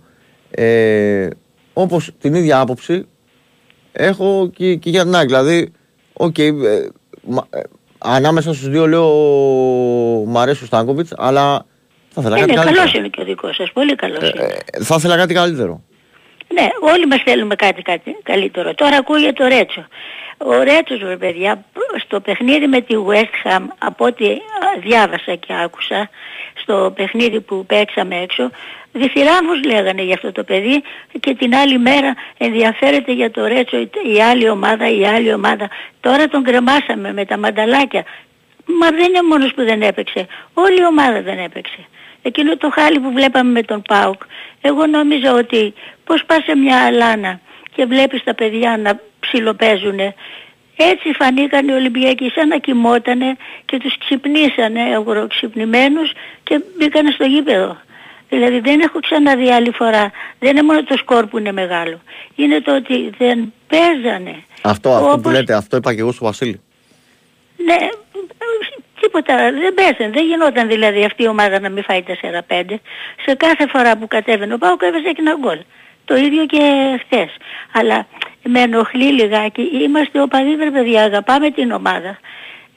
ε, 0.51 1.27
Όπως 1.73 2.11
την 2.19 2.33
ίδια 2.33 2.59
άποψη 2.59 3.07
έχω 3.91 4.49
και, 4.55 4.75
και 4.75 4.89
για 4.89 5.03
την 5.03 5.15
άλλη. 5.15 5.25
Δηλαδή, 5.25 5.71
okay, 6.13 6.63
ε, 6.63 6.75
ε, 6.75 7.61
ανάμεσα 7.97 8.53
στους 8.53 8.69
δύο 8.69 8.87
λέω 8.87 9.09
μ' 10.25 10.37
αρέσει 10.37 10.63
ο 10.63 10.65
Στάνκοβιτς, 10.65 11.13
αλλά 11.17 11.65
θα 12.09 12.21
ήθελα 12.21 12.39
κάτι 12.39 12.53
καλύτερο. 12.53 12.75
Καλός 12.75 12.93
είναι 12.93 13.07
και 13.07 13.21
ο 13.21 13.23
δικός 13.23 13.55
σας, 13.55 13.71
πολύ 13.71 13.95
καλός 13.95 14.21
ε, 14.21 14.31
είναι. 14.35 14.57
Ε, 14.71 14.83
θα 14.83 14.95
ήθελα 14.97 15.17
κάτι 15.17 15.33
καλύτερο. 15.33 15.81
Ναι, 16.53 16.67
όλοι 16.93 17.07
μας 17.07 17.21
θέλουμε 17.25 17.55
κάτι, 17.55 17.81
κάτι 17.81 18.17
καλύτερο. 18.23 18.73
Τώρα 18.73 18.97
ακούγεται 18.97 19.31
το 19.31 19.47
Ρέτσο. 19.47 19.85
Ο 20.45 20.63
Ρέτσος, 20.63 20.99
ρε 20.99 21.17
παιδιά, 21.17 21.65
στο 22.05 22.19
παιχνίδι 22.19 22.67
με 22.67 22.81
τη 22.81 22.95
West 23.07 23.47
Ham, 23.47 23.65
από 23.77 24.05
ό,τι 24.05 24.25
διάβασα 24.79 25.35
και 25.35 25.53
άκουσα, 25.63 26.09
στο 26.53 26.93
παιχνίδι 26.95 27.41
που 27.41 27.65
παίξαμε 27.65 28.15
έξω, 28.15 28.49
διθυράμβους 28.91 29.63
λέγανε 29.65 30.01
για 30.01 30.13
αυτό 30.13 30.31
το 30.31 30.43
παιδί 30.43 30.83
και 31.19 31.33
την 31.33 31.55
άλλη 31.55 31.77
μέρα 31.79 32.15
ενδιαφέρεται 32.37 33.11
για 33.11 33.31
το 33.31 33.45
Ρέτσο 33.45 33.77
η 34.15 34.21
άλλη 34.21 34.49
ομάδα, 34.49 34.89
η 34.89 35.05
άλλη 35.05 35.33
ομάδα. 35.33 35.69
Τώρα 35.99 36.27
τον 36.27 36.43
κρεμάσαμε 36.43 37.13
με 37.13 37.25
τα 37.25 37.37
μανταλάκια. 37.37 38.03
Μα 38.65 38.89
δεν 38.89 39.05
είναι 39.05 39.21
μόνος 39.29 39.53
που 39.53 39.63
δεν 39.63 39.81
έπαιξε. 39.81 40.27
Όλη 40.53 40.79
η 40.79 40.85
ομάδα 40.85 41.21
δεν 41.21 41.39
έπαιξε. 41.39 41.79
Εκείνο 42.21 42.57
το 42.57 42.69
χάλι 42.69 42.99
που 42.99 43.11
βλέπαμε 43.11 43.51
με 43.51 43.61
τον 43.61 43.81
Πάουκ. 43.81 44.21
Εγώ 44.61 44.85
νόμιζα 44.87 45.33
ότι 45.33 45.73
πώς 46.03 46.23
πας 46.25 46.43
σε 46.43 46.55
μια 46.55 46.85
αλάνα 46.85 47.39
και 47.75 47.85
βλέπεις 47.85 48.23
τα 48.23 48.33
παιδιά 48.33 48.77
να 48.77 48.99
ψιλοπαίζουνε. 49.25 50.15
Έτσι 50.75 51.13
φανήκαν 51.19 51.67
οι 51.67 51.71
Ολυμπιακοί 51.71 52.31
σαν 52.35 52.47
να 52.47 52.57
κοιμότανε 52.57 53.37
και 53.65 53.77
τους 53.77 53.97
ξυπνήσανε 53.97 54.81
αγοροξυπνημένους 54.81 56.11
και 56.43 56.61
μπήκανε 56.77 57.11
στο 57.11 57.25
γήπεδο. 57.25 57.77
Δηλαδή 58.29 58.59
δεν 58.59 58.79
έχω 58.79 58.99
ξαναδεί 58.99 59.51
άλλη 59.51 59.71
φορά. 59.71 60.11
Δεν 60.39 60.49
είναι 60.49 60.61
μόνο 60.61 60.83
το 60.83 60.97
σκορ 60.97 61.25
που 61.27 61.37
είναι 61.37 61.51
μεγάλο. 61.51 62.01
Είναι 62.35 62.61
το 62.61 62.75
ότι 62.75 63.09
δεν 63.17 63.53
παίζανε. 63.67 64.43
Αυτό, 64.61 64.89
αυτό 64.89 65.05
Όπως... 65.05 65.21
που 65.21 65.29
λέτε, 65.29 65.53
αυτό 65.53 65.77
είπα 65.77 65.93
και 65.93 65.99
εγώ 65.99 66.11
στο 66.11 66.25
Βασίλη. 66.25 66.61
Ναι, 67.65 67.77
τίποτα, 69.01 69.35
δεν 69.51 69.73
παίζανε. 69.73 70.09
Δεν 70.13 70.25
γινόταν 70.25 70.67
δηλαδή 70.67 71.03
αυτή 71.03 71.23
η 71.23 71.27
ομάδα 71.27 71.59
να 71.59 71.69
μην 71.69 71.83
φάει 71.83 72.03
4-5. 72.47 72.63
Σε 73.25 73.35
κάθε 73.35 73.67
φορά 73.67 73.97
που 73.97 74.07
κατέβαινε 74.07 74.53
ο 74.53 74.57
Πάουκ 74.57 74.81
έβαζε 74.81 75.11
και 75.11 75.23
ένα 75.25 75.35
γκολ. 75.39 75.59
Το 76.05 76.15
ίδιο 76.15 76.45
και 76.45 76.61
χθες. 77.05 77.29
Αλλά 77.73 78.07
με 78.43 78.59
ενοχλεί 78.59 79.11
λιγάκι. 79.11 79.61
Είμαστε 79.61 80.21
οπαδοί 80.21 80.71
παιδιά, 80.71 81.03
αγαπάμε 81.03 81.51
την 81.51 81.71
ομάδα. 81.71 82.17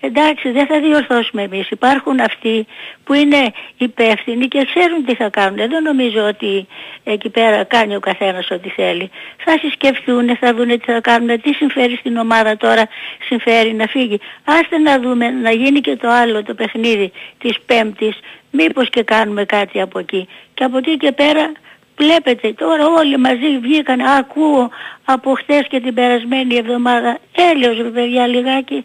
Εντάξει, 0.00 0.50
δεν 0.50 0.66
θα 0.66 0.80
διορθώσουμε 0.80 1.42
εμείς. 1.42 1.70
Υπάρχουν 1.70 2.20
αυτοί 2.20 2.66
που 3.04 3.12
είναι 3.12 3.52
υπεύθυνοι 3.76 4.48
και 4.48 4.66
ξέρουν 4.74 5.04
τι 5.04 5.14
θα 5.14 5.28
κάνουν. 5.28 5.56
Δεν 5.56 5.82
νομίζω 5.82 6.26
ότι 6.26 6.66
εκεί 7.04 7.28
πέρα 7.28 7.64
κάνει 7.64 7.96
ο 7.96 8.00
καθένας 8.00 8.50
ό,τι 8.50 8.68
θέλει. 8.68 9.10
Θα 9.44 9.58
συσκεφτούν, 9.58 10.36
θα 10.36 10.54
δουν 10.54 10.68
τι 10.68 10.92
θα 10.92 11.00
κάνουν, 11.00 11.40
τι 11.40 11.52
συμφέρει 11.52 11.96
στην 11.96 12.16
ομάδα 12.16 12.56
τώρα, 12.56 12.88
συμφέρει 13.28 13.72
να 13.72 13.86
φύγει. 13.86 14.20
Άστε 14.44 14.78
να 14.78 15.00
δούμε, 15.00 15.30
να 15.30 15.50
γίνει 15.50 15.80
και 15.80 15.96
το 15.96 16.08
άλλο 16.08 16.42
το 16.42 16.54
παιχνίδι 16.54 17.12
της 17.38 17.60
Πέμπτης, 17.66 18.18
μήπως 18.50 18.90
και 18.90 19.02
κάνουμε 19.02 19.44
κάτι 19.44 19.80
από 19.80 19.98
εκεί. 19.98 20.28
Και 20.54 20.64
από 20.64 20.78
εκεί 20.78 20.96
και 20.96 21.12
πέρα 21.12 21.52
Βλέπετε 21.96 22.52
τώρα 22.52 22.86
όλοι 22.86 23.16
μαζί 23.16 23.58
βγήκαν, 23.58 24.00
ακούω 24.00 24.70
από 25.04 25.34
χθες 25.34 25.66
και 25.68 25.80
την 25.80 25.94
περασμένη 25.94 26.56
εβδομάδα, 26.56 27.18
έλεος 27.52 27.76
ρε 27.76 27.88
παιδιά 27.88 28.26
λιγάκι, 28.26 28.84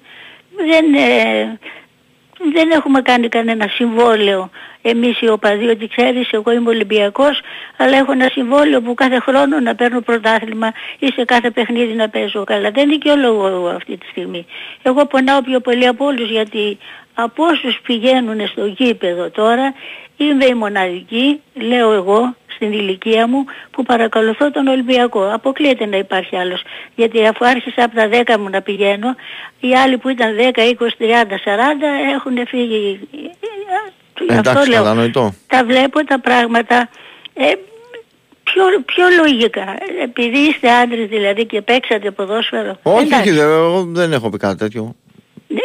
δεν, 0.56 0.94
ε, 0.94 1.60
δεν 2.54 2.72
έχουμε 2.72 3.02
κάνει 3.02 3.30
κανένα 3.30 3.68
συμβόλαιο 3.68 4.50
εμείς 4.82 5.22
οι 5.22 5.30
οπαδοί 5.30 5.68
ότι 5.68 5.88
ξέρεις 5.88 6.30
εγώ 6.32 6.52
είμαι 6.52 6.70
Ολυμπιακός 6.70 7.42
αλλά 7.78 7.98
έχω 7.98 8.12
ένα 8.12 8.30
συμβόλαιο 8.32 8.82
που 8.82 8.94
κάθε 8.94 9.20
χρόνο 9.20 9.60
να 9.60 9.76
παίρνω 9.76 10.02
πρωτάθλημα 10.02 10.72
ή 11.00 11.08
σε 11.08 11.26
κάθε 11.26 11.50
παιχνίδι 11.50 11.94
να 11.94 12.10
παίζω 12.10 12.44
καλά. 12.44 12.72
Δεν 12.72 12.90
δικαιολογώ 12.90 13.48
εγώ 13.48 13.68
αυτή 13.68 13.98
τη 13.98 14.06
στιγμή. 14.06 14.46
Εγώ 14.82 15.06
πονάω 15.06 15.42
πιο 15.42 15.60
πολύ 15.60 15.88
από 15.88 16.06
όλους 16.06 16.30
γιατί 16.30 16.78
από 17.14 17.44
όσους 17.46 17.80
πηγαίνουν 17.84 18.48
στο 18.48 18.66
γήπεδο 18.66 19.30
τώρα 19.30 19.74
είμαι 20.18 20.46
η 20.46 20.54
μοναδική, 20.54 21.42
λέω 21.54 21.92
εγώ, 21.92 22.36
στην 22.66 22.74
ηλικία 22.80 23.28
μου 23.28 23.46
που 23.72 23.84
παρακολουθώ 23.84 24.52
τον 24.52 24.68
Ολυμπιακό. 24.68 25.30
Αποκλείεται 25.34 25.86
να 25.86 25.98
υπάρχει 25.98 26.36
άλλος. 26.36 26.62
Γιατί 26.96 27.26
αφού 27.28 27.46
άρχισα 27.46 27.84
από 27.84 27.96
τα 27.96 28.10
10 28.36 28.38
μου 28.40 28.50
να 28.50 28.62
πηγαίνω, 28.62 29.16
οι 29.60 29.76
άλλοι 29.76 29.98
που 29.98 30.10
ήταν 30.10 30.36
10, 30.38 30.42
20, 30.42 30.96
30, 30.98 31.38
40 31.38 31.86
έχουν 32.16 32.48
φύγει. 32.48 33.00
Εντάξει, 34.30 34.50
Αυτό 34.50 34.70
λέω. 34.70 34.84
κατανοητό. 34.84 35.34
Τα 35.48 35.64
βλέπω 35.66 36.06
τα 36.06 36.20
πράγματα 36.20 36.90
ε, 37.34 37.44
πιο, 38.44 38.64
πιο 38.86 39.06
λογικά. 39.24 39.76
Επειδή 40.04 40.38
είστε 40.38 40.72
άντρες 40.72 41.08
δηλαδή 41.08 41.46
και 41.46 41.62
παίξατε 41.62 42.12
ποδόσφαιρο. 42.12 42.80
Όχι, 42.84 43.06
εντάξει. 43.06 43.30
όχι, 43.30 43.38
δε- 43.40 43.44
εγώ 43.44 43.84
δεν 43.88 44.14
έχω 44.14 44.30
πει 44.30 44.38
κάτι 44.38 44.58
τέτοιο. 44.58 44.96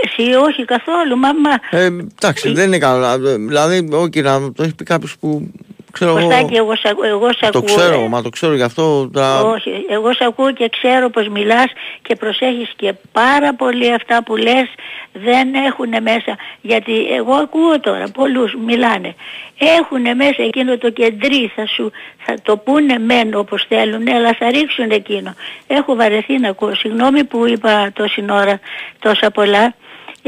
Εσύ 0.05 0.35
όχι 0.35 0.65
καθόλου, 0.65 1.17
μα, 1.19 1.33
μα 1.33 1.79
Ε, 1.79 1.85
εντάξει, 1.85 2.53
δεν 2.53 2.67
είναι 2.67 2.79
καλό. 2.79 3.19
Δηλαδή, 3.37 3.89
όχι, 3.93 4.21
να 4.23 4.53
το 4.53 4.63
έχει 4.63 4.75
πει 4.75 4.85
κάποιος 4.85 5.17
που 5.21 5.51
ξέρω 5.99 6.11
εγώ. 6.19 6.27
Κωστάκη, 6.29 6.55
εγώ, 6.55 6.77
σ' 6.77 6.85
ακού- 6.85 7.05
εγώ 7.05 7.33
σ' 7.33 7.39
Το 7.39 7.47
ακούω. 7.47 7.63
ξέρω, 7.65 8.01
ε. 8.01 8.09
μα 8.09 8.23
το 8.23 8.29
ξέρω 8.29 8.55
γι' 8.55 8.63
αυτό. 8.63 9.09
τώρα- 9.13 9.43
Όχι, 9.43 9.71
εγώ 9.89 10.13
σε 10.13 10.25
ακούω 10.25 10.53
και 10.53 10.69
ξέρω 10.81 11.11
πως 11.11 11.29
μιλάς 11.29 11.65
και 12.03 12.15
προσέχεις 12.17 12.71
και 12.77 12.95
πάρα 13.13 13.55
πολύ 13.55 13.93
αυτά 13.93 14.23
που 14.23 14.37
λες 14.37 14.67
δεν 15.13 15.55
έχουν 15.55 15.89
μέσα. 16.03 16.37
Γιατί 16.61 17.07
εγώ 17.19 17.33
ακούω 17.35 17.81
τώρα, 17.81 18.05
πολλούς 18.15 18.55
μιλάνε. 18.67 19.15
Έχουν 19.59 20.01
μέσα 20.17 20.43
εκείνο 20.43 20.79
το 20.79 20.91
κεντρί, 20.91 21.53
θα 21.57 21.67
σου 21.67 21.91
θα 22.25 22.35
το 22.43 22.57
πούνε 22.57 22.99
μεν 22.99 23.35
όπως 23.35 23.65
θέλουν, 23.69 24.09
αλλά 24.09 24.35
θα 24.39 24.51
ρίξουν 24.51 24.91
εκείνο. 24.91 25.35
Έχω 25.67 25.95
βαρεθεί 25.95 26.39
να 26.39 26.49
ακούω. 26.49 26.75
Συγγνώμη 26.75 27.25
που 27.25 27.47
είπα 27.47 27.91
τόση 27.95 28.25
ώρα 28.31 28.61
τόσα 28.99 29.31
πολλά. 29.31 29.75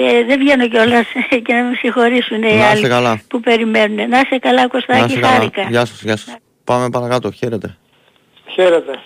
Ε, 0.01 0.25
δεν 0.25 0.39
βγαίνω 0.39 0.69
κιόλας 0.69 1.07
και 1.45 1.53
να 1.55 1.63
με 1.63 1.75
συγχωρήσουν 1.75 2.37
οι 2.37 2.41
Να 2.41 2.49
είστε 2.49 2.65
άλλοι 2.67 2.89
καλά. 2.89 3.21
που 3.29 3.41
περιμένουν. 3.41 4.09
Να 4.09 4.19
είσαι 4.19 4.39
καλά 4.39 4.63
Να 4.63 4.69
Κωστάκη, 4.69 5.05
είστε 5.05 5.21
καλά. 5.21 5.33
χάρηκα. 5.33 5.63
Γεια 5.63 5.85
σας, 5.85 6.03
γεια 6.03 6.17
σας. 6.17 6.37
Πάμε 6.65 6.91
παρακάτω, 6.91 7.31
χαίρετε. 7.31 7.77
Χαίρετε. 8.55 9.01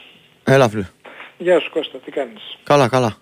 Έλα, 0.45 0.69
φίλε. 0.69 0.87
Γεια 1.39 1.61
σου 1.61 1.71
Κώστα, 1.71 1.99
τι 1.99 2.11
κάνεις; 2.11 2.59
Καλά, 2.63 2.89
καλά. 2.89 3.17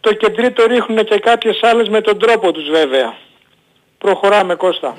Το 0.00 0.12
κεντρί 0.14 0.50
το 0.52 0.64
ρίχνουν 0.66 1.04
και 1.04 1.18
κάποιες 1.18 1.58
άλλες 1.62 1.88
με 1.88 2.00
τον 2.00 2.18
τρόπο 2.18 2.52
τους 2.52 2.68
βέβαια. 2.70 3.16
Προχωράμε 3.98 4.54
Κώστα. 4.54 4.96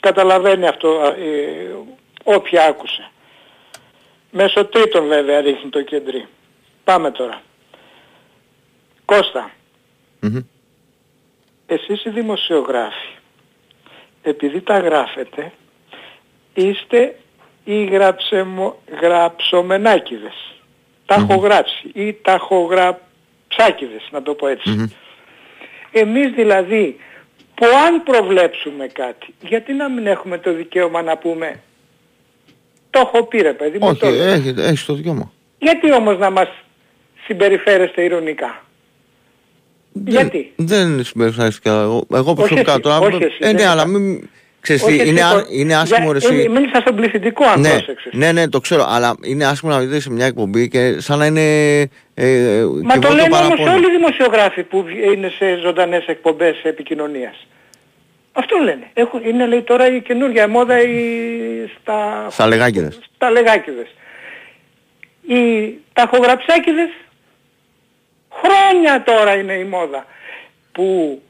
Καταλαβαίνει 0.00 0.66
αυτό 0.66 0.88
ε, 1.18 1.74
όποια 2.24 2.64
άκουσε. 2.64 3.10
Μέσω 4.30 4.64
τρίτων 4.64 5.06
βέβαια 5.06 5.40
ρίχνει 5.40 5.70
το 5.70 5.82
κεντρί. 5.82 6.26
Πάμε 6.84 7.10
τώρα. 7.10 7.40
Κώστα, 9.04 9.50
Μμμ. 10.20 10.38
Εσείς 11.66 12.04
οι 12.04 12.10
δημοσιογράφοι, 12.10 13.08
επειδή 14.22 14.60
τα 14.60 14.78
γράφετε, 14.78 15.52
είστε 16.54 17.16
οι 17.64 17.84
γραψεμο, 17.84 18.82
γραψομενάκηδες. 19.00 20.54
Τα 21.06 21.14
έχω 21.14 21.34
γράψει 21.34 21.90
ή 21.94 22.12
ταχογραψάκηδες, 22.22 24.08
να 24.10 24.22
το 24.22 24.34
πω 24.34 24.46
έτσι. 24.46 24.70
Μμμ. 24.70 24.86
Εμείς 25.90 26.32
δηλαδή, 26.32 26.96
που 27.54 27.66
αν 27.86 28.02
προβλέψουμε 28.02 28.86
κάτι, 28.86 29.34
γιατί 29.40 29.72
να 29.72 29.88
μην 29.88 30.06
έχουμε 30.06 30.38
το 30.38 30.52
δικαίωμα 30.52 31.02
να 31.02 31.16
πούμε 31.16 31.60
το 32.90 33.10
έχω 33.12 33.24
πει 33.24 33.38
ρε 33.38 33.52
παιδί 33.52 33.78
μου, 33.78 33.88
Όχι, 33.88 34.00
το 34.00 34.08
λέω». 34.08 34.26
έχει, 34.26 34.54
έχεις 34.58 34.84
το 34.84 34.94
δικαίωμα. 34.94 35.32
Γιατί 35.58 35.92
όμως 35.92 36.18
να 36.18 36.30
μας 36.30 36.48
συμπεριφέρεστε 37.24 38.02
ηρωνικά; 38.02 38.64
Γιατί; 40.04 40.52
Δεν, 40.56 40.94
δεν 40.94 41.04
συμπεριφέρθηκα 41.04 41.70
εγώ, 41.80 42.06
εγώ 42.14 42.34
προσωπικά 42.34 42.70
εσύ, 42.72 42.80
τώρα. 42.80 42.98
όχι 42.98 43.24
εσύ, 43.24 43.36
ε, 43.38 43.52
ναι, 43.52 43.58
δεν 43.58 43.68
αλλά 43.68 43.80
είπα. 43.82 43.90
μην... 43.98 44.28
Ξέρεις 44.60 44.82
Όχι 44.82 44.92
τι, 44.94 45.00
εσύ, 45.00 45.10
είναι, 45.10 45.20
το- 45.20 45.26
α- 45.26 45.46
είναι 45.50 45.76
άσχημο 45.76 46.12
Για- 46.12 46.12
ρε 46.12 46.18
εσύ. 46.34 46.42
ε, 46.44 46.48
Μίλησα 46.48 46.80
στον 46.80 46.96
πληθυντικό 46.96 47.44
αν 47.44 47.60
Ναι, 47.60 47.68
πρόσεξες. 47.68 48.12
ναι, 48.14 48.32
ναι, 48.32 48.48
το 48.48 48.60
ξέρω, 48.60 48.84
αλλά 48.88 49.14
είναι 49.22 49.44
άσχημο 49.46 49.72
να 49.72 49.78
δείτε 49.80 50.00
σε 50.00 50.10
μια 50.10 50.26
εκπομπή 50.26 50.68
και 50.68 51.00
σαν 51.00 51.18
να 51.18 51.26
είναι 51.26 51.40
ε, 52.14 52.64
Μα 52.82 52.92
το 52.94 52.98
κυβότιο 53.00 53.08
λένε 53.14 53.22
όμως 53.22 53.38
παραπονό. 53.48 53.72
όλοι 53.72 53.86
οι 53.86 53.90
δημοσιογράφοι 53.96 54.62
που 54.62 54.82
βγ- 54.82 55.12
είναι 55.14 55.28
σε 55.38 55.56
ζωντανές 55.62 56.06
εκπομπές 56.06 56.56
επικοινωνίας. 56.62 57.46
Αυτό 58.32 58.56
λένε. 58.56 58.90
Έχουν, 58.92 59.20
είναι 59.24 59.46
λέει 59.46 59.62
τώρα 59.62 59.94
η 59.94 60.00
καινούργια 60.02 60.48
μόδα 60.48 60.80
η, 60.82 60.96
στα, 61.80 62.26
Στα 62.30 62.46
λεγάκιδες. 62.46 62.98
στα 63.14 63.30
λεγάκιδες. 63.30 63.86
Οι 65.26 65.72
ταχογραψάκιδες 65.92 66.88
χρόνια 68.42 69.02
τώρα 69.02 69.34
είναι 69.34 69.52
η 69.52 69.64
μόδα 69.64 70.06
που 70.72 71.20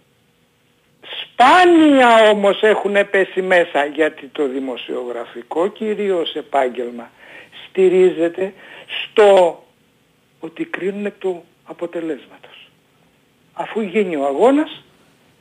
σπάνια 1.22 2.30
όμως 2.30 2.62
έχουν 2.62 3.10
πέσει 3.10 3.42
μέσα 3.42 3.84
γιατί 3.84 4.26
το 4.26 4.46
δημοσιογραφικό 4.48 5.66
κυρίως 5.68 6.34
επάγγελμα 6.34 7.10
στηρίζεται 7.68 8.52
στο 8.88 9.60
ότι 10.40 10.64
κρίνουν 10.64 11.06
εκ 11.06 11.14
του 11.18 11.44
αποτελέσματος. 11.64 12.70
Αφού 13.52 13.80
γίνει 13.80 14.16
ο 14.16 14.24
αγώνας 14.26 14.82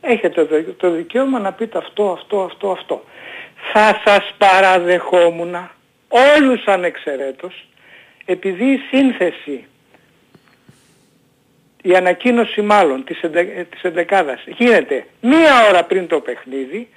έχετε 0.02 0.46
το- 0.46 0.74
το 0.74 0.90
δικαίωμα 0.90 1.40
να 1.40 1.54
πείτε 1.54 1.78
αυτό, 1.78 2.12
αυτό, 2.12 2.42
αυτό, 2.44 2.72
αυτό. 2.72 3.04
Θα 3.74 4.02
σας 4.06 4.34
παραδεχόμουν 4.38 5.56
όλους 6.08 6.66
ανεξαιρέτως 6.66 7.66
επειδή 8.26 8.66
η 8.72 8.78
σύνθεση 8.92 9.66
η 11.88 11.96
ανακοίνωση 11.96 12.62
μάλλον 12.62 13.04
της, 13.04 13.22
εντε, 13.22 13.40
ε, 13.40 13.64
της 13.64 13.82
εντεκάδας 13.82 14.44
γίνεται 14.46 15.06
μία 15.22 15.68
ώρα 15.70 15.84
πριν 15.84 16.08
το 16.08 16.20
παιχνίδι 16.20 16.90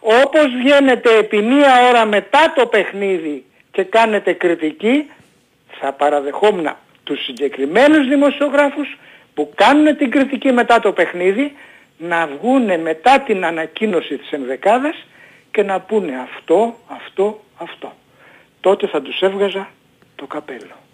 όπως 0.00 0.46
βγαίνετε 0.62 1.16
επί 1.18 1.42
μία 1.42 1.88
ώρα 1.88 2.04
μετά 2.04 2.52
το 2.56 2.66
παιχνίδι 2.66 3.44
και 3.70 3.82
κάνετε 3.82 4.32
κριτική 4.32 5.10
θα 5.80 5.92
παραδεχόμουν 5.92 6.68
τους 7.04 7.24
συγκεκριμένους 7.24 8.08
δημοσιογράφους 8.08 8.98
που 9.34 9.52
κάνουν 9.54 9.96
την 9.96 10.10
κριτική 10.10 10.52
μετά 10.52 10.80
το 10.80 10.92
παιχνίδι 10.92 11.52
να 11.98 12.26
βγούνε 12.26 12.76
μετά 12.76 13.20
την 13.20 13.44
ανακοίνωση 13.44 14.16
της 14.16 14.30
ενδεκάδας 14.30 15.06
και 15.50 15.62
να 15.62 15.80
πούνε 15.80 16.12
αυτό, 16.20 16.76
αυτό, 16.88 17.40
αυτό. 17.58 17.92
Τότε 18.60 18.86
θα 18.86 19.02
τους 19.02 19.20
έβγαζα 19.20 19.68
το 20.16 20.26
καπέλο. 20.26 20.85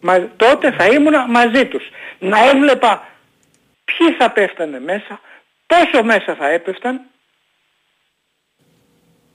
Μα, 0.00 0.28
τότε 0.36 0.72
θα 0.72 0.86
ήμουν 0.86 1.14
μαζί 1.30 1.66
τους. 1.66 1.82
Να 2.18 2.48
έβλεπα 2.48 3.08
ποιοι 3.84 4.12
θα 4.18 4.30
πέφτανε 4.30 4.80
μέσα, 4.80 5.20
πόσο 5.66 6.02
μέσα 6.04 6.34
θα 6.34 6.48
έπεφταν 6.48 7.00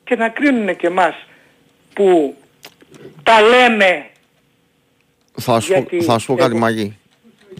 και 0.04 0.16
να 0.16 0.30
κρίνουν 0.30 0.76
και 0.76 0.88
εμάς 0.88 1.16
που 1.94 2.36
τα 3.24 3.42
λέμε 3.42 4.10
Θα 5.42 5.60
σου, 5.60 5.72
γιατί 5.74 5.98
πω, 5.98 6.04
θα 6.04 6.18
σου 6.20 6.26
πω 6.28 6.36
κάτι 6.36 6.50
εγώ- 6.50 6.60
μαγί. 6.60 6.98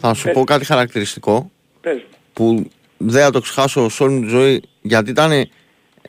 Θα 0.00 0.14
σου 0.14 0.22
Πες. 0.24 0.32
πω 0.32 0.44
κάτι 0.44 0.64
χαρακτηριστικό 0.64 1.50
πες 1.80 1.94
μου. 1.96 2.08
που 2.32 2.70
δεν 2.96 3.22
θα 3.22 3.30
το 3.30 3.40
ξεχάσω 3.40 3.88
σε 3.88 4.02
όλη 4.02 4.14
μου 4.14 4.20
τη 4.22 4.28
ζωή 4.28 4.62
γιατί 4.82 5.10
ήταν 5.10 5.48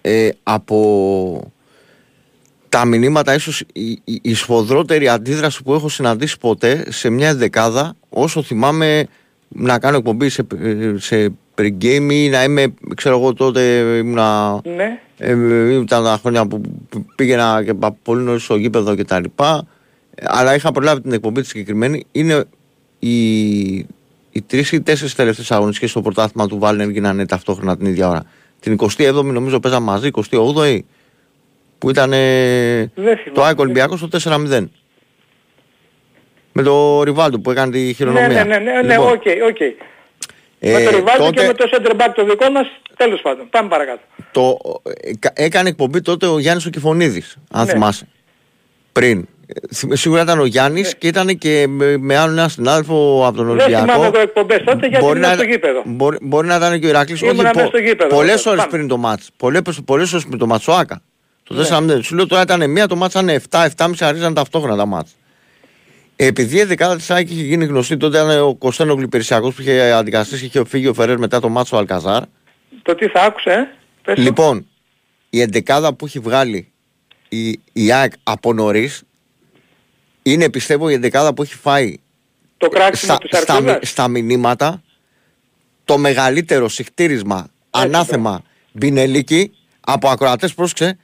ε, 0.01 0.29
από 0.43 1.53
τα 2.69 2.85
μηνύματα 2.85 3.33
ίσως 3.33 3.63
η, 3.73 3.89
η, 4.03 4.19
η 4.21 4.33
σφοδρότερη 4.33 5.07
αντίδραση 5.07 5.63
που 5.63 5.73
έχω 5.73 5.89
συναντήσει 5.89 6.37
ποτέ 6.37 6.85
σε 6.91 7.09
μια 7.09 7.35
δεκάδα 7.35 7.93
όσο 8.09 8.43
θυμάμαι 8.43 9.07
να 9.47 9.79
κάνω 9.79 9.97
εκπομπή 9.97 10.29
σε, 10.29 10.45
σε 10.95 11.33
pre-game 11.55 12.07
ή 12.11 12.29
να 12.29 12.43
είμαι, 12.43 12.73
ξέρω 12.95 13.17
εγώ 13.17 13.33
τότε 13.33 13.61
ήμουνα 13.97 14.59
Ναι, 14.63 14.99
ε, 15.17 15.73
ήταν 15.73 16.03
τα 16.03 16.17
χρόνια 16.21 16.47
που 16.47 16.61
πήγαινα 17.15 17.63
και 17.63 17.73
πα- 17.73 17.95
πολύ 18.03 18.23
νωρίς 18.23 18.43
στο 18.43 18.55
γήπεδο 18.55 18.95
και 18.95 19.03
τα 19.03 19.19
λοιπά. 19.19 19.67
Αλλά 20.23 20.55
είχα 20.55 20.71
προλάβει 20.71 21.01
την 21.01 21.11
εκπομπή 21.11 21.41
τη 21.41 21.47
συγκεκριμένη. 21.47 22.05
Είναι 22.11 22.43
οι, 22.99 23.19
οι 24.31 24.41
τρεις 24.47 24.71
ή 24.71 24.81
τέσσερις 24.81 25.15
τελευταίες 25.15 25.51
αγωνιστικές 25.51 25.89
στο 25.89 26.01
πρωτάθλημα 26.01 26.47
του 26.47 26.59
Βάλνερ 26.59 26.89
γίνανε 26.89 27.25
ταυτόχρονα 27.25 27.77
την 27.77 27.85
ίδια 27.85 28.09
ώρα. 28.09 28.23
Την 28.59 28.77
27η 28.79 29.23
νομίζω 29.23 29.59
παίζαμε 29.59 29.85
μαζί, 29.85 30.09
28η 30.29 30.79
που 31.79 31.89
ήταν 31.89 32.13
ε, 32.13 32.17
Δεν 32.77 32.91
το 32.95 33.15
θυμάμαι. 33.23 33.47
ΑΕΚ 33.47 33.59
Ολυμπιακό 33.59 33.97
στο 33.97 34.07
4-0. 34.23 34.63
Με 36.53 36.63
το 36.63 37.03
Ριβάλτο 37.03 37.39
που 37.39 37.51
έκανε 37.51 37.71
τη 37.71 37.79
ναι, 37.85 37.91
χειρονομία. 37.91 38.27
ναι, 38.27 38.43
ναι, 38.43 38.57
ναι, 38.57 38.81
ναι, 38.81 38.91
Λοιπόν, 38.93 39.07
οκ, 39.11 39.23
οκ. 39.49 39.59
ε, 40.59 40.71
με 40.71 40.83
το 40.83 40.89
Ριβάλτο 40.89 41.23
τότε- 41.23 41.41
και 41.41 41.47
με 41.47 41.53
το 41.53 41.69
center 41.73 41.91
back 41.91 42.11
το 42.15 42.25
δικό 42.25 42.49
μας, 42.51 42.67
τέλος 42.97 43.21
πάντων. 43.21 43.49
Πάμε 43.49 43.69
παρακάτω. 43.69 43.99
το, 44.31 44.57
ε, 45.01 45.11
κα- 45.19 45.31
έκανε 45.35 45.69
εκπομπή 45.69 46.01
τότε 46.01 46.25
ο 46.25 46.39
Γιάννης 46.39 46.65
ο 46.65 46.69
Κιφωνίδης, 46.69 47.37
αν 47.51 47.65
Ναι. 47.65 47.71
θυμάσαι. 47.71 48.07
Πριν. 48.91 49.27
Ε, 49.89 49.95
Σίγουρα 49.95 50.21
ήταν 50.21 50.39
ο 50.39 50.45
Γιάννης 50.45 50.95
και 50.95 51.07
ήταν 51.07 51.37
και 51.37 51.65
με, 51.67 51.97
με 51.97 52.17
άλλον 52.17 52.37
ένα 52.37 52.47
συνάδελφο 52.49 53.23
από 53.27 53.37
τον 53.37 53.45
Δεν 53.45 53.55
Ολυμπιακό. 53.55 53.85
θυμάμαι 53.85 54.05
εγώ 54.05 54.19
εκπομπές 54.19 54.57
τότε 54.65 54.87
γιατί 54.87 55.03
Μπορεί 55.05 55.17
ήμουν 55.19 55.29
να, 55.29 55.35
στο 55.35 55.43
γήπεδο. 55.43 55.81
μπορεί, 55.85 56.17
μπορεί 56.21 56.47
να 56.47 56.55
ήταν 56.55 56.79
και 56.79 56.85
ο 56.85 56.89
Ηρακλής 56.89 57.21
Ήμουνα 57.21 57.43
όχι, 57.49 57.55
μέσα 57.55 57.67
στο 57.67 57.77
γήπεδο, 57.77 58.15
πολλές 58.15 58.35
τότε. 58.37 58.49
ώρες 58.49 58.61
Πάμε. 58.63 58.77
πριν 58.77 58.87
το 58.87 58.97
μάτς. 58.97 59.29
Πολλές, 59.37 59.61
πολλές 59.85 60.11
ώρες 60.13 60.25
πριν 60.25 60.37
το 60.37 60.45
μάτς 60.47 60.67
ο 60.67 60.73
Άκα. 60.73 61.01
Το 61.47 61.53
Ναι. 61.53 61.67
4-0. 61.97 62.03
Σου 62.03 62.15
λέω 62.15 62.27
τώρα 62.27 62.41
ήταν 62.41 62.69
μία, 62.69 62.87
το 62.87 62.95
μάτς 62.95 63.13
ήταν 63.13 63.29
7-7,5 63.29 63.93
αρίζαν 63.99 64.33
ταυτόχρονα 64.33 64.75
τα 64.75 64.85
μάτς. 64.85 65.15
Επειδή 66.15 66.57
η 66.57 66.63
δεκάδα 66.63 66.95
της 66.95 67.09
ΑΕΚ 67.11 67.29
είχε 67.29 67.43
γίνει 67.43 67.65
γνωστή, 67.65 67.97
τότε 67.97 68.17
ήταν 68.17 68.41
ο 68.41 68.53
Κωνσταντίνο 68.55 69.01
Υπηρεσιακός 69.01 69.55
που 69.55 69.61
είχε 69.61 69.91
αντικαστήσει, 69.91 70.45
είχε 70.45 70.65
φύγει 70.65 70.87
ο 70.87 70.93
Φερέρ 70.93 71.17
μετά 71.19 71.39
το 71.39 71.49
μάτς 71.49 71.69
του 71.69 71.77
Αλκαζάρ. 71.77 72.23
Το 72.81 72.95
τι 72.95 73.07
θα 73.07 73.21
άκουσε, 73.21 73.49
ε; 73.51 73.63
Πες 74.03 74.15
το. 74.15 74.21
Λοιπόν, 74.21 74.67
η 75.29 75.41
εντεκάδα 75.41 75.93
που 75.93 76.05
έχει 76.05 76.19
βγάλει 76.19 76.71
η, 77.29 77.59
η 77.73 77.91
ΑΕΚ 77.91 78.11
από 78.23 78.53
νωρίς 78.53 79.01
είναι 80.23 80.49
πιστεύω 80.49 80.89
η 80.89 80.93
εντεκάδα 80.93 81.33
που 81.33 81.41
έχει 81.41 81.55
φάει 81.55 81.95
το 82.57 82.69
κράξιμο 82.69 83.13
στα, 83.13 83.27
της 83.27 83.39
στα, 83.41 83.53
Αρκούδας. 83.53 83.75
μι- 83.75 83.85
στα 83.85 84.07
μηνύματα 84.07 84.81
το 85.85 85.97
μεγαλύτερο 85.97 86.69
συχτήρισμα, 86.69 87.47
ανάθεμα, 87.69 88.41
μπινελίκι 88.71 89.51
από 89.79 90.09
ακροατές 90.09 90.53
πρόσεξε 90.53 90.97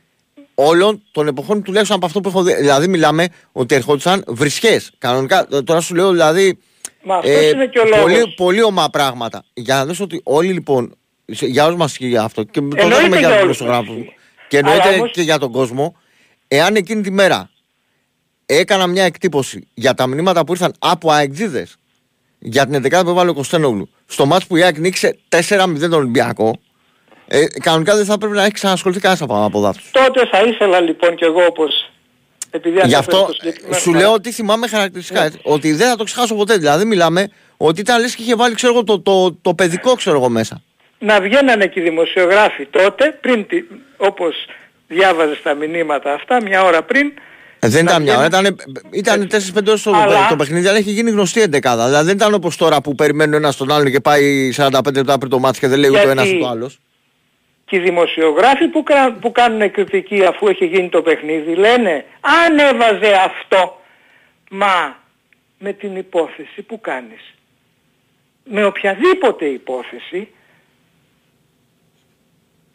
όλων 0.56 1.04
των 1.12 1.28
εποχών 1.28 1.64
τουλάχιστον 1.64 1.96
από 1.98 2.06
αυτό 2.06 2.22
που 2.22 2.30
έχω 2.30 2.44
δει. 2.44 2.54
Δηλαδή 2.56 2.88
μιλάμε 2.88 3.28
ότι 3.52 3.76
ερχόντουσαν 3.76 4.24
βρισχές. 4.28 4.92
Κανονικά, 4.98 5.48
ε, 5.52 5.62
τώρα 5.62 5.82
σου 5.82 5.96
λέω 5.96 6.12
δηλαδή 6.12 6.60
Μα 7.04 7.16
αυτός 7.16 7.52
είναι 7.52 7.68
και 7.68 7.80
ο 7.80 7.84
λόγος. 7.86 8.02
πολύ, 8.02 8.34
πολύ 8.36 8.64
ομά 8.64 8.90
πράγματα. 8.90 9.44
Για 9.54 9.76
να 9.76 9.86
δεις 9.86 10.00
ότι 10.00 10.22
όλοι 10.24 10.54
λοιπόν, 10.54 10.96
σε- 11.32 11.46
για 11.46 11.66
όλους 11.66 11.78
μας 11.78 11.92
ισχύει 11.92 12.18
αυτό 12.18 12.44
και 12.44 12.60
το 12.62 12.68
Εννοείται 12.76 13.02
λέμε 13.02 13.18
για 13.20 13.28
για 13.28 13.38
τους 13.38 13.44
όλους 13.46 13.48
μας 13.48 13.58
δημοσιογράφους 13.58 13.96
ισχύει. 13.98 14.16
και 14.48 14.58
Αλλά 14.58 14.72
εννοείται 14.74 14.96
όμως- 14.96 15.12
και 15.12 15.22
για 15.22 15.38
τον 15.38 15.52
κόσμο, 15.52 15.96
εάν 16.48 16.76
εκείνη 16.76 17.02
τη 17.02 17.12
μέρα 17.12 17.50
έκανα 18.46 18.88
μια 18.88 19.04
εκτύπωση 19.04 19.68
για 19.74 19.94
τα 19.94 20.08
μηνύματα 20.08 20.44
που 20.46 20.52
ήρθαν 20.52 20.74
από 20.80 21.12
αεξίδες 21.12 21.76
για 22.40 22.66
την 22.66 22.74
11η 22.74 23.04
που 23.04 23.10
έβαλε 23.10 23.30
ο 23.30 23.34
Κωστένογλου 23.34 23.90
στο 24.06 24.26
μάτς 24.26 24.48
που 24.48 24.56
η 24.58 24.64
ΑΕΚ 24.64 24.78
νίκησε 24.80 25.18
4-0 25.30 25.80
τον 25.90 25.94
Ολυμπιακό 25.94 26.60
ε, 27.40 27.46
κανονικά 27.60 27.96
δεν 27.96 28.06
θα 28.06 28.18
πρέπει 28.18 28.36
να 28.36 28.42
έχει 28.44 28.52
ξανασχοληθεί 28.52 29.00
κανένας 29.02 29.24
από, 29.24 29.44
από 29.46 29.60
δάφτους. 29.60 29.90
Τότε 29.92 30.28
θα 30.32 30.42
ήθελα 30.44 30.80
λοιπόν 30.80 31.16
κι 31.16 31.24
εγώ 31.24 31.46
όπως... 31.46 31.90
Επειδή 32.56 32.76
Γι' 32.76 32.82
ανέφερες 32.82 33.00
αυτό 33.08 33.26
το 33.26 33.34
συγκεκριμένο 33.34 33.78
σου 33.78 33.94
λέω 33.94 34.14
ότι 34.14 34.32
θυμάμαι 34.32 34.68
χαρακτηριστικά 34.68 35.24
έτσι, 35.24 35.40
ότι 35.44 35.74
δεν 35.74 35.90
θα 35.90 35.96
το 35.96 36.04
ξεχάσω 36.04 36.36
ποτέ. 36.36 36.58
Δηλαδή 36.58 36.86
μιλάμε 36.86 37.30
ότι 37.58 37.82
ήταν 37.82 38.02
λες 38.02 38.16
και 38.16 38.22
είχε 38.24 38.36
βάλει 38.36 38.56
ξέρω, 38.56 38.74
εγώ, 38.74 38.84
το, 38.84 39.00
το, 39.00 39.34
το 39.42 39.54
παιδικό 39.54 39.94
ξέρω 39.96 40.16
εγώ 40.16 40.30
μέσα. 40.30 40.62
να 41.00 41.22
βγαίνανε 41.22 41.66
και 41.68 41.80
οι 41.80 41.84
δημοσιογράφοι 41.84 42.66
τότε, 42.66 43.18
πριν 43.22 43.48
τη, 43.48 43.64
όπως 43.98 44.36
διάβαζες 44.88 45.42
τα 45.44 45.54
μηνύματα 45.54 46.14
αυτά, 46.14 46.42
μια 46.44 46.64
ώρα 46.64 46.84
πριν, 46.84 47.12
Ε, 47.60 47.68
δεν 47.68 47.84
Να 47.86 47.92
ήταν 47.92 48.04
μια 48.04 48.18
ώρα, 48.18 48.28
βγαίνουν- 48.30 48.60
ήταν, 48.92 49.22
ήταν 49.22 49.42
4-5 49.54 49.68
ώρες 49.68 49.82
το, 49.82 49.92
Αλλά- 49.94 50.28
το 50.30 50.36
παιχνίδι, 50.36 50.68
αλλά 50.68 50.78
έχει 50.78 50.92
γίνει 50.92 51.10
γνωστή 51.12 51.42
εντεκάδα. 51.42 51.86
Δηλαδή 51.86 52.06
δεν 52.06 52.16
ήταν 52.16 52.34
όπως 52.34 52.56
τώρα 52.58 52.82
που 52.82 52.96
περιμένουν 52.96 53.34
ένα 53.34 53.54
τον 53.54 53.72
άλλον 53.72 53.92
και 53.92 54.00
πάει 54.00 54.52
45 54.58 54.96
λεπτά 54.96 55.18
πριν 55.18 55.30
το 55.32 55.40
μάτς 55.40 55.60
και 55.60 55.68
δεν 55.68 55.80
λέει 55.80 55.90
ούτε 55.90 56.00
ο 56.00 56.04
Γιατί- 56.04 56.20
ένας 56.20 56.32
ούτε 56.34 56.44
ο 56.44 56.48
άλλος. 56.48 56.80
Και 57.74 57.80
οι 57.80 57.82
δημοσιογράφοι 57.82 58.68
που, 58.68 58.84
κρα- 58.84 59.18
που 59.22 59.32
κάνουν 59.32 59.72
κριτική 59.72 60.26
αφού 60.26 60.48
έχει 60.48 60.66
γίνει 60.66 60.90
το 60.90 61.02
παιχνίδι 61.02 61.56
λένε 61.56 62.06
αν 62.22 62.60
έβαζε 62.60 63.14
αυτό, 63.14 63.82
μα 64.50 64.98
με 65.60 65.74
την 65.74 65.96
υπόθεση 65.96 66.62
που 66.62 66.82
κάνεις. 66.82 67.34
Με 68.44 68.66
οποιαδήποτε 68.66 69.46
υπόθεση 69.46 70.34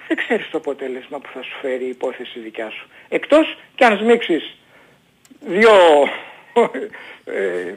δεν 0.07 0.16
ξέρεις 0.16 0.51
το 0.51 0.59
αποτέλεσμα 0.59 1.18
που 1.18 1.28
θα 1.34 1.42
σου 1.42 1.59
φέρει 1.61 1.84
η 1.84 1.88
υπόθεση 1.88 2.38
δικιά 2.38 2.70
σου. 2.70 2.88
Εκτός 3.09 3.59
και 3.74 3.84
αν 3.84 3.99
σμίξεις 3.99 4.57
δύο 5.40 5.70
ε, 7.24 7.74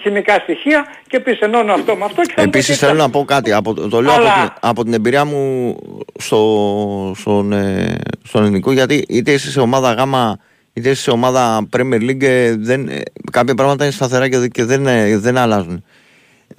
χημικά 0.00 0.34
στοιχεία 0.38 0.86
και 1.08 1.20
πεις 1.20 1.38
ενώνω 1.40 1.72
αυτό 1.72 1.96
με 1.96 2.04
αυτό 2.04 2.22
και 2.22 2.32
θα 2.36 2.42
μου 2.42 2.48
Επίσης 2.48 2.68
πεις 2.68 2.78
θέλω 2.78 2.90
έτσι. 2.92 3.02
να 3.04 3.10
πω 3.10 3.24
κάτι, 3.24 3.52
από, 3.52 3.74
το- 3.74 3.88
το 3.88 4.02
λέω 4.02 4.12
από, 4.12 4.20
Αλλά- 4.20 4.34
την, 4.34 4.52
από 4.60 4.84
την 4.84 4.92
εμπειρία 4.92 5.24
μου 5.24 5.76
στο, 6.18 7.12
στον, 7.16 7.52
ε, 7.52 7.96
στον 8.24 8.42
ελληνικό 8.42 8.72
γιατί 8.72 9.04
είτε 9.08 9.32
είσαι 9.32 9.50
σε 9.50 9.60
ομάδα 9.60 9.92
γάμα 9.92 10.38
είτε 10.72 10.90
είσαι 10.90 11.02
σε 11.02 11.10
ομάδα 11.10 11.68
Premier 11.76 12.00
League 12.00 12.22
ε, 12.22 12.56
δεν, 12.56 12.88
ε, 12.88 13.00
κάποια 13.32 13.54
πράγματα 13.54 13.84
είναι 13.84 13.92
σταθερά 13.92 14.28
και, 14.28 14.38
δεν- 14.38 14.50
και 14.50 14.64
δεν, 14.64 14.86
ε, 14.86 15.18
δεν 15.18 15.36
αλλάζουν. 15.36 15.84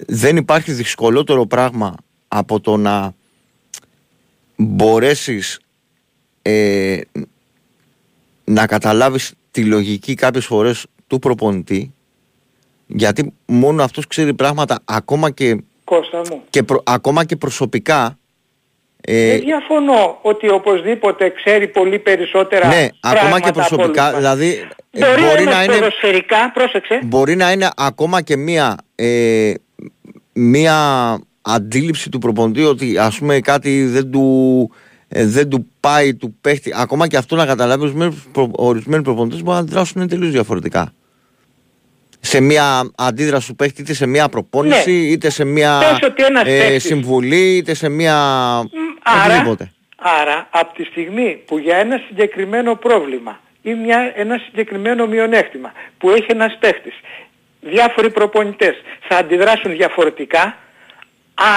Δεν 0.06 0.36
υπάρχει 0.36 0.72
δυσκολότερο 0.72 1.46
πράγμα 1.46 1.94
από 2.28 2.60
το 2.60 2.76
να 2.76 3.12
μπορέσεις 4.56 5.60
ε, 6.42 7.00
να 8.44 8.66
καταλάβεις 8.66 9.32
τη 9.50 9.64
λογική 9.64 10.14
κάποιες 10.14 10.44
φορές 10.46 10.86
του 11.06 11.18
προπονητή 11.18 11.92
γιατί 12.92 13.32
μόνο 13.46 13.82
αυτός 13.82 14.06
ξέρει 14.06 14.34
πράγματα 14.34 14.78
ακόμα 14.84 15.30
και, 15.30 15.56
Κώστα 15.84 16.20
μου. 16.30 16.42
και, 16.50 16.62
προ- 16.62 16.82
ακόμα 16.86 17.24
και 17.24 17.36
προσωπικά 17.36 18.18
ε, 19.00 19.28
Δεν 19.30 19.40
διαφωνώ 19.40 20.18
ότι 20.22 20.50
οπωσδήποτε 20.50 21.28
ξέρει 21.28 21.68
πολύ 21.68 21.98
περισσότερα 21.98 22.68
ναι, 22.68 22.88
ακόμα 23.00 23.20
πράγματα 23.20 23.40
και 23.40 23.48
από 23.48 23.58
προσωπικά 23.58 24.02
όλους 24.08 24.22
μας. 24.22 24.36
δηλαδή 24.36 24.68
ε, 24.90 25.00
Μπορεί, 25.00 25.20
μπορεί, 25.22 25.42
όμως 25.42 25.54
να 25.54 25.64
είναι, 25.64 25.74
ποδοσφαιρικά, 25.74 26.50
πρόσεξε, 26.54 27.00
μπορεί 27.04 27.36
να 27.36 27.52
είναι 27.52 27.68
ακόμα 27.76 28.22
και 28.22 28.36
μία, 28.36 28.76
ε, 28.94 29.52
μία 30.32 31.18
αντίληψη 31.42 32.08
του 32.10 32.18
προπονητή 32.18 32.64
ότι 32.64 32.98
ας 32.98 33.18
πούμε 33.18 33.40
κάτι 33.40 33.84
δεν 33.84 34.10
του, 34.10 34.70
ε, 35.08 35.26
δεν 35.26 35.48
του 35.48 35.66
πάει 35.80 36.14
του 36.14 36.36
παίχτη 36.40 36.72
ακόμα 36.76 37.06
και 37.08 37.16
αυτό 37.16 37.36
να 37.36 37.46
καταλάβει 37.46 37.82
ορισμένοι, 37.82 38.22
προ, 38.32 38.50
ορισμένοι 38.52 39.02
προπονητές 39.02 39.42
μπορεί 39.42 39.54
να 39.56 39.62
αντιδράσουν 39.62 40.08
τελείως 40.08 40.30
διαφορετικά 40.30 40.92
σε 42.20 42.40
μια 42.40 42.90
αντίδραση 42.96 43.48
του 43.48 43.56
παίχτη 43.56 43.80
είτε 43.80 43.94
σε 43.94 44.06
μια 44.06 44.28
προπόνηση 44.28 44.90
Ναι. 44.90 44.96
είτε 44.96 45.30
σε 45.30 45.44
μια 45.44 45.78
Πες 45.78 46.08
ότι 46.08 46.24
ένας 46.24 46.42
ε, 46.42 46.58
παίχτης- 46.58 46.82
συμβουλή 46.84 47.56
είτε 47.56 47.74
σε 47.74 47.88
μια 47.88 48.16
άρα, 49.02 49.24
οτιδήποτε. 49.26 49.72
άρα 49.96 50.46
από 50.50 50.74
τη 50.74 50.84
στιγμή 50.84 51.42
που 51.46 51.58
για 51.58 51.76
ένα 51.76 52.00
συγκεκριμένο 52.08 52.74
πρόβλημα 52.76 53.40
ή 53.62 53.74
μια, 53.74 54.12
ένα 54.16 54.38
συγκεκριμένο 54.44 55.06
μειονέκτημα 55.06 55.72
που 55.98 56.10
έχει 56.10 56.26
ένας 56.28 56.56
παίχτης, 56.60 56.94
διάφοροι 57.60 58.10
προπονητές 58.10 58.74
θα 59.08 59.16
αντιδράσουν 59.16 59.70
διαφορετικά, 59.76 60.56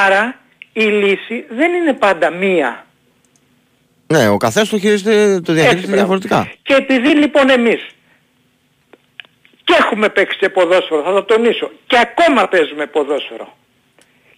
άρα 0.05 0.35
η 0.73 0.83
λύση 0.83 1.45
δεν 1.49 1.73
είναι 1.73 1.93
πάντα 1.93 2.29
μία. 2.31 2.85
Ναι, 4.07 4.27
ο 4.27 4.37
καθένας 4.37 4.69
το, 4.69 4.79
χειρίζεται, 4.79 5.39
το 5.41 5.53
διαχειρίζεται 5.53 5.91
μπράβο. 5.91 5.95
διαφορετικά. 6.17 6.51
Και 6.63 6.73
επειδή 6.73 7.07
λοιπόν 7.07 7.49
εμείς 7.49 7.87
και 9.73 9.79
έχουμε 9.79 10.09
παίξει 10.09 10.37
και 10.37 10.49
ποδόσφαιρο, 10.49 11.03
θα 11.03 11.13
το 11.13 11.23
τονίσω, 11.23 11.71
και 11.87 11.97
ακόμα 11.99 12.47
παίζουμε 12.47 12.85
ποδόσφαιρο 12.85 13.53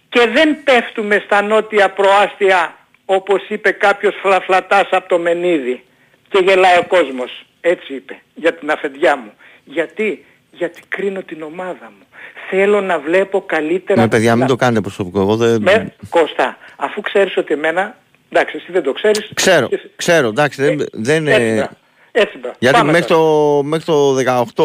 και 0.08 0.26
δεν 0.34 0.62
πέφτουμε 0.64 1.22
στα 1.24 1.42
νότια 1.42 1.90
προάστια 1.90 2.76
όπως 3.04 3.42
είπε 3.48 3.70
κάποιος 3.70 4.14
φλαφλατάς 4.22 4.88
από 4.90 5.08
το 5.08 5.18
Μενίδη 5.18 5.84
και 6.28 6.38
γελάει 6.46 6.78
ο 6.78 6.84
κόσμος. 6.88 7.44
Έτσι 7.60 7.94
είπε 7.94 8.18
για 8.34 8.54
την 8.54 8.70
αφεντιά 8.70 9.16
μου. 9.16 9.32
Γιατί, 9.64 10.24
γιατί 10.52 10.80
κρίνω 10.88 11.22
την 11.22 11.42
ομάδα 11.42 11.92
μου. 11.98 12.06
Θέλω 12.50 12.80
να 12.80 12.98
βλέπω 12.98 13.40
καλύτερα... 13.46 14.00
Ναι, 14.02 14.08
παιδιά, 14.08 14.32
μην 14.32 14.40
να- 14.42 14.48
το 14.48 14.56
κάνετε 14.56 14.80
προσωπικό. 14.80 15.20
Εγώ 15.20 15.36
δεν... 15.36 15.62
Με, 15.62 15.94
Κώστα, 16.10 16.56
αφού 16.76 17.00
ξέρεις 17.00 17.36
ότι 17.36 17.52
εμένα, 17.54 17.96
εντάξει 18.30 18.56
εσύ 18.56 18.72
δεν 18.72 18.82
το 18.82 18.92
ξέρεις. 18.92 19.30
Ξέρω, 19.34 19.68
και 19.68 19.74
εσύ- 19.74 19.90
ξέρω, 19.96 20.28
εντάξει, 20.28 20.62
δεν, 20.62 20.80
Ε, 20.80 20.84
δεν 20.92 21.26
έτσι, 21.26 21.42
ε, 21.42 21.54
μπράβο. 21.54 21.76
Έτσι, 22.18 22.38
μπράβο. 22.38 22.56
Γιατί 22.58 22.76
Πάμε 22.78 22.92
μέχρι 22.92 23.06
τώρα. 23.06 23.22
το, 23.22 23.62
μέχρι 23.62 23.84
το 23.84 24.16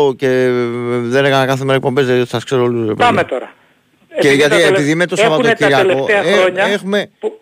18 0.09 0.15
και 0.17 0.27
δεν 1.01 1.25
έκανα 1.25 1.45
κάθε 1.45 1.63
μέρα 1.63 1.75
εκπομπές, 1.77 2.05
δεν 2.05 2.25
σας 2.25 2.43
ξέρω 2.43 2.63
όλους. 2.63 2.87
ρε 2.87 2.93
Πάμε 2.93 3.21
παιδιά. 3.21 3.37
τώρα. 3.37 3.53
Και 4.07 4.15
Επειδή 4.27 4.35
γιατί 4.35 4.51
τα 4.51 4.57
τελε- 4.57 4.71
επειδή 4.71 4.95
με 4.95 5.05
το 5.05 5.15
έχουνε 5.19 5.35
Σαββατοκύριακο 5.35 5.81
τα 5.83 5.87
τελευταία 5.87 6.23
ε, 6.23 6.41
χρόνια 6.41 6.63
έχουμε, 6.65 7.09
που- 7.19 7.39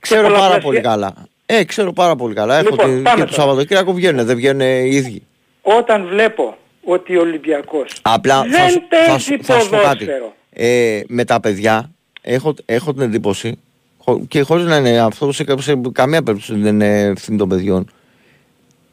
ξέρω 0.00 0.22
πολλαπλασια- 0.22 0.50
πάρα 0.50 0.62
πολύ 0.62 0.80
καλά. 0.80 1.14
Ε, 1.46 1.64
ξέρω 1.64 1.92
πάρα 1.92 2.16
πολύ 2.16 2.34
καλά. 2.34 2.58
Έχω 2.58 2.68
Λοιπόν, 2.70 2.86
την, 2.94 3.02
πάμε 3.02 3.20
και 3.20 3.24
το 3.24 3.30
τώρα. 3.36 3.42
Σαββατοκύριακο 3.42 3.92
βγαίνουν, 3.92 4.26
δεν 4.26 4.36
βγαίνουν 4.36 4.60
οι 4.60 4.88
ίδιοι. 4.92 5.22
Όταν 5.62 6.06
βλέπω 6.06 6.56
ότι 6.84 7.16
ο 7.16 7.20
Ολυμπιακός 7.20 7.98
Απλά 8.02 8.42
δεν 8.42 8.52
θα, 8.52 8.68
σου- 8.68 8.82
θα, 8.90 8.96
παίζει 9.06 9.24
σου- 9.24 9.38
θα 9.44 9.60
σου 9.60 9.70
πω 9.70 9.76
κάτι. 9.76 10.04
ποδόσφαιρο. 10.04 10.34
Ε, 10.52 11.00
με 11.06 11.24
τα 11.24 11.40
παιδιά 11.40 11.90
έχω, 12.22 12.54
έχω 12.64 12.92
την 12.92 13.02
εντύπωση 13.02 13.58
χω- 13.98 14.20
και 14.28 14.40
χωρίς 14.42 14.64
να 14.64 14.76
είναι 14.76 14.98
αυτό 15.00 15.32
σε, 15.32 15.44
κα- 15.44 15.60
σε 15.60 15.80
καμία 15.92 16.22
περίπτωση 16.22 16.54
δεν 16.54 16.74
είναι 16.74 17.00
ευθύνη 17.00 17.38
των 17.38 17.48
παιδιών. 17.48 17.90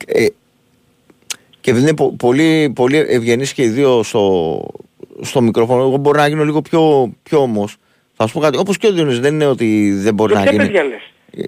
Ε, 0.08 0.26
και 1.68 1.74
επειδή 1.74 1.88
είναι 1.88 1.96
πο- 1.98 2.14
πολύ, 2.18 2.72
πολύ 2.76 2.98
ευγενείς 2.98 3.54
και 3.54 3.64
οι 3.64 3.68
δύο 3.68 4.04
στο, 4.04 4.66
στο 5.22 5.42
μικρόφωνο, 5.42 5.82
εγώ 5.84 5.98
μπορώ 5.98 6.20
να 6.20 6.28
γίνω 6.28 6.44
λίγο 6.44 6.62
πιο, 6.62 7.12
πιο 7.24 7.40
όμως. 7.42 7.76
Θα 8.16 8.28
σου 8.28 8.34
πω 8.34 8.40
κάτι, 8.40 8.58
όπως 8.58 8.78
και 8.78 8.88
ο 8.88 8.92
Διονύσης 8.94 9.20
δεν 9.20 9.34
είναι 9.34 9.46
ότι 9.46 9.92
δεν 9.92 10.14
μπορεί 10.14 10.32
Για 10.34 10.42
να 10.44 10.50
ποια 10.50 10.58
γίνει. 10.64 10.66
παιδιά 10.66 10.84
λες; 10.84 11.00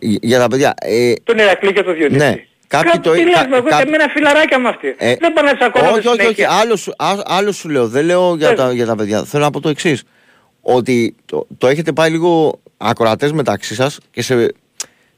Για- 0.01 0.19
Για 0.21 0.39
τα 0.39 0.47
παιδιά. 0.47 0.73
Ε, 0.81 1.13
Τον 1.23 1.37
Ηρακλή 1.37 1.73
και 1.73 1.83
το 1.83 1.93
Διονύση. 1.93 2.17
Ναι. 2.25 2.35
Κάποιοι 2.67 2.91
Κάτι 2.91 3.03
το- 3.03 3.11
τι 3.11 3.23
λες, 3.23 3.33
κα- 3.33 3.49
εγώ 3.57 3.67
κα- 3.67 3.77
και 3.77 3.87
εμένα 3.87 4.07
φιλαράκια 4.09 4.59
με 4.59 4.69
αυτή. 4.69 4.95
Ε, 4.97 5.15
δεν 5.19 5.33
πάνε 5.33 5.51
να 5.51 5.57
τσακώνονται 5.57 5.97
όχι, 5.97 6.07
όχι, 6.07 6.09
όχι. 6.09 6.21
συνέχεια. 6.21 6.49
Άλλο, 6.51 6.75
σου- 6.75 6.93
α- 6.97 7.23
άλλο 7.25 7.51
σου 7.51 7.69
λέω. 7.69 7.87
Δεν 7.87 8.05
λέω 8.05 8.35
για 8.35 8.47
Πες. 8.49 8.57
τα, 8.57 8.71
για 8.73 8.85
τα 8.85 8.95
παιδιά. 8.95 9.23
Θέλω 9.23 9.43
να 9.43 9.49
πω 9.51 9.59
το 9.59 9.69
εξής. 9.69 10.03
Ότι 10.61 11.15
το, 11.25 11.47
το 11.57 11.67
έχετε 11.67 11.91
πάει 11.91 12.09
λίγο 12.09 12.59
ακροατές 12.77 13.31
μεταξύ 13.31 13.75
σας 13.75 13.97
και 14.11 14.21
σε, 14.21 14.53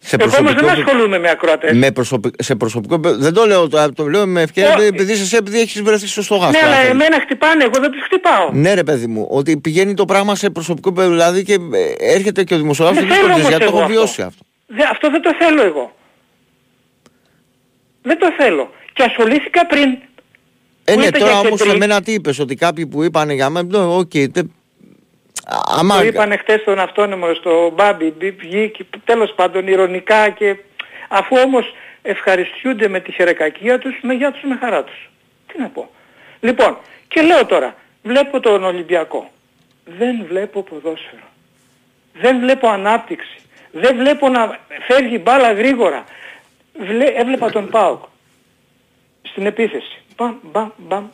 Σε 0.03 0.15
Εγώ 0.19 0.31
όμως 0.39 0.53
δεν 0.53 0.63
προσωπικό, 0.63 0.89
ασχολούμαι 0.91 1.19
με 1.19 1.29
ακροατές. 1.29 1.77
με 1.77 1.91
προσωπι- 1.91 2.43
σε 2.43 2.55
προσωπικό 2.55 2.93
επίπεδο- 2.93 3.17
δεν 3.17 3.33
το 3.33 3.45
λέω, 3.45 3.67
το, 3.67 3.91
το 3.93 4.07
λέω 4.07 4.27
με 4.27 4.41
ευκαιρία 4.41 4.73
Όχι. 4.75 4.85
επειδή 4.85 5.11
είσαι 5.13 5.21
εσύ, 5.21 5.35
επειδή 5.35 5.59
έχεις 5.59 5.81
βρεθεί 5.81 6.07
στο 6.07 6.21
στόχαστρο. 6.21 6.51
Ναι, 6.59 6.65
αν 6.65 6.65
αλλά 6.73 6.75
θέλεις. 6.75 6.91
εμένα 6.91 7.19
χτυπάνε, 7.21 7.63
εγώ 7.63 7.79
δεν 7.79 7.91
τους 7.91 8.01
χτυπάω. 8.03 8.49
Ναι 8.51 8.73
ρε 8.73 8.83
παιδί 8.83 9.07
μου, 9.07 9.27
ότι 9.29 9.57
πηγαίνει 9.57 9.93
το 9.93 10.05
πράγμα 10.05 10.35
σε 10.35 10.49
προσωπικό 10.49 10.89
επίπεδο 10.89 11.09
δηλαδή 11.11 11.43
και 11.43 11.53
ε, 11.53 12.13
έρχεται 12.13 12.43
και 12.43 12.53
ο 12.53 12.57
δημοσιογράφος 12.57 13.03
Δεν 13.03 13.09
και 13.11 13.15
θέλω 13.15 13.33
δυσκολίες, 13.35 13.47
όμως 13.47 13.57
γιατί 13.57 13.71
το 13.71 13.77
εγώ 13.77 13.79
έχω 13.93 13.93
βιώσει 14.01 14.21
αυτό. 14.21 14.43
Δε, 14.67 14.83
αυτό 14.83 15.09
δεν 15.09 15.21
το 15.21 15.31
θέλω 15.39 15.61
εγώ. 15.63 15.95
Δεν 18.01 18.19
το 18.19 18.27
θέλω. 18.37 18.69
Και 18.93 19.03
ασχολήθηκα 19.03 19.65
πριν. 19.67 19.89
Ε, 20.83 20.93
Που 20.93 20.99
ναι, 20.99 21.05
είπε 21.05 21.17
τώρα 21.17 21.31
για 21.31 21.39
όμως 21.39 21.59
κεντρή. 21.61 21.75
εμένα 21.75 22.01
τι 22.01 22.11
είπες, 22.13 22.39
ότι 22.39 22.55
κάποιοι 22.55 22.85
που 22.87 23.03
είπαν 23.03 23.29
για 23.29 23.49
μένα, 23.49 23.67
ναι, 23.79 23.95
οκ, 23.95 24.09
τε- 24.09 24.45
άμα... 25.47 25.97
Το 25.97 26.03
είπανε 26.03 26.37
χτες 26.37 26.61
στον 26.61 26.79
αυτόνομο 26.79 27.33
στο 27.33 27.69
Μπάμπι, 27.73 28.13
μπι- 28.17 28.39
βγήκε 28.39 28.85
τέλος 29.05 29.33
πάντων 29.35 29.67
ειρωνικά 29.67 30.29
και 30.29 30.55
αφού 31.09 31.35
όμως 31.45 31.73
ευχαριστιούνται 32.01 32.87
με 32.87 32.99
τη 32.99 33.11
χαιρεκακία 33.11 33.79
τους, 33.79 33.99
με 34.01 34.13
γεια 34.13 34.31
τους 34.31 34.41
με 34.43 34.57
χαρά 34.61 34.83
τους. 34.83 35.09
Τι 35.47 35.59
να 35.61 35.67
πω. 35.67 35.89
Λοιπόν, 36.39 36.77
και 37.07 37.21
λέω 37.21 37.45
τώρα, 37.45 37.75
βλέπω 38.03 38.39
τον 38.39 38.63
Ολυμπιακό. 38.63 39.31
Δεν 39.85 40.25
βλέπω 40.27 40.63
ποδόσφαιρο. 40.63 41.23
Δεν 42.13 42.39
βλέπω 42.39 42.67
ανάπτυξη. 42.67 43.35
Δεν 43.71 43.97
βλέπω 43.97 44.29
να 44.29 44.59
φεύγει 44.87 45.19
μπάλα 45.23 45.51
γρήγορα. 45.51 46.03
Βλέ, 46.79 47.05
έβλεπα 47.05 47.49
τον 47.49 47.69
ΠΑΟΚ 47.69 48.03
στην 49.21 49.45
επίθεση. 49.45 50.01
Μπαμ, 50.17 50.35
μπαμ, 50.41 50.69
μπαμ. 50.77 51.07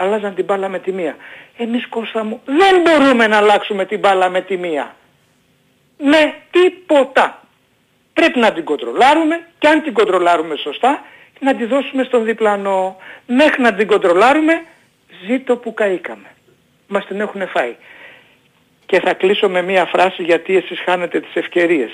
Αλλάζαν 0.00 0.34
την 0.34 0.44
μπάλα 0.44 0.68
με 0.68 0.78
τη 0.78 0.92
μία. 0.92 1.16
Εμείς 1.56 1.86
Κώστα 1.88 2.24
μου 2.24 2.40
δεν 2.44 2.80
μπορούμε 2.80 3.26
να 3.26 3.36
αλλάξουμε 3.36 3.84
την 3.84 3.98
μπάλα 3.98 4.28
με 4.28 4.40
τη 4.40 4.56
μία. 4.56 4.96
Με 5.98 6.34
τίποτα. 6.50 7.42
Πρέπει 8.12 8.38
να 8.38 8.52
την 8.52 8.64
κοντρολάρουμε 8.64 9.46
και 9.58 9.68
αν 9.68 9.82
την 9.82 9.92
κοντρολάρουμε 9.92 10.56
σωστά 10.56 11.04
να 11.40 11.54
τη 11.54 11.64
δώσουμε 11.64 12.04
στον 12.04 12.24
διπλανό. 12.24 12.96
Μέχρι 13.26 13.62
να 13.62 13.74
την 13.74 13.86
κοντρολάρουμε 13.86 14.64
ζήτω 15.26 15.56
που 15.56 15.74
καήκαμε. 15.74 16.28
Μας 16.86 17.06
την 17.06 17.20
έχουν 17.20 17.48
φάει. 17.48 17.76
Και 18.86 19.00
θα 19.00 19.14
κλείσω 19.14 19.48
με 19.48 19.62
μία 19.62 19.84
φράση 19.84 20.22
γιατί 20.22 20.56
εσείς 20.56 20.80
χάνετε 20.80 21.20
τις 21.20 21.34
ευκαιρίες. 21.34 21.90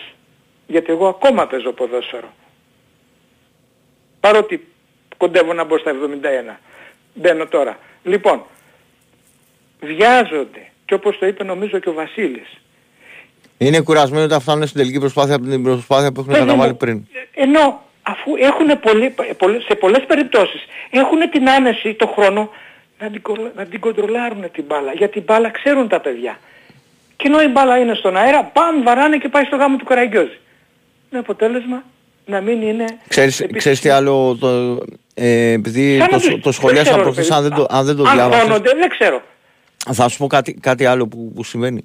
Γιατί 0.66 0.92
εγώ 0.92 1.08
ακόμα 1.08 1.46
παίζω 1.46 1.72
ποδόσφαιρο. 1.72 2.32
Παρότι 4.20 4.66
κοντεύω 5.16 5.52
να 5.52 5.64
μπω 5.64 5.78
στα 5.78 5.90
71. 5.90 6.60
Μπαίνω 7.14 7.46
τώρα. 7.46 7.78
Λοιπόν, 8.04 8.42
βιάζονται 9.80 10.68
και 10.84 10.94
όπως 10.94 11.18
το 11.18 11.26
είπε 11.26 11.44
νομίζω 11.44 11.78
και 11.78 11.88
ο 11.88 11.92
Βασίλης. 11.92 12.48
Είναι 13.58 13.80
κουρασμένοι 13.80 14.24
όταν 14.24 14.40
φτάνουν 14.40 14.66
στην 14.66 14.80
τελική 14.80 14.98
προσπάθεια 14.98 15.34
από 15.34 15.44
την 15.48 15.62
προσπάθεια 15.62 16.12
που 16.12 16.20
έχουν 16.20 16.32
Παιδί 16.32 16.44
μου, 16.44 16.46
καταβάλει 16.50 16.74
πριν. 16.74 17.06
Ενώ 17.34 17.82
αφού 18.02 18.32
έχουν 18.38 18.80
πολύ, 18.80 19.14
πολύ- 19.38 19.62
σε 19.62 19.74
πολλές 19.74 20.04
περιπτώσεις 20.06 20.60
έχουν 20.90 21.30
την 21.30 21.48
άνεση, 21.50 21.94
το 21.94 22.06
χρόνο 22.06 22.50
να 22.98 23.10
την, 23.10 23.22
κολ- 23.22 23.54
να 23.56 23.64
την 23.66 23.80
κοντρολάρουν 23.80 24.50
την 24.52 24.64
μπάλα. 24.64 24.92
Γιατί 24.92 25.12
την 25.12 25.22
μπάλα 25.22 25.50
ξέρουν 25.50 25.88
τα 25.88 26.00
παιδιά. 26.00 26.38
Και 27.16 27.26
ενώ 27.26 27.42
η 27.42 27.46
μπάλα 27.46 27.78
είναι 27.78 27.94
στον 27.94 28.16
αέρα, 28.16 28.44
παμ, 28.44 28.82
βαράνε 28.82 29.18
και 29.18 29.28
πάει 29.28 29.44
στο 29.44 29.56
γάμο 29.56 29.76
του 29.76 29.84
Καραγκιόζη. 29.84 30.38
Με 31.10 31.18
αποτέλεσμα 31.18 31.82
να 32.26 32.40
μην 32.40 32.62
είναι... 32.62 32.84
Ξέρεις, 33.08 33.40
επίσης- 33.40 33.58
ξέρεις 33.58 33.80
τι 33.80 33.88
άλλο, 33.88 34.36
το, 34.40 34.78
ε, 35.14 35.50
επειδή 35.50 35.98
Σαν 35.98 35.98
να 35.98 36.08
το, 36.08 36.16
τους- 36.16 36.28
το 36.28 36.38
δεν 36.42 36.52
σχολιάσα 36.52 36.82
ξέρω, 36.82 36.96
ρε 36.96 37.02
προχθές, 37.02 37.28
παιδί. 37.28 37.36
αν 37.38 37.42
δεν 37.48 37.54
το, 37.58 37.66
αν 37.70 37.84
δεν 37.84 37.96
το 37.96 38.02
Αν 38.08 38.14
διάβασες, 38.14 38.42
χώνονται, 38.42 38.70
δεν 38.78 38.88
ξέρω. 38.88 39.22
θα 39.92 40.08
σου 40.08 40.18
πω 40.18 40.26
κάτι, 40.26 40.54
κάτι 40.54 40.84
άλλο 40.84 41.08
που, 41.08 41.32
που 41.34 41.44
συμβαίνει. 41.44 41.84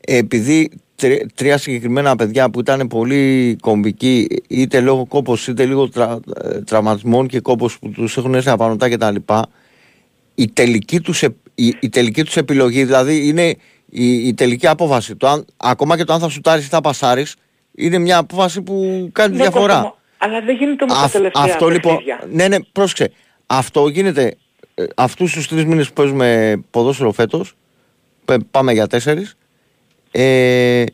Ε, 0.00 0.16
επειδή 0.16 0.70
τρι- 0.96 1.34
τρία 1.34 1.58
συγκεκριμένα 1.58 2.16
παιδιά 2.16 2.50
που 2.50 2.60
ήταν 2.60 2.88
πολύ 2.88 3.56
κομβικοί, 3.60 4.26
είτε 4.48 4.80
λόγω 4.80 5.06
κόπος 5.06 5.48
είτε 5.48 5.64
λίγο 5.64 5.88
τρα, 5.88 6.20
ε, 6.42 6.48
τραυματισμών 6.60 7.26
και 7.26 7.40
κόπος 7.40 7.78
που 7.78 7.88
τους 7.88 8.16
έχουν 8.16 8.34
έρθει 8.34 8.48
απανωτά 8.50 8.88
κτλ. 8.90 9.14
Η 10.34 10.48
τελική 10.48 11.00
τους, 11.00 11.22
ε- 11.22 11.34
η, 11.54 11.74
η 11.80 11.88
τελική 11.88 12.22
τους 12.24 12.36
επιλογή, 12.36 12.84
δηλαδή 12.84 13.28
είναι 13.28 13.56
η, 13.90 14.26
η 14.26 14.34
τελική 14.34 14.66
απόφαση. 14.66 15.16
Το 15.16 15.28
αν, 15.28 15.44
ακόμα 15.56 15.96
και 15.96 16.04
το 16.04 16.12
αν 16.12 16.20
θα 16.20 16.28
σουτάρεις 16.28 16.64
ή 16.64 16.68
θα 16.68 16.80
πασάρεις, 16.80 17.36
είναι 17.80 17.98
μια 17.98 18.18
απόφαση 18.18 18.62
που 18.62 19.08
κάνει 19.12 19.36
Ναι, 19.36 19.42
διαφορά. 19.42 19.74
Κώστα 19.74 19.86
μου, 19.88 19.94
Αλλά 20.18 20.40
δεν 20.40 20.56
γίνεται 20.56 20.84
όμως 20.84 20.96
τα 20.98 21.04
Αυ- 21.04 21.12
τελευταία 21.12 21.42
αυτό 21.44 21.68
λοιπόν. 21.68 21.92
παιχνίδια. 21.96 22.28
Ναι, 22.32 22.48
ναι, 22.48 22.56
πρόσεξε. 22.72 23.12
Αυτό 23.46 23.88
γίνεται 23.88 24.36
ε, 24.74 24.84
αυτούς 24.96 25.32
τους 25.32 25.48
τρεις 25.48 25.64
μήνες 25.64 25.86
που 25.86 25.92
παίζουμε 25.92 26.60
ποδόσφαιρο 26.70 27.12
φέτος. 27.12 27.54
Πάμε 28.50 28.72
για 28.72 28.86
τέσσερις. 28.86 29.34
Ε, 30.10 30.84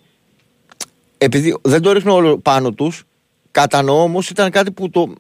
επειδή 1.19 1.59
δεν 1.63 1.83
το 1.83 1.93
ρίχνω 1.93 2.15
όλο 2.15 2.39
πάνω 2.39 2.73
τους, 2.73 3.03
κατανοώ 3.51 4.03
όμως 4.03 4.31
ήταν 4.31 4.51
κάτι 4.51 4.71
που 4.73 4.91
το, 4.91 5.13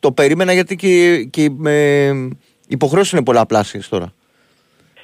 το 0.00 0.12
περίμενα 0.12 0.52
γιατί 0.52 0.76
και, 0.76 1.24
και 1.24 1.50
ε, 1.64 2.08
οι 2.10 2.28
υποχρεώσεις 2.68 3.12
είναι 3.12 3.22
πολλαπλάσιες 3.22 3.88
τώρα. 3.88 4.12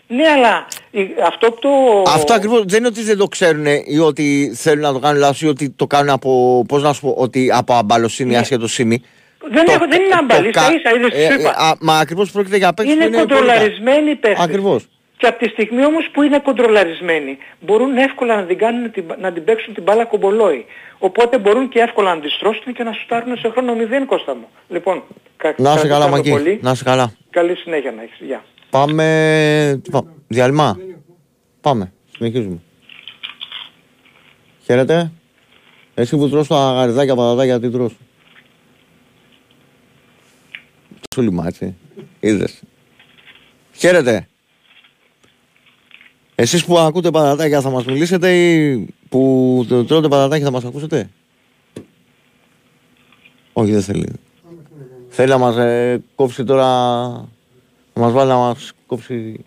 Ναι, 0.09 0.28
αλλά 0.28 0.66
η- 0.91 1.15
αυτό 1.27 1.51
που 1.51 1.59
το... 1.61 1.69
Αυτό 2.15 2.33
ακριβώς 2.35 2.62
δεν 2.65 2.78
είναι 2.78 2.87
ότι 2.87 3.03
δεν 3.03 3.16
το 3.16 3.27
ξέρουν 3.27 3.66
ή 3.87 3.99
ότι 3.99 4.53
θέλουν 4.57 4.81
να 4.83 4.93
το 4.93 4.99
κάνουν 4.99 5.19
λάθος 5.20 5.43
ή 5.43 5.47
ότι 5.47 5.70
το 5.70 5.87
κάνουν 5.87 6.11
από, 6.11 6.65
πώς 6.69 6.83
να 6.83 6.93
σου 6.93 7.01
πω, 7.01 7.15
ότι 7.19 7.49
από 7.53 7.74
αμπαλοσύνη, 7.74 8.31
Ναι. 8.31 8.39
ασχετοσύνη. 8.39 9.03
Δεν, 9.51 9.65
Το- 9.65 9.73
έχω, 9.73 9.87
δεν 9.89 10.01
είναι 10.01 10.11
το 10.11 10.16
αμπαλής, 10.20 10.53
κα- 10.53 10.61
στα 10.61 10.73
ίσα, 10.74 10.97
είδες 10.97 11.11
τι 11.12 11.23
ε, 11.23 11.27
σου 11.27 11.33
ε, 11.33 11.41
είπα. 11.41 11.51
α, 11.57 11.73
Μα 11.81 11.99
ακριβώς 11.99 12.31
πρόκειται 12.31 12.57
για 12.57 12.73
παίκτες 12.74 12.95
που 12.95 13.01
είναι 13.03 13.09
είναι 13.16 13.16
πολύ 13.27 13.28
κοντρολαρισμένοι 13.41 14.11
οι 14.11 14.15
κα- 14.15 14.20
παίχτες. 14.20 14.45
Ακριβώς. 14.45 14.85
Και 15.16 15.27
από 15.27 15.39
τη 15.45 15.49
στιγμή 15.49 15.85
όμως 15.85 16.09
που 16.12 16.23
είναι 16.23 16.39
κοντρολαρισμένοι 16.39 17.39
μπορούν 17.61 17.97
εύκολα 17.97 18.37
να 18.37 18.43
την, 18.43 18.59
κάνουν, 18.59 18.91
την- 18.91 19.05
να 19.20 19.33
την 19.33 19.45
παίξουν 19.45 19.74
την 19.74 19.83
μπάλα 19.83 20.05
κομπολόι. 20.05 20.65
Οπότε 20.98 21.39
μπορούν 21.39 21.68
και 21.68 21.78
εύκολα 21.81 22.14
να 22.14 22.20
τη 22.20 22.28
στρώσουν 22.31 22.73
και 22.74 22.82
να 22.82 22.93
σουτάρουν 22.93 23.36
σε 23.36 23.48
χρόνο 23.48 23.73
0 23.74 24.06
Κώστα 24.06 24.35
μου. 24.35 24.47
Λοιπόν, 24.68 25.02
κα, 25.36 25.55
Να 25.59 25.73
είσαι 25.74 25.89
καλά, 25.89 26.06
κρατήσαμε 26.06 26.16
Μακή. 26.16 26.31
πολύ. 26.31 26.59
Να 26.62 26.70
είσαι 26.70 26.85
καλά. 26.85 27.12
Καλή 27.31 27.55
συνέχεια 27.56 27.93
να 27.93 28.02
έχεις. 28.02 28.18
Γεια. 28.20 28.44
Πάμε. 28.70 29.81
τι 29.82 29.90
πά- 29.90 30.05
Διαλυμά. 30.28 30.78
Πάμε. 31.60 31.93
Συνεχίζουμε. 32.16 32.59
Χαίρετε. 34.64 35.12
Εσύ 35.94 36.16
που 36.16 36.28
τρως 36.28 36.47
τα 36.48 36.73
γαριδάκια 36.73 37.14
πατατάκια, 37.14 37.60
τι 37.60 37.70
τρως. 37.70 37.93
Σου 41.14 41.23
λιμάτσι. 41.23 41.74
Είδες. 42.20 42.62
Χαίρετε. 43.73 44.28
Εσείς 46.35 46.64
που 46.64 46.78
ακούτε 46.78 47.10
πατατάκια 47.10 47.60
θα 47.60 47.70
μας 47.70 47.85
μιλήσετε 47.85 48.36
ή 48.36 48.86
που 49.09 49.65
τρώτε 49.69 50.09
πατατάκια 50.09 50.45
θα 50.45 50.51
μας 50.51 50.65
ακούσετε; 50.65 51.09
Όχι 53.53 53.73
δεν 53.73 53.83
θέλει. 53.83 54.12
Θέλει 55.09 55.31
να 55.31 55.39
μας 55.39 55.57
ε, 55.57 56.03
κόψει 56.15 56.45
τώρα, 56.45 56.65
να 57.93 58.03
μας 58.03 58.12
βάλει 58.12 58.28
να 58.28 58.37
μας 58.37 58.73
κόψει 58.87 59.45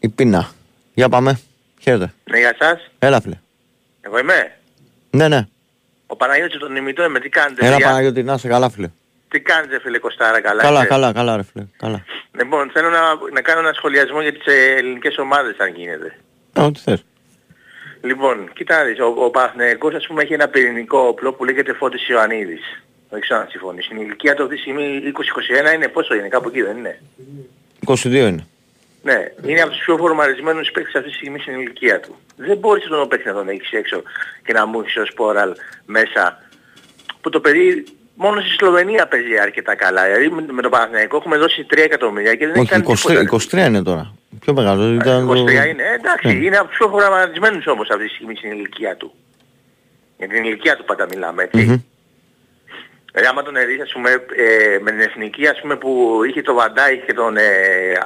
η 0.00 0.08
πείνα. 0.08 0.50
Για 0.94 1.08
πάμε. 1.08 1.40
Χαίρετε. 1.80 2.12
Ναι, 2.30 2.38
γεια 2.38 2.56
σας. 2.58 2.90
Έλα 2.98 3.20
φίλε. 3.20 3.38
Εγώ 4.00 4.18
είμαι; 4.18 4.58
Ναι, 5.10 5.28
ναι. 5.28 5.46
Ο 6.06 6.16
Παναγιώτης 6.16 6.58
τον 6.58 6.76
ημιτό 6.76 7.04
είμαι. 7.04 7.20
Τι 7.20 7.28
κάνετε, 7.28 7.66
Έλα 7.66 7.74
παιδιά; 7.74 7.86
Παναγιώτη, 7.90 8.22
να 8.22 8.34
είσαι 8.34 8.48
καλά 8.48 8.70
φίλε. 8.70 8.90
Τι 9.34 9.40
κάνετε, 9.40 9.80
φίλε 9.80 9.98
Κωστάρα, 9.98 10.40
καλά. 10.40 10.62
Καλά, 10.62 10.78
είστε; 10.78 10.88
καλά, 10.94 11.12
καλά 11.12 11.36
ρε 11.36 11.42
φίλε. 11.42 11.64
Καλά. 11.76 12.04
Λοιπόν, 12.32 12.70
θέλω 12.70 12.90
να, 12.90 13.00
να 13.32 13.40
κάνω 13.40 13.60
ένα 13.60 13.72
σχολιασμό 13.72 14.20
για 14.20 14.32
τις 14.32 14.46
ε, 14.46 14.74
ελληνικές 14.76 15.18
ομάδες, 15.18 15.56
αν 15.58 15.74
γίνεται. 15.74 16.18
Ε, 16.52 16.60
Ό,τι 16.60 16.80
θες. 16.80 17.04
Λοιπόν, 18.02 18.52
κοίτα 18.52 18.78
να 18.78 18.84
δεις, 18.84 19.00
ο, 19.00 19.06
ο 19.06 19.30
Παναθηναϊκός 19.30 19.94
ας 19.94 20.06
πούμε 20.06 20.22
έχει 20.22 20.32
ένα 20.32 20.48
πυρηνικό 20.48 20.98
όπλο 20.98 21.32
που 21.32 21.44
λέγεται 21.44 21.72
Φώτης 21.72 22.08
Ιωαννίδης. 22.08 22.82
Δεν 23.10 23.20
ξέρω 23.20 23.40
αν 23.40 23.46
συμφωνείς. 23.50 23.86
Η 23.86 23.96
ηλικία 23.98 24.34
του 24.34 24.42
αυτή 24.42 24.54
τη 24.54 24.60
στιγμή 24.60 25.00
20-21 25.70 25.74
είναι 25.74 25.88
πόσο 25.88 26.14
είναι, 26.14 26.28
κάπου 26.28 26.48
εκεί 26.48 26.62
δεν 26.62 26.76
είναι; 26.76 27.02
22 27.86 28.04
είναι. 28.04 28.46
Ναι, 29.02 29.32
είναι 29.46 29.60
από 29.60 29.70
τους 29.70 29.80
πιο 29.84 29.96
φορμαρισμένους 29.96 30.70
παίκτες 30.70 30.94
αυτή 30.94 31.08
τη 31.10 31.14
στιγμή 31.14 31.38
στην 31.38 31.60
ηλικία 31.60 32.00
του. 32.00 32.16
Δεν 32.36 32.56
μπορείς 32.56 32.86
τον 32.86 33.08
παίκτη 33.08 33.28
να 33.28 33.34
τον 33.34 33.48
έχεις 33.48 33.72
έξω 33.72 34.02
και 34.44 34.52
να 34.52 34.66
μου 34.66 34.80
έχεις 34.80 34.96
ως 34.96 35.12
πόραλ 35.14 35.52
μέσα. 35.86 36.42
Που 37.20 37.30
το 37.30 37.40
παιδί 37.40 37.84
μόνο 38.14 38.40
στη 38.40 38.50
Σλοβενία 38.50 39.06
παίζει 39.06 39.38
αρκετά 39.38 39.74
καλά. 39.74 40.04
Δηλαδή 40.04 40.28
με, 40.28 40.44
με 40.52 40.62
τον 40.62 40.70
Παναθηναϊκό 40.70 41.16
έχουμε 41.16 41.36
δώσει 41.36 41.66
3 41.70 41.78
εκατομμύρια 41.78 42.34
και 42.34 42.46
δεν 42.46 42.54
έχει 42.54 42.60
Όχι, 42.60 42.70
κάνει 42.70 42.84
23, 42.88 43.24
τίποτα. 43.24 43.64
23 43.64 43.68
είναι 43.68 43.82
τώρα. 43.82 44.14
Πιο 44.40 44.52
μεγάλο. 44.54 44.92
Ήταν 44.94 45.28
23 45.30 45.34
το... 45.34 45.40
είναι, 45.46 45.82
ε, 45.82 45.94
εντάξει, 45.94 46.26
Ναι. 46.26 46.32
είναι 46.44 46.56
από 46.56 46.68
τους 46.68 46.76
πιο 46.76 46.88
φορμαρισμένους 46.88 47.66
όμως 47.66 47.90
αυτή 47.90 48.06
τη 48.06 48.14
στιγμή 48.14 48.36
στην 48.36 48.50
ηλικία 48.50 48.96
του. 48.96 49.14
Για 50.16 50.28
την 50.28 50.44
ηλικία 50.44 50.76
του 50.76 50.84
πάντα 50.84 51.06
μιλάμε, 51.10 51.42
έτσι. 51.42 51.64
Μμμ. 51.64 51.76
Δηλαδή 53.12 53.28
άμα 53.30 53.42
τον 53.42 53.56
ερείς, 53.56 53.80
ας 53.82 53.92
πούμε, 53.92 54.10
ε, 54.10 54.78
με 54.80 54.90
την 54.90 55.00
εθνική, 55.00 55.46
ας 55.46 55.60
πούμε, 55.60 55.76
που 55.76 56.20
είχε 56.28 56.42
το 56.42 56.54
Βαντάι 56.54 56.98
και 56.98 57.12
τον, 57.14 57.36
ε, 57.36 57.42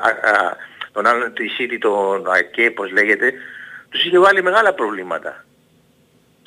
α, 0.01 0.31
α, 0.31 0.57
τον 0.93 1.07
άλλον, 1.07 1.33
τη 1.35 1.45
City, 1.59 1.77
τον 1.81 2.31
ΑΚΕ, 2.31 2.71
πώς 2.71 2.91
λέγεται, 2.93 3.33
τους 3.89 4.05
είχε 4.05 4.19
βάλει 4.19 4.43
μεγάλα 4.43 4.75
προβλήματα. 4.75 5.45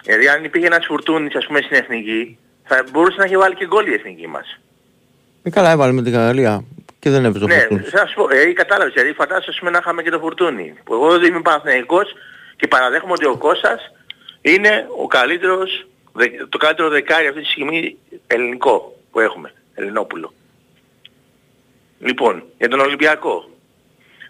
Δηλαδή 0.03 0.27
αν 0.27 0.43
υπήρχε 0.43 0.67
ένας 0.67 0.85
φουρτούνης, 0.85 1.35
ας 1.35 1.45
πούμε, 1.45 1.61
στην 1.61 1.77
εθνική, 1.77 2.37
θα 2.63 2.83
μπορούσε 2.91 3.17
να 3.17 3.23
έχει 3.23 3.37
βάλει 3.37 3.55
και 3.55 3.65
γκολ 3.67 3.87
η 3.87 3.93
εθνική 3.93 4.27
μας. 4.27 4.59
Ε, 5.43 5.49
καλά 5.49 5.71
έβαλε 5.71 5.91
με 5.91 6.01
την 6.01 6.11
Γαλλία 6.13 6.63
και 6.99 7.09
δεν 7.09 7.25
έπαιζε 7.25 7.43
ο 7.43 7.47
Ναι, 7.47 7.55
Φορτούνης. 7.59 7.89
θα 7.89 8.07
σου 8.07 8.13
πω, 8.15 8.27
ε, 8.29 8.53
κατάλαβες, 8.53 8.93
δηλαδή 8.93 9.13
φαντάζεσαι 9.13 9.49
ας 9.49 9.57
πούμε, 9.59 9.71
να 9.71 9.77
είχαμε 9.77 10.01
και 10.03 10.09
το 10.09 10.19
φουρτούνι. 10.19 10.73
Που 10.83 10.93
εγώ 10.93 11.19
δεν 11.19 11.23
είμαι 11.29 11.41
Παναθηναϊκός 11.41 12.13
και 12.55 12.67
παραδέχομαι 12.67 13.11
ότι 13.11 13.25
ο 13.25 13.37
Κώστας 13.37 13.91
είναι 14.41 14.87
ο 15.01 15.07
καλύτερος, 15.07 15.87
δε- 16.13 16.45
το 16.49 16.57
καλύτερο 16.57 16.89
δεκάρι 16.89 17.27
αυτή 17.27 17.41
τη 17.41 17.47
στιγμή 17.47 17.97
ελληνικό 18.27 18.95
που 19.11 19.19
έχουμε, 19.19 19.53
Ελληνόπουλο. 19.75 20.33
Λοιπόν, 21.99 22.43
για 22.57 22.67
τον 22.67 22.79
Ολυμπιακό. 22.79 23.49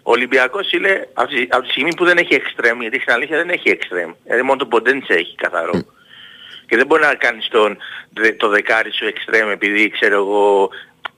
Ο 0.02 0.10
Ολυμπιακός 0.10 0.72
είναι 0.72 1.08
από 1.12 1.28
τη, 1.28 1.46
από 1.50 1.62
τη 1.62 1.68
στιγμή 1.70 1.94
που 1.94 2.04
δεν 2.04 2.16
έχει 2.16 2.34
εξτρέμ, 2.34 2.80
γιατί 2.80 2.98
στην 3.00 3.12
αλήθεια 3.12 3.36
δεν 3.36 3.48
έχει 3.50 3.68
εξτρέμ. 3.70 4.10
Δηλαδή 4.24 4.42
μόνο 4.42 4.58
το 4.58 4.66
Ποντέντσε 4.66 5.12
έχει 5.12 5.34
καθαρό. 5.34 5.72
Και 6.72 6.78
δεν 6.78 6.86
μπορεί 6.86 7.02
να 7.02 7.14
κάνεις 7.14 7.48
τον, 7.48 7.76
δε- 8.12 8.32
το 8.32 8.48
δεκάρι 8.48 8.90
σου 8.92 9.06
εξτρέμ 9.06 9.48
επειδή 9.50 9.90
ξέρω 9.90 10.16
εγώ, 10.16 10.70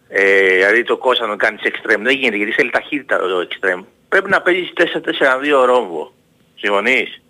ε, 0.09 0.55
δηλαδή 0.55 0.83
το 0.83 0.97
Κώστα 0.97 1.23
να 1.23 1.29
τον 1.29 1.39
κάνεις 1.39 1.63
εξτρέμ. 1.63 2.03
Δεν 2.03 2.17
γίνεται 2.17 2.37
γιατί 2.37 2.53
θέλει 2.53 2.71
ταχύτητα 2.71 3.19
το 3.19 3.39
εξτρέμ. 3.41 3.81
Πρέπει 4.09 4.31
να 4.31 4.41
παίζεις 4.43 4.73
4-4-2 4.77 5.65
ρόμβο. 5.65 6.13
Συμφωνείς; 6.55 7.23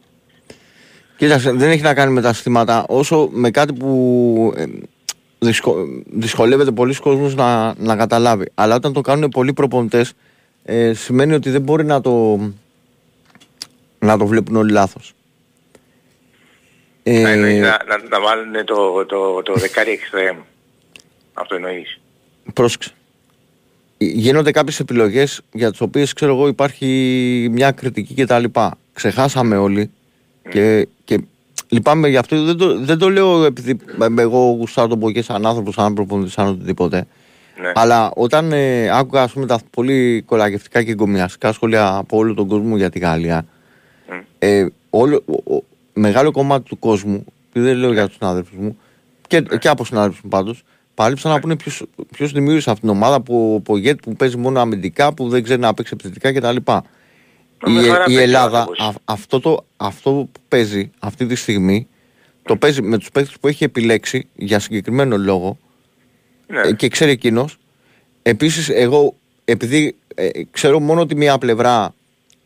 Κοίταξε, 1.17 1.53
δεν 1.53 1.71
έχει 1.71 1.83
να 1.83 1.95
κάνει 1.95 2.13
με 2.13 2.21
τα 2.21 2.33
συστήματα 2.33 2.85
όσο 2.89 3.29
με 3.33 3.51
κάτι 3.51 3.73
που 3.73 4.53
ε, 4.57 4.65
δυσκο, 5.39 5.75
δυσκολεύεται 6.07 6.71
πολλοί 6.71 6.95
κόσμος 6.95 7.35
να, 7.35 7.75
να 7.79 7.97
καταλάβει. 7.97 8.45
Αλλά 8.55 8.75
όταν 8.75 8.93
το 8.93 9.01
κάνουν 9.01 9.29
πολλοί 9.29 9.53
προπονητές 9.53 10.13
ε, 10.65 10.93
σημαίνει 10.93 11.35
ότι 11.35 11.51
δεν 11.51 11.63
μπορεί 11.63 11.85
να 11.85 12.01
το, 12.01 12.41
να 13.99 14.19
το 14.19 14.27
βλέπουν 14.27 14.57
όλοι 14.57 14.73
λάθος. 14.73 15.13
Να, 17.05 17.31
εννοείς 17.31 17.56
Ε, 17.56 17.60
να, 17.60 17.66
να, 17.68 18.09
να 18.09 18.20
βάλουν 18.20 18.64
το, 18.64 19.05
το, 19.06 19.43
το 19.43 19.55
δεκάρι 19.55 19.90
εξτρέμ. 19.90 20.36
Αυτό 21.35 21.55
εννοείς. 21.55 22.01
πρόσεξε. 22.52 22.90
Γίνονται 23.98 24.51
κάποιες 24.51 24.81
επιλογές 24.81 25.40
για 25.52 25.70
τις 25.70 25.81
οποίες 25.81 26.12
ξέρω 26.12 26.32
εγώ 26.35 26.47
υπάρχει 26.48 26.86
μια 27.51 27.70
κριτική 27.70 28.14
κτλ. 28.24 28.44
Ξεχάσαμε 28.93 29.56
όλοι 29.56 29.90
και, 30.51 30.89
και 31.05 31.18
λυπάμαι 31.68 32.09
γι' 32.09 32.16
αυτό. 32.16 32.44
Δεν 32.44 32.56
το, 32.56 32.78
δεν 32.81 32.98
το 32.98 33.10
λέω 33.10 33.44
επειδή 33.44 33.78
ε, 34.01 34.22
εγώ 34.22 34.39
γουστάρω 34.39 34.89
τον 34.89 34.98
Πογέ 34.98 35.22
σαν 35.22 35.47
άνθρωπος, 35.47 35.74
σαν 35.74 35.94
προπονητή, 35.94 36.31
σαν 36.31 36.47
οτιδήποτε. 36.47 37.06
Ναι. 37.60 37.72
Αλλά 37.74 38.10
όταν 38.14 38.52
ε, 38.52 38.89
άκουγα 38.98 39.22
ας 39.22 39.32
πούμε, 39.32 39.47
τα 39.47 39.60
πολύ 39.70 40.22
κολακευτικά 40.26 40.82
και 40.82 40.90
εγκομιαστικά 40.90 41.52
σχόλια 41.52 41.94
από 41.97 42.16
όλο 42.16 42.35
τον 42.35 42.47
κόσμο 42.48 42.76
για 42.76 42.90
τη 42.90 42.98
Γαλλία, 42.98 43.47
Μμ. 44.09 44.18
ε, 44.39 44.66
όλο, 44.90 45.22
ο- 45.26 45.55
ο- 45.55 45.64
μεγάλο 45.95 46.31
κομμάτι 46.31 46.69
του 46.69 46.79
κόσμου, 46.79 47.25
και 47.53 47.61
δεν 47.61 47.77
λέω 47.77 47.93
για 47.93 48.07
τους 48.07 48.16
συνάδελφους 48.16 48.57
μου, 48.59 48.79
και, 49.27 49.41
και 49.41 49.69
από 49.69 49.85
συνάδελφους 49.85 50.21
μου 50.23 50.29
πάντως, 50.29 50.62
πάλεψαν 50.95 51.33
να 51.33 51.41
πούνε 51.41 51.57
ποιος 52.11 52.33
δημιούργησε 52.33 52.71
αυτήν 52.71 52.89
την 52.89 52.97
ομάδα 52.99 53.21
που, 53.21 53.61
που, 53.65 53.77
Γετ, 53.77 54.01
που 54.03 54.12
παίζει 54.16 54.37
μόνο 54.37 54.61
αμυντικά, 54.61 55.15
που 55.15 55.29
δεν 55.29 55.43
ξέρει 55.43 55.61
να 55.61 55.75
παίξει 55.75 55.93
επιθετικά 55.95 56.33
κτλ. 56.33 56.57
Η, 57.66 57.71
Με 57.71 57.83
χαρά 57.83 58.03
η 58.03 58.05
παίζει 58.05 58.16
ο 58.19 58.23
Ελλάδα 58.23 58.59
άνθρωπος. 58.59 58.81
α- 58.87 59.01
αυτό, 59.05 59.41
το, 59.41 59.65
αυτό 59.77 60.11
που 60.11 60.41
παίζει 60.49 60.91
αυτή 60.99 61.27
τη 61.27 61.35
στιγμή 61.35 61.87
το 62.43 62.57
παίζει 62.57 62.83
με 62.83 62.99
τους 62.99 63.11
παίκτες 63.11 63.37
που 63.41 63.49
έχει 63.49 63.65
επιλέξει 63.65 64.27
για 64.35 64.59
συγκεκριμένο 64.59 65.16
λόγο 65.19 65.59
Ναι. 66.47 66.61
ε, 66.61 66.73
και 66.73 66.89
ξέρει 66.89 67.11
εκείνος. 67.11 67.57
Επίσης, 68.23 68.69
εγώ 68.69 69.15
επειδή 69.45 69.97
ε, 70.15 70.29
ξέρω 70.51 70.81
μόνο 70.81 71.07
τη 71.07 71.15
μία 71.16 71.39
πλευρά, 71.39 71.95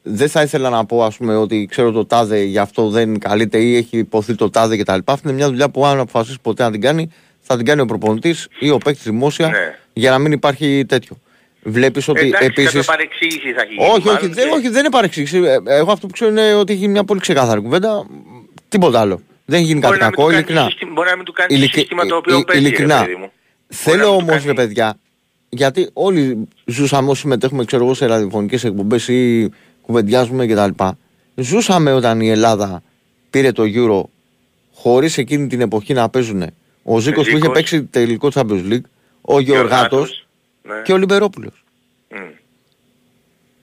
δεν 0.02 0.28
θα 0.28 0.42
ήθελα 0.42 0.70
να 0.70 0.84
πω 0.86 1.04
ας 1.04 1.16
πούμε, 1.16 1.36
ότι 1.36 1.66
ξέρω 1.70 1.90
το 1.92 2.04
τάδε 2.06 2.42
γι' 2.42 2.58
αυτό 2.58 2.88
δεν 2.88 3.18
καλείται 3.18 3.58
ή 3.58 3.76
έχει 3.76 3.98
υποθεί 3.98 4.34
το 4.34 4.50
τάδε 4.50 4.76
κτλ. 4.76 4.98
Αυτή 5.04 5.28
είναι 5.28 5.36
μια 5.36 5.46
δουλειά 5.48 5.70
που 5.70 5.86
αν 5.86 5.98
αποφασίσει 6.00 6.38
ποτέ 6.42 6.62
να 6.62 6.70
την 6.70 6.80
κάνει, 6.80 7.10
θα 7.40 7.56
την 7.56 7.64
κάνει 7.66 7.80
ο 7.80 7.84
προπονητής 7.84 8.48
ή 8.58 8.70
ο 8.70 8.78
παίκτης 8.78 9.04
δημόσια 9.04 9.46
Ναι. 9.48 9.56
για 9.92 10.10
να 10.10 10.18
μην 10.18 10.32
υπάρχει 10.32 10.84
τέτοιο. 10.88 11.16
Βλέπεις 11.62 12.08
ότι 12.08 12.20
Εντάξει, 12.26 12.44
επίση. 12.46 12.66
κάποια 12.66 12.82
παρεξήγηση 12.82 13.52
θα 13.52 13.60
έχει. 13.62 13.72
γίνει, 13.72 13.84
Όχι, 13.84 13.96
όχι, 13.96 14.06
μάλλον 14.06 14.32
δεν, 14.32 14.48
και- 14.48 14.54
όχι, 14.54 14.68
δεν 14.68 14.78
είναι 14.80 14.90
παρεξήγηση. 14.90 15.38
Ε, 15.38 15.56
Εγώ 15.64 15.92
αυτό 15.92 16.06
που 16.06 16.12
ξέρω 16.12 16.30
είναι 16.30 16.54
ότι 16.54 16.72
έχει 16.72 16.88
μια 16.88 17.04
πολύ 17.04 17.20
ξεκάθαρη 17.20 17.60
κουβέντα. 17.60 18.06
Τίποτα 18.68 19.00
άλλο. 19.00 19.20
Δεν 19.44 19.58
έχει 19.58 19.66
γίνει 19.68 19.80
κάτι 19.80 19.96
Μπορεί 19.96 20.00
να 20.00 20.06
μην 20.06 20.14
του 20.14 20.20
κακό, 20.20 20.28
κάνει 20.30 20.38
ειλικρινά. 20.38 20.64
σύστημα- 20.70 20.92
Μπορεί 20.92 21.08
να 21.08 21.16
μην 21.16 21.24
του 21.24 21.32
κάνεις 21.32 21.52
το 21.56 21.62
Ειλικ- 21.62 21.74
σύστημα 21.78 22.06
το 22.06 22.14
ε, 22.14 22.18
οποίο 22.18 22.36
ε, 22.38 22.42
παίζει, 22.46 22.62
ρε 22.62 22.68
ειλικρινά. 22.68 23.00
παιδί 23.00 23.14
μου. 23.14 23.18
Μπορεί 23.18 23.30
να 23.68 23.76
Θέλω 23.76 23.96
μην 23.96 24.06
του 24.08 24.14
όμως, 24.22 24.30
κάνει- 24.34 24.46
ρε 24.46 24.54
παιδιά, 24.54 24.98
γιατί 25.48 25.88
όλοι 25.92 26.48
ζούσαμε 26.64 27.10
όσοι 27.10 27.20
συμμετέχουμε 27.20 27.64
ξέρω 27.64 27.84
εγώ, 27.84 27.94
σε 27.94 28.06
ραδιοφωνικές 28.06 28.64
εκπομπές 28.64 29.08
ή 29.08 29.50
κουβεντιάζουμε 29.92 30.46
κτλ. 30.46 30.84
Ζούσαμε 31.34 31.92
όταν 31.92 32.20
η 32.20 32.28
Ελλάδα 32.28 32.82
πήρε 33.30 33.52
το 33.52 33.62
Euro 33.66 34.02
χωρίς 34.74 35.18
εκείνη 35.18 35.46
την 35.46 35.60
εποχή 35.60 35.92
να 35.92 36.08
παίζουν 36.08 36.42
ο 36.82 36.98
Ζήκος 36.98 37.22
που 37.24 37.28
είχε 37.30 37.38
Ζήκος. 37.38 37.52
παίξει 37.54 37.82
τελικό 37.84 38.28
Champions 38.34 38.72
League, 38.72 38.80
ο 39.20 39.40
Γεωργάτος 39.40 39.44
Γεωργάτος, 39.44 40.26
ναι. 40.62 40.82
και 40.84 40.92
ο 40.92 40.96
Λιμπερόπουλος. 40.96 41.64
Μμ. 42.10 42.16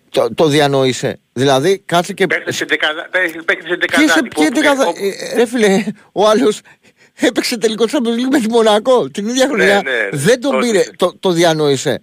Το, 0.09 0.33
το 0.33 0.47
διανοείσαι. 0.47 1.19
Δηλαδή, 1.33 1.81
κάτσε 1.85 2.13
και. 2.13 2.27
Παίχτες 2.27 2.55
σε 2.55 2.65
δεκαδά- 2.65 3.09
παίχτες- 3.09 3.43
παίχτες 3.45 3.69
σε 3.69 3.77
Ποιες, 3.77 3.89
δεκαδάτη. 4.05 4.27
ποιες 4.27 4.47
που- 4.47 4.53
δεκαδα- 4.55 4.87
όπου- 4.87 4.99
ε, 5.31 5.35
Ρε 5.35 5.45
φίλε, 5.45 5.83
ο 6.11 6.27
άλλος 6.27 6.59
έπαιξε 7.19 7.57
τελικό 7.57 7.85
Champions 7.91 8.19
League 8.19 8.29
με 8.31 8.39
τη 8.39 8.49
Μονακό 8.49 9.09
την 9.09 9.27
ίδια 9.27 9.47
χρονιά. 9.47 9.81
ναι, 9.83 9.91
ναι. 9.91 10.09
Δεν 10.11 10.41
τον 10.41 10.51
Τότε. 10.51 10.65
πήρε, 10.65 10.83
το, 10.95 11.15
το 11.19 11.31
διανοείσαι. 11.31 12.01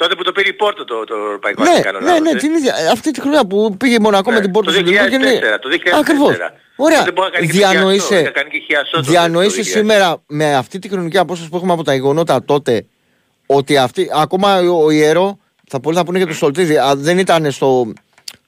Τότε 0.00 0.14
που 0.14 0.22
το 0.22 0.32
πήρε 0.32 0.48
η 0.48 0.52
Πόρτο 0.52 0.84
το, 0.84 1.04
το 1.04 1.14
Ευρωπαϊκό 1.26 1.62
Ναι, 1.62 1.68
αν 1.68 1.74
δεν 1.74 1.82
κάνω 1.84 1.98
ναι, 1.98 2.04
λάθος, 2.06 2.20
ναι, 2.22 2.30
ε. 2.30 2.34
την 2.34 2.54
ίδια. 2.54 2.74
ε, 2.78 2.86
Αυτή 2.88 3.10
τη 3.10 3.20
χρονιά 3.20 3.46
που 3.46 3.76
πήγε 3.76 3.94
η 3.94 3.98
Μονακό 4.00 4.30
Ναι, 4.30 4.36
με 4.36 4.42
την 4.42 4.52
Πόρτο 4.52 4.70
το 4.70 4.76
στο 4.76 4.84
τελικό 4.84 5.08
και 5.08 5.16
2004, 5.56 5.58
το 5.60 5.68
2004. 5.68 5.98
Ακριβώς. 6.00 6.36
Ωραία. 6.76 7.02
Δεν 7.04 7.12
μπορεί 7.12 7.30
να 7.30 7.36
κάνει 7.38 7.46
και 7.46 7.52
το 7.52 7.58
χιαστό, 7.58 7.70
Διανοείσαι, 7.78 8.20
να 8.22 8.30
κάνει 8.30 8.50
και 8.50 8.58
χιαστό 8.58 8.96
το- 8.96 9.02
διανοείσαι 9.10 9.56
το 9.56 9.62
2000. 9.62 9.64
σήμερα 9.70 10.22
με 10.26 10.54
αυτή 10.54 10.78
τη 10.78 10.88
χρονική 10.88 11.18
απόσταση 11.18 11.50
που 11.50 11.56
έχουμε 11.56 11.72
από 11.72 11.82
τα 11.84 11.94
γεγονότα 11.94 12.44
τότε 12.44 12.86
ότι 13.46 13.76
αυτή, 13.78 14.10
ακόμα 14.14 14.58
ο, 14.60 14.84
ο 14.84 14.90
Ιερό, 14.90 15.38
θα 15.68 15.80
πολλοί 15.80 15.96
θα 15.96 16.04
πούνε 16.04 16.16
για 16.18 16.26
τον 16.26 16.36
Στολτίδη, 16.36 16.78
αν 16.78 17.02
δεν 17.02 17.18
ήταν 17.18 17.50
στο, 17.50 17.92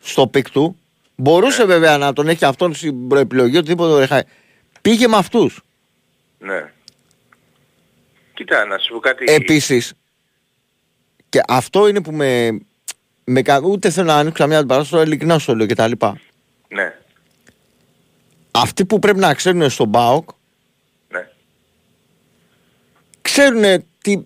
στο 0.00 0.26
peak 0.26 0.50
του, 0.50 0.76
μπορούσε 1.16 1.60
Ναι. 1.64 1.72
βέβαια 1.72 1.98
να 1.98 2.12
τον 2.12 2.28
έχει 2.28 2.44
αυτόν 2.44 2.74
στην 2.74 3.08
προεπιλογή, 3.08 3.56
οτιδήποτε 3.56 3.98
ρε, 3.98 4.06
χα- 4.06 4.24
Πήγε 4.82 5.08
με 5.08 5.16
αυτούς. 5.16 5.60
Ναι. 6.38 6.70
Κοίτα, 8.34 8.64
να 8.66 8.78
σου 8.78 8.92
πω 8.92 8.98
κάτι. 8.98 9.24
Επίσης, 9.28 9.92
και 11.30 11.40
αυτό 11.48 11.88
είναι 11.88 12.00
που 12.02 12.12
με, 12.12 12.58
με 13.24 13.42
κα- 13.42 13.60
ούτε 13.64 13.90
θέλω 13.90 14.06
να 14.06 14.16
ανοίξω 14.16 14.46
μια 14.46 14.58
παράσταση, 14.66 14.90
τώρα 14.90 15.04
ειλικρινά 15.04 15.38
σου 15.38 15.46
το 15.46 15.54
λέω 15.56 15.66
και 15.66 15.74
τα 15.74 15.86
λοιπά. 15.88 16.20
Ναι, 16.68 16.94
Αυτοί 18.50 18.84
που 18.84 18.98
πρέπει 18.98 19.18
να 19.18 19.34
ξέρουν 19.34 19.70
στον 19.70 19.90
ΠΑΟΚ, 19.90 20.28
ναι. 21.08 21.28
ξέρουν 23.22 23.84
τι 24.02 24.22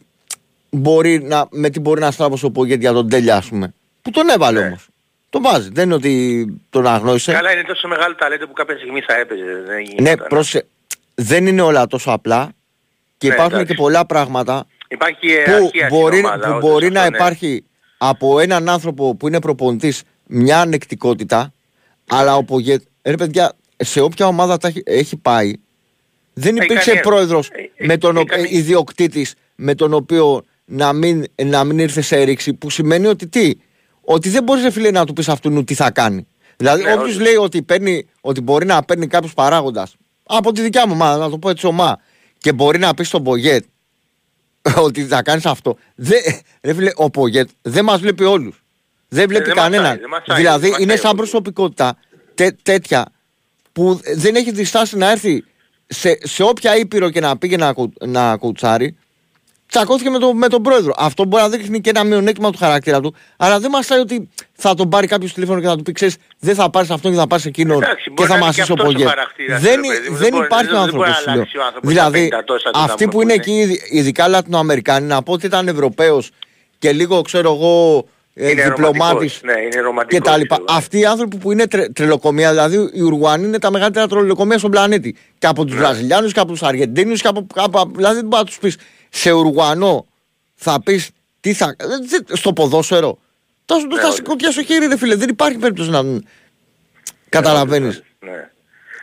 μπορεί 0.70 1.22
να, 1.22 1.47
με 1.51 1.70
τι 1.70 1.81
μπορεί 1.81 2.01
να 2.01 2.10
στράβωσε 2.10 2.47
ο 2.47 2.51
Πογέτ 2.51 2.81
για 2.81 2.93
τον 2.93 3.09
τέλεια, 3.09 3.36
ας 3.36 3.48
πούμε. 3.48 3.74
Που 4.02 4.10
τον 4.10 4.28
έβαλε 4.28 4.60
Ναι. 4.60 4.66
όμως. 4.66 4.86
Τον 5.31 5.43
βάζει. 5.43 5.68
Δεν 5.72 5.85
είναι 5.85 5.94
ότι 5.94 6.47
τον 6.70 6.86
αγνώρισε. 6.86 7.32
Καλά 7.32 7.52
είναι 7.52 7.62
τόσο 7.62 7.89
μεγάλο 7.89 8.14
ταλέντο 8.14 8.47
που 8.47 8.52
κάποια 8.52 8.76
στιγμή 8.76 9.01
θα 9.01 9.14
έπαιζε. 9.14 9.62
Δεν 9.66 9.81
γίνεται 9.81 10.02
Ναι, 10.02 10.16
τώρα. 10.16 10.28
πρόσεχε. 10.28 10.66
Δεν 11.14 11.47
είναι 11.47 11.62
όλα 11.62 11.86
τόσο 11.86 12.10
απλά 12.10 12.52
και 13.18 13.28
Ναι, 13.28 13.35
υπάρχουν 13.35 13.55
εντάξει. 13.55 13.74
και 13.74 13.81
πολλά 13.81 14.06
πράγματα 14.06 14.66
Υπάρχει 14.95 15.19
που 15.21 15.27
ιεραρχία 15.27 15.87
στην 15.89 15.99
μπορεί, 15.99 16.19
ομάδα, 16.19 16.47
που 16.47 16.51
όντως, 16.57 16.71
μπορεί 16.71 16.87
αυτό, 16.87 16.99
να 16.99 17.11
ναι. 17.11 17.16
υπάρχει 17.16 17.65
από 17.99 18.41
έναν 18.41 18.69
άνθρωπο 18.69 19.15
που 19.15 19.27
είναι 19.29 19.41
προπονητής 19.41 20.03
μια 20.27 20.61
ανεκτικότητα, 20.61 21.53
αλλά 22.11 22.37
ο 22.37 22.45
Πογέτ, 22.45 22.83
ρε 23.03 23.16
παιδιά, 23.16 23.53
σε 23.77 24.01
όποια 24.01 24.27
ομάδα 24.27 24.57
τα 24.57 24.69
έχει, 24.69 24.83
έχει 24.85 25.16
πάει, 25.16 25.53
δεν 26.33 26.57
Έχει 26.57 26.65
υπήρξε 26.65 26.91
κάνει- 26.91 27.03
πρόεδρος 27.03 27.49
ε, 27.77 27.85
με 27.87 27.97
τον 27.97 28.16
έχει 28.16 28.25
ο- 28.25 28.27
κάνει- 28.27 28.49
ιδιοκτήτης 28.51 29.35
με 29.55 29.75
τον 29.75 29.93
οποίο 29.95 30.45
να 30.65 30.93
μην, 30.93 31.25
να 31.45 31.65
μην 31.65 31.79
ήρθε 31.79 32.01
σε 32.01 32.16
έριξη, 32.16 32.55
που 32.55 32.71
σημαίνει 32.71 33.07
ότι 33.07 33.27
τι, 33.29 33.53
ότι 34.01 34.29
δεν 34.29 34.43
μπορείς 34.43 34.62
ρε 34.62 34.71
φίλε 34.71 34.91
να 34.91 35.05
του 35.07 35.12
πεις 35.12 35.29
αυτού 35.29 35.65
τι 35.65 35.75
θα 35.75 35.91
κάνει. 35.91 36.27
Δηλαδή 36.57 36.83
Ναι, 36.83 36.93
όποιος 36.93 37.15
όντως. 37.15 37.21
λέει 37.27 37.35
ότι, 37.35 37.62
παίρνει, 37.62 38.07
ότι 38.21 38.41
μπορεί 38.41 38.66
να 38.66 38.83
παίρνει 38.85 39.07
κάποιος 39.07 39.35
παράγοντας 39.35 39.95
από 40.23 40.53
τη 40.53 40.62
δικιά 40.62 40.87
μου 40.87 40.93
ομάδα, 40.95 41.16
να 41.25 41.31
το 41.31 41.39
πω 41.39 41.51
έτσι 41.51 41.66
ομά, 41.66 41.99
και 42.39 42.53
μπορεί 42.53 42.79
να 42.79 42.95
πει 42.95 43.05
στον 43.05 43.23
Πογέτ 43.23 43.65
ότι 44.77 45.05
θα 45.05 45.23
κάνεις 45.23 45.47
αυτό. 45.47 45.77
Δε, 45.95 46.16
ρε 46.62 46.74
φίλε, 46.74 46.91
ο 46.95 47.11
Πογέτ 47.11 47.49
δεν 47.62 47.85
μας 47.85 48.01
βλέπει 48.01 48.24
όλους. 48.24 48.62
Δεν 49.09 49.28
βλέπει 49.28 49.45
Ε, 49.45 49.47
δεν 49.47 49.55
κανέναν. 49.62 49.82
μασάει, 49.82 49.99
δεν 49.99 50.09
μασάει, 50.09 50.36
δηλαδή 50.36 50.61
δεν 50.61 50.70
μασάει 50.70 50.82
είναι 50.85 50.97
σαν 50.97 51.11
όλους. 51.11 51.31
προσωπικότητα 51.31 51.97
τέ- 52.35 52.59
τέτοια 52.62 53.07
που 53.73 54.01
δεν 54.15 54.35
έχει 54.35 54.51
διστάσει 54.53 54.97
να 54.97 55.11
έρθει 55.11 55.45
σε, 55.86 56.19
σε 56.23 56.43
όποια 56.43 56.77
ήπειρο 56.77 57.11
και 57.11 57.20
να 57.20 57.39
πήγε 57.39 57.57
να, 57.57 57.73
κου- 57.73 58.05
να 58.07 58.36
κουτσάρει. 58.36 58.97
Τσακώθηκε 59.75 60.11
με, 60.11 60.19
το, 60.19 60.35
με 60.35 60.49
τον 60.49 60.63
πρόεδρο. 60.63 60.95
Αυτό 60.97 61.25
μπορεί 61.25 61.43
να 61.43 61.49
δείχνει 61.49 61.81
και 61.81 61.91
ένα 61.91 62.05
μειονέκτημα 62.05 62.51
του 62.51 62.59
χαρακτήρα 62.59 63.01
του. 63.01 63.15
Αλλά 63.37 63.59
δεν 63.61 63.71
μας 63.71 63.91
ότι 63.91 64.29
θα 64.53 64.75
τον 64.75 64.89
πάρει 64.89 65.07
κάποιος 65.07 65.33
τηλέφωνο 65.33 65.61
και 65.61 65.67
θα 65.67 65.77
του 65.77 65.83
πει: 65.83 65.93
Ξέρεις, 65.93 66.17
δεν 66.39 66.55
θα 66.55 66.71
πάρεις 66.71 66.91
αυτόν 66.91 67.13
και 67.13 67.19
θα 67.19 67.27
πάρεις 67.27 67.45
εκείνον 67.45 67.83
Εντάξει, 67.83 68.05
και 68.05 68.11
μπορεί 68.11 68.29
θα 68.29 68.35
να 68.35 68.39
είναι 68.39 68.47
μα 68.49 68.53
και 68.55 68.61
είσαι 68.61 68.71
ο 68.73 68.75
αυτός 68.75 68.89
ο 68.89 68.93
Πογέτ. 68.93 69.09
χαρακτήρας, 69.09 69.61
Δεν, 69.61 69.75
ρε 69.75 69.81
παιδί 69.81 69.89
μου, 70.11 70.17
δεν 70.17 70.19
δεν 70.19 70.31
μπορεί- 70.33 70.45
υπάρχει 70.45 70.67
δεν- 70.73 70.85
δεν 70.85 70.95
μπορεί 70.95 71.09
άνθρωπο. 71.09 71.27
να 71.27 71.33
αλλάξει 71.33 71.59
ο 71.59 71.65
άνθρωπος 71.65 71.89
Δηλαδή, 71.91 72.27
στα 72.27 72.37
50 72.39 72.45
τόσα 72.45 72.71
του 72.71 72.79
να 72.79 72.85
αυτοί 72.85 73.05
που 73.05 73.11
πούμε 73.11 73.23
είναι 73.23 73.33
που 73.33 73.41
εκεί, 73.41 73.53
ειδ- 73.61 73.93
ειδικά 73.93 74.29
Λατινοαμερικάνοι, 74.29 75.07
να 75.07 75.23
πω 75.23 75.33
ότι 75.33 75.47
ήταν 75.47 75.69
Ευρωπαίος 75.69 76.31
και 76.79 76.93
λίγο 76.93 77.21
ξέρω 77.23 77.53
εγώ 77.53 78.05
ε, 78.37 78.51
Είναι 78.51 78.63
διπλωμάτης 78.63 78.99
ρομαντικός, 79.09 79.41
ναι, 79.45 79.53
είναι 79.61 79.69
και 79.69 79.81
ρομαντικός, 79.81 80.29
τα 80.31 80.37
λοιπά. 80.37 80.55
ξέρω 80.55 80.67
εγώ. 80.69 80.79
Αυτοί 80.79 80.99
οι 80.99 81.05
άνθρωποι 81.05 81.37
που 81.37 81.53
είναι 81.53 81.67
τρε, 81.67 81.89
τρελοκομεία, 81.89 82.51
δηλαδή 82.51 82.91
οι 82.93 83.01
Ουρουανοί 83.01 83.47
είναι 83.47 83.59
τα 83.59 83.71
μεγαλύτερα 83.71 84.07
τρελοκομεία 84.07 84.59
στον 84.59 84.71
πλανήτη. 84.71 85.17
Και 85.39 85.47
από 85.47 85.65
Ναι. 85.65 85.71
του 85.71 85.77
Βραζιλιάνους 85.77 86.33
και 86.33 86.41
από 86.41 86.53
τους 86.53 86.63
Αργεντίνους 86.63 87.21
και 87.21 87.29
από, 87.29 87.47
από. 87.55 87.91
Δηλαδή 87.97 88.15
δεν 88.15 88.25
μπορεί 88.27 88.43
να 88.43 88.49
τους 88.49 88.59
πεις 88.59 88.77
σε 89.15 89.32
Ουρουανό 89.32 90.07
θα 90.55 90.82
πεις 90.82 91.11
τι 91.41 91.53
θα. 91.53 91.74
ε, 91.78 91.85
δεν- 92.09 92.36
Στο 92.36 92.53
ποδόσφαιρο. 92.53 93.19
Θα 93.65 93.78
σου 93.78 93.86
Ναι, 93.86 93.95
θα 93.95 94.01
όντως. 94.03 94.15
σηκωτιά 94.15 94.51
στο 94.51 94.62
χέρι, 94.62 94.86
ρε 94.86 94.97
φίλε. 94.97 95.15
Δεν 95.15 95.28
υπάρχει 95.28 95.59
περίπτωση 95.59 95.91
να. 95.91 96.03
Καταλαβαίνεις. 97.28 98.03
Ναι. 98.20 98.51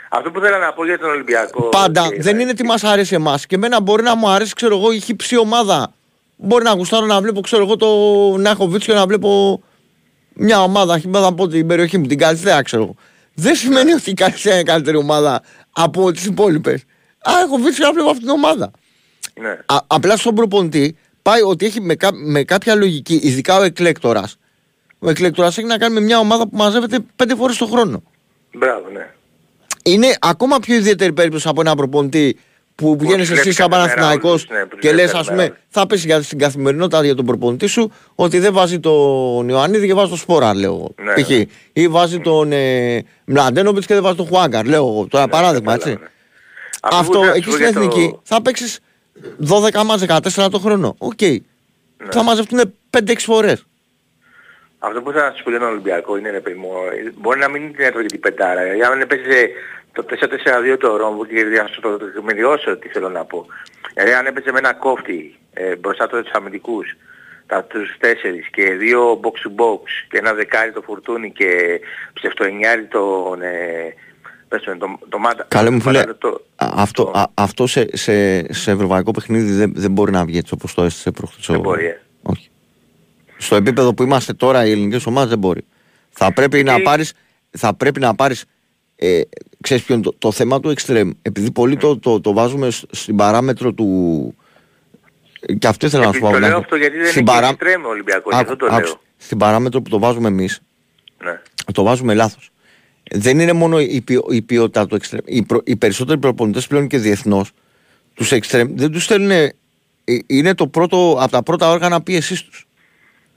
Αυτό 0.09 0.31
που 0.31 0.39
θέλω 0.39 0.57
να 0.57 0.73
πω 0.73 0.85
για 0.85 0.99
τον 0.99 1.09
Ολυμπιακό... 1.09 1.61
Πάντα 1.63 2.07
και- 2.09 2.21
δεν 2.21 2.39
είναι 2.39 2.53
τι 2.53 2.63
μας 2.63 2.83
αρέσει 2.83 3.15
εμάς. 3.15 3.45
Και 3.45 3.55
εμένα 3.55 3.81
μπορεί 3.81 4.03
να 4.03 4.15
μου 4.15 4.29
αρέσει, 4.29 4.53
ξέρω 4.53 4.77
εγώ, 4.77 4.91
η 4.91 4.99
χύψη 4.99 5.37
ομάδα. 5.37 5.93
Μπορεί 6.37 6.63
να 6.63 6.71
γουστάρω 6.71 7.05
να 7.05 7.21
βλέπω, 7.21 7.41
ξέρω 7.41 7.63
εγώ, 7.63 7.75
το 7.75 7.87
Νάχοβιτ 8.37 8.83
και 8.83 8.93
να 8.93 9.05
βλέπω 9.05 9.61
μια 10.33 10.63
ομάδα, 10.63 10.99
χυμάδα 10.99 11.27
από 11.27 11.47
την 11.47 11.67
περιοχή 11.67 11.97
μου, 11.97 12.05
την 12.07 12.17
Καλυθέα, 12.17 12.61
ξέρω 12.61 12.83
εγώ. 12.83 12.95
Δεν 13.33 13.55
σημαίνει 13.55 13.91
ότι 13.93 14.09
η 14.09 14.13
Καλυθέα 14.13 14.53
είναι 14.53 14.63
καλύτερη 14.63 14.97
ομάδα 14.97 15.41
από 15.71 16.11
τις 16.11 16.25
υπόλοιπες. 16.25 16.81
Α, 17.21 17.31
έχω 17.45 17.57
βίτσιο 17.57 17.85
να 17.85 17.93
βλέπω 17.93 18.09
αυτήν 18.09 18.25
την 18.25 18.33
ομάδα. 18.35 18.71
Ναι. 19.41 19.49
Α, 19.65 19.77
απλά 19.87 20.17
στον 20.17 20.35
προπονητή 20.35 20.95
πάει 21.21 21.41
ότι 21.41 21.65
έχει 21.65 21.81
με, 21.81 21.95
κά- 21.95 22.15
με 22.15 22.43
κάποια 22.43 22.75
λογική, 22.75 23.19
ειδικά 23.23 23.57
ο 23.57 23.63
εκλέκτορας. 23.63 24.37
Ο 24.99 25.09
εκλέκτορας 25.09 25.57
έχει 25.57 25.67
να 25.67 25.77
κάνει 25.77 25.93
με 25.93 25.99
μια 25.99 26.19
ομάδα 26.19 26.43
που 26.47 26.57
μαζεύεται 26.57 26.99
πέντε 27.15 27.35
φορές 27.35 27.57
το 27.57 27.65
χρόνο. 27.65 28.03
Μπράβο, 28.53 28.89
ναι. 28.93 29.07
Είναι 29.83 30.15
ακόμα 30.19 30.59
πιο 30.59 30.75
ιδιαίτερη 30.75 31.13
περίπτωση 31.13 31.47
από 31.47 31.61
ένα 31.61 31.75
προπονητή 31.75 32.37
που 32.75 32.97
βγαίνει 32.99 33.23
βλέπει 33.23 33.39
εσύ 33.39 33.51
σαν 33.51 33.69
κάθε 33.69 33.81
μέρα 33.81 33.93
Παναθηναϊκός 33.93 34.29
όλους, 34.31 34.47
ναι, 34.49 34.65
που 34.65 34.75
και 34.77 34.87
βλέπει 34.87 34.95
λες, 34.95 35.05
κάθε 35.05 35.17
ας 35.19 35.25
πούμε, 35.27 35.41
μέρα. 35.41 35.57
θα 35.69 35.87
πέσει 35.87 36.05
για, 36.05 36.21
στην 36.21 36.37
καθημερινότητα 36.39 37.03
για 37.03 37.15
τον 37.15 37.25
προπονητή 37.25 37.67
σου 37.67 37.91
ότι 38.15 38.39
δεν 38.39 38.53
βάζει 38.53 38.79
τον 38.79 39.49
Ιωαννίδη 39.49 39.87
και 39.87 39.93
βάζει 39.93 40.09
τον 40.09 40.17
Σπόρα, 40.17 40.55
λέω 40.55 40.73
εγώ. 40.73 40.93
Ναι, 41.03 41.13
π.χ. 41.23 41.29
ναι. 41.29 41.43
Ή 41.73 41.87
βάζει 41.87 42.19
τον 42.19 42.51
ε, 42.51 43.03
Μλαντένοβιτς 43.25 43.85
και 43.85 43.93
δεν 43.93 44.03
βάζει 44.03 44.15
τον 44.15 44.27
Χουάνκαρ, 44.27 44.65
λέω 44.65 44.87
εγώ. 44.87 45.07
Τώρα 45.09 45.27
παράδειγμα, 45.27 45.73
έτσι. 45.73 45.89
κατάλαβα, 45.89 46.05
ναι. 46.05 46.09
Αυτό 46.81 46.97
Αυτό 46.97 47.19
που 47.19 47.25
ήθελα 47.25 47.31
να 47.31 47.35
εκεί 47.35 47.43
σου 47.43 47.49
πω 47.49 47.55
στην 47.55 47.65
για 47.65 47.73
το- 47.73 47.79
εθνική 47.99 48.19
θα 48.23 48.41
παίξεις 48.41 48.79
12 49.49 49.83
ματς 49.83 50.05
14 50.35 50.47
το 50.51 50.59
χρόνο. 50.59 50.95
Οκ. 50.97 51.21
Ναι. 51.21 52.11
Θα 52.11 52.23
μαζευτούν 52.23 52.73
5-6 52.97 53.15
φορές. 53.17 53.65
Αυτό 54.79 55.01
που 55.01 55.09
ήθελα 55.09 55.29
να 55.29 55.35
σου 55.35 55.43
πω 55.43 55.49
για 55.49 55.59
τον 55.59 55.67
Ολυμπιακό 55.67 56.17
είναι, 56.17 56.29
ρε 56.29 56.39
παιδί 56.39 56.59
μου, 56.59 56.71
ε, 56.91 57.11
μπορεί 57.17 57.39
να 57.39 57.47
μην 57.47 57.63
είναι 57.63 57.85
έτρωγε 57.85 58.07
την 58.07 58.19
πεντάρα. 58.19 58.65
Γιατί 58.65 58.83
αν 58.83 59.01
έπαιζε 59.01 59.49
το 59.91 60.05
4-4-2 60.73 60.77
το 60.79 60.95
Ρόμβο 60.95 61.25
και 61.25 61.33
για 61.33 61.61
να 61.61 61.67
σου 61.67 61.81
το 61.81 61.97
τεκμηριώσω 61.97 62.77
τι 62.77 62.87
θέλω 62.87 63.09
να 63.09 63.25
πω. 63.25 63.45
Δηλαδή 63.93 64.13
αν 64.13 64.25
έπαιζε 64.25 64.51
με 64.51 64.57
ένα 64.57 64.73
κόφτη 64.73 65.35
ε, 65.53 65.75
μπροστά 65.75 66.07
τους 66.07 66.21
τους 66.21 66.31
αμυντικούς, 66.31 66.95
τα, 67.45 67.63
τους 67.63 67.97
τέσσερις 67.99 68.47
και 68.49 68.71
δύο 68.71 69.19
box 69.23 69.47
to 69.47 69.63
box 69.63 69.81
και 70.09 70.17
ένα 70.17 70.33
δεκάρι 70.33 70.71
το 70.71 70.81
φουρτούνι 70.81 71.31
και 71.31 71.81
ψευτοεννιάρι 72.13 72.85
τον... 72.85 73.41
Ε, 73.41 73.93
πες 74.51 74.63
το, 74.63 74.77
το, 74.77 74.99
το 75.09 75.19
Μάτα. 75.19 75.45
Καλέ 75.47 75.69
μου 75.69 75.77
το 75.77 75.83
φίλε, 75.83 75.97
Μάτα- 75.97 76.17
το- 76.17 76.45
α- 76.55 76.71
αυτό, 76.75 77.03
το- 77.03 77.19
α- 77.19 77.31
αυτό 77.33 77.67
σε, 77.67 77.87
σε, 77.93 78.53
σε 78.53 78.71
ευρωπαϊκό 78.71 79.11
παιχνίδι 79.11 79.51
δεν, 79.51 79.71
δεν 79.75 79.91
μπορεί 79.91 80.11
να 80.11 80.25
βγει 80.25 80.37
έτσι 80.37 80.53
όπως 80.53 80.73
το 80.73 80.83
έστησε 80.83 81.11
προχθές. 81.11 81.45
Δεν 81.47 81.55
ο- 81.55 81.59
μπορεί, 81.59 81.85
ε. 81.85 81.99
Όχι. 82.21 82.49
Στο 83.37 83.55
επίπεδο 83.55 83.93
που 83.93 84.03
είμαστε 84.03 84.33
τώρα 84.33 84.65
οι 84.65 84.71
ελληνικές 84.71 85.05
ομάδες 85.05 85.29
δεν 85.29 85.39
μπορεί. 85.39 85.61
Θα 86.09 86.33
πρέπει 86.33 86.63
να 86.63 86.81
πάρεις, 86.81 87.13
θα 87.49 87.73
πρέπει 87.73 87.99
να 87.99 88.15
πάρεις 88.15 88.45
ε, 88.95 89.21
ξέρεις 89.61 89.83
ποιο 89.83 89.95
είναι 89.95 90.03
το, 90.03 90.13
το 90.17 90.31
θέμα 90.31 90.59
του 90.59 90.69
εξτρέμ. 90.69 91.09
Επειδή 91.21 91.51
πολύ 91.51 91.77
το, 91.77 91.97
το, 91.99 92.21
το 92.21 92.33
βάζουμε 92.33 92.69
σ- 92.69 92.95
στην 92.95 93.15
παράμετρο 93.15 93.73
του... 93.73 94.35
Και 95.59 95.67
αυτό 95.67 95.85
ήθελα 95.85 96.05
να 96.05 96.11
σου 96.11 96.17
Επειδή 96.17 96.31
πω. 96.33 96.39
το 96.39 96.39
λέω 96.39 96.49
Νάκη. 96.49 96.61
αυτό 96.63 96.75
γιατί 96.75 96.97
δεν 96.97 97.07
Στην 97.07 97.21
είναι 97.21 97.31
παρά- 97.31 97.47
και 97.47 97.53
εξτρέμ 97.53 97.85
ο 97.85 97.89
Ολυμπιακός, 97.89 98.33
γι' 98.33 98.39
αυτό 98.41 98.53
Άκου- 98.53 98.67
το 98.67 98.75
άκουσε. 98.75 98.91
λέω. 98.91 99.01
Στην 99.17 99.37
παράμετρο 99.37 99.81
που 99.81 99.89
το 99.89 99.99
βάζουμε 99.99 100.27
εμείς, 100.27 100.59
Ναι. 101.23 101.41
το 101.73 101.83
βάζουμε 101.83 102.13
λάθος. 102.13 102.50
Δεν 103.13 103.39
είναι 103.39 103.53
μόνο 103.53 103.79
η, 103.79 104.01
ποιο- 104.01 104.25
η 104.29 104.41
ποιότητα 104.41 104.87
του 104.87 104.95
εξτρέμ. 104.95 105.21
Οι, 105.25 105.43
προ- 105.43 105.61
οι 105.67 105.75
περισσότεροι 105.75 106.19
προπονητές 106.19 106.67
πλέον 106.67 106.87
και 106.87 106.97
διεθνώς 106.97 107.51
τους 108.13 108.31
εξτρέμ 108.31 108.67
δεν 108.75 108.91
τους 108.91 109.03
στέλνουν. 109.03 109.31
ε, 109.31 109.53
Είναι 110.27 110.53
το 110.55 110.67
πρώτο, 110.67 111.17
από 111.21 111.31
τα 111.31 111.43
πρώτα 111.43 111.69
όργανα 111.69 112.01
πίεσής 112.01 112.43
τους. 112.43 112.65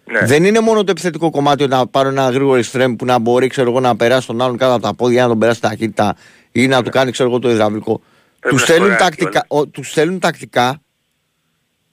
Ναι. 0.05 0.26
Δεν 0.26 0.44
είναι 0.44 0.60
μόνο 0.60 0.84
το 0.84 0.90
επιθετικό 0.90 1.30
κομμάτι 1.30 1.66
να 1.66 1.86
πάρω 1.86 2.09
ένα 2.09 2.30
γρήγορο 2.30 2.56
εξτρέμ 2.59 2.96
που 2.96 3.05
να 3.05 3.18
μπορεί 3.18 3.46
ξέρω 3.46 3.70
εγώ, 3.70 3.80
να 3.80 3.96
περάσει 3.96 4.26
τον 4.26 4.42
άλλον 4.42 4.56
κάτω 4.56 4.72
από 4.72 4.82
τα 4.82 4.94
πόδια, 4.94 5.22
να 5.22 5.28
τον 5.28 5.38
περάσει 5.38 5.60
ταχύτητα 5.60 6.16
ή 6.52 6.66
να 6.66 6.82
του 6.82 6.90
κάνει 6.90 7.10
ξέρω 7.10 7.28
εγώ, 7.28 7.38
το 7.38 7.51
υδραυλικό. 7.51 8.01
Πρέπει 8.40 8.56
Τους 8.56 8.68
να 8.68 8.74
στέλνουν, 8.74 8.92
σκοράρει 8.94 9.16
τακτικά, 9.16 9.44
ο, 9.48 9.66
τους 9.66 9.90
στέλνουν 9.90 10.18
τακτικά 10.18 10.80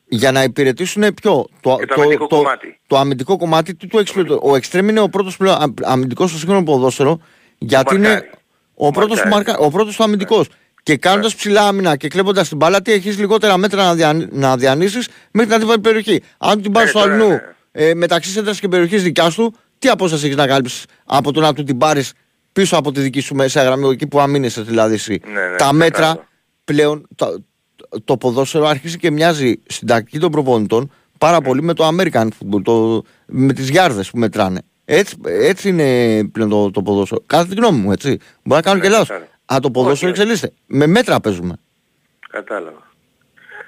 για 0.07 0.31
να 0.31 0.43
υπηρετήσουν 0.43 1.13
ποιο. 1.21 1.47
Το, 1.61 1.75
Και 1.79 1.85
το 1.85 1.93
αμυντικό 2.01 2.27
κομμάτι. 2.27 2.79
το 2.87 2.97
αμυντικό 2.97 3.37
κομμάτι 3.37 3.73
του, 3.75 3.87
του 3.87 3.97
εξυπηρετού. 3.99 4.39
Ο 4.43 4.55
εξτρέμ 4.55 4.89
είναι 4.89 4.99
ο 4.99 5.09
πρώτος 5.09 5.37
πλέον 5.37 5.55
αμ- 5.61 5.73
αμυντικός 5.83 6.29
στο 6.29 6.39
σύγχρονο 6.39 6.63
ποδόσφαιρο 6.63 7.19
γιατί 7.61 7.95
είναι 7.95 8.07
μαρκάρει. 8.07 8.29
ο 8.73 8.91
πρώτος, 8.91 9.21
του 9.21 9.27
μαρκάρει. 9.27 9.45
μαρκα, 9.45 9.65
ο 9.65 9.69
πρώτος 9.69 9.95
του 9.95 10.03
αμυντικός. 10.03 10.47
Και 10.83 10.97
κάνοντας 10.97 11.35
ψηλά 11.35 11.67
άμυνα 11.67 11.95
και 11.95 12.07
κλέποντας 12.07 12.47
την 12.47 12.57
μπάλα, 12.57 12.81
τι 12.81 12.91
έχεις 12.91 13.17
λιγότερα 13.19 13.57
μέτρα 13.57 13.83
να, 13.83 13.95
δια, 13.95 14.27
να 14.31 14.57
διανύσεις 14.57 15.07
μέχρι 15.31 15.51
να 15.51 15.57
την 15.57 15.67
βάλει 15.67 15.79
περιοχή. 15.79 16.21
Αν 16.37 16.61
την 16.61 16.71
πάρεις 16.71 16.89
Ε, 16.89 16.91
στο 16.91 16.99
τώρα, 16.99 17.13
αλλού 17.13 17.27
ναι. 17.27 17.39
ε, 17.71 17.93
μεταξύ 17.93 18.29
σέντρας 18.31 18.59
και 18.59 18.67
περιοχής 18.67 19.03
δικιάς 19.03 19.33
του, 19.35 19.53
τι 19.79 19.89
απόσταση 19.89 20.25
έχεις 20.25 20.37
να 20.37 20.47
κάλυψεις 20.47 20.85
από 21.05 21.31
το 21.31 21.39
να 21.39 21.53
του 21.53 21.63
την 21.63 21.77
πάρεις 21.77 22.13
πίσω 22.53 22.77
από 22.77 22.91
τη 22.91 23.01
δική 23.01 23.19
σου 23.19 23.35
μέσα 23.35 23.63
γραμμή, 23.63 23.89
εκεί 23.89 24.07
που 24.07 24.19
αμήνεσαι 24.19 24.61
δηλαδή 24.61 24.93
εσύ. 24.93 25.21
Ναι, 25.25 25.31
ναι, 25.49 25.55
Τα 25.55 25.73
μέτρα 25.73 25.99
κατάλαβα. 25.99 26.27
πλέον, 26.63 27.07
το, 27.15 27.43
το 28.03 28.17
ποδόσφαιρο 28.17 28.67
αρχίζει 28.67 28.97
και 28.97 29.11
μοιάζει 29.11 29.61
στην 29.67 29.87
τακτική 29.87 30.19
των 30.19 30.31
προπονητών 30.31 30.91
πάρα 31.17 31.41
πολύ 31.41 31.61
με 31.61 31.73
το 31.73 31.87
American 31.87 32.27
football, 32.27 32.61
το, 32.63 33.03
με 33.25 33.53
τις 33.53 33.69
γιάρδες 33.69 34.09
που 34.09 34.17
μετράνε. 34.17 34.61
Έτσι, 34.93 35.15
έτσι 35.25 35.69
είναι 35.69 36.23
πλέον 36.31 36.49
το, 36.49 36.71
το 36.71 36.81
ποδόσφαιρο. 36.81 37.21
Κατά 37.25 37.47
τη 37.47 37.55
γνώμη 37.55 37.77
μου, 37.79 37.91
έτσι. 37.91 38.09
Μπορεί 38.09 38.21
να 38.43 38.61
κάνω 38.61 38.77
Ναι, 38.77 38.83
και 38.83 38.89
λάθος. 38.89 39.07
κατάλαβα. 39.07 39.31
Α, 39.45 39.59
το 39.59 39.71
ποδόσφαιρο 39.71 40.11
Όχι, 40.11 40.21
όχι. 40.21 40.31
εξελίσσεται. 40.31 40.53
Με 40.67 40.87
μέτρα 40.87 41.19
παίζουμε. 41.19 41.55
Κατάλαβα. 42.29 42.89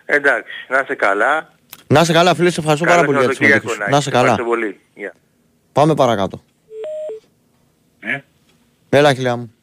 Εντάξει, 0.05 0.51
να 0.69 0.79
είσαι 0.79 0.95
καλά. 0.95 1.53
Να 1.87 2.01
είσαι 2.01 2.13
καλά, 2.13 2.35
φίλε, 2.35 2.49
σε 2.49 2.59
ευχαριστώ 2.59 2.85
πάρα 2.85 2.97
Καλό 3.01 3.07
πολύ 3.11 3.19
για 3.19 3.27
τη 3.29 3.35
Σαββατοκύριακο 3.35 3.69
συμμετοχή 3.73 3.73
σου. 3.73 3.79
να 3.79 3.89
Να 3.89 3.95
έχεις. 3.95 4.07
είσαι 4.07 4.15
καλά. 4.17 4.29
Ευχαριστώ 4.31 4.55
πολύ. 4.55 4.79
Γεια. 4.95 5.13
Πάμε 5.71 5.93
παρακάτω. 5.93 6.43
Ε, 7.99 8.19
Έλα, 8.97 9.13
χιλιά 9.13 9.35
μου. 9.37 9.53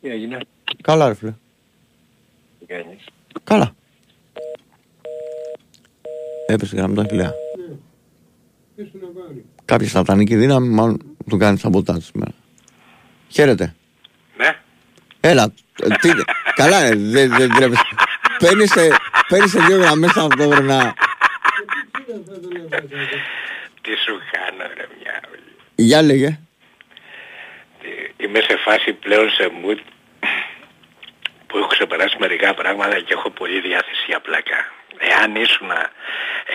τι 0.00 0.08
έγινε; 0.08 0.38
Καλά, 0.82 1.08
ρε 1.08 1.14
φίλε. 1.14 1.32
Τι 2.58 2.66
κάνεις; 2.66 3.04
Καλά. 3.44 3.74
Έπεσε 6.46 6.76
η 6.76 6.78
γραμμή 6.78 6.94
του 6.94 7.06
χιλιά. 7.08 7.34
Κάποια 9.64 9.88
σατανική 9.88 10.36
δύναμη 10.36 10.68
μάλλον 10.68 11.16
του 11.28 11.36
κάνει 11.36 11.58
σαμποτάζ 11.58 12.04
σήμερα. 12.04 12.32
Χαίρετε. 13.28 13.74
Ναι. 14.36 14.56
Έλα. 15.20 15.52
ε, 15.82 15.88
Τι, 16.00 16.10
καλά, 16.54 16.80
ε, 16.80 16.94
δεν 16.94 17.30
δεν 17.36 17.50
τρέπεσαι. 17.50 17.82
Παίρνεις 18.38 18.70
σε, 18.70 18.88
παίρνεις 19.28 19.50
σε 19.50 19.60
δύο 19.60 19.76
γραμμές 19.76 20.12
ταυτόχρονα. 20.12 20.94
Τι 23.82 23.90
σου 24.04 24.18
κάνω 24.32 24.70
ρε 24.76 24.86
μια. 25.00 25.20
Για 25.74 26.02
λέγε. 26.02 26.38
Είμαι 28.16 28.40
σε 28.40 28.56
φάση 28.64 28.92
πλέον 28.92 29.30
σε 29.30 29.50
mood 29.62 29.78
που 31.46 31.58
έχω 31.58 31.66
ξεπεράσει 31.66 32.16
μερικά 32.20 32.54
πράγματα 32.54 33.00
και 33.00 33.12
έχω 33.12 33.30
πολύ 33.30 33.60
διάθεση 33.60 34.04
για 34.06 34.20
πλάκα. 34.20 34.72
Εάν 34.98 35.34
ήσουν, 35.34 35.70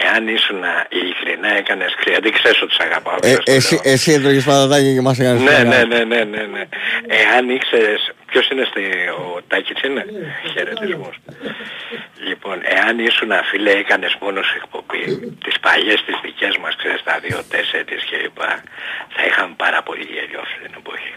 εάν 0.03 0.27
ήσουν 0.27 0.61
ειλικρινά 0.89 1.57
έκανες 1.57 1.95
κρύα, 1.99 2.19
δεν 2.21 2.31
ξέρεις 2.33 2.61
ότι 2.61 2.73
σ' 2.73 2.79
αγαπάω. 2.79 3.15
Ε, 3.15 3.17
ξέρεις 3.19 3.43
το 3.45 3.51
εσύ, 3.51 3.73
λέω. 3.73 3.81
εσύ 3.93 4.11
έτρωγες 4.11 4.43
πατατάκια 4.43 4.93
και 4.93 5.01
μας 5.01 5.19
έκανες 5.19 5.41
Ναι, 5.41 5.47
πλάκα. 5.49 5.63
ναι, 5.63 5.83
ναι, 5.83 6.03
ναι, 6.03 6.23
ναι, 6.23 6.43
ναι. 6.53 6.63
Εάν 7.07 7.49
ήξερες, 7.49 8.11
ποιος 8.25 8.49
είναι 8.49 8.65
στη, 8.71 8.81
ο 9.19 9.41
Τάκης 9.47 9.81
είναι, 9.81 10.05
χαιρετισμούς. 10.53 11.15
Λοιπόν, 12.27 12.57
εάν 12.63 12.99
ήσουν 12.99 13.31
φίλε 13.49 13.71
έκανες 13.71 14.15
μόνος 14.21 14.45
σε 14.47 14.55
εκπομπή, 14.63 15.03
τις 15.43 15.59
παλιές 15.59 16.03
τις 16.05 16.15
δικές 16.23 16.57
μας, 16.61 16.75
ξέρεις, 16.75 17.03
τα 17.03 17.19
δύο 17.23 17.39
τέσσερις 17.49 18.03
και 18.09 18.17
λοιπά, 18.23 18.63
θα 19.15 19.21
είχαμε 19.27 19.53
πάρα 19.57 19.81
πολύ 19.83 20.03
γέλιο 20.13 20.39
αυτή 20.45 20.57
την 20.63 20.73
εποχή. 20.77 21.13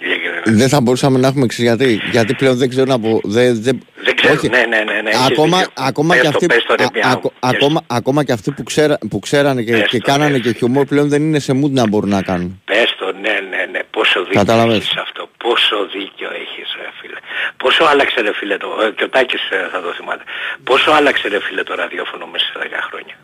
Ειλικρινά. 0.00 0.42
Δεν 0.58 0.68
θα 0.68 0.80
μπορούσαμε 0.80 1.18
να 1.18 1.26
έχουμε 1.26 1.44
εξής 1.44 1.64
γιατί, 1.64 2.00
γιατί 2.10 2.34
πλέον 2.34 2.56
δεν 2.56 2.68
ξέρω 2.68 2.86
να 2.86 2.98
πω. 3.00 3.20
Δεν, 3.24 3.62
δεν, 3.62 3.80
Δεν 4.04 4.14
ξέρω, 4.16 4.32
όχι. 4.34 4.48
ναι, 4.48 4.58
ναι, 4.58 4.76
ναι, 4.92 5.00
ναι, 5.02 5.10
έχεις 5.10 5.26
ακόμα, 5.30 5.58
δίκιο. 5.58 5.72
ακόμα, 5.74 6.14
Πες 6.14 6.22
και 6.22 6.28
το, 6.28 6.32
αυτοί, 6.34 6.46
πες 6.46 6.64
το, 6.68 6.74
ρε, 6.78 6.84
α- 6.84 6.90
μια 6.94 7.08
ακο- 7.10 7.32
μου. 7.32 7.48
ακόμα, 7.48 7.80
ακόμα 7.86 8.24
και 8.24 8.32
αυτοί 8.32 8.50
που, 8.52 8.62
ξέρα, 8.62 8.98
που 9.10 9.18
ξέρανε 9.18 9.62
και, 9.62 9.72
Πες 9.72 9.88
και 9.88 9.98
το, 9.98 10.10
κάνανε 10.10 10.38
πες. 10.38 10.40
και 10.52 10.58
χιουμόρ 10.58 10.84
πλέον 10.86 11.08
δεν 11.08 11.22
είναι 11.22 11.38
σε 11.38 11.52
mood 11.52 11.70
να 11.70 11.88
μπορούν 11.88 12.08
να 12.10 12.22
κάνουν. 12.22 12.60
Πες 12.64 12.94
το, 12.98 13.06
ναι, 13.20 13.34
ναι, 13.50 13.62
ναι, 13.72 13.80
πόσο 13.90 14.20
δίκιο 14.24 14.38
Κατάλαβες. 14.38 14.76
έχεις 14.76 14.96
αυτό, 14.96 15.28
πόσο 15.36 15.76
δίκιο 15.96 16.28
έχεις 16.42 16.68
ρε 16.80 16.88
φίλε. 17.00 17.18
Πόσο 17.56 17.84
άλλαξε 17.84 18.20
ρε 18.20 18.32
φίλε 18.34 18.56
το, 18.56 18.68
ε, 18.86 18.90
και 18.96 19.04
ο 19.04 19.08
Τάκης 19.08 19.40
ε, 19.50 19.56
θα 19.72 19.80
το 19.82 19.92
θυμάται, 19.98 20.22
πόσο 20.64 20.90
άλλαξε 20.90 21.28
ρε 21.28 21.40
φίλε 21.40 21.62
το 21.62 21.74
ραδιόφωνο 21.74 22.26
μέσα 22.32 22.44
σε 22.44 22.52
10 22.62 22.66
χρόνια; 22.88 23.16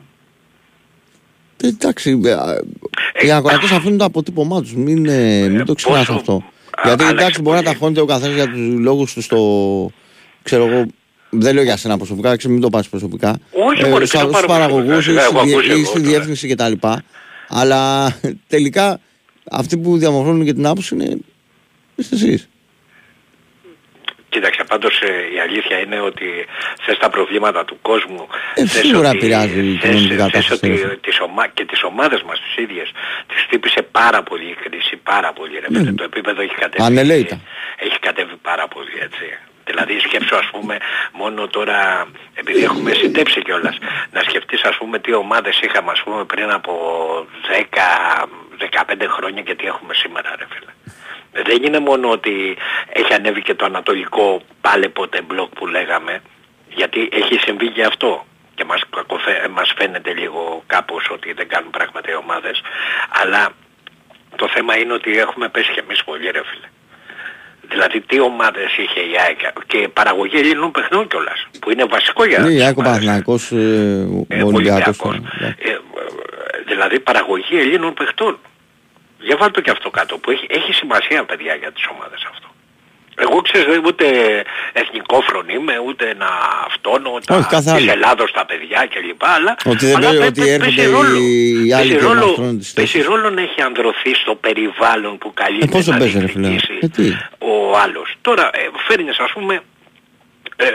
Ε, 1.62 1.66
Εντάξει, 1.68 2.20
ε, 2.24 2.32
α, 2.32 2.62
οι 3.24 3.32
ακροατές 3.32 3.70
αφήνουν 3.70 3.98
το 3.98 4.04
αποτύπωμά 4.04 4.60
τους, 4.60 4.74
μην, 4.74 5.06
ε, 5.06 5.48
μην 5.48 5.64
το 5.64 5.74
ξεχνάς 5.74 5.98
πόσο- 6.06 6.18
αυτό. 6.18 6.44
Α, 6.82 6.86
γιατί 6.86 7.02
άλλαξε 7.02 7.22
εντάξει 7.24 7.40
μπορεί 7.42 7.56
να 7.56 7.62
πολύ. 7.62 7.74
τα 7.74 7.80
χώνεται 7.80 8.00
ο 8.00 8.04
καθένας 8.04 8.34
για 8.34 8.46
τους 8.48 8.78
λόγους 8.78 9.12
του 9.14 9.22
στο, 9.22 9.90
ξέρω 10.42 10.66
εγώ, 10.66 10.86
δεν 11.30 11.54
λέω 11.54 11.62
για 11.62 11.76
σένα 11.76 11.96
προσωπικά, 11.96 12.36
ξέρω, 12.36 12.52
μην 12.52 12.62
το 12.62 12.68
πάρεις 12.70 12.88
προσωπικά. 12.88 13.38
Όχι, 13.52 13.88
μωρέ, 13.88 14.04
τι 14.04 14.10
στους 14.10 14.22
να 14.22 14.28
πάρω 14.28 14.46
παραγωγούς 14.46 15.06
ή 15.06 15.12
προσωπικά, 15.12 15.22
στη, 15.24 15.34
έχω 15.36 15.44
διε- 15.44 15.54
ακούσει 15.56 15.68
ή 15.68 15.72
εγώ 15.72 15.84
στη 15.84 15.98
τώρα. 15.98 16.08
διεύθυνση 16.10 16.48
κτλ. 16.48 16.72
Αλλά 17.48 18.12
τελικά 18.46 19.00
αυτοί 19.50 19.78
που 19.78 19.98
διαμορφώνουν 19.98 20.44
και 20.44 20.52
την 20.52 20.66
άποψη 20.66 20.94
είναι 20.94 21.16
είστε 21.96 22.14
εσείς. 22.14 22.48
Κοίταξε, 24.34 24.64
πάντως 24.68 25.00
ε, 25.00 25.34
η 25.34 25.38
αλήθεια 25.40 25.78
είναι 25.78 26.00
ότι 26.00 26.28
θες 26.84 26.98
τα 26.98 27.08
προβλήματα 27.10 27.64
του 27.64 27.78
κόσμου, 27.82 28.28
Ε, 28.54 28.66
θες 28.66 28.86
σίγουρα 28.86 29.08
ότι- 29.08 29.16
επηρεάζει 29.18 29.60
η 29.60 29.76
θες- 29.76 29.80
κοινωνική 29.80 30.08
θες 30.08 30.16
κατάσταση, 30.16 30.70
ότι 30.72 30.82
ρε. 30.82 30.96
τις 30.96 31.20
ομα... 31.20 31.46
και 31.46 31.64
τις 31.64 31.82
ομάδες 31.82 32.22
μας 32.22 32.40
τις 32.40 32.54
ίδιες 32.64 32.88
τις 33.28 33.42
χτύπησε 33.42 33.82
πάρα 33.82 34.22
πολύ 34.22 34.44
η 34.44 34.56
κρίση, 34.62 34.96
πάρα 34.96 35.32
πολύ 35.32 35.58
ρε 35.64 35.66
παιδί, 35.72 35.92
το 35.94 36.04
επίπεδο 36.04 36.40
έχει 36.42 36.54
κατέβει, 36.54 36.82
Ανελαίητα. 36.84 37.40
έχει 37.76 37.98
κατέβει 37.98 38.36
πάρα 38.42 38.68
πολύ 38.68 38.94
έτσι. 39.00 39.24
Δηλαδή 39.64 39.98
σκέψου 39.98 40.36
ας 40.36 40.48
πούμε 40.52 40.78
μόνο 41.12 41.46
τώρα 41.48 42.06
επειδή 42.34 42.64
έχουμε 42.64 42.92
συντέψει 42.92 43.42
κιόλας 43.42 43.76
να 44.12 44.20
σκεφτείς 44.20 44.62
ας 44.62 44.76
πούμε 44.76 44.98
τι 44.98 45.14
ομάδες 45.14 45.60
είχαμε 45.60 45.90
ας 45.90 46.00
πούμε 46.02 46.24
πριν 46.24 46.50
από 46.50 46.72
10-15 47.48 49.06
χρόνια 49.16 49.42
και 49.42 49.54
τι 49.54 49.66
έχουμε 49.66 49.94
σήμερα 49.94 50.34
ρε 50.38 50.46
φίλε. 50.52 50.70
Δεν 51.32 51.62
είναι 51.64 51.78
μόνο 51.78 52.10
ότι 52.10 52.56
έχει 52.92 53.12
ανέβει 53.14 53.42
και 53.42 53.54
το 53.54 53.64
ανατολικό 53.64 54.42
πάλε 54.60 54.88
ποτέ 54.88 55.20
μπλοκ 55.22 55.48
που 55.54 55.66
λέγαμε 55.66 56.22
γιατί 56.74 57.08
έχει 57.12 57.38
συμβεί 57.38 57.68
και 57.68 57.84
αυτό 57.84 58.26
και 58.54 58.64
μας, 58.64 58.80
κακοφε- 58.96 59.48
μας 59.48 59.72
φαίνεται 59.76 60.12
λίγο 60.12 60.62
κάπως 60.66 61.08
ότι 61.10 61.32
δεν 61.32 61.48
κάνουν 61.48 61.70
πράγματα 61.70 62.10
οι 62.10 62.14
ομάδες 62.14 62.60
αλλά 63.22 63.48
το 64.36 64.48
θέμα 64.54 64.76
είναι 64.78 64.92
ότι 64.92 65.18
έχουμε 65.18 65.48
πέσει 65.48 65.72
και 65.72 65.80
εμείς 65.80 66.04
πολύ 66.04 66.30
ρε 66.30 66.42
φίλε. 66.44 66.66
Δηλαδή 67.72 68.00
τι 68.00 68.20
ομάδες 68.20 68.76
είχε 68.76 69.00
η 69.00 69.12
ΑΕΚ 69.26 69.38
και 69.66 69.88
παραγωγή 69.88 70.36
Ελλήνων 70.38 70.70
παιχνών 70.70 71.08
κιόλας 71.08 71.46
που 71.60 71.70
είναι 71.70 71.84
βασικό 71.84 72.24
για 72.24 72.38
Ναι, 72.38 72.46
τις 72.46 72.58
η 72.58 72.62
ΑΕΚ 72.62 72.76
ο 72.76 72.80
ομάδες. 72.80 72.98
Παναθηναϊκός, 73.04 73.50
ε, 73.52 73.54
ο 73.56 74.26
Ε, 74.28 74.42
Ολυμπιακός. 74.42 75.00
Ολυμπιακός. 75.00 75.18
ναι. 75.40 75.46
Ε, 75.58 75.70
ε, 75.70 75.76
δηλαδή 76.66 77.00
παραγωγή 77.00 77.58
Ελλήνων 77.58 77.94
παιχτών. 77.94 78.38
Για 79.20 79.36
βάλτε 79.36 79.60
και 79.60 79.70
αυτό 79.70 79.90
κάτω 79.90 80.18
που 80.18 80.30
έχει, 80.30 80.46
έχει 80.48 80.72
σημασία 80.72 81.24
παιδιά 81.24 81.54
για 81.54 81.72
τις 81.72 81.84
ομάδες 81.94 82.26
αυτό. 82.30 82.48
Εγώ 83.22 83.40
ξέρεις 83.40 83.66
δεν 83.66 83.84
ούτε 83.84 84.06
εθνικόφρον 84.72 85.48
είμαι, 85.48 85.78
ούτε 85.86 86.14
να 86.18 86.26
αυτόνω 86.66 87.18
τα, 87.26 87.36
Όχι, 87.36 87.48
καθ' 87.48 87.62
της 87.64 87.72
άλλο. 87.72 87.90
Ελλάδος 87.90 88.32
τα 88.32 88.46
παιδιά 88.46 88.88
κλπ. 88.90 89.24
Αλλά, 89.24 89.56
Ότι 89.64 89.86
δεν 89.86 89.96
αλλά 89.96 90.04
παίζει- 90.06 90.18
παι- 90.20 90.28
ότι 90.28 90.40
παι- 90.40 90.48
έρχονται 90.50 90.74
παίζει 90.82 90.90
ρόλο. 90.92 91.16
οι 91.18 91.72
άλλοι 91.72 91.88
Παίζει 91.88 91.94
και 91.96 91.98
ρόλο- 92.04 92.26
μαστρώνουν 92.26 92.58
τις 92.58 92.72
παίζει 92.72 92.90
θέσεις. 92.92 93.06
ρόλο 93.08 93.30
να 93.30 93.40
έχει 93.42 93.60
ανδρωθεί 93.62 94.14
στο 94.14 94.34
περιβάλλον 94.34 95.18
που 95.18 95.32
καλείται 95.34 95.64
Ε, 95.64 95.68
πώς 95.68 95.84
δεν 95.84 95.94
να 95.94 96.00
παίζει, 96.00 96.18
ρε 96.20 96.26
φίλε; 96.26 96.48
διεκδικήσει 96.48 96.78
Ε, 96.82 96.88
τι; 96.88 97.06
ο 97.38 97.76
άλλος. 97.84 98.14
Τώρα 98.20 98.50
ε, 98.54 98.68
φέρνεις 98.86 99.18
ας 99.18 99.30
πούμε 99.32 99.54
ε, 100.56 100.66
ε, 100.66 100.70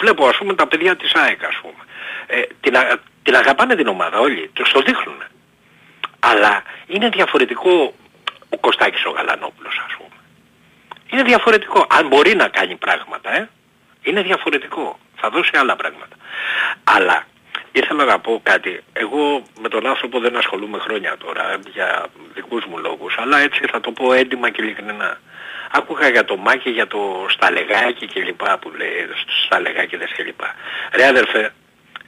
βλέπω 0.00 0.26
ας 0.26 0.36
πούμε 0.36 0.54
τα 0.54 0.66
παιδιά 0.66 0.96
της 0.96 1.12
ΑΕΚ 1.14 1.44
ας 1.44 1.56
πούμε. 1.62 1.82
Ε, 2.26 2.40
την, 2.60 2.76
α- 2.76 2.98
την 3.22 3.34
αγαπάνε 3.36 3.74
την 3.74 3.86
ομάδα 3.86 4.18
όλοι, 4.18 4.50
τους 4.52 4.70
το 4.72 4.80
δείχνουν. 4.80 5.22
Αλλά 6.24 6.62
είναι 6.86 7.08
διαφορετικό 7.08 7.94
ο 8.48 8.58
Κωστάκης 8.58 9.04
ο 9.04 9.10
Γαλανόπουλος 9.10 9.82
ας 9.86 9.94
πούμε. 9.96 10.16
Είναι 11.10 11.22
διαφορετικό. 11.22 11.86
Αν 11.88 12.06
μπορεί 12.06 12.34
να 12.34 12.48
κάνει 12.48 12.76
πράγματα, 12.76 13.36
ε, 13.36 13.48
είναι 14.02 14.22
διαφορετικό. 14.22 14.98
Θα 15.16 15.30
δώσει 15.30 15.50
άλλα 15.54 15.76
πράγματα. 15.76 16.16
Αλλά 16.84 17.26
ήθελα 17.72 18.04
να 18.04 18.18
πω 18.18 18.40
κάτι. 18.42 18.84
Εγώ 18.92 19.42
με 19.60 19.68
τον 19.68 19.86
άνθρωπο 19.86 20.20
δεν 20.20 20.36
ασχολούμαι 20.36 20.78
χρόνια 20.78 21.16
τώρα 21.16 21.52
ε, 21.52 21.58
για 21.72 22.06
δικούς 22.34 22.64
μου 22.64 22.78
λόγους. 22.78 23.14
Αλλά 23.18 23.38
έτσι 23.38 23.66
θα 23.72 23.80
το 23.80 23.90
πω 23.92 24.12
έντιμα 24.12 24.50
και 24.50 24.62
ειλικρινά. 24.62 25.20
Άκουγα 25.72 26.08
για 26.08 26.24
το 26.24 26.36
Μάκη, 26.36 26.70
για 26.70 26.86
το 26.86 27.26
Σταλεγάκι 27.28 28.06
και 28.06 28.22
λοιπά 28.22 28.58
που 28.58 28.70
λέει, 28.70 29.08
Σταλεγάκηδες 29.44 30.12
και 30.16 30.22
λοιπά. 30.22 30.54
Ρε 30.92 31.06
αδερφέ, 31.06 31.52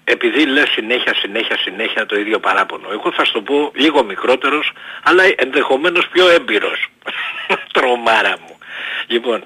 επειδή 0.04 0.46
λες 0.46 0.68
συνέχεια, 0.68 1.14
συνέχεια, 1.14 1.56
συνέχεια 1.56 2.06
το 2.06 2.16
ίδιο 2.16 2.40
παράπονο. 2.40 2.88
Εγώ 2.92 3.12
θα 3.12 3.24
σου 3.24 3.32
το 3.32 3.42
πω 3.42 3.72
λίγο 3.74 4.04
μικρότερος, 4.04 4.72
αλλά 5.02 5.22
ενδεχομένως 5.36 6.08
πιο 6.08 6.28
έμπειρος. 6.28 6.86
Τρομάρα 7.74 8.36
μου. 8.40 8.58
Λοιπόν, 9.06 9.44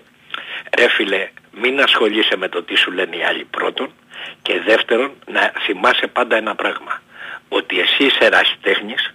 ρε 0.79 0.89
φίλε, 0.89 1.29
μην 1.51 1.81
ασχολείσαι 1.81 2.37
με 2.37 2.49
το 2.49 2.63
τι 2.63 2.77
σου 2.77 2.91
λένε 2.91 3.17
οι 3.17 3.23
άλλοι 3.23 3.45
πρώτον 3.45 3.91
και 4.43 4.61
δεύτερον 4.61 5.13
να 5.27 5.53
θυμάσαι 5.65 6.07
πάντα 6.07 6.37
ένα 6.37 6.55
πράγμα. 6.55 7.03
Ότι 7.49 7.81
εσύ 7.81 8.05
είσαι 8.05 8.25
ερασιτέχνης, 8.25 9.15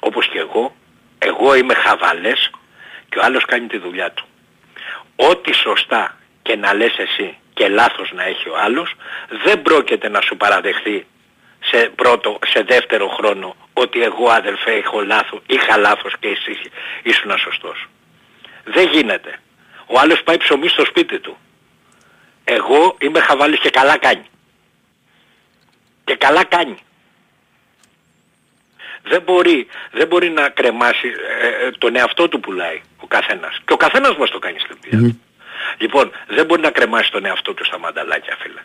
όπως 0.00 0.28
και 0.28 0.38
εγώ, 0.38 0.74
εγώ 1.18 1.54
είμαι 1.54 1.74
χαβαλές 1.74 2.50
και 3.08 3.18
ο 3.18 3.22
άλλος 3.24 3.44
κάνει 3.44 3.66
τη 3.66 3.78
δουλειά 3.78 4.10
του. 4.10 4.24
Ό,τι 5.16 5.54
σωστά 5.54 6.18
και 6.42 6.56
να 6.56 6.74
λες 6.74 6.98
εσύ 6.98 7.38
και 7.54 7.68
λάθος 7.68 8.12
να 8.12 8.24
έχει 8.24 8.48
ο 8.48 8.56
άλλος, 8.58 8.94
δεν 9.44 9.62
πρόκειται 9.62 10.08
να 10.08 10.20
σου 10.20 10.36
παραδεχθεί 10.36 11.06
σε, 11.60 11.92
πρώτο, 11.96 12.38
σε 12.46 12.62
δεύτερο 12.62 13.08
χρόνο 13.08 13.56
ότι 13.72 14.02
εγώ 14.02 14.28
αδελφέ 14.28 14.70
έχω 14.72 15.00
λάθος, 15.00 15.40
είχα 15.46 15.76
λάθος 15.76 16.14
και 16.20 16.28
εσύ 16.28 16.70
ήσουν 17.02 17.38
σωστός. 17.38 17.88
Δεν 18.64 18.88
γίνεται. 18.88 19.38
Ο 19.86 19.98
άλλος 19.98 20.22
πάει 20.22 20.36
ψωμί 20.36 20.68
στο 20.68 20.84
σπίτι 20.84 21.18
του. 21.18 21.36
Εγώ 22.44 22.96
είμαι 22.98 23.20
χαβάλης 23.20 23.60
και 23.60 23.70
καλά 23.70 23.98
κάνει. 23.98 24.26
Και 26.04 26.14
καλά 26.14 26.44
κάνει. 26.44 26.76
Δεν 29.02 29.22
μπορεί, 29.22 29.66
δεν 29.92 30.06
μπορεί 30.06 30.30
να 30.30 30.48
κρεμάσει, 30.48 31.08
ε, 31.40 31.66
ε, 31.66 31.70
τον 31.70 31.96
εαυτό 31.96 32.28
του 32.28 32.40
πουλάει 32.40 32.80
ο 33.00 33.06
καθένας. 33.06 33.60
Και 33.64 33.72
ο 33.72 33.76
καθένας 33.76 34.16
μας 34.16 34.30
το 34.30 34.38
κάνει 34.38 34.58
στην 34.58 34.76
δουλειά 34.82 35.08
του. 35.08 35.20
Λοιπόν, 35.78 36.12
δεν 36.26 36.46
μπορεί 36.46 36.60
να 36.60 36.70
κρεμάσει 36.70 37.10
τον 37.10 37.24
εαυτό 37.24 37.54
του 37.54 37.64
στα 37.64 37.78
μανταλάκια, 37.78 38.36
φίλε. 38.40 38.60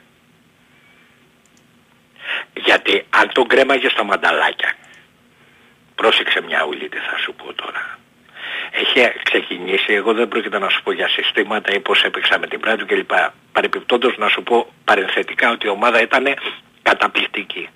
Γιατί 2.54 3.06
αν 3.10 3.32
τον 3.34 3.48
κρέμαγε 3.48 3.90
στα 3.90 4.04
μανταλάκια, 4.04 4.74
πρόσεξε 5.96 6.42
μια 6.42 6.66
ουλή 6.66 6.90
τι 6.90 6.98
θα 6.98 7.18
σου 7.18 7.34
πω 7.34 7.54
τώρα. 7.54 7.98
Έχει 8.72 9.20
ξεκινήσει, 9.24 9.94
εγώ 9.94 10.14
δεν 10.14 10.28
πρόκειται 10.28 10.60
να 10.60 10.70
σου 10.70 10.84
πω 10.84 10.92
για 10.92 11.08
συστήματα 11.08 11.74
ή 11.74 11.80
πώς 11.80 12.04
έπαιξα 12.04 12.40
με 12.40 12.48
την 12.48 12.60
πλάτη 12.60 12.78
του 12.78 12.86
κλπ. 12.86 13.12
Παρεπιπτόντως 13.52 14.18
να 14.18 14.28
σου 14.28 14.44
πω 14.44 14.74
παρενθετικά 14.84 15.52
ότι 15.52 15.66
η 15.66 15.70
ομάδα 15.70 16.02
ήταν 16.02 16.26
καταπληκτική. 16.82 17.70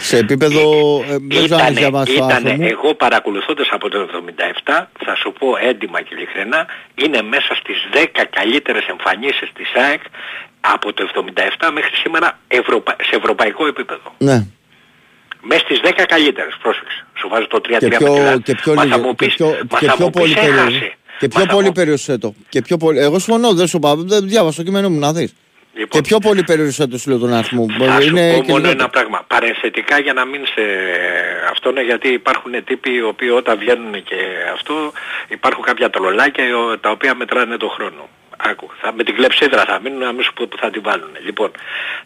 Σε 0.00 0.16
επίπεδο. 0.18 0.60
ε, 1.08 1.16
δεν 1.20 1.28
ξέρω 1.44 1.56
αν 1.56 1.66
έχεις 1.66 1.78
διαβάσει 1.78 2.16
το 2.16 2.24
άρθρο 2.24 2.38
ήτανε, 2.40 2.56
μου. 2.62 2.68
εγώ 2.70 2.94
παρακολουθώντας 2.94 3.68
από 3.70 3.88
το 3.88 3.98
77, 3.98 4.88
θα 5.04 5.14
σου 5.16 5.32
πω 5.38 5.48
έντιμα 5.68 6.00
και 6.02 6.14
ειλικρινά, 6.14 6.66
είναι 6.94 7.22
μέσα 7.22 7.54
στις 7.60 7.76
10 7.92 8.24
καλύτερες 8.30 8.86
εμφανίσεις 8.86 9.48
της 9.54 9.68
ΑΕΚ 9.74 10.00
από 10.60 10.92
το 10.92 11.02
77 11.14 11.70
μέχρι 11.72 11.94
σήμερα 12.02 12.38
ευρωπα... 12.48 12.96
σε 13.08 13.16
ευρωπαϊκό 13.16 13.66
επίπεδο. 13.66 14.14
Ναι. 14.18 14.46
Μέσα 15.48 15.60
στις 15.64 15.80
10 15.84 16.04
καλύτερες, 16.08 16.56
πρόσεξε. 16.62 17.06
Σου 17.18 17.28
βάζω 17.28 17.46
το 17.46 17.60
3-3 17.64 17.76
Και 17.78 17.86
με 17.88 17.96
πιο, 17.96 18.12
τη 18.14 18.20
Λα- 18.20 18.38
και 18.38 18.54
πιο, 18.54 18.74
Μα 18.74 18.80
θα 18.82 18.86
λίγο- 18.96 19.06
μου 19.06 19.14
και 19.14 19.24
πεις, 19.24 19.34
πιο, 19.34 19.46
μα 19.70 19.78
και 19.78 19.86
θα 19.86 19.94
πιο 19.96 20.04
μου 20.04 20.10
πεις, 20.10 20.20
πολύ 20.20 20.34
περίεργο. 20.34 20.60
έχασε. 20.60 20.92
Και 21.18 21.28
Μα 21.32 21.38
πιο 21.38 21.40
θα 21.40 21.46
πολύ 21.54 21.66
μου- 21.66 21.72
περιουσέ 21.74 22.18
το. 22.18 22.34
Και 22.48 22.60
πιο 22.62 22.76
πολύ... 22.76 22.98
Εγώ 22.98 23.18
συμφωνώ, 23.18 23.52
δεν 23.54 23.66
σου 23.66 23.78
πάω. 23.78 23.94
Δεν 23.96 24.28
διάβασα 24.28 24.56
το 24.56 24.62
κείμενό 24.62 24.90
μου 24.90 24.98
να 24.98 25.12
δεις. 25.12 25.34
Λοιπόν. 25.76 26.00
Και 26.02 26.08
πιο 26.08 26.18
πολύ 26.18 26.42
περιουσέ 26.44 26.86
το 26.86 26.98
σου 26.98 27.08
λέω 27.10 27.18
τον 27.18 27.32
αριθμό. 27.32 27.66
Θα 27.78 28.00
σου 28.00 28.08
Είναι 28.08 28.32
πω 28.32 28.42
και 28.42 28.50
μόνο 28.50 28.58
λιγότερο. 28.58 28.70
ένα 28.70 28.88
πράγμα. 28.88 29.24
Παρενθετικά 29.26 29.98
για 29.98 30.12
να 30.12 30.24
μην 30.24 30.46
σε 30.46 30.62
αυτό 31.50 31.70
είναι 31.70 31.82
γιατί 31.82 32.08
υπάρχουν 32.08 32.64
τύποι 32.64 32.92
οι 32.94 33.02
οποίοι 33.02 33.30
όταν 33.34 33.58
βγαίνουν 33.58 33.92
και 34.02 34.16
αυτό 34.52 34.92
υπάρχουν 35.28 35.64
κάποια 35.64 35.90
τρολάκια 35.90 36.44
οι- 36.44 36.78
τα 36.80 36.90
οποία 36.90 37.14
μετράνε 37.14 37.56
το 37.56 37.68
χρόνο. 37.68 38.08
Άκου, 38.36 38.70
θα, 38.80 38.92
με 38.92 39.02
την 39.04 39.14
κλεψίδρα 39.14 39.64
θα 39.64 39.80
μείνουν 39.80 39.98
να 39.98 40.12
μην 40.12 40.22
σου 40.22 40.32
πω 40.32 40.46
που 40.46 40.56
θα 40.56 40.70
την 40.70 40.82
βάλουν. 40.82 41.10
Λοιπόν, 41.24 41.50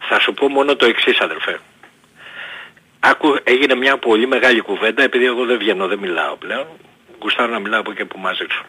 θα 0.08 0.20
σου 0.20 0.34
πω 0.34 0.48
μόνο 0.48 0.76
το 0.76 0.86
εξής 0.86 1.20
αδερφέ. 1.20 1.58
Άκου, 3.00 3.36
έγινε 3.44 3.74
μια 3.74 3.96
πολύ 3.96 4.26
μεγάλη 4.26 4.60
κουβέντα 4.60 5.02
επειδή 5.02 5.24
εγώ 5.24 5.44
δεν 5.44 5.58
βγαίνω, 5.58 5.86
δεν 5.86 5.98
μιλάω 5.98 6.36
πλέον. 6.36 6.66
Γουστάρω 7.22 7.52
να 7.52 7.58
μιλάω 7.58 7.80
από 7.80 7.90
εκεί 7.90 8.04
που 8.04 8.18
μας 8.18 8.38
ρίξουν. 8.38 8.66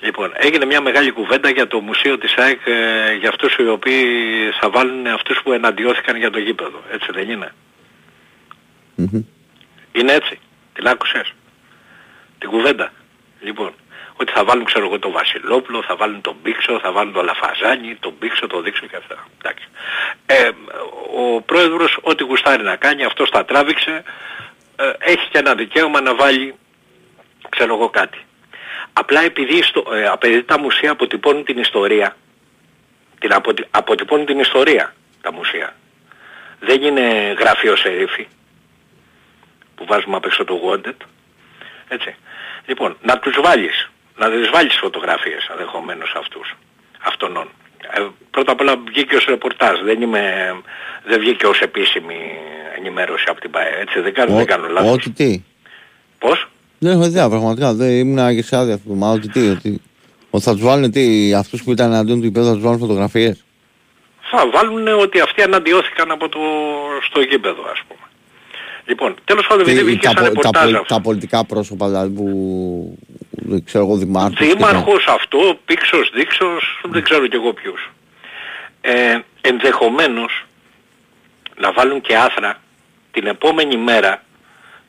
Λοιπόν, 0.00 0.32
έγινε 0.34 0.64
μια 0.64 0.80
μεγάλη 0.80 1.10
κουβέντα 1.10 1.50
για 1.50 1.66
το 1.66 1.80
μουσείο 1.80 2.18
της 2.18 2.34
ΑΕΚ 2.36 2.60
ε, 2.66 3.14
για 3.14 3.28
αυτούς 3.28 3.56
οι 3.56 3.68
οποίοι 3.68 4.04
θα 4.60 4.70
βάλουν 4.70 5.06
αυτούς 5.06 5.40
που 5.42 5.52
εναντιώθηκαν 5.52 6.16
για 6.16 6.30
το 6.30 6.38
γήπεδο. 6.38 6.82
Έτσι 6.90 7.08
δεν 7.12 7.30
είναι; 7.30 7.52
Μμμ. 8.94 9.24
Είναι 9.92 10.12
έτσι; 10.12 10.38
Την 10.72 10.88
άκουσες; 10.88 11.34
Την 12.38 12.50
κουβέντα; 12.50 12.92
Λοιπόν, 13.40 13.72
ότι 14.16 14.32
θα 14.32 14.44
βάλουν 14.44 14.64
ξέρω 14.64 14.84
εγώ 14.84 14.98
τον 14.98 15.12
Βασιλόπουλο, 15.12 15.82
θα 15.82 15.96
βάλουν 15.96 16.20
τον 16.20 16.36
Μπίξο, 16.42 16.78
θα 16.80 16.92
βάλουν 16.92 17.12
τον 17.12 17.24
Λαφαζάνη, 17.24 17.94
τον 18.00 18.14
Μπίξο, 18.18 18.46
τον 18.46 18.62
Δίξο 18.62 18.86
και 18.86 18.96
αυτά. 18.96 19.26
Εντάξει. 19.38 19.68
Ε, 20.26 20.50
ο 21.16 21.40
πρόεδρος 21.40 21.98
ό,τι 22.00 22.24
γουστάρει 22.24 22.62
να 22.62 22.76
κάνει, 22.76 23.04
αυτός 23.04 23.30
τα 23.30 23.44
τράβηξε, 23.44 24.02
ε, 24.76 24.92
έχει 24.98 25.28
και 25.30 25.38
ένα 25.38 25.54
δικαίωμα 25.54 26.00
να 26.00 26.14
βάλει, 26.14 26.54
ξέρω 27.48 27.74
εγώ 27.74 27.88
κάτι. 27.88 28.18
Απλά 28.98 29.20
επειδή, 29.20 29.62
στο, 29.62 29.84
ε, 29.94 30.12
επειδή 30.12 30.42
τα 30.42 30.58
μουσεία 30.58 30.90
αποτυπώνουν 30.90 31.44
την 31.44 31.58
ιστορία, 31.58 32.16
την 33.18 33.32
αποτι, 33.32 33.64
αποτυπώνουν 33.70 34.26
την 34.26 34.38
ιστορία 34.38 34.94
τα 35.20 35.32
μουσεία. 35.32 35.74
Δεν 36.60 36.82
είναι 36.82 37.34
γραφείο 37.38 37.76
σερίφη 37.76 38.26
που 39.74 39.84
βάζουμε 39.84 40.16
απ' 40.16 40.24
έξω 40.24 40.44
το 40.44 40.60
wanted. 40.66 41.06
Έτσι. 41.88 42.14
Λοιπόν, 42.66 42.96
να 43.02 43.18
τους 43.18 43.40
βάλεις, 43.42 43.90
να 44.16 44.30
τις 44.30 44.50
βάλεις 44.50 44.76
φωτογραφίες 44.76 45.48
αδεχομένως 45.52 46.14
αυτούς, 46.16 46.56
αυτών. 47.00 47.50
Ε, 47.90 48.06
πρώτα 48.30 48.52
απ' 48.52 48.60
όλα 48.60 48.76
βγήκε 48.76 49.16
ως 49.16 49.24
ρεπορτάζ, 49.24 49.80
δεν, 49.80 50.02
είμαι, 50.02 50.54
δεν 51.04 51.20
βγήκε 51.20 51.46
ως 51.46 51.60
επίσημη 51.60 52.38
ενημέρωση 52.76 53.24
από 53.28 53.40
την 53.40 53.50
ΠΑΕ, 53.50 53.80
έτσι 53.80 54.00
δεν 54.00 54.14
κάνω, 54.14 54.36
δεν 54.36 54.46
κάνω 54.46 54.68
λάθος. 54.68 54.92
Ό,τι 54.92 55.10
τι. 55.10 55.42
Πώς; 56.18 56.48
Δεν 56.78 56.92
έχω 56.92 57.04
ιδέα 57.04 57.28
πραγματικά. 57.28 57.74
Δεν 57.74 57.90
ήμουν 57.90 58.34
και 58.34 58.42
σε 58.42 58.56
άδεια 58.56 58.74
αυτό. 58.74 58.92
Μα 58.94 59.10
ότι 59.10 59.28
τι. 59.28 59.48
Ότι, 59.48 59.80
ότι 60.30 60.44
θα 60.44 60.52
τους 60.52 60.62
βάλουν 60.62 60.90
τι, 60.90 61.34
αυτούς 61.34 61.62
που 61.62 61.72
ήταν 61.72 61.92
εναντίον 61.92 62.20
του 62.20 62.26
υπέδου 62.26 62.46
θα 62.46 62.52
τους 62.52 62.62
βάλουν 62.62 62.78
φωτογραφίες. 62.78 63.44
θα 64.30 64.50
βάλουν 64.52 64.88
ότι 64.88 65.20
αυτοί 65.20 65.42
αναντιώθηκαν 65.42 66.10
από 66.10 66.28
το, 66.28 66.38
στο 67.10 67.20
γήπεδο 67.20 67.62
ας 67.72 67.82
πούμε. 67.88 68.00
Λοιπόν, 68.84 69.14
τέλος 69.24 69.46
πάντων 69.46 69.64
Τι- 69.64 69.70
επειδή 69.70 69.86
βγήκε 69.86 70.06
τα, 70.08 70.12
σαν 70.12 70.16
πο- 70.16 70.22
τα, 70.24 70.28
ρεπορτάζ 70.34 70.64
πολ- 70.64 70.74
αυτό. 70.80 70.94
τα 70.94 71.00
πολιτικά 71.00 71.44
πρόσωπα 71.44 71.86
δηλαδή 71.86 72.14
που 72.14 72.98
δεν 73.30 73.64
ξέρω 73.64 73.84
εγώ 73.84 73.96
δημάρχος. 73.96 74.38
και 74.38 74.46
τα- 74.46 74.54
Δήμαρχος 74.54 75.06
αυτό, 75.06 75.58
πίξος, 75.64 76.10
δείξος, 76.14 76.80
δεν 76.90 77.02
ξέρω 77.02 77.26
κι 77.26 77.36
εγώ 77.36 77.52
ποιους. 77.52 77.90
Ε, 78.80 79.18
ενδεχομένως 79.40 80.46
να 81.60 81.72
βάλουν 81.72 82.00
και 82.00 82.16
άθρα 82.16 82.60
την 83.10 83.26
επόμενη 83.26 83.76
μέρα 83.76 84.22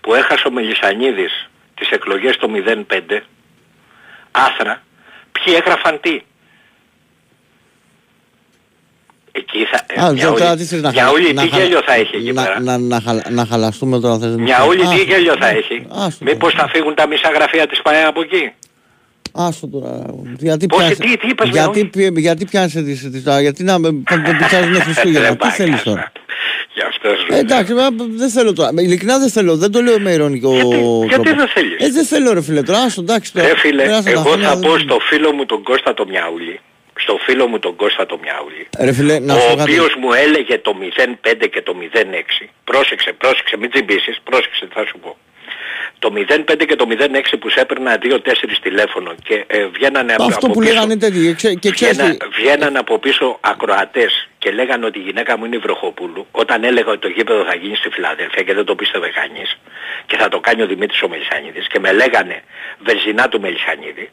που 0.02 0.14
έχασε 0.14 0.48
ο 0.48 0.52
Μελισανίδης 0.52 1.49
τις 1.80 1.90
εκλογές 1.90 2.38
το 2.38 2.48
05 2.48 3.22
άθρα 4.32 4.82
ποιοι 5.32 5.54
έγραφαν 5.58 6.00
τι. 6.02 6.22
Εκεί 9.32 9.66
θα, 9.66 10.04
Α, 10.06 10.12
μια 10.12 10.28
τώρα 10.28 10.50
όλη, 10.50 10.58
τι 10.60 10.66
θες 10.66 10.82
να 10.82 10.92
μια 10.92 11.04
χα- 11.04 11.10
όλη 11.12 11.34
να 11.34 11.42
τι 11.42 11.50
χα- 11.50 11.58
γέλιο 11.60 11.82
θα 11.86 11.94
έχει 11.94 12.16
εκεί 12.16 12.32
να, 12.32 12.44
πέρα. 12.44 12.60
να, 12.62 12.78
να, 12.78 13.02
χαλα- 13.02 13.30
να 13.30 13.46
χαλαστούμε 13.46 14.00
τώρα 14.00 14.18
θες. 14.20 14.36
Μια 14.36 14.64
όλη 14.64 14.80
τι 14.80 14.86
Άστο. 14.86 15.04
γέλιο 15.04 15.36
θα 15.40 15.48
έχει. 15.48 15.86
Άστο 15.90 16.24
Μήπως 16.26 16.54
θα 16.54 16.68
φύγουν 16.68 16.96
τα 16.96 17.08
μισά 17.08 17.30
γραφεία 17.30 17.68
της 17.68 17.82
ΠαΕ 17.82 18.04
από 18.04 18.22
εκεί; 18.22 18.52
Άστο 19.34 19.68
τώρα. 19.68 20.06
Γιατί 20.40 20.66
Πώς, 20.66 20.80
πιάσε- 20.80 21.00
τι- 21.00 21.18
τι 21.18 21.28
είπες, 21.28 21.50
γιατί, 21.50 21.70
Μιαούλη; 21.70 22.12
πι- 22.12 22.20
γιατί 22.20 22.46
πιάσε 22.46 22.82
τις, 22.84 23.10
τις, 23.12 23.24
τώρα, 23.24 23.42
γιατί 23.42 23.64
να 23.64 23.80
με 23.80 23.92
με 23.92 24.36
πιτσάζουν 24.40 24.82
Χριστούγεννα. 24.86 25.20
Δεν 25.22 25.32
τι 25.32 25.38
πάει 25.38 25.52
θέλεις 25.52 25.82
καλά. 25.84 25.96
τώρα; 25.96 26.12
Γι' 26.74 26.82
αυτό 26.82 27.10
σου 27.10 27.26
Ε, 27.30 27.38
εντάξει, 27.40 27.74
μα, 27.74 27.88
δεν 28.22 28.30
θέλω 28.30 28.54
τώρα. 28.54 28.74
Με- 28.74 28.82
Ειλικρινά 28.82 29.20
δεν 29.20 29.30
θέλω. 29.30 29.58
Δεν 29.58 29.72
το 29.72 29.82
λέω 29.82 30.00
με 30.00 30.12
ειρωνικό 30.12 30.54
γιατί 30.54 30.70
τρόπο. 31.24 31.24
δεν 31.24 31.48
θέλεις; 31.48 31.78
Ε, 31.86 31.90
δεν 31.92 32.06
θέλω 32.06 32.34
ρε 32.34 32.42
φίλε 32.42 32.62
τώρα. 32.64 32.80
Άστο, 32.80 33.02
εντάξει 33.02 33.34
τώρα. 33.34 33.48
Ρε 33.48 33.58
φίλε, 33.58 33.84
Περάσαν 33.84 34.04
τα 34.04 34.10
εγώ 34.12 34.22
χρόνια, 34.22 34.48
θα 34.48 34.56
δεν- 34.56 34.70
πω 34.70 34.78
στο 34.78 35.00
φίλο 35.00 35.34
μου 35.34 35.46
τον 35.46 35.64
Κώστα 35.64 35.94
το 35.94 36.06
Μιαούλη, 36.08 36.60
στο 37.04 37.18
φίλο 37.26 37.48
μου 37.48 37.60
τον 37.60 37.76
Κώστα 37.76 38.06
το 38.06 38.20
Μιαούλη, 38.24 38.68
Ρε 38.80 38.94
φίλε, 38.94 39.20
να 39.20 39.34
ο 39.36 39.40
σου 39.40 39.48
πω 39.50 39.56
κάτι. 39.56 39.72
οποίος 39.72 39.96
μου 40.02 40.14
έλεγε 40.14 40.58
το 40.58 40.74
05 40.80 41.48
και 41.54 41.62
το 41.62 41.74
06, 41.80 42.50
πρόσεξε, 42.64 43.12
πρόσεξε, 43.18 43.58
μην 43.58 43.70
τσιμπήσεις, 43.72 44.16
πρόσεξε 44.24 44.66
τι 44.66 44.74
θα 44.74 44.86
σου 44.86 44.98
πω. 45.04 45.18
Το 46.00 46.14
05 46.16 46.66
και 46.68 46.76
το 46.76 46.86
06 46.90 47.38
που 47.40 47.50
σε 47.50 47.60
έπαιρνα 47.60 47.98
2-4 48.02 48.18
τηλέφωνο 48.62 49.12
και 49.24 49.44
ε, 49.48 49.66
βγαίνανε 49.76 50.14
από, 50.14 50.24
Αυτό 50.24 50.46
από 50.46 50.54
που 50.54 50.60
πίσω. 50.60 50.74
λέγανε 50.74 50.98
τέτοιοι. 50.98 51.34
ξέ- 51.36 51.60
Και 51.60 51.72
ξέρεις 51.72 51.98
Βγαίνα, 51.98 52.16
τι, 52.18 52.26
βγαίναν 52.42 52.78
από 52.78 53.00
πίσω 53.00 53.38
ακροατές 53.42 54.28
και 54.38 54.52
λέγανε 54.52 54.86
ότι 54.86 55.00
η 55.00 55.02
γυναίκα 55.02 55.38
μου 55.38 55.46
είναι 55.46 55.56
η 55.56 55.60
Βροχοπούλου 55.60 56.28
όταν 56.32 56.64
έλεγα 56.64 56.90
ότι 56.92 57.00
το 57.00 57.08
γήπεδο 57.08 57.44
θα 57.50 57.56
γίνει 57.56 57.76
στη 57.76 57.90
Φιλαδέλφια 57.90 58.44
και 58.44 58.54
δεν 58.54 58.66
το 58.66 58.76
πίστευε 58.76 59.10
κανείς 59.20 59.58
και 60.06 60.16
θα 60.18 60.28
το 60.30 60.40
κάνει 60.40 60.62
ο 60.62 60.68
Δημήτρης 60.68 61.02
ο 61.02 61.08
Μελισανίδης 61.10 61.68
και 61.68 61.80
με 61.80 61.92
λέγανε 61.94 62.42
βενζινά 62.86 63.28
του 63.30 63.40
Μελισανίδη 63.40 64.10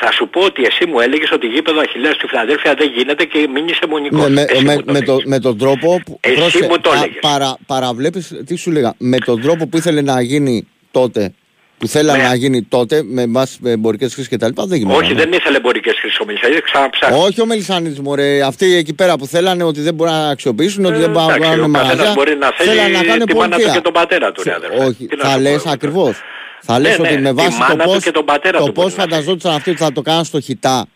θα 0.00 0.12
σου 0.12 0.28
πω 0.28 0.40
ότι 0.40 0.62
εσύ 0.64 0.86
μου 0.86 1.00
έλεγες 1.00 1.30
ότι 1.32 1.46
γήπεδο 1.46 1.80
Αχιλέας 1.80 2.14
στη 2.14 2.26
Φιλαδέλφια 2.26 2.74
δεν 2.74 2.92
γίνεται 2.96 3.24
και 3.24 3.48
μείνεις 3.54 3.78
αιμονικός. 3.78 4.20
Ναι, 4.28 4.28
με, 4.30 4.44
Εσύ 4.48 4.64
με, 4.64 4.74
μου 4.74 4.82
το 4.84 4.92
με, 4.92 5.00
το, 5.00 5.12
έλεγες. 5.12 5.28
με 5.32 5.38
τον 5.38 5.58
τρόπο 5.58 6.00
που. 6.06 6.18
Εσύ 6.20 6.34
πρόσεχε, 6.34 6.66
μου 6.68 6.78
το 6.80 6.90
πα- 6.90 6.96
έλεγες. 6.96 7.18
παρα, 7.20 7.56
παραβλέπεις, 7.66 8.42
τι 8.46 8.56
σου 8.56 8.70
λέγα, 8.70 8.94
με 8.98 9.18
τον 9.18 9.40
τρόπο 9.42 9.66
που 9.66 9.76
ήθελε 9.76 10.00
να 10.02 10.20
γίνει 10.22 10.66
τότε, 10.92 11.32
που 11.78 11.86
θέλανε 11.88 12.22
Ναι. 12.22 12.28
να 12.28 12.34
γίνει 12.34 12.62
τότε, 12.62 13.02
με 13.02 13.24
βάση 13.28 13.58
εμπορικές 13.64 14.14
χρήσεις 14.14 14.30
κτλ. 14.36 14.62
Δεν 14.62 14.78
γινόταν. 14.78 15.02
Όχι, 15.02 15.14
δεν 15.14 15.32
ήθελε 15.32 15.56
εμπορικές 15.56 15.94
χρήσεις 16.00 16.18
ο 16.20 16.24
Μελισανίδης, 16.24 16.62
ξαναψάχνει. 16.62 17.18
Όχι 17.18 17.40
ο 17.40 17.46
Μελισανίδης 17.46 18.00
μωρέ, 18.00 18.42
αυτοί 18.42 18.74
εκεί 18.74 18.94
πέρα 18.94 19.16
που 19.18 19.26
θέλανε 19.26 19.62
ότι 19.64 19.80
δεν 19.80 19.94
μπορούν 19.94 20.12
να 20.12 20.28
αξιοποιήσουν, 20.28 20.84
ότι 20.84 20.94
Ε, 20.94 20.98
δεν 20.98 21.10
μπορούν 21.10 21.26
να 21.28 21.34
εντάξει, 21.34 21.50
κάνουν 21.50 21.74
ο 21.74 21.78
καθένας 21.78 21.96
μαγαζιά. 21.96 22.12
μπορεί 22.14 22.36
να 22.36 22.52
θέλει 22.56 22.68
θέλανε 22.70 22.96
να 22.98 23.04
κάνουν 23.04 23.26
τη 23.26 23.34
μάνα 23.34 23.44
του 23.48 23.50
πολιτεία. 23.56 23.72
και 23.74 23.80
τον 23.80 23.92
πατέρα 23.92 24.32
του, 24.32 24.42
ρε 24.42 24.54
αδερφέ. 24.54 24.84
Όχι, 24.84 25.06
Τι 25.06 25.16
να 25.16 25.22
θα 25.24 25.28
σου 25.30 25.34
πω 25.36 25.40
λες 25.42 25.50
εγώ 25.52 25.58
τώρα. 25.62 25.72
ακριβώς. 25.74 26.16
Θα 26.60 26.78
λες 26.78 26.98
Ναι, 26.98 27.08
ότι 27.08 27.14
ναι, 27.14 27.20
με 27.20 27.28
τη 27.28 27.34
βάση 27.34 27.50
το 27.50 27.56
μάνα 27.58 27.84
του 27.84 27.90
πώς, 27.90 28.02
και 28.04 28.10
τον 28.10 28.24
πατέρα 28.24 28.58
το 28.58 28.64
του 28.64 28.72
πώς 28.72 28.84
μπορεί 28.84 28.96
να 28.96 29.02
φανταζόντουσαν 29.02 29.54
αυτοί 29.54 29.70
ότι 29.70 29.78
θα 29.78 29.92
το 29.92 30.02
κάνουν 30.02 30.24
στο 30.24 30.40
χιτά. 30.40 30.86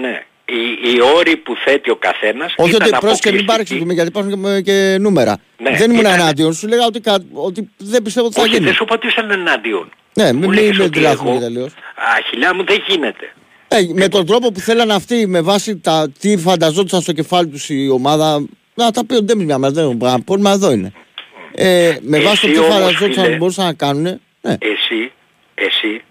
Ναι. 0.00 0.24
Οι, 0.48 0.90
οι 0.90 1.00
όροι 1.16 1.36
που 1.36 1.56
θέτει 1.64 1.90
ο 1.90 1.96
καθένας 1.96 2.54
Όχι 2.56 2.70
ήταν 2.70 2.80
ότι 2.82 2.90
πρόσεχε 2.90 3.00
μην 3.00 3.10
αποκλειστικοί. 3.10 3.44
παρεξηγούμε 3.44 3.92
γιατί 3.92 4.08
υπάρχουν 4.08 4.54
και, 4.54 4.60
και 4.60 4.96
νούμερα. 5.00 5.38
Ναι, 5.58 5.70
δεν 5.76 5.90
ήμουν 5.90 6.00
ήταν- 6.04 6.20
εναντίον, 6.20 6.52
σου 6.54 6.66
λέγα 6.68 6.86
ότι, 6.86 7.00
κα- 7.00 7.24
ότι 7.32 7.70
δεν 7.76 8.02
πιστεύω 8.02 8.26
ότι 8.26 8.34
θα 8.36 8.42
Όχι, 8.42 8.50
γίνει. 8.50 8.64
δεν 8.64 8.74
σου 8.74 8.82
είπα 8.82 8.94
ότι 8.94 9.06
ήσαν 9.06 9.30
εναντίον. 9.30 9.90
Ναι, 10.14 10.24
μην 10.24 10.34
Μου 10.34 10.40
μην 10.48 10.58
λέγες 10.58 10.76
με 10.76 10.82
ότι 10.82 10.92
τριλάθουμε 10.92 11.30
εγώ- 11.30 11.38
και 11.38 11.44
τελείως. 11.44 11.72
Αχιλιά 12.18 12.54
μου 12.54 12.64
δεν 12.64 12.82
γίνεται. 12.88 13.32
Ε, 13.68 13.76
με 13.94 14.08
τον 14.08 14.26
τρόπο 14.26 14.52
που 14.52 14.60
θέλανε 14.60 14.94
αυτοί, 14.94 15.26
με 15.26 15.40
βάση 15.40 15.76
τα, 15.78 16.12
τι 16.20 16.36
φανταζόντουσαν 16.36 17.00
στο 17.00 17.12
κεφάλι 17.12 17.48
τους 17.48 17.68
η 17.68 17.88
ομάδα, 17.88 18.46
να 18.74 18.90
τα 18.90 19.04
πει 19.06 19.14
ο 19.14 19.22
Ντέμις 19.22 19.44
μια 19.46 19.58
μέρα, 19.58 19.72
δεν 19.72 19.84
έχω 19.84 20.18
πρόβλημα, 20.24 20.50
εδώ 20.52 20.70
είναι. 20.72 20.92
Ε, 21.54 21.96
με 22.00 22.18
βάση 22.20 22.40
το 22.40 22.46
Εσύ 22.46 22.52
τι 22.56 22.58
όμως, 22.58 22.74
φανταζόντουσαν 22.74 23.12
φίλε, 23.12 23.26
ότι 23.26 23.36
μπορούσαν 23.36 23.64
να 23.64 23.72
κάνουν, 23.72 24.02
ναι. 24.40 24.56
Εσύ, 24.58 25.12
εσύ 25.54 26.02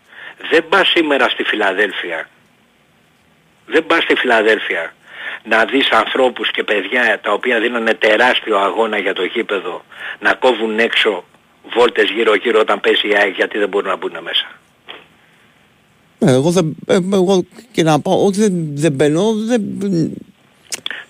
δεν 0.50 0.66
πας 0.70 0.88
σήμερα 0.88 1.30
στη 1.30 1.44
Φιλαδέλφια. 1.44 2.30
Δεν 3.68 3.86
πας 3.86 4.04
στη 4.04 4.16
Φιλαδέλφια 4.16 4.94
να 5.44 5.66
δεις 5.66 5.90
ανθρώπους 5.92 6.52
και 6.52 6.64
παιδιά 6.64 7.20
τα 7.24 7.32
οποία 7.34 7.60
δίνανε 7.60 7.94
τεράστιο 7.94 8.58
αγώνα 8.58 8.98
για 8.98 9.14
το 9.14 9.24
γήπεδο 9.24 9.84
να 10.20 10.34
κόβουν 10.34 10.80
έξω 10.80 11.24
βόλτες 11.76 12.10
γύρω 12.16 12.36
γύρω 12.36 12.60
όταν 12.60 12.80
παίζει 12.80 13.08
η 13.08 13.16
ΑΕΚ 13.16 13.36
γιατί 13.36 13.58
δεν 13.58 13.70
μπορούν 13.70 13.90
να 13.90 13.96
μπουν 13.98 14.18
μέσα. 14.22 14.48
Ε, 16.20 16.32
εγώ, 16.32 16.50
δεν, 16.52 16.76
ε, 16.88 16.98
εγώ 17.14 17.46
και 17.72 17.84
να 17.84 18.00
πω 18.00 18.12
ότι 18.26 18.40
δεν, 18.40 18.52
δεν 18.74 18.92
μπαίνω, 18.92 19.32
δεν, 19.34 19.62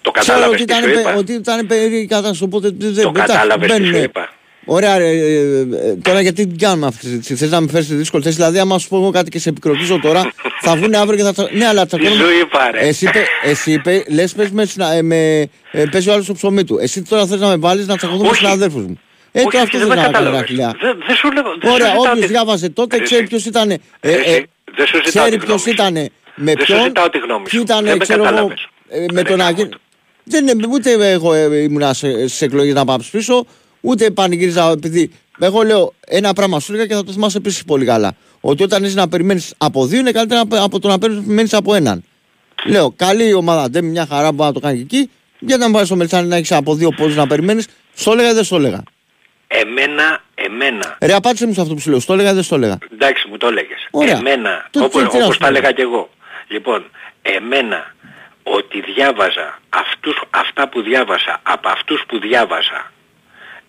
Το 0.01 0.11
ξέρω 0.11 0.25
κατάλαβες 0.39 0.61
ότι 0.61 0.65
τι 0.65 0.73
ήταν, 0.77 0.83
σου 0.83 0.89
πε- 0.89 0.99
είπα. 0.99 1.15
ότι 1.15 1.33
ήταν 1.33 1.67
περίεργη 1.67 2.05
κατάσταση, 2.07 2.43
οπότε 2.43 2.69
δεν 2.77 2.93
Το 2.93 2.99
εντάξει, 3.09 3.13
κατάλαβες 3.33 3.69
τι 3.69 3.75
σου 3.75 3.81
μπαίνουνε. 3.81 4.03
είπα. 4.03 4.29
Ωραία, 4.65 4.97
ρε, 4.97 5.09
ε, 5.09 5.59
ε, 5.59 5.95
τώρα 6.01 6.21
γιατί 6.21 6.47
την 6.47 6.57
κάνουμε 6.57 6.87
αυτή 6.87 6.99
τη 6.99 7.05
συζήτηση. 7.05 7.35
Θες 7.35 7.49
να 7.49 7.61
με 7.61 7.67
φέρεις 7.71 7.87
σε 7.87 7.95
δύσκολη 7.95 8.23
θέση. 8.23 8.35
Δηλαδή, 8.35 8.59
άμα 8.59 8.79
σου 8.79 8.87
πω 8.87 8.97
εγώ 8.97 9.11
κάτι 9.11 9.29
και 9.29 9.39
σε 9.39 9.49
επικροτήσω 9.49 9.99
τώρα, 9.99 10.31
θα 10.61 10.75
βγουν 10.75 10.93
αύριο 10.93 11.17
και 11.17 11.23
θα. 11.23 11.33
τσα- 11.33 11.49
Ναι, 11.51 11.65
αλλά 11.67 11.81
Τι 11.81 11.87
τσακώνουμε. 11.87 12.23
σου 12.23 12.39
είπα 12.41 12.71
ρε. 12.71 12.79
Εσύ 12.87 13.05
είπε, 13.05 13.25
εσύ 13.43 13.71
είπε 13.71 14.03
λες, 14.09 14.33
πες 14.33 14.49
με, 14.51 14.65
συνα- 14.65 14.91
ε, 14.93 15.01
με, 15.01 15.47
ε, 15.71 15.83
παίζει 15.91 16.09
ο 16.09 16.13
άλλος 16.13 16.25
στο 16.25 16.33
ψωμί 16.33 16.63
του. 16.63 16.77
Εσύ 16.81 17.01
τώρα 17.01 17.25
θες 17.25 17.39
να 17.39 17.47
με 17.47 17.55
βάλεις 17.55 17.87
να 17.87 17.97
τσακωθούμε 17.97 18.23
με 18.25 18.29
Όχι. 18.29 18.39
συναδέλφους 18.43 18.83
μου. 18.85 18.99
Ε, 19.31 19.39
Όχι, 19.39 19.47
τώρα 19.51 19.63
όχι, 19.63 19.65
αυτό 19.65 19.77
δεν 19.77 19.87
δεν 19.87 19.97
με 19.97 20.03
θα 20.03 20.09
κάνει 20.11 20.23
κατάλαβες. 20.23 20.47
χιλιά. 20.49 20.75
Δεν 20.81 21.03
δεν 21.07 21.15
σου 21.15 21.31
λέω. 21.31 21.43
δεν 21.43 21.53
σου 21.61 21.69
Ωραία, 21.73 21.87
ζητάω 21.87 22.01
όποιος 22.01 22.19
τη- 22.19 22.27
διάβαζε 22.31 22.69
τότε 22.69 22.97
Ρε, 22.97 23.03
ξέρει 23.03 23.19
εσύ. 23.21 23.29
ποιος 23.29 23.45
ήταν. 23.45 23.69
Ε, 23.71 23.77
Ρε, 24.01 24.11
ε, 24.11 24.15
εσύ, 24.15 24.45
δεν 24.75 24.85
σου 24.87 24.95
ζητάω 25.05 25.23
ξέρει 25.23 25.29
τη 25.39 25.45
ποιος 25.45 25.47
γνώμη 25.47 25.61
σου. 25.61 25.69
ήταν. 25.69 25.93
Με 26.35 26.53
Δεν 26.53 26.59
σου 26.59 26.65
ποιον. 26.65 26.81
ζητάω 26.83 27.09
τη 27.09 27.17
γνώμη 27.17 27.43
Ποιο 27.43 27.57
σου. 27.59 27.63
ήταν, 27.63 27.83
Δεν 27.83 27.91
με 27.93 27.97
ξέρω 27.97 28.21
εγώ. 28.23 28.29
κατάλαβες. 28.31 28.67
ε, 28.89 28.99
Με 29.13 29.21
Ρε, 29.21 29.27
τον 29.29 29.37
γάμο 29.37 29.49
Αγγέλ. 29.49 29.69
το. 29.69 29.77
Δεν 30.23 30.47
είναι, 30.47 30.67
ούτε 30.71 31.11
εγώ 31.11 31.33
ε, 31.33 31.57
ήμουν 31.61 31.93
στι 31.93 32.45
εκλογέ 32.45 32.73
να 32.73 32.85
πάω 32.85 32.97
πίσω, 33.11 33.45
ούτε 33.85 34.09
πανηγύριζα 34.11 34.71
επειδή. 34.71 35.11
Εγώ 35.39 35.61
λέω 35.61 35.93
ένα 36.07 36.33
πράγμα 36.33 36.59
σου 36.59 36.71
έλεγα 36.73 36.87
και 36.87 36.93
θα 36.93 37.03
το 37.03 37.11
θυμάσαι 37.11 37.37
επίσης 37.37 37.63
πολύ 37.63 37.85
καλά. 37.85 38.15
Ότι 38.41 38.63
όταν 38.63 38.83
είσαι 38.83 38.95
να 38.95 39.07
περιμένεις 39.07 39.53
από 39.57 39.85
δύο 39.85 39.99
είναι 39.99 40.11
καλύτερα 40.11 40.39
από- 40.41 40.63
από 40.63 40.79
το 40.79 40.87
να 40.87 40.97
περιμένει 40.99 41.49
από 41.51 41.75
έναν. 41.75 42.03
Λέω, 42.65 42.93
καλή 42.95 43.27
η 43.27 43.33
ομάδα, 43.33 43.67
δεν 43.69 43.85
μια 43.85 44.05
χαρά 44.09 44.27
που 44.29 44.33
μπορεί 44.35 44.47
να 44.47 44.53
το 44.53 44.59
κάνει 44.59 44.77
και 44.83 44.97
εκεί. 44.97 45.09
Γιατί 45.39 45.61
να 45.63 45.71
πάρεις 45.71 45.87
στο 45.87 45.95
Μελισάνι 45.95 46.27
να 46.27 46.35
έχεις 46.35 46.51
από 46.51 46.75
δύο 46.75 46.89
πόντους 46.91 47.15
να 47.15 47.27
περιμένεις. 47.27 47.67
Στο 47.93 48.11
έλεγα 48.11 48.29
ή 48.29 48.33
δεν 48.33 48.43
στο 48.43 48.55
έλεγα; 48.55 48.83
Εμένα, 49.47 50.23
εμένα. 50.35 50.97
Ρε, 51.01 51.13
απάντησε 51.13 51.45
μου 51.47 51.53
σε 51.53 51.61
αυτό 51.61 51.73
που 51.73 51.79
σου 51.79 51.89
λέω. 51.89 51.99
Στο 51.99 52.13
έλεγα 52.13 52.31
ή 52.31 52.33
δεν 52.33 52.43
στο 52.43 52.55
έλεγα; 52.55 52.77
Εντάξει 52.93 53.27
μου 53.29 53.37
το 53.37 53.47
έλεγες. 53.47 53.87
Ωραία. 53.91 54.17
Εμένα, 54.17 54.67
Το- 54.71 54.83
όπως, 54.83 55.01
τι- 55.03 55.09
τι 55.09 55.17
να 55.17 55.23
όπως 55.23 55.33
σου 55.35 55.39
τα 55.41 55.45
πω. 55.47 55.51
έλεγα 55.55 55.71
και 55.71 55.81
εγώ. 55.81 56.09
Λοιπόν, 56.47 56.85
εμένα 57.21 57.93
ότι 58.43 58.81
διάβαζα 58.95 59.59
αυτούς, 59.69 60.21
αυτά 60.29 60.69
που 60.69 60.81
διάβασα 60.81 61.39
από 61.43 61.69
αυτούς 61.69 62.03
που 62.07 62.19
διάβασα 62.19 62.91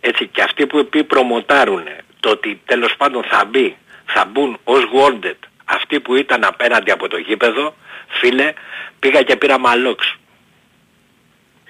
έτσι 0.09 0.27
και 0.33 0.43
αυτοί 0.43 0.67
που 0.67 0.79
επί 0.79 1.05
προμοτάρουνε 1.05 1.97
το 2.21 2.29
ότι 2.31 2.61
τέλος 2.67 2.95
πάντων 2.97 3.23
θα 3.31 3.45
μπει, 3.51 3.77
θα 4.07 4.31
μπουν 4.33 4.59
ως 4.65 4.81
wanted 4.97 5.39
αυτοί 5.65 6.01
που 6.01 6.15
ήταν 6.17 6.45
απέναντι 6.45 6.91
από 6.91 7.09
το 7.09 7.17
γήπεδο, 7.17 7.75
φίλε, 8.21 8.53
πήγα 8.99 9.23
και 9.23 9.37
πήρα 9.37 9.59
μαλόξ 9.59 10.15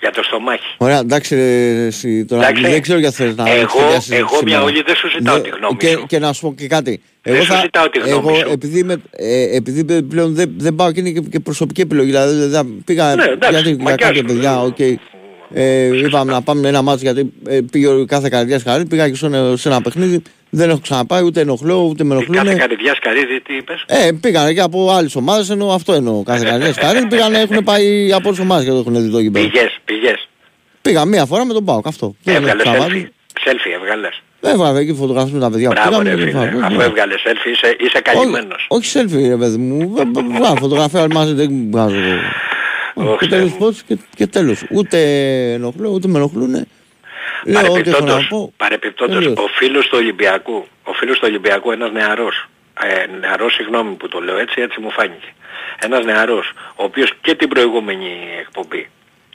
για 0.00 0.10
το 0.10 0.22
στομάχι. 0.22 0.74
Ωραία, 0.76 0.98
εντάξει, 0.98 1.34
ρε, 1.34 1.86
εσύ, 1.86 2.24
τώρα 2.24 2.42
Εντάξει. 2.48 2.70
δεν 2.70 2.82
ξέρω 2.82 2.98
γιατί 2.98 3.14
θες 3.16 3.34
να 3.36 3.48
Εγώ- 3.50 3.58
έχεις 3.60 3.72
τέτοια 3.72 3.90
συζήτηση 4.00 4.14
εγώ 4.18 4.28
μια 4.30 4.38
σήμερα. 4.38 4.62
όλη 4.62 4.82
δεν 4.82 4.94
σου 4.96 5.08
ζητάω 5.08 5.34
Δε- 5.36 5.40
τη 5.42 5.48
γνώμη 5.48 5.76
και, 5.76 5.88
σου. 5.88 6.06
Και 6.08 6.18
να 6.18 6.32
σου 6.32 6.40
πω 6.40 6.54
και 6.54 6.66
κάτι. 6.66 7.02
Δεν 7.22 7.42
σου 7.42 7.54
ζητάω 7.60 7.88
τη 7.88 7.98
γνώμη 7.98 8.28
εγώ, 8.28 8.34
σου. 8.34 8.50
Επειδή, 8.52 8.78
είμαι, 8.78 9.02
ε, 9.10 9.56
επειδή 9.56 10.02
πλέον 10.02 10.34
δεν, 10.34 10.54
δεν 10.56 10.74
πάω 10.74 10.92
και 10.92 11.00
είναι 11.00 11.10
και, 11.10 11.20
και 11.20 11.40
προσωπική 11.40 11.80
επιλογή. 11.80 12.10
Δηλαδή 12.10 12.46
δεν 12.46 12.82
πήγα 12.84 13.14
Ναι, 13.14 13.24
εντάξει, 13.24 13.54
γιατί, 13.54 13.68
για 13.74 13.82
μακιά 13.84 14.06
κάποια 14.06 14.20
σου, 14.20 14.26
παιδιά, 14.26 14.50
ε, 14.50 14.54
οκ. 14.66 14.98
Ε, 15.52 15.86
είπαμε 15.98 16.32
να 16.32 16.42
πάμε 16.42 16.68
ένα 16.68 16.82
μάτσο 16.82 17.02
γιατί 17.04 17.32
ε, 17.48 17.58
πήγε 17.70 17.88
ο 17.88 18.04
κάθε 18.04 18.28
καρδιάς 18.28 18.62
χαρή. 18.62 18.86
Πήγα 18.86 19.08
και 19.08 19.14
σε, 19.16 19.56
σε 19.56 19.68
ένα 19.68 19.80
παιχνίδι. 19.80 20.22
Δεν 20.50 20.70
έχω 20.70 20.78
ξαναπάει 20.78 21.22
ούτε 21.24 21.40
ενοχλώ 21.40 21.76
ούτε 21.82 22.04
με 22.04 22.14
Κάθε 22.14 22.26
ενοχλούν. 22.32 22.58
καρδιάς 22.58 22.96
σκαρίδι 22.96 23.40
τι 23.40 23.54
είπες; 23.56 23.84
Ε, 23.86 24.10
πήγανε 24.20 24.52
και 24.52 24.60
από 24.60 24.90
άλλες 24.92 25.16
ομάδες 25.16 25.50
ενώ 25.50 25.68
αυτό 25.72 25.92
εννοώ. 25.92 26.22
Κάθε 26.22 26.44
καρδιάς 26.44 26.76
χαρή. 26.78 27.06
Πήγανε, 27.06 27.38
έχουν 27.38 27.64
πάει 27.64 28.12
από 28.12 28.28
όλες 28.28 28.40
ομάδες 28.40 28.64
και 28.64 28.70
το 28.70 28.76
έχουν 28.76 29.02
δει 29.02 29.10
το 29.10 29.18
γήπεδο. 29.18 29.44
Πηγές, 29.48 29.78
πηγές. 29.84 30.28
Πήγα 30.82 31.04
μία 31.04 31.24
φορά 31.26 31.44
με 31.44 31.52
τον 31.52 31.64
Πάοκ 31.64 31.86
αυτό. 31.86 32.14
Δεν 32.22 32.34
έχω 32.34 32.42
Έβγαλες 32.44 32.62
ξαναπάει. 32.64 33.08
selfie. 33.08 33.50
Selfie 33.50 33.80
έβγαλες. 33.80 34.22
Έβγαλε 34.40 34.78
εκεί 34.78 34.94
φωτογραφίε 34.94 35.32
με 35.34 35.40
τα 35.40 35.50
παιδιά 35.50 35.68
που 35.68 35.74
Μπράβο 35.74 35.88
πήγαμε. 36.02 36.10
ρε 36.10 36.16
και 36.16 36.22
φίλε. 36.30 36.38
φάγαμε. 36.44 36.66
Αφού 36.66 36.76
Ναι. 36.76 36.84
έβγαλες 36.84 37.22
selfie 37.26 37.50
είσαι, 37.52 37.76
είσαι 37.80 38.00
καλυμμένος. 38.00 38.66
Όχι 38.68 38.92
selfie 38.98 39.28
ρε 39.28 39.36
παιδί 39.36 39.56
μου. 39.56 39.92
Βγάλω 40.38 40.56
φωτογραφία 40.60 41.00
αλλά 41.00 41.14
μαζί 41.14 41.32
δεν 41.32 41.50
βγάζω. 41.70 41.96
Εγώ. 43.02 43.12
Ωχ, 43.12 43.18
Και 43.18 43.26
Θεέ 43.28 43.38
τέλος 43.38 43.52
μου. 43.52 43.58
πόντους 43.58 43.82
και, 43.82 43.98
και 44.14 44.26
τέλος. 44.26 44.64
Ούτε 44.70 44.98
ενοχλώ 45.52 45.88
ούτε 45.90 46.08
με 46.08 46.18
ενοχλούν. 46.18 46.66
Λέω 47.44 47.72
ό,τι 47.72 47.90
έχω 47.90 48.04
να 48.04 48.06
Παρεπιπτόντως, 48.06 48.26
πω. 48.28 48.52
παρεπιπτόντως, 48.56 49.16
Τελείως. 49.18 49.38
ο 49.38 49.46
φίλος 49.48 49.84
του 49.88 49.98
Ολυμπιακού, 50.00 50.66
ο 50.84 50.92
φίλος 50.92 51.16
του 51.18 51.24
Ολυμπιακού 51.28 51.70
ένας 51.70 51.92
νεαρός, 51.92 52.48
ε, 52.82 53.06
νεαρός 53.20 53.54
συγγνώμη 53.54 53.94
που 53.94 54.08
το 54.08 54.18
λέω 54.20 54.38
έτσι, 54.38 54.60
έτσι 54.60 54.80
μου 54.80 54.90
φάνηκε. 54.90 55.32
Ένας 55.80 56.04
νεαρός, 56.04 56.52
ο 56.76 56.84
οποίος 56.84 57.12
και 57.20 57.34
την 57.34 57.48
προηγούμενη 57.48 58.08
εκπομπή 58.40 58.88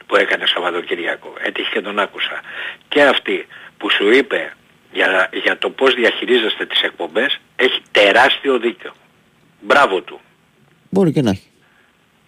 που 0.06 0.16
έκανε 0.16 0.44
Σαββατοκυριακό. 0.46 1.34
Έτυχε 1.46 1.70
και 1.74 1.82
τον 1.82 2.00
άκουσα. 2.00 2.42
Και 2.88 3.02
αυτή 3.04 3.48
που 3.78 3.90
σου 3.90 4.12
είπε 4.12 4.54
για, 4.94 5.30
για 5.44 5.58
το 5.58 5.70
πώς 5.70 5.94
διαχειρίζεστε 5.94 6.66
τις 6.66 6.82
εκπομπές 6.82 7.40
έχει 7.56 7.82
τεράστιο 7.92 8.60
δίκιο. 8.60 8.92
Μπράβο 9.62 10.02
του. 10.02 10.20
Μπορεί 10.90 11.12
και 11.12 11.22
να 11.22 11.30
έχει. 11.30 11.51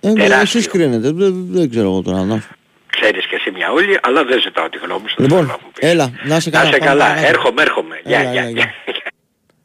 Ε, 0.06 0.14
Τεράστιο. 0.14 0.42
εσείς 0.60 0.68
κρίνετε, 0.68 1.12
δεν, 1.12 1.46
δεν 1.50 1.70
ξέρω 1.70 1.86
εγώ 1.90 2.02
τώρα. 2.02 2.24
Να. 2.24 2.44
Ξέρεις 2.90 3.28
και 3.28 3.36
εσύ 3.36 3.52
μια 3.52 3.72
όλη, 3.72 4.00
αλλά 4.02 4.24
δεν 4.24 4.42
ζητάω 4.42 4.70
τη 4.70 4.78
γνώμη 4.78 5.10
σου. 5.10 5.16
δεν 5.18 5.26
Λοιπόν, 5.26 5.46
θέλω 5.46 5.58
να 5.60 5.64
μου 5.66 5.72
πεις. 5.74 5.90
έλα, 5.90 6.12
να 6.26 6.40
σε 6.40 6.50
καλά. 6.50 6.64
Να 6.66 6.72
σε 6.72 6.78
πάμε 6.78 6.86
καλά. 6.90 7.04
παρακάτω. 7.06 7.28
Έρχομαι, 7.28 7.62
έρχομαι. 7.62 8.02
Γεια, 8.04 8.20
Έλα, 8.20 8.32
γεια, 8.32 8.42
έλα, 8.42 8.50
γεια. 8.50 8.74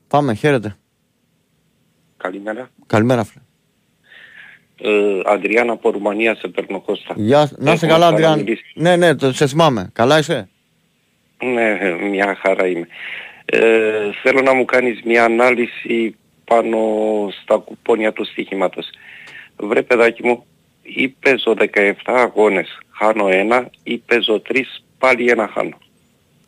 Πάμε, 0.09 0.35
χαίρετε. 0.35 0.77
Καλημέρα. 2.16 2.69
Καλημέρα, 2.86 3.24
φίλε. 3.24 3.43
Ε, 4.81 5.20
Αντριάννα 5.24 5.73
από 5.73 5.90
Ρουμανία 5.90 6.35
σε 6.35 6.48
παίρνω 6.48 6.81
Κώστα. 6.81 7.15
Γεια, 7.16 7.39
να 7.56 7.66
σε 7.66 7.73
Έχουμε 7.73 7.90
καλά, 7.93 8.06
Αντριάν. 8.06 8.31
παραμιλήσεις. 8.31 8.70
Ναι, 8.74 8.97
ναι, 8.97 9.15
το, 9.15 9.32
σε 9.32 9.47
θυμάμαι. 9.47 9.90
Καλά 9.93 10.19
είσαι; 10.19 10.48
Ναι, 11.43 11.78
μια 12.10 12.39
χαρά 12.43 12.66
είμαι. 12.66 12.86
Ε, 13.44 14.10
θέλω 14.23 14.40
να 14.43 14.55
μου 14.55 14.65
κάνεις 14.65 15.01
μια 15.05 15.24
ανάλυση 15.24 16.16
πάνω 16.44 16.78
στα 17.43 17.56
κουπόνια 17.56 18.12
του 18.12 18.24
στοιχήματος. 18.24 18.89
Βρε 19.61 19.83
παιδάκι 19.83 20.27
μου, 20.27 20.47
ή 20.83 21.09
παίζω 21.09 21.55
17 21.59 21.93
αγώνες, 22.05 22.79
χάνω 22.91 23.29
ένα, 23.29 23.71
ή 23.83 23.99
παίζω 23.99 24.43
3, 24.49 24.61
πάλι 24.99 25.31
ένα 25.31 25.49
χάνω. 25.55 25.79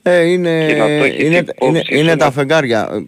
Ε, 0.02 0.20
είναι, 0.30 0.66
Και 0.66 0.74
να 0.74 0.86
το 0.86 0.92
έχεις 1.04 1.22
είναι, 1.24 1.36
υπόψη 1.36 1.66
είναι, 1.68 1.82
σου 1.84 1.94
είναι 1.94 2.10
να- 2.10 2.16
τα 2.16 2.30
φεγγάρια. 2.30 2.88
Ε, 2.92 3.06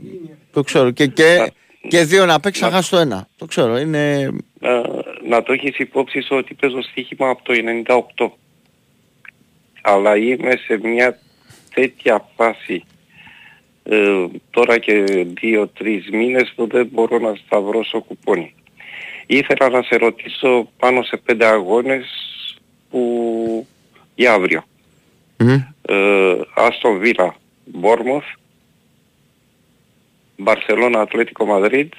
Το 0.52 0.62
ξέρω. 0.62 0.90
Και, 0.90 1.06
και, 1.06 1.52
και 1.88 2.04
δύο 2.04 2.26
να 2.26 2.40
παίξει, 2.40 2.60
θα 2.60 2.70
χάσει 2.70 2.90
το 2.90 2.96
ένα. 2.98 3.28
Το 3.36 3.44
ξέρω. 3.46 3.78
Είναι. 3.78 4.20
Ε, 4.60 4.80
να 5.28 5.42
το 5.42 5.52
έχεις 5.52 5.78
υπόψη 5.78 6.20
σου 6.20 6.36
ότι 6.36 6.54
παίζω 6.54 6.82
στοίχημα 6.82 7.28
από 7.28 7.42
το 7.42 7.52
98. 7.52 8.30
Αλλά 9.82 10.16
είμαι 10.16 10.56
σε 10.66 10.78
μια 10.82 11.18
τέτοια 11.74 12.28
φάση 12.36 12.84
ε, 13.82 14.24
τώρα 14.50 14.78
και 14.78 15.04
δύο-τρεις 15.40 16.08
μήνες 16.10 16.52
που 16.56 16.66
δεν 16.66 16.88
μπορώ 16.92 17.18
να 17.18 17.34
σταυρώσω 17.46 18.00
κουπόνι. 18.00 18.54
Ήθελα 19.32 19.68
να 19.68 19.82
σε 19.82 19.96
ρωτήσω 19.96 20.68
πάνω 20.78 21.02
σε 21.02 21.16
πέντε 21.16 21.46
αγώνες 21.46 22.04
που 22.90 23.66
για 24.14 24.32
αύριο. 24.32 24.64
Μμ. 25.36 25.48
Ε, 25.82 26.34
Άστον 26.54 26.98
Βίλα, 26.98 27.34
Μπόρμοθ, 27.64 28.24
Μπαρσελώνα, 30.36 31.00
Ατλέτικο 31.00 31.44
Μαδρίτ, 31.44 31.92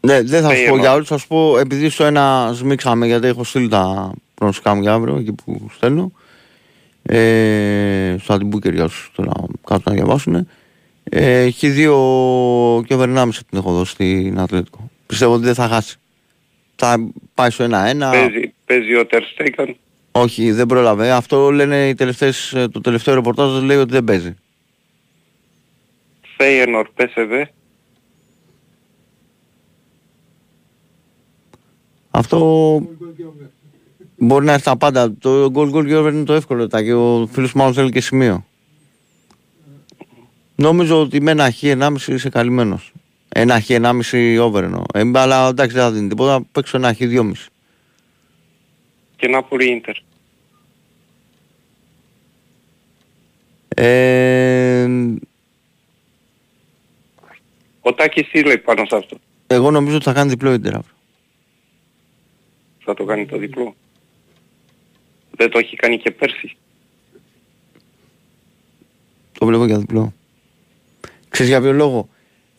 Ναι, 0.00 0.22
δεν 0.22 0.42
θα 0.42 0.54
σου 0.54 0.64
πω 0.68 0.74
Feyenoord. 0.74 0.78
για 0.78 0.92
όλους, 0.92 1.08
θα 1.08 1.18
σου 1.18 1.26
πω 1.26 1.58
επειδή 1.58 1.88
στο 1.88 2.04
ένα 2.04 2.52
σμίξαμε 2.54 3.06
γιατί 3.06 3.26
έχω 3.26 3.44
στείλει 3.44 3.68
τα 3.68 4.12
προγνωστικά 4.34 4.74
μου 4.74 4.80
για 4.80 4.92
αύριο 4.92 5.16
εκεί 5.16 5.32
που 5.32 5.70
στέλνω. 5.74 6.12
Ε, 7.02 8.16
στο 8.20 8.32
αντιμπούκερ 8.32 8.74
για 8.74 8.84
όσους 8.84 9.10
το 9.14 9.22
να 9.22 9.32
κάτω 9.64 9.90
να 9.90 9.92
διαβάσουν. 9.92 10.48
Ε, 11.04 11.40
έχει 11.40 11.68
δύο 11.68 11.94
και 12.86 12.94
over 12.94 13.08
την 13.48 13.58
έχω 13.58 13.72
δώσει 13.72 13.92
στην 13.92 14.40
Ατλέτικο. 14.40 14.90
Πιστεύω 15.08 15.34
ότι 15.34 15.44
δεν 15.44 15.54
θα 15.54 15.68
χάσει. 15.68 15.96
Θα 16.76 17.10
πάει 17.34 17.50
στο 17.50 17.64
1-1. 17.64 17.68
παίζει, 17.68 18.54
παίζει 18.64 18.94
ο 18.94 19.06
Τερστέκαν. 19.06 19.76
Όχι, 20.12 20.52
δεν 20.52 20.66
πρόλαβε. 20.66 21.10
Αυτό 21.10 21.50
λένε 21.50 21.88
οι 21.88 21.94
τελευταίες, 21.94 22.52
ε, 22.52 22.68
το 22.68 22.80
τελευταίο 22.80 23.14
ρεπορτάζ 23.14 23.62
λέει 23.62 23.76
ότι 23.76 23.92
δεν 23.92 24.04
παίζει. 24.04 24.34
Φέιενορ, 26.36 26.88
PSV, 26.96 27.44
Αυτό 32.10 32.38
μπορεί 34.16 34.44
να 34.44 34.52
έρθει 34.52 34.64
τα 34.64 34.76
πάντα. 34.76 35.14
Το 35.14 35.50
goal 35.54 35.74
goal 35.74 35.86
και 35.86 35.96
over 35.96 36.12
είναι 36.12 36.24
το 36.24 36.32
εύκολο. 36.32 36.66
Τα 36.66 36.82
και 36.82 36.94
ο 36.94 37.28
φίλος 37.32 37.52
μου 37.52 37.60
μάλλον 37.60 37.74
θέλει 37.74 37.90
και 37.90 38.00
σημείο. 38.00 38.46
Νομίζω 40.54 41.00
ότι 41.00 41.20
με 41.20 41.30
ένα 41.30 41.50
χ 41.50 41.62
1,5 41.62 41.96
είσαι 42.06 42.28
καλυμμένος. 42.28 42.92
Ένα 43.28 43.60
χ 43.60 43.66
1,5 43.68 44.38
over 44.40 44.62
εννοώ. 44.62 44.82
Ε, 44.94 45.10
αλλά 45.14 45.48
εντάξει 45.48 45.74
δεν 45.76 45.84
θα 45.84 45.92
δίνει 45.92 46.08
τίποτα. 46.08 46.42
Παίξω 46.52 46.76
ένα 46.76 46.94
χ 46.94 46.98
2,5. 47.00 47.32
και 49.16 49.28
Νάπολη 49.28 49.70
Ίντερ. 49.70 49.96
Ε, 53.68 54.88
Ο 57.80 57.94
Τάκης 57.94 58.28
τι 58.28 58.42
λέει 58.42 58.58
πάνω 58.58 58.84
σε 58.84 58.96
αυτό; 58.96 59.18
εγώ 59.46 59.70
νομίζω 59.70 59.96
ότι 59.96 60.04
θα 60.04 60.12
κάνει 60.12 60.30
διπλό 60.30 60.52
ίντερ 60.52 60.74
αύριο. 60.74 60.94
Θα 62.84 62.94
το 62.94 63.04
κάνει 63.04 63.26
το 63.26 63.36
διπλό; 63.36 63.74
Δεν 65.30 65.50
το 65.50 65.58
έχει 65.58 65.76
κάνει 65.76 65.98
και 65.98 66.10
πέρσι. 66.10 66.56
Το 69.38 69.46
βλέπω 69.46 69.64
για 69.64 69.78
διπλό. 69.78 70.14
Ξέρεις 71.28 71.50
για 71.50 71.60
ποιο 71.60 71.72
λόγο; 71.72 72.08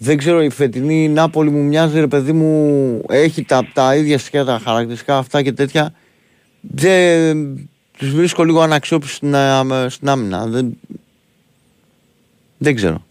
Δεν 0.02 0.18
ξέρω, 0.18 0.42
η 0.44 0.50
φετινή 0.50 1.10
Νάπολη 1.10 1.50
μου 1.50 1.64
μοιάζει, 1.64 2.00
ρε 2.00 2.08
παιδί 2.08 2.32
μου, 2.32 3.02
έχει 3.10 3.44
τα, 3.44 3.68
τα 3.74 3.96
ίδια 3.96 4.18
στοιχεία, 4.18 4.46
τα 4.46 4.62
χαρακτηριστικά 4.64 5.18
αυτά 5.18 5.42
και 5.42 5.52
τέτοια. 5.52 5.94
Δεν, 6.62 7.70
τους 7.98 8.14
βρίσκω 8.14 8.44
λίγο 8.44 8.62
αναξιόπιστοι 8.62 9.16
στην, 9.16 9.36
α- 9.36 9.90
στην 9.90 10.10
άμυνα. 10.10 10.46
Δεν, 10.48 10.78
δεν 12.58 12.76
ξέρω. 12.76 13.04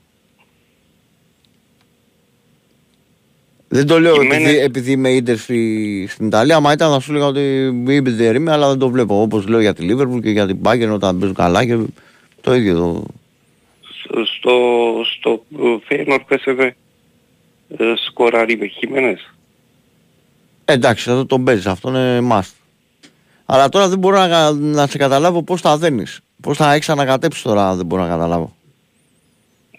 Δεν 3.68 3.86
το 3.86 4.00
λέω 4.00 4.12
Κειμένε- 4.18 4.40
επειδή, 4.46 4.58
επειδή 4.58 4.90
είμαι 4.92 5.10
ίντερ 5.10 5.38
στη, 5.38 6.06
στην 6.10 6.26
Ιταλία. 6.26 6.56
Άμα 6.56 6.72
ήταν 6.72 6.92
θα 6.92 7.00
σου 7.00 7.10
έλεγα 7.10 7.26
ότι 7.26 7.40
είμαι 7.40 7.92
είμαι, 8.34 8.52
αλλά 8.52 8.68
δεν 8.68 8.78
το 8.78 8.90
βλέπω. 8.90 9.20
Όπως 9.20 9.46
λέω 9.46 9.60
για 9.60 9.74
τη 9.74 9.82
Λίβερπουλ 9.82 10.20
και 10.20 10.30
για 10.30 10.46
την 10.46 10.58
Bayern 10.62 10.90
όταν 10.92 11.18
παίζουν 11.18 11.36
καλά 11.36 11.64
και 11.64 11.78
το 12.40 12.54
ίδιο. 12.54 12.74
Το, 12.74 13.04
Σ- 13.04 13.17
Στο, 14.24 14.54
στο 15.04 15.42
Φέιενορ 15.84 16.22
PSV 16.28 16.70
ε, 17.76 17.92
σκοράρει 18.06 18.68
Χιμένες. 18.68 19.34
Εντάξει, 20.64 21.10
εδώ 21.10 21.26
τον 21.26 21.44
παίζεις, 21.44 21.66
αυτό 21.66 21.88
είναι 21.88 22.28
must. 22.32 22.52
Αλλά 23.46 23.68
τώρα 23.68 23.88
δεν 23.88 23.98
μπορώ 23.98 24.26
να, 24.26 24.52
να 24.52 24.86
σε 24.86 24.98
καταλάβω 24.98 25.42
πώς 25.42 25.60
θα 25.60 25.76
δένεις. 25.76 26.20
Πώς 26.40 26.56
θα 26.56 26.72
έχεις 26.72 26.88
ανακατέψεις 26.88 27.42
τώρα, 27.42 27.74
δεν 27.74 27.86
μπορώ 27.86 28.02
να 28.02 28.08
καταλάβω. 28.08 28.56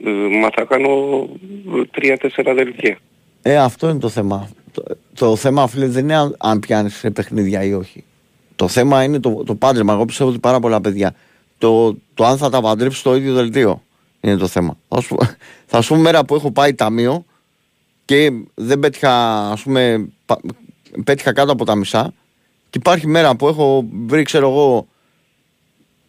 Ε, 0.06 0.10
μα 0.42 0.50
θα 0.56 0.64
κάνω 0.64 0.90
ε, 1.76 1.86
τρία-τέσσερα 1.92 2.54
δελτία. 2.54 2.98
Ε, 3.42 3.58
αυτό 3.58 3.90
είναι 3.90 4.00
το 4.00 4.10
θέμα. 4.10 4.50
Το, 4.72 4.84
το 5.16 5.36
θέμα, 5.36 5.68
φίλε, 5.68 5.88
δεν 5.88 6.04
είναι 6.04 6.16
αν, 6.16 6.36
αν 6.38 6.60
πιάνεις 6.60 6.96
σε 6.96 7.10
παιχνίδια 7.10 7.64
ή 7.64 7.74
όχι. 7.74 8.04
Το 8.56 8.68
θέμα 8.68 9.04
είναι 9.04 9.20
το, 9.20 9.44
το 9.46 9.56
πάντρεμα. 9.56 9.94
Εγώ 9.94 10.06
πιστεύω 10.06 10.30
ότι 10.30 10.40
πάρα 10.40 10.60
πολλά 10.60 10.82
παιδιά. 10.82 11.16
Το, 11.58 11.96
το 12.14 12.26
αν 12.26 12.38
θα 12.38 12.50
τα 12.50 12.62
παντρέψεις 12.62 13.00
στο 13.00 13.16
ίδιο 13.16 13.34
δελτίο 13.34 13.82
είναι 14.22 14.36
το 14.36 14.48
θέμα. 14.48 14.78
Θα 14.90 15.02
σου, 15.02 15.18
θα 15.66 15.82
σου 15.82 15.94
πω 15.94 16.00
μέρα 16.00 16.26
που 16.26 16.36
έχω 16.36 16.52
πάει 16.52 16.74
ταμείο 16.74 17.26
και 18.06 18.32
δεν 18.56 18.80
πέτυχα, 18.80 19.40
ας 19.52 19.62
πούμε, 19.62 20.10
πα- 20.26 20.40
πέτυχα 21.04 21.34
κάτω 21.34 21.52
από 21.52 21.66
τα 21.66 21.76
μισά 21.76 22.14
και 22.70 22.78
υπάρχει 22.78 23.08
μέρα 23.08 23.36
που 23.36 23.48
έχω 23.48 23.86
βρει, 24.06 24.24
ξέρω 24.24 24.50
εγώ, 24.50 24.88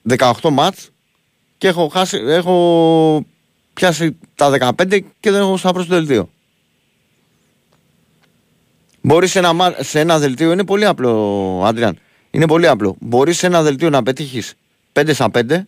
18 0.08 0.32
μάτς 0.50 0.90
και 1.58 1.68
έχω, 1.68 1.88
χάσει, 1.88 2.16
έχω 2.26 3.24
πιάσει 3.74 4.16
τα 4.34 4.50
15 4.78 5.00
και 5.20 5.30
δεν 5.30 5.40
έχω 5.40 5.56
σταυρώσει 5.56 5.88
το 5.88 5.94
δελτίο. 5.94 6.28
Μπορείς 9.00 9.30
σε 9.30 9.38
ένα, 9.38 9.52
μα- 9.52 9.74
σε 9.78 10.00
ένα 10.00 10.18
δελτίο, 10.18 10.52
είναι 10.52 10.64
πολύ 10.64 10.84
απλό, 10.84 11.62
Άντριαν. 11.64 11.98
Είναι 12.30 12.46
πολύ 12.46 12.66
απλό. 12.68 12.96
Μπορείς 13.00 13.38
σε 13.38 13.46
ένα 13.46 13.62
δελτίο 13.62 13.90
να 13.90 14.02
πετύχεις 14.02 14.54
5 14.92 15.14
στα 15.14 15.30
5 15.30 15.66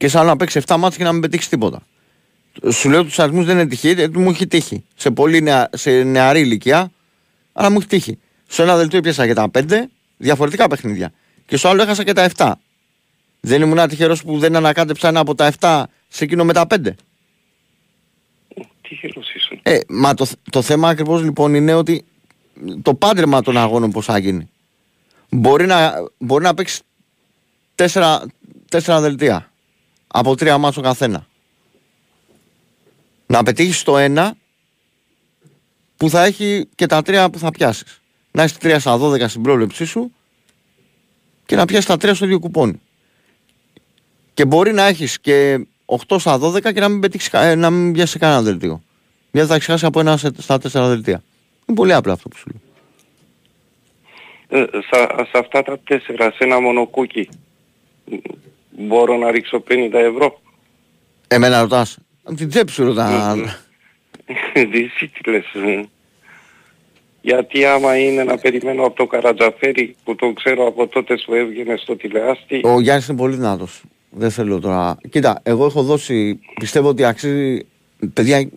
και 0.00 0.08
σε 0.08 0.18
άλλο 0.18 0.28
να 0.28 0.36
παίξει 0.36 0.60
7 0.66 0.76
μάτια 0.78 0.98
και 0.98 1.04
να 1.04 1.12
μην 1.12 1.20
πετύχεις 1.20 1.48
τίποτα. 1.48 1.82
Σου 2.72 2.88
λέω 2.88 3.04
τους 3.04 3.18
αριθμούς 3.18 3.44
δεν 3.44 3.58
είναι 3.58 3.66
τυχή, 3.66 3.92
γιατί 3.92 4.18
μου 4.18 4.30
έχει 4.30 4.46
τύχει. 4.46 4.84
Σε, 4.94 5.10
πολύ 5.10 5.42
νεα, 5.42 5.68
σε 5.72 6.02
νεαρή 6.02 6.40
ηλικία, 6.40 6.90
αλλά 7.52 7.70
μου 7.70 7.78
έχει 7.78 7.86
τύχει. 7.86 8.18
Σε 8.46 8.62
ένα 8.62 8.76
δελτίο 8.76 9.00
πιάσα 9.00 9.26
και 9.26 9.34
τα 9.34 9.50
5 9.52 9.62
διαφορετικά 10.16 10.68
παιχνίδια. 10.68 11.12
Και 11.46 11.56
στο 11.56 11.68
άλλο 11.68 11.82
έχασα 11.82 12.04
και 12.04 12.12
τα 12.12 12.30
7. 12.36 12.52
Δεν 13.40 13.62
ήμουν 13.62 13.88
τυχερό 13.88 14.16
που 14.24 14.38
δεν 14.38 14.56
ανακάτεψα 14.56 15.08
ένα 15.08 15.20
από 15.20 15.34
τα 15.34 15.52
7 15.60 15.82
σε 16.08 16.24
εκείνο 16.24 16.44
με 16.44 16.52
τα 16.52 16.66
5. 16.70 16.76
Τυχερός 18.82 19.34
ήσουν. 19.34 19.60
Ε, 19.62 19.78
μα 19.88 20.14
το, 20.14 20.26
το 20.50 20.62
θέμα 20.62 20.88
ακριβώς 20.88 21.22
λοιπόν 21.22 21.54
είναι 21.54 21.74
ότι 21.74 22.04
το 22.82 22.94
πάντρεμα 22.94 23.42
των 23.42 23.56
αγώνων 23.56 23.90
πώς 23.90 24.04
θα 24.04 24.18
γίνει. 24.18 24.50
Μπορεί 25.30 25.66
να, 25.66 25.92
μπορεί 26.18 26.44
να 26.44 26.54
παίξεις 26.54 26.82
τέσσερα, 27.74 28.26
τέσσερα 28.68 29.00
δελτία 29.00 29.49
από 30.12 30.36
τρία 30.36 30.58
μάτσο 30.58 30.80
καθένα. 30.80 31.26
Να 33.26 33.42
πετύχεις 33.42 33.82
το 33.82 33.98
ένα 33.98 34.34
που 35.96 36.10
θα 36.10 36.24
έχει 36.24 36.68
και 36.74 36.86
τα 36.86 37.02
τρία 37.02 37.30
που 37.30 37.38
θα 37.38 37.50
πιάσεις. 37.50 38.00
Να 38.30 38.42
έχεις 38.42 38.56
τρία 38.58 38.78
στα 38.80 38.98
12 38.98 39.28
στην 39.28 39.42
πρόληψή 39.42 39.84
σου 39.84 40.12
και 41.46 41.56
να 41.56 41.64
πιάσεις 41.64 41.86
τα 41.86 41.96
τρία 41.96 42.14
στο 42.14 42.24
ίδιο 42.24 42.38
κουπόνι. 42.38 42.80
Και 44.34 44.44
μπορεί 44.44 44.72
να 44.72 44.86
έχεις 44.86 45.20
και 45.20 45.66
8 45.84 46.18
στα 46.18 46.38
12 46.38 46.72
και 46.72 46.80
να 46.80 46.88
μην, 46.88 47.00
πετύχεις, 47.00 47.28
κα- 47.28 47.42
ε, 47.44 47.54
να 47.54 47.70
μην 47.70 47.92
πιάσεις 47.92 48.16
κανένα 48.20 48.42
δελτίο. 48.42 48.82
Γιατί 49.32 49.48
θα 49.48 49.54
έχεις 49.54 49.66
χάσει 49.66 49.86
από 49.86 50.00
ένα 50.00 50.16
σε- 50.16 50.32
στα 50.38 50.58
τέσσερα 50.58 50.88
δελτία. 50.88 51.22
Είναι 51.66 51.76
πολύ 51.76 51.92
απλό 51.92 52.12
αυτό 52.12 52.28
που 52.28 52.36
σου 52.36 52.46
λέω. 52.50 52.60
ε, 54.62 54.66
σε, 54.72 55.06
σε 55.30 55.38
αυτά 55.38 55.62
τα 55.62 55.78
τέσσερα, 55.78 56.30
σε 56.30 56.38
ένα 56.44 56.60
μονοκούκι, 56.60 57.28
μπορώ 58.70 59.16
να 59.16 59.30
ρίξω 59.30 59.62
50 59.68 59.90
ευρώ. 59.92 60.40
Εμένα 61.28 61.60
ρωτάς. 61.60 61.98
Από 62.22 62.36
την 62.36 62.48
τσέπη 62.48 62.72
σου 62.72 62.84
ρωτά. 62.84 63.36
Εσύ 64.52 65.08
τι 65.08 65.30
λες. 65.30 65.44
ε. 65.54 65.84
Γιατί 67.22 67.64
άμα 67.64 67.98
είναι 67.98 68.24
να 68.24 68.38
περιμένω 68.38 68.84
από 68.84 68.96
το 68.96 69.06
Καρατζαφέρι 69.06 69.96
που 70.04 70.14
το 70.14 70.32
ξέρω 70.32 70.66
από 70.66 70.86
τότε 70.86 71.14
που 71.24 71.34
έβγαινε 71.34 71.76
στο 71.76 71.96
τηλεάστη. 71.96 72.60
Ο 72.64 72.80
Γιάννης 72.80 73.08
είναι 73.08 73.16
πολύ 73.16 73.34
δυνατός. 73.36 73.82
Δεν 74.10 74.30
θέλω 74.30 74.60
τώρα. 74.60 74.98
Κοίτα, 75.10 75.40
εγώ 75.42 75.64
έχω 75.64 75.82
δώσει. 75.82 76.40
Πιστεύω 76.60 76.88
ότι 76.88 77.04
αξίζει. 77.04 77.66
Παιδιά, 78.12 78.48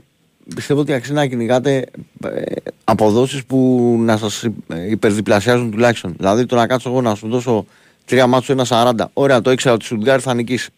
πιστεύω 0.56 0.80
ότι 0.80 0.94
αξίζει 0.94 1.14
να 1.14 1.28
κυνηγάτε 1.28 1.86
ε, 2.24 2.42
αποδόσεις 2.84 3.46
που 3.46 3.96
να 4.00 4.18
σας 4.18 4.44
ε, 4.44 4.90
υπερδιπλασιάζουν 4.90 5.72
τουλάχιστον. 5.72 6.14
Δηλαδή 6.18 6.46
το 6.46 6.56
να 6.56 6.68
κάτσω 6.68 6.90
εγώ 6.90 7.02
να 7.02 7.16
σου 7.16 7.28
δώσω 7.28 7.66
τρία 8.06 8.28
μάτσου 8.28 8.52
ένα 8.52 8.66
40. 8.70 9.06
Ωραία, 9.14 9.42
το 9.42 9.52
ήξερα 9.52 9.74
ότι 9.74 9.84
η 9.84 9.88
Σουτγκάρ 9.88 10.22
θα 10.22 10.34
νικήσει. 10.34 10.70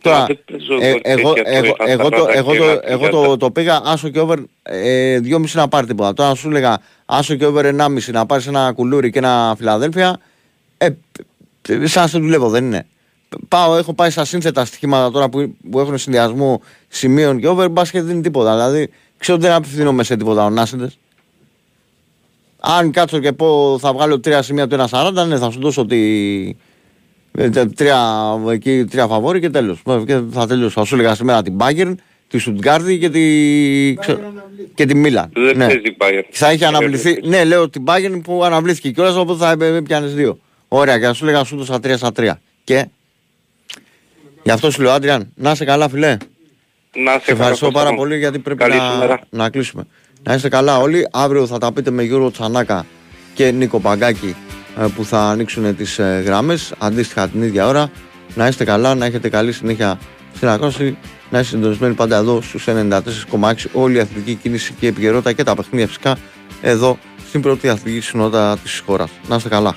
Τώρα, 0.00 0.24
δεν 0.24 0.38
παίζω 0.52 0.74
ε, 0.80 0.94
εγώ 1.02 1.20
εγώ, 1.20 1.32
τέτοια 1.32 1.74
εγώ, 1.86 2.08
τώρα, 2.08 2.08
εγώ, 2.08 2.10
το, 2.10 2.16
στα 2.16 2.32
εγώ, 2.32 2.52
το, 2.52 2.64
παραδάκια, 2.64 2.92
εγώ 2.92 3.08
το, 3.08 3.36
το 3.36 3.50
πήγα 3.50 3.80
άσο 3.84 4.08
και 4.08 4.20
over 4.20 4.38
ε, 4.62 5.20
2,5 5.24 5.40
να 5.52 5.68
πάρει 5.68 5.86
τίποτα. 5.86 6.12
Τώρα 6.12 6.34
σου 6.34 6.48
έλεγα 6.48 6.80
άσο 7.06 7.34
και 7.34 7.46
over 7.46 7.64
1,5 7.64 7.88
να 8.06 8.26
πάρεις 8.26 8.46
ένα 8.46 8.72
κουλούρι 8.72 9.10
και 9.10 9.18
ένα 9.18 9.54
Φιλαδέλφια. 9.58 10.20
Ε, 10.78 10.88
ε, 11.68 11.86
σαν 11.86 12.02
να 12.02 12.08
σε 12.08 12.18
δουλεύω, 12.18 12.48
δεν 12.48 12.64
είναι. 12.64 12.86
Πάω, 13.48 13.76
έχω 13.76 13.94
πάει 13.94 14.10
στα 14.10 14.24
σύνθετα 14.24 14.64
στοιχήματα 14.64 15.10
τώρα 15.10 15.28
που, 15.28 15.56
που 15.70 15.80
έχουν 15.80 15.98
συνδυασμό 15.98 16.60
σημείων 16.88 17.40
και 17.40 17.48
over, 17.48 17.70
μπας 17.70 17.90
και 17.90 18.02
δεν 18.02 18.12
είναι 18.12 18.22
τίποτα. 18.22 18.52
Δηλαδή, 18.52 18.90
ξέρω 19.18 19.38
ότι 19.38 19.46
δεν 19.46 19.56
απευθύνομαι 19.56 20.04
σε 20.04 20.16
τίποτα 20.16 20.44
ο 20.44 20.50
Νάσεντες. 20.50 20.98
Αν 22.60 22.90
κάτσω 22.90 23.18
και 23.18 23.32
πω 23.32 23.78
θα 23.80 23.92
βγάλω 23.92 24.20
τρία 24.20 24.42
σημεία 24.42 24.66
του 24.66 24.76
1,40, 24.90 25.24
ναι, 25.28 25.36
θα 25.38 25.50
σου 25.50 25.60
δώσω 25.60 25.86
τη, 25.86 25.96
ε, 27.38 27.48
τε- 27.50 27.74
τρία, 27.74 28.00
εκεί, 28.50 28.84
τρία 28.90 29.06
φαβόρι 29.06 29.40
και 29.40 29.50
τέλος. 29.50 29.82
Ε, 29.86 30.02
Και 30.06 30.20
θα 30.30 30.46
τελειώσω. 30.46 30.80
Θα 30.80 30.84
σου 30.86 30.94
έλεγα 30.94 31.14
σήμερα 31.14 31.42
την 31.42 31.56
Bayern, 31.60 31.94
τη 32.28 32.38
Stuttgart 32.46 32.98
και 33.00 33.08
τη, 33.10 33.94
ξε- 34.00 34.18
και 34.74 34.84
τη 34.86 34.94
Μίλαν. 34.94 35.30
Δεν 35.34 35.56
Ναι. 35.56 35.66
παίζει 35.66 35.96
Bayern. 35.98 36.22
Θα 36.30 36.52
είχε 36.52 36.66
αναβληθεί. 36.66 37.20
Ναι, 37.22 37.44
λέω 37.44 37.68
την 37.70 37.84
Bayern 37.86 38.20
που 38.24 38.44
αναβλήθηκε 38.44 38.90
κιόλας 38.90 39.14
οπότε 39.16 39.44
θα 39.44 39.66
έπιανε 39.66 40.06
δύο. 40.06 40.38
Ωραία, 40.68 40.98
και 40.98 41.04
θα 41.04 41.12
σου 41.12 41.24
έλεγα 41.24 41.44
σου 41.44 41.56
δώσα 41.56 41.80
τρία 41.80 41.96
στα 41.96 42.12
τρία. 42.12 42.40
Και 42.64 42.86
γι' 44.42 44.50
αυτό 44.50 44.70
σου 44.70 44.82
λέω, 44.82 44.92
Άντριαν, 44.92 45.32
να 45.34 45.50
είσαι 45.50 45.64
καλά, 45.64 45.88
φιλέ. 45.88 46.16
Να 47.04 47.12
σε 47.12 47.20
Σε 47.24 47.30
ευχαριστώ 47.32 47.66
καλά, 47.66 47.72
πάρα 47.78 47.88
Κώστα 47.88 47.90
μου. 47.92 47.96
πολύ 48.08 48.18
γιατί 48.18 48.38
πρέπει 48.38 48.58
Καλή 48.60 48.76
να, 48.76 48.90
σου 48.92 48.98
μέρα. 48.98 49.20
να 49.30 49.50
κλείσουμε. 49.50 49.86
Να 50.26 50.34
είστε 50.34 50.48
καλά 50.48 50.78
όλοι. 50.78 51.08
Αύριο 51.10 51.46
θα 51.46 51.58
τα 51.58 51.72
πείτε 51.72 51.90
με 51.90 52.02
Γιώργο 52.02 52.30
Τσανάκα 52.30 52.86
και 53.34 53.50
Νίκο 53.50 53.80
Παγκάκη 53.80 54.36
ε, 54.78 54.86
που 54.96 55.04
θα 55.04 55.20
ανοίξουν 55.20 55.76
τις 55.76 55.98
ε, 55.98 56.22
γραμμές 56.26 56.72
αντίστοιχα 56.78 57.28
την 57.28 57.42
ίδια 57.42 57.66
ώρα. 57.66 57.90
Να 58.34 58.46
είστε 58.46 58.64
καλά, 58.64 58.94
να 58.94 59.06
έχετε 59.06 59.28
καλή 59.28 59.52
συνέχεια 59.52 59.98
στην 60.34 60.48
ακρόαση. 60.48 60.96
Να 61.30 61.38
είστε 61.38 61.56
συντονισμένοι 61.56 61.94
πάντα 61.94 62.16
εδώ 62.16 62.40
στους 62.40 62.64
94,6 62.68 63.52
όλη 63.72 63.96
η 63.96 64.00
αθλητική 64.00 64.34
κίνηση 64.34 64.72
και 64.72 64.86
η 64.86 64.88
επικαιρότητα 64.88 65.32
και 65.32 65.42
τα 65.42 65.54
παιχνίδια 65.54 65.86
φυσικά 65.86 66.16
εδώ 66.62 66.98
στην 67.28 67.40
πρώτη 67.40 67.68
αθλητική 67.68 68.00
συνότητα 68.00 68.58
της 68.62 68.82
χώρας. 68.86 69.10
Να 69.28 69.36
είστε 69.36 69.48
καλά. 69.48 69.76